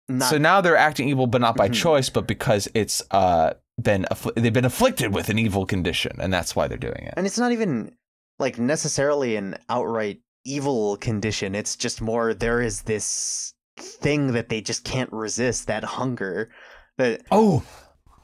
Not, 0.09 0.31
so 0.31 0.39
now 0.39 0.61
they're 0.61 0.77
acting 0.77 1.09
evil 1.09 1.27
but 1.27 1.41
not 1.41 1.57
by 1.57 1.69
Mhm. 1.69 1.75
choice 1.75 2.09
but 2.09 2.29
because 2.29 2.69
it's 2.75 3.03
uh 3.11 3.55
been 3.83 4.07
affli- 4.13 4.35
they've 4.35 4.53
been 4.53 4.65
afflicted 4.65 5.13
with 5.15 5.29
an 5.29 5.39
evil 5.39 5.65
condition 5.67 6.13
and 6.21 6.33
that's 6.33 6.55
why 6.55 6.69
they're 6.69 6.79
doing 6.79 7.03
it 7.05 7.15
and 7.17 7.27
it's 7.27 7.39
not 7.39 7.51
even 7.53 7.91
like 8.39 8.59
necessarily 8.59 9.35
an 9.35 9.57
outright 9.69 10.21
evil 10.45 10.97
condition. 10.99 11.55
It's 11.57 11.75
just 11.77 12.01
more 12.01 12.33
there 12.33 12.61
is 12.63 12.83
this 12.83 13.53
thing 13.81 14.33
that 14.33 14.49
they 14.49 14.61
just 14.61 14.85
can't 14.85 15.13
resist, 15.13 15.67
that 15.69 15.85
hunger. 15.85 16.51
That 16.99 17.23
oh 17.31 17.63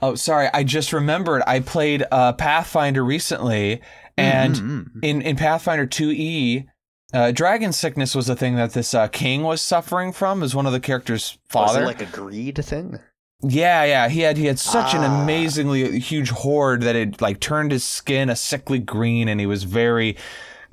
oh 0.02 0.16
sorry 0.16 0.48
i 0.52 0.64
just 0.64 0.92
remembered 0.92 1.42
i 1.46 1.60
played 1.60 2.02
uh 2.10 2.32
pathfinder 2.32 3.04
recently 3.04 3.80
and 4.18 4.54
Mhm. 4.56 4.86
in 5.02 5.22
in 5.22 5.36
Pathfinder 5.36 5.86
2e, 5.86 6.66
uh, 7.12 7.30
dragon 7.30 7.72
sickness 7.72 8.14
was 8.16 8.28
a 8.28 8.34
thing 8.34 8.56
that 8.56 8.72
this 8.72 8.92
uh, 8.94 9.06
king 9.08 9.42
was 9.44 9.62
suffering 9.62 10.12
from 10.12 10.42
as 10.42 10.54
one 10.54 10.66
of 10.66 10.72
the 10.72 10.80
characters' 10.80 11.38
Was 11.54 11.70
father. 11.70 11.82
it 11.82 11.86
like 11.86 12.02
a 12.02 12.06
greed 12.06 12.56
thing? 12.64 12.98
yeah, 13.42 13.84
yeah, 13.84 14.08
he 14.08 14.20
had 14.20 14.36
he 14.36 14.46
had 14.46 14.58
such 14.58 14.92
an 14.94 15.02
Ah. 15.04 15.22
amazingly 15.22 16.00
huge 16.00 16.30
hoard 16.30 16.82
that 16.82 16.96
it 16.96 17.20
like 17.20 17.38
turned 17.40 17.70
his 17.70 17.84
skin 17.84 18.28
a 18.28 18.34
sickly 18.36 18.80
green, 18.80 19.28
and 19.28 19.38
he 19.38 19.46
was 19.46 19.62
very 19.64 20.16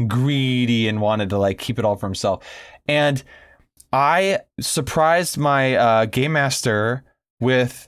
greedy 0.08 0.88
and 0.88 1.02
wanted 1.02 1.30
to 1.30 1.38
like 1.38 1.58
keep 1.60 1.78
it 1.78 1.86
all 1.86 1.95
for 1.95 2.08
himself. 2.08 2.44
And 2.88 3.24
I 3.93 4.39
surprised 4.59 5.38
my 5.38 5.76
uh, 5.76 6.05
game 6.05 6.34
master 6.34 7.03
with 7.39 7.88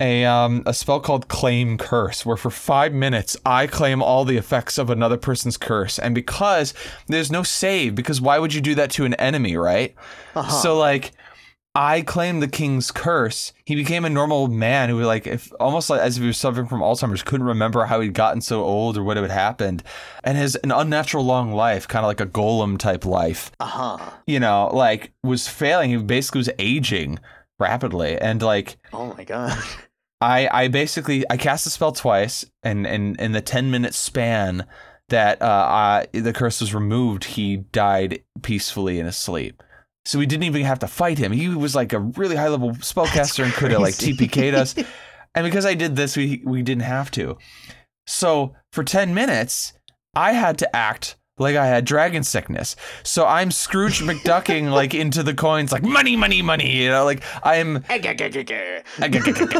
a 0.00 0.24
um 0.24 0.64
a 0.66 0.74
spell 0.74 0.98
called 0.98 1.28
claim 1.28 1.78
curse 1.78 2.26
where 2.26 2.36
for 2.36 2.50
5 2.50 2.92
minutes 2.92 3.36
I 3.46 3.68
claim 3.68 4.02
all 4.02 4.24
the 4.24 4.36
effects 4.36 4.76
of 4.76 4.90
another 4.90 5.16
person's 5.16 5.56
curse 5.56 6.00
and 6.00 6.16
because 6.16 6.74
there's 7.06 7.30
no 7.30 7.44
save 7.44 7.94
because 7.94 8.20
why 8.20 8.40
would 8.40 8.52
you 8.52 8.60
do 8.60 8.74
that 8.74 8.90
to 8.92 9.04
an 9.04 9.14
enemy 9.14 9.56
right 9.56 9.94
Uh-huh. 10.34 10.50
so 10.50 10.76
like 10.76 11.12
I 11.74 12.02
claimed 12.02 12.42
the 12.42 12.48
king's 12.48 12.90
curse 12.90 13.52
he 13.64 13.74
became 13.74 14.04
a 14.04 14.10
normal 14.10 14.48
man 14.48 14.88
who 14.88 15.02
like 15.02 15.26
if 15.26 15.52
almost 15.58 15.90
like 15.90 16.00
as 16.00 16.16
if 16.16 16.22
he 16.22 16.26
was 16.28 16.38
suffering 16.38 16.66
from 16.66 16.80
Alzheimer's 16.80 17.22
couldn't 17.22 17.46
remember 17.46 17.84
how 17.84 18.00
he'd 18.00 18.14
gotten 18.14 18.40
so 18.40 18.62
old 18.62 18.96
or 18.96 19.02
what 19.02 19.16
had 19.16 19.30
happened 19.30 19.82
and 20.22 20.38
has 20.38 20.54
an 20.56 20.70
unnatural 20.70 21.24
long 21.24 21.52
life 21.52 21.88
kind 21.88 22.04
of 22.04 22.08
like 22.08 22.20
a 22.20 22.26
golem 22.26 22.78
type 22.78 23.04
life 23.04 23.50
uh-huh. 23.60 23.98
you 24.26 24.38
know 24.38 24.70
like 24.72 25.12
was 25.22 25.48
failing 25.48 25.90
he 25.90 25.96
basically 25.96 26.38
was 26.38 26.50
aging 26.58 27.18
rapidly 27.58 28.18
and 28.18 28.42
like 28.42 28.76
Oh 28.92 29.14
my 29.16 29.24
god. 29.24 29.58
I 30.20 30.48
I 30.50 30.68
basically 30.68 31.24
I 31.28 31.36
cast 31.36 31.64
the 31.64 31.70
spell 31.70 31.92
twice, 31.92 32.46
and 32.62 32.86
and 32.86 33.20
in 33.20 33.32
the 33.32 33.40
ten 33.40 33.70
minute 33.70 33.94
span 33.94 34.66
that 35.10 35.40
uh, 35.42 35.44
uh 35.44 36.04
the 36.12 36.32
curse 36.32 36.60
was 36.60 36.74
removed, 36.74 37.24
he 37.24 37.58
died 37.58 38.22
peacefully 38.42 38.98
in 38.98 39.06
his 39.06 39.16
sleep. 39.16 39.62
So 40.04 40.18
we 40.18 40.26
didn't 40.26 40.44
even 40.44 40.62
have 40.62 40.80
to 40.80 40.86
fight 40.86 41.18
him. 41.18 41.32
He 41.32 41.48
was 41.48 41.74
like 41.74 41.92
a 41.92 42.00
really 42.00 42.36
high 42.36 42.48
level 42.48 42.72
spellcaster 42.72 43.42
and 43.44 43.52
could 43.52 43.70
have 43.70 43.80
like. 43.80 43.94
TPK'd 43.94 44.54
us. 44.54 44.74
And 45.36 45.44
because 45.44 45.66
I 45.66 45.74
did 45.74 45.96
this, 45.96 46.16
we 46.16 46.42
we 46.44 46.62
didn't 46.62 46.84
have 46.84 47.10
to. 47.10 47.36
So 48.06 48.54
for 48.70 48.84
ten 48.84 49.14
minutes, 49.14 49.72
I 50.14 50.30
had 50.30 50.58
to 50.58 50.76
act 50.76 51.16
like 51.38 51.56
I 51.56 51.66
had 51.66 51.84
dragon 51.84 52.22
sickness. 52.22 52.76
So 53.02 53.26
I'm 53.26 53.50
Scrooge 53.50 54.00
McDucking 54.00 54.70
like 54.70 54.94
into 54.94 55.22
the 55.22 55.34
coins, 55.34 55.72
like 55.72 55.82
money, 55.82 56.16
money, 56.16 56.42
money. 56.42 56.70
You 56.70 56.90
know, 56.90 57.04
like 57.04 57.22
I'm. 57.42 57.84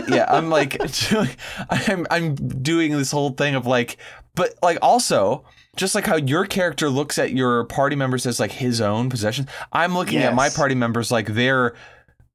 yeah, 0.08 0.26
I'm 0.28 0.50
like, 0.50 0.80
I'm 1.70 2.06
I'm 2.10 2.34
doing 2.34 2.92
this 2.92 3.10
whole 3.10 3.30
thing 3.30 3.54
of 3.54 3.66
like, 3.66 3.96
but 4.34 4.54
like 4.62 4.78
also. 4.82 5.44
Just 5.76 5.96
like 5.96 6.06
how 6.06 6.14
your 6.14 6.46
character 6.46 6.88
looks 6.88 7.18
at 7.18 7.32
your 7.32 7.64
party 7.64 7.96
members 7.96 8.26
as 8.26 8.38
like 8.38 8.52
his 8.52 8.80
own 8.80 9.10
possessions, 9.10 9.48
I'm 9.72 9.92
looking 9.92 10.20
at 10.20 10.32
my 10.32 10.48
party 10.48 10.76
members 10.76 11.10
like 11.10 11.26
they're 11.26 11.74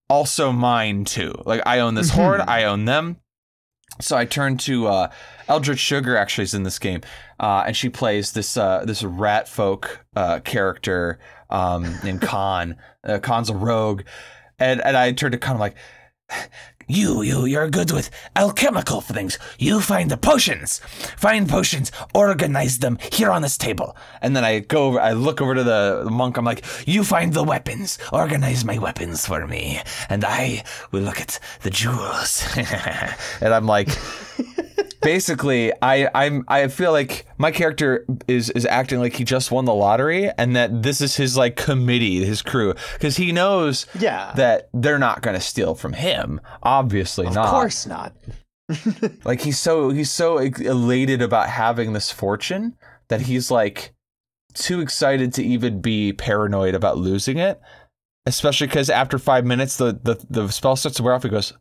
also 0.09 0.51
mine 0.51 1.05
too. 1.05 1.33
Like 1.45 1.61
I 1.65 1.79
own 1.79 1.93
this 1.95 2.09
hoard, 2.09 2.41
I 2.41 2.65
own 2.65 2.83
them. 2.83 3.15
So 4.01 4.17
I 4.17 4.25
turned 4.25 4.59
to 4.61 4.87
uh, 4.87 5.11
Eldritch 5.47 5.79
Sugar. 5.79 6.17
Actually, 6.17 6.43
is 6.43 6.53
in 6.53 6.63
this 6.63 6.79
game, 6.79 7.01
uh, 7.39 7.63
and 7.67 7.77
she 7.77 7.89
plays 7.89 8.33
this 8.33 8.57
uh, 8.57 8.83
this 8.85 9.03
rat 9.03 9.47
folk 9.47 10.05
uh, 10.15 10.39
character 10.39 11.19
um, 11.49 11.97
named 12.03 12.21
Khan. 12.21 12.75
Uh, 13.03 13.19
Khan's 13.19 13.49
a 13.49 13.55
rogue, 13.55 14.03
and 14.57 14.81
and 14.81 14.97
I 14.97 15.11
turned 15.13 15.31
to 15.31 15.37
Khan 15.37 15.55
I'm 15.55 15.59
like. 15.59 15.75
You, 16.91 17.21
you, 17.21 17.45
you're 17.45 17.69
good 17.69 17.91
with 17.91 18.09
alchemical 18.35 18.99
things. 18.99 19.37
You 19.59 19.79
find 19.79 20.09
the 20.09 20.17
potions. 20.17 20.79
Find 21.17 21.47
potions, 21.47 21.91
organize 22.15 22.79
them 22.79 22.97
here 23.13 23.29
on 23.29 23.43
this 23.43 23.59
table. 23.59 23.95
And 24.23 24.35
then 24.35 24.43
I 24.43 24.59
go 24.59 24.87
over, 24.87 24.99
I 24.99 25.11
look 25.11 25.39
over 25.39 25.53
to 25.53 25.63
the, 25.63 26.07
monk. 26.09 26.37
I'm 26.37 26.45
like, 26.45 26.65
you 26.87 27.03
find 27.03 27.31
the 27.31 27.43
weapons. 27.43 27.99
Organize 28.11 28.65
my 28.65 28.79
weapons 28.79 29.23
for 29.23 29.45
me. 29.45 29.79
And 30.09 30.25
I 30.25 30.63
will 30.91 31.01
look 31.01 31.21
at 31.21 31.39
the 31.61 31.69
jewels. 31.69 32.43
and 32.57 33.53
I'm 33.53 33.67
like, 33.67 33.89
basically 35.01 35.71
I 35.81 36.09
I'm 36.13 36.43
I 36.47 36.67
feel 36.67 36.91
like 36.91 37.25
my 37.37 37.51
character 37.51 38.05
is 38.27 38.49
is 38.51 38.65
acting 38.65 38.99
like 38.99 39.13
he 39.15 39.23
just 39.23 39.51
won 39.51 39.65
the 39.65 39.73
lottery 39.73 40.29
and 40.37 40.55
that 40.55 40.83
this 40.83 41.01
is 41.01 41.15
his 41.15 41.37
like 41.37 41.55
committee, 41.55 42.23
his 42.25 42.41
crew 42.41 42.73
because 42.93 43.17
he 43.17 43.31
knows 43.31 43.85
Yeah. 43.99 44.31
that 44.35 44.69
they're 44.73 44.99
not 44.99 45.21
going 45.21 45.35
to 45.35 45.41
steal 45.41 45.75
from 45.75 45.93
him. 45.93 46.39
Obviously 46.63 47.27
of 47.27 47.33
not. 47.35 47.45
Of 47.45 47.51
course 47.51 47.85
not. 47.87 48.13
Like 49.23 49.41
he's 49.41 49.57
so 49.59 49.89
he's 49.89 50.11
so 50.11 50.37
elated 50.37 51.21
about 51.21 51.49
having 51.49 51.93
this 51.93 52.11
fortune 52.11 52.75
that 53.07 53.21
he's 53.21 53.49
like 53.49 53.93
too 54.53 54.79
excited 54.81 55.33
to 55.33 55.43
even 55.43 55.81
be 55.81 56.13
paranoid 56.13 56.75
about 56.75 56.97
losing 56.97 57.37
it. 57.37 57.59
Especially 58.25 58.67
because 58.67 58.89
after 58.91 59.17
five 59.17 59.43
minutes, 59.45 59.77
the, 59.77 59.93
the 60.03 60.23
the 60.29 60.49
spell 60.49 60.75
starts 60.75 60.97
to 60.97 61.03
wear 61.03 61.13
off. 61.15 61.23
He 61.23 61.29
goes, 61.29 61.53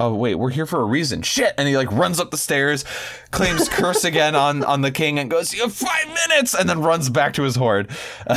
"Oh 0.00 0.14
wait, 0.14 0.34
we're 0.36 0.50
here 0.50 0.66
for 0.66 0.80
a 0.80 0.84
reason." 0.84 1.22
Shit! 1.22 1.54
And 1.56 1.68
he 1.68 1.76
like 1.76 1.92
runs 1.92 2.18
up 2.18 2.30
the 2.30 2.36
stairs, 2.36 2.84
claims 3.30 3.68
curse 3.68 4.02
again 4.04 4.34
on 4.34 4.64
on 4.72 4.80
the 4.80 4.90
king, 4.90 5.18
and 5.18 5.30
goes, 5.30 5.54
"You 5.54 5.62
have 5.62 5.74
five 5.74 6.06
minutes," 6.28 6.54
and 6.54 6.68
then 6.68 6.80
runs 6.80 7.10
back 7.10 7.34
to 7.34 7.42
his 7.42 7.56
hoard. 7.56 7.90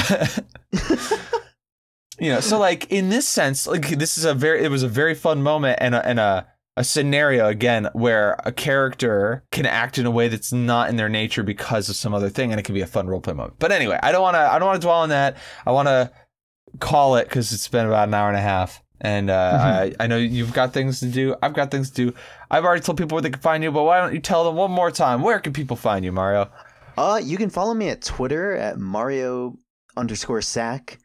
you 2.20 2.30
know, 2.30 2.40
so 2.40 2.60
like 2.60 2.92
in 2.92 3.10
this 3.10 3.28
sense, 3.28 3.66
like 3.66 3.90
this 3.90 4.18
is 4.18 4.26
a 4.26 4.34
very 4.34 4.64
it 4.64 4.70
was 4.70 4.84
a 4.84 4.88
very 4.88 5.16
fun 5.16 5.42
moment 5.42 5.80
and 5.82 5.96
a, 5.96 6.06
and 6.06 6.20
a 6.20 6.48
a 6.76 6.84
scenario 6.84 7.48
again 7.48 7.88
where 7.94 8.36
a 8.46 8.52
character 8.52 9.44
can 9.52 9.66
act 9.66 9.98
in 9.98 10.06
a 10.06 10.12
way 10.12 10.28
that's 10.28 10.52
not 10.52 10.90
in 10.90 10.96
their 10.96 11.10
nature 11.10 11.44
because 11.44 11.88
of 11.88 11.96
some 11.96 12.14
other 12.14 12.30
thing 12.30 12.52
and 12.52 12.60
it 12.60 12.64
can 12.64 12.74
be 12.74 12.82
a 12.82 12.88
fun 12.88 13.08
roleplay 13.08 13.36
moment. 13.36 13.56
But 13.60 13.72
anyway, 13.72 14.00
I 14.02 14.12
don't 14.12 14.24
want 14.24 14.36
to 14.36 14.40
I 14.40 14.58
don't 14.58 14.68
want 14.68 14.82
to 14.82 14.86
dwell 14.86 15.00
on 15.00 15.10
that. 15.10 15.38
I 15.66 15.72
want 15.72 15.88
to 15.88 16.12
call 16.80 17.16
it 17.18 17.30
cuz 17.30 17.54
it's 17.54 17.68
been 17.68 17.86
about 17.86 18.08
an 18.08 18.14
hour 18.14 18.28
and 18.28 18.38
a 18.38 18.42
half 18.42 18.83
and 19.02 19.30
uh, 19.30 19.58
I, 19.62 19.94
I 20.00 20.08
know 20.08 20.18
you've 20.18 20.54
got 20.54 20.74
things 20.74 21.00
to 21.02 21.08
do. 21.08 21.36
I've 21.42 21.54
got 21.54 21.72
things 21.72 21.90
to 21.92 22.12
do. 22.12 22.18
I've 22.50 22.66
already 22.66 22.82
told 22.82 22.98
people 22.98 23.16
where 23.16 23.22
they 23.22 23.30
can 23.30 23.42
find 23.42 23.64
you, 23.64 23.72
but 23.72 23.84
why 23.84 24.00
don't 24.00 24.14
you 24.14 24.20
tell 24.20 24.44
them 24.44 24.56
one 24.56 24.72
more 24.72 24.92
time? 24.92 25.22
Where 25.22 25.40
can 25.40 25.54
people 25.54 25.76
find 25.76 26.06
you, 26.06 26.12
Mario? 26.12 26.50
Uh, 26.98 27.20
you 27.24 27.38
can 27.38 27.50
follow 27.50 27.74
me 27.74 27.90
at 27.90 28.02
Twitter 28.02 28.56
at 28.56 28.78
Mario 28.78 29.58
underscore 29.98 30.42
Sack, 30.42 31.00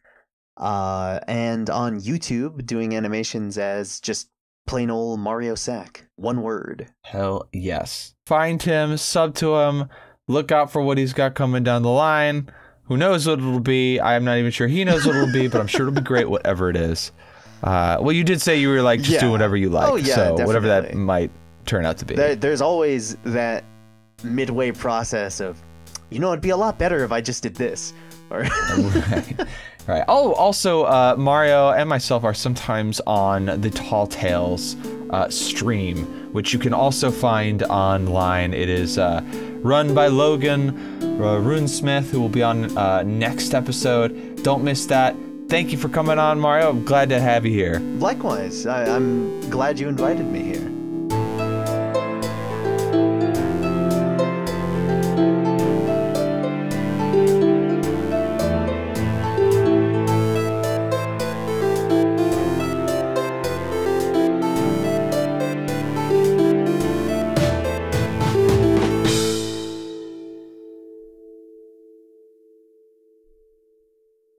uh, 0.57 1.19
and 1.27 1.69
on 1.69 1.99
YouTube 1.99 2.65
doing 2.65 2.95
animations 2.95 3.57
as 3.57 3.99
just 3.99 4.29
plain 4.67 4.91
old 4.91 5.19
Mariosack. 5.19 6.01
One 6.15 6.41
word. 6.41 6.89
Hell 7.03 7.49
yes. 7.51 8.13
Find 8.27 8.61
him, 8.61 8.97
sub 8.97 9.33
to 9.35 9.55
him, 9.55 9.89
look 10.27 10.51
out 10.51 10.71
for 10.71 10.81
what 10.81 10.97
he's 10.99 11.13
got 11.13 11.33
coming 11.33 11.63
down 11.63 11.81
the 11.81 11.89
line. 11.89 12.51
Who 12.83 12.97
knows 12.97 13.27
what 13.27 13.39
it'll 13.39 13.59
be? 13.59 13.99
I 13.99 14.15
am 14.15 14.25
not 14.25 14.37
even 14.37 14.51
sure 14.51 14.67
he 14.67 14.83
knows 14.83 15.05
what 15.05 15.15
it'll 15.15 15.33
be, 15.33 15.47
but 15.47 15.61
I'm 15.61 15.67
sure 15.67 15.87
it'll 15.87 15.99
be 15.99 16.01
great, 16.01 16.29
whatever 16.29 16.69
it 16.69 16.75
is. 16.75 17.11
Uh, 17.63 17.97
well, 17.99 18.13
you 18.13 18.23
did 18.23 18.41
say 18.41 18.59
you 18.59 18.69
were 18.69 18.81
like, 18.81 19.01
just 19.01 19.19
do 19.19 19.31
whatever 19.31 19.57
you 19.57 19.69
like. 19.69 19.89
Oh, 19.89 19.95
yeah, 19.95 20.15
so 20.15 20.33
whatever 20.45 20.67
that 20.67 20.95
might 20.95 21.31
turn 21.65 21.85
out 21.85 21.97
to 21.97 22.05
be. 22.05 22.15
There, 22.15 22.35
there's 22.35 22.61
always 22.61 23.15
that 23.25 23.63
midway 24.23 24.71
process 24.71 25.39
of, 25.39 25.61
you 26.09 26.19
know, 26.19 26.29
it'd 26.31 26.41
be 26.41 26.49
a 26.49 26.57
lot 26.57 26.77
better 26.77 27.03
if 27.03 27.11
I 27.11 27.21
just 27.21 27.43
did 27.43 27.55
this. 27.55 27.93
Or 28.29 28.41
right. 28.77 29.47
Right. 29.87 30.03
Oh, 30.07 30.33
also, 30.33 30.83
uh, 30.83 31.15
Mario 31.17 31.71
and 31.71 31.89
myself 31.89 32.23
are 32.23 32.33
sometimes 32.35 33.01
on 33.07 33.45
the 33.59 33.71
Tall 33.71 34.05
Tales 34.05 34.75
uh, 35.09 35.29
stream, 35.31 36.31
which 36.31 36.53
you 36.53 36.59
can 36.59 36.73
also 36.73 37.09
find 37.09 37.63
online. 37.63 38.53
It 38.53 38.69
is 38.69 38.99
uh, 38.99 39.21
run 39.63 39.95
by 39.95 40.05
Logan 40.05 40.69
uh, 41.01 41.39
Runesmith, 41.41 42.07
who 42.11 42.21
will 42.21 42.29
be 42.29 42.43
on 42.43 42.77
uh, 42.77 43.01
next 43.01 43.55
episode. 43.55 44.43
Don't 44.43 44.63
miss 44.63 44.85
that. 44.85 45.15
Thank 45.49 45.71
you 45.71 45.79
for 45.79 45.89
coming 45.89 46.19
on, 46.19 46.39
Mario. 46.39 46.69
I'm 46.69 46.85
glad 46.85 47.09
to 47.09 47.19
have 47.19 47.43
you 47.43 47.51
here. 47.51 47.79
likewise, 47.97 48.67
I, 48.67 48.85
I'm 48.85 49.49
glad 49.49 49.79
you 49.79 49.87
invited 49.87 50.27
me 50.27 50.43
here. 50.43 50.78